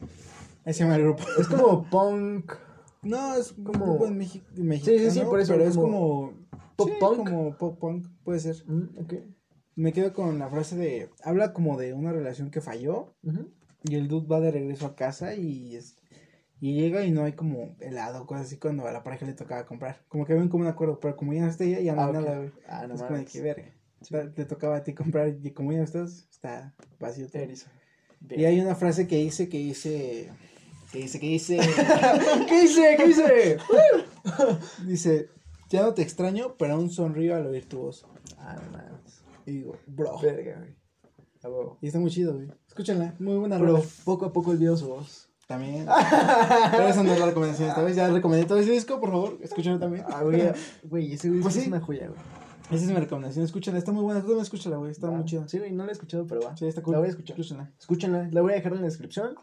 Ese 0.64 0.78
se 0.78 0.84
llama 0.84 0.97
el 0.97 1.02
grupo. 1.02 1.22
Es 1.39 1.47
como 1.48 1.84
punk. 1.89 2.52
No, 3.05 3.34
es 3.34 3.52
Como- 3.52 3.72
grupo 3.97 4.06
en 4.06 4.16
México. 4.16 4.47
Sí, 4.55 4.97
sí, 5.01 5.10
sí, 5.10 5.20
por 5.28 5.40
eso, 5.40 5.55
Pero 5.55 5.64
es 5.68 5.74
como 5.76 6.34
pop 6.76 6.89
sí, 6.89 6.94
punk. 7.01 7.28
Como 7.28 7.56
pop 7.59 7.76
punk, 7.80 8.06
puede 8.22 8.39
ser. 8.39 8.55
Mm, 8.68 8.97
ok. 9.01 9.14
Me 9.74 9.93
quedo 9.93 10.12
con 10.12 10.39
la 10.39 10.48
frase 10.48 10.76
de. 10.76 11.10
Habla 11.24 11.52
como 11.52 11.76
de 11.76 11.94
una 11.94 12.12
relación 12.12 12.52
que 12.52 12.60
falló. 12.60 13.12
Y 13.82 13.97
el 13.97 14.06
dude 14.06 14.28
va 14.28 14.39
de 14.39 14.52
regreso 14.52 14.86
a 14.86 14.94
casa 14.94 15.34
y 15.34 15.74
es. 15.74 15.97
Y 16.64 16.74
llega 16.80 17.05
y 17.05 17.10
no 17.10 17.24
hay 17.24 17.32
como 17.32 17.74
helado, 17.80 18.24
cosas 18.24 18.47
así 18.47 18.56
cuando 18.56 18.86
a 18.86 18.93
la 18.93 19.02
pareja 19.02 19.26
le 19.26 19.32
tocaba 19.32 19.66
comprar. 19.66 20.05
Como 20.06 20.24
que 20.24 20.34
ven 20.34 20.48
como 20.48 20.62
un 20.62 20.70
acuerdo, 20.70 21.01
pero 21.01 21.16
como 21.16 21.32
ya 21.32 21.40
no 21.43 21.48
está 21.48 21.64
ella, 21.64 21.80
ya 21.80 21.94
no 21.97 22.02
Ah, 22.02 22.05
hay 22.06 22.10
ok. 22.10 22.22
nada, 22.22 22.36
güey. 22.39 22.52
Ah, 22.68 22.86
no 22.86 22.94
es 22.94 23.02
como 23.02 23.18
de 23.18 23.24
que 23.24 23.40
verga. 23.40 23.74
Ta- 24.09 24.32
Te 24.32 24.44
tocaba 24.44 24.76
a 24.76 24.84
ti 24.84 24.94
comprar 24.94 25.36
y 25.43 25.51
como 25.51 25.72
ya 25.72 25.78
no 25.78 25.84
estás, 25.84 26.28
está 26.30 26.72
vacío 27.01 27.28
todo. 27.28 27.43
Y 28.30 28.44
hay 28.44 28.60
una 28.60 28.76
frase 28.76 29.09
que 29.09 29.16
dice, 29.16 29.48
que 29.48 29.59
dice, 29.59 30.30
que 30.93 30.98
dice, 31.01 31.18
que 31.18 31.26
dice, 31.26 31.59
¿Qué 32.48 32.62
hice? 32.62 32.94
¿Qué 32.97 33.06
hice? 33.09 33.56
dice, 34.86 35.28
ya 35.68 35.82
no 35.82 35.94
te 35.94 36.02
extraño, 36.02 36.55
pero 36.59 36.74
aún 36.74 36.90
sonrío 36.90 37.34
al 37.34 37.47
oír 37.47 37.68
tu 37.68 37.78
voz. 37.80 38.06
ah, 38.39 38.55
no 38.64 38.70
mames. 38.70 39.22
Y 39.47 39.51
digo, 39.52 39.76
bro. 39.89 40.16
Verga, 40.20 40.59
güey. 40.60 40.76
Y 41.80 41.89
está 41.89 41.98
muy 41.98 42.10
chido, 42.12 42.34
güey. 42.34 42.48
Escúchenla, 42.68 43.16
muy 43.18 43.36
buena 43.36 43.59
Pero 43.59 43.72
rola. 43.78 43.84
poco 44.05 44.26
a 44.26 44.32
poco 44.32 44.52
olvido 44.52 44.76
su 44.76 44.86
voz. 44.89 45.28
También. 45.47 45.86
Pero 46.70 46.89
esa 46.89 47.02
no 47.02 47.12
es 47.12 47.19
la 47.20 47.27
recomendación 47.27 47.69
esta 47.69 47.82
vez. 47.82 47.97
Ya 47.97 48.09
recomendé 48.09 48.47
todo 48.47 48.59
ese 48.59 48.70
disco, 48.70 49.01
por 49.01 49.10
favor, 49.10 49.39
escúchenlo 49.43 49.78
también. 49.78 50.05
Ah, 50.09 50.23
güey, 50.23 50.43
güey, 50.85 51.12
ese 51.12 51.28
güey 51.28 51.40
Pues 51.43 51.56
es 51.56 51.62
sí. 51.64 51.69
una 51.69 51.81
joya, 51.81 52.06
güey. 52.09 52.20
Esa 52.70 52.85
es 52.86 52.90
mi 52.90 52.97
recomendación. 52.97 53.44
Escúchala, 53.44 53.77
está 53.77 53.93
muy 53.93 54.02
buena. 54.02 54.20
Tú 54.20 54.28
también 54.28 54.43
escúchala, 54.44 54.77
güey. 54.77 54.93
Está 54.93 55.10
muy 55.10 55.24
chida. 55.27 55.47
Sí, 55.47 55.59
güey, 55.59 55.73
no 55.73 55.85
la 55.85 55.90
he 55.90 55.93
escuchado, 55.93 56.27
pero 56.27 56.40
va. 56.43 56.56
Sí, 56.56 56.66
está 56.66 56.81
cool. 56.82 56.93
La 56.93 56.98
voy 57.01 57.09
a 57.09 57.10
escuchar. 57.10 57.39
Escúchala. 57.39 57.70
Escúchenla, 57.78 58.28
la 58.32 58.40
voy 58.40 58.52
a 58.52 58.56
dejar 58.56 58.73
en 58.73 58.78
la 58.78 58.85
descripción. 58.86 59.35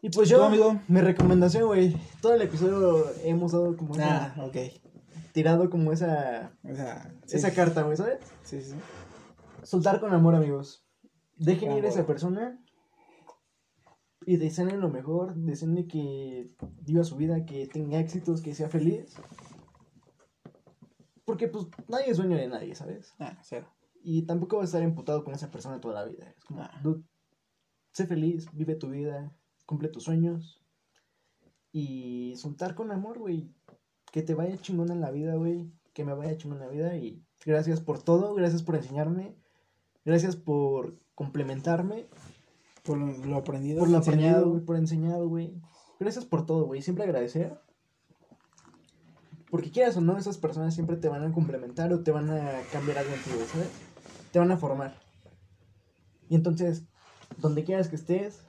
Y 0.00 0.08
pues 0.08 0.28
¿Tú, 0.30 0.36
yo, 0.36 0.44
amigo? 0.44 0.80
mi 0.88 1.02
recomendación, 1.02 1.66
güey. 1.66 1.94
Todo 2.22 2.32
el 2.34 2.40
episodio 2.42 3.06
hemos 3.22 3.52
dado 3.52 3.76
como 3.76 3.94
Ah, 4.00 4.34
ok. 4.38 4.56
tirado 5.32 5.68
como 5.68 5.92
esa, 5.92 6.52
O 6.64 6.74
sea, 6.74 7.12
sí. 7.26 7.36
esa 7.36 7.52
carta, 7.52 7.82
güey, 7.82 7.98
¿sabes? 7.98 8.18
Sí, 8.44 8.62
sí. 8.62 8.74
Soltar 9.62 10.00
con 10.00 10.14
amor, 10.14 10.34
amigos. 10.34 10.82
Dejen 11.36 11.72
ir 11.72 11.84
a 11.84 11.88
esa 11.88 12.06
persona 12.06 12.58
y 14.26 14.36
deseenle 14.36 14.76
lo 14.76 14.88
mejor, 14.88 15.34
deseenle 15.34 15.86
que 15.86 16.50
viva 16.82 17.04
su 17.04 17.16
vida, 17.16 17.44
que 17.46 17.66
tenga 17.66 17.98
éxitos, 17.98 18.42
que 18.42 18.54
sea 18.54 18.68
feliz. 18.68 19.16
Porque 21.24 21.48
pues 21.48 21.66
nadie 21.88 22.10
es 22.10 22.16
dueño 22.16 22.36
de 22.36 22.48
nadie, 22.48 22.74
¿sabes? 22.74 23.14
Ah, 23.18 23.38
cero. 23.42 23.68
Y 24.02 24.22
tampoco 24.22 24.56
vas 24.56 24.64
a 24.64 24.66
estar 24.66 24.82
emputado 24.82 25.24
con 25.24 25.34
esa 25.34 25.50
persona 25.50 25.80
toda 25.80 25.94
la 25.94 26.10
vida. 26.10 26.34
Es 26.36 26.44
como, 26.44 26.62
Ah. 26.62 26.80
dude, 26.82 27.04
sé 27.92 28.06
feliz, 28.06 28.46
vive 28.52 28.74
tu 28.74 28.90
vida, 28.90 29.36
cumple 29.66 29.88
tus 29.88 30.04
sueños. 30.04 30.62
Y 31.72 32.34
soltar 32.36 32.74
con 32.74 32.90
amor, 32.90 33.18
güey. 33.18 33.54
Que 34.10 34.22
te 34.22 34.34
vaya 34.34 34.56
chingón 34.60 34.90
en 34.90 35.00
la 35.00 35.10
vida, 35.12 35.36
güey. 35.36 35.70
Que 35.92 36.04
me 36.04 36.14
vaya 36.14 36.36
chingón 36.36 36.58
en 36.58 36.66
la 36.66 36.72
vida. 36.72 36.96
Y 36.96 37.24
gracias 37.46 37.80
por 37.80 38.02
todo, 38.02 38.34
gracias 38.34 38.62
por 38.62 38.74
enseñarme. 38.74 39.36
Gracias 40.04 40.34
por 40.34 40.98
complementarme. 41.14 42.08
Por 42.90 42.98
lo, 42.98 43.36
aprendido. 43.36 43.78
Por 43.78 43.88
lo 43.88 43.98
enseñado. 43.98 44.30
aprendido, 44.30 44.50
güey. 44.50 44.64
Por 44.64 44.76
enseñado, 44.76 45.28
güey. 45.28 45.54
Gracias 46.00 46.24
por 46.24 46.44
todo, 46.44 46.64
güey. 46.66 46.82
Siempre 46.82 47.04
agradecer. 47.04 47.56
Porque 49.48 49.70
quieras 49.70 49.96
o 49.96 50.00
no, 50.00 50.18
esas 50.18 50.38
personas 50.38 50.74
siempre 50.74 50.96
te 50.96 51.08
van 51.08 51.22
a 51.22 51.32
complementar 51.32 51.92
o 51.92 52.02
te 52.02 52.10
van 52.10 52.28
a 52.30 52.62
cambiar 52.72 52.98
algo 52.98 53.12
en 53.14 53.22
ti, 53.22 53.30
¿sabes? 53.46 53.68
Te 54.32 54.40
van 54.40 54.50
a 54.50 54.56
formar. 54.56 54.96
Y 56.28 56.34
entonces, 56.34 56.82
donde 57.38 57.62
quieras 57.62 57.86
que 57.86 57.94
estés, 57.94 58.42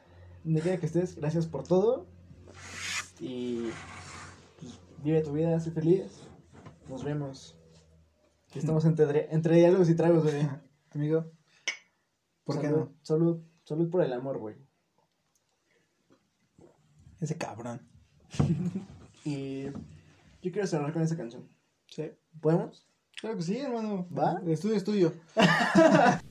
donde 0.43 0.61
quiera 0.61 0.80
que 0.80 0.88
estés, 0.88 1.15
gracias 1.15 1.45
por 1.45 1.61
todo. 1.61 2.07
Y 3.19 3.69
pues, 4.59 4.80
vive 5.03 5.22
tu 5.22 5.34
vida, 5.34 5.59
sé 5.59 5.69
feliz. 5.69 6.23
Nos 6.89 7.03
vemos. 7.03 7.59
Estamos 8.55 8.85
entre, 8.85 9.31
entre 9.31 9.57
diálogos 9.57 9.88
y 9.88 9.93
tragos, 9.93 10.23
güey. 10.23 10.49
Amigo. 10.95 11.31
¿Por 12.43 12.59
qué 12.59 12.69
salud, 12.69 12.80
no? 12.80 12.95
Salud, 13.03 13.51
salud 13.72 13.89
por 13.89 14.03
el 14.03 14.11
amor, 14.11 14.38
güey. 14.38 14.56
Ese 17.22 17.38
cabrón. 17.38 17.80
Y 19.23 19.65
yo 20.41 20.52
quiero 20.52 20.68
cerrar 20.68 20.91
con 20.91 21.02
esa 21.03 21.15
canción. 21.15 21.48
Sí. 21.88 22.11
¿Podemos? 22.41 22.85
Claro 23.22 23.38
que 23.38 23.43
sí, 23.43 23.57
hermano. 23.57 24.07
¿Va? 24.11 24.41
Estudio, 24.45 24.76
estudio. 24.76 25.14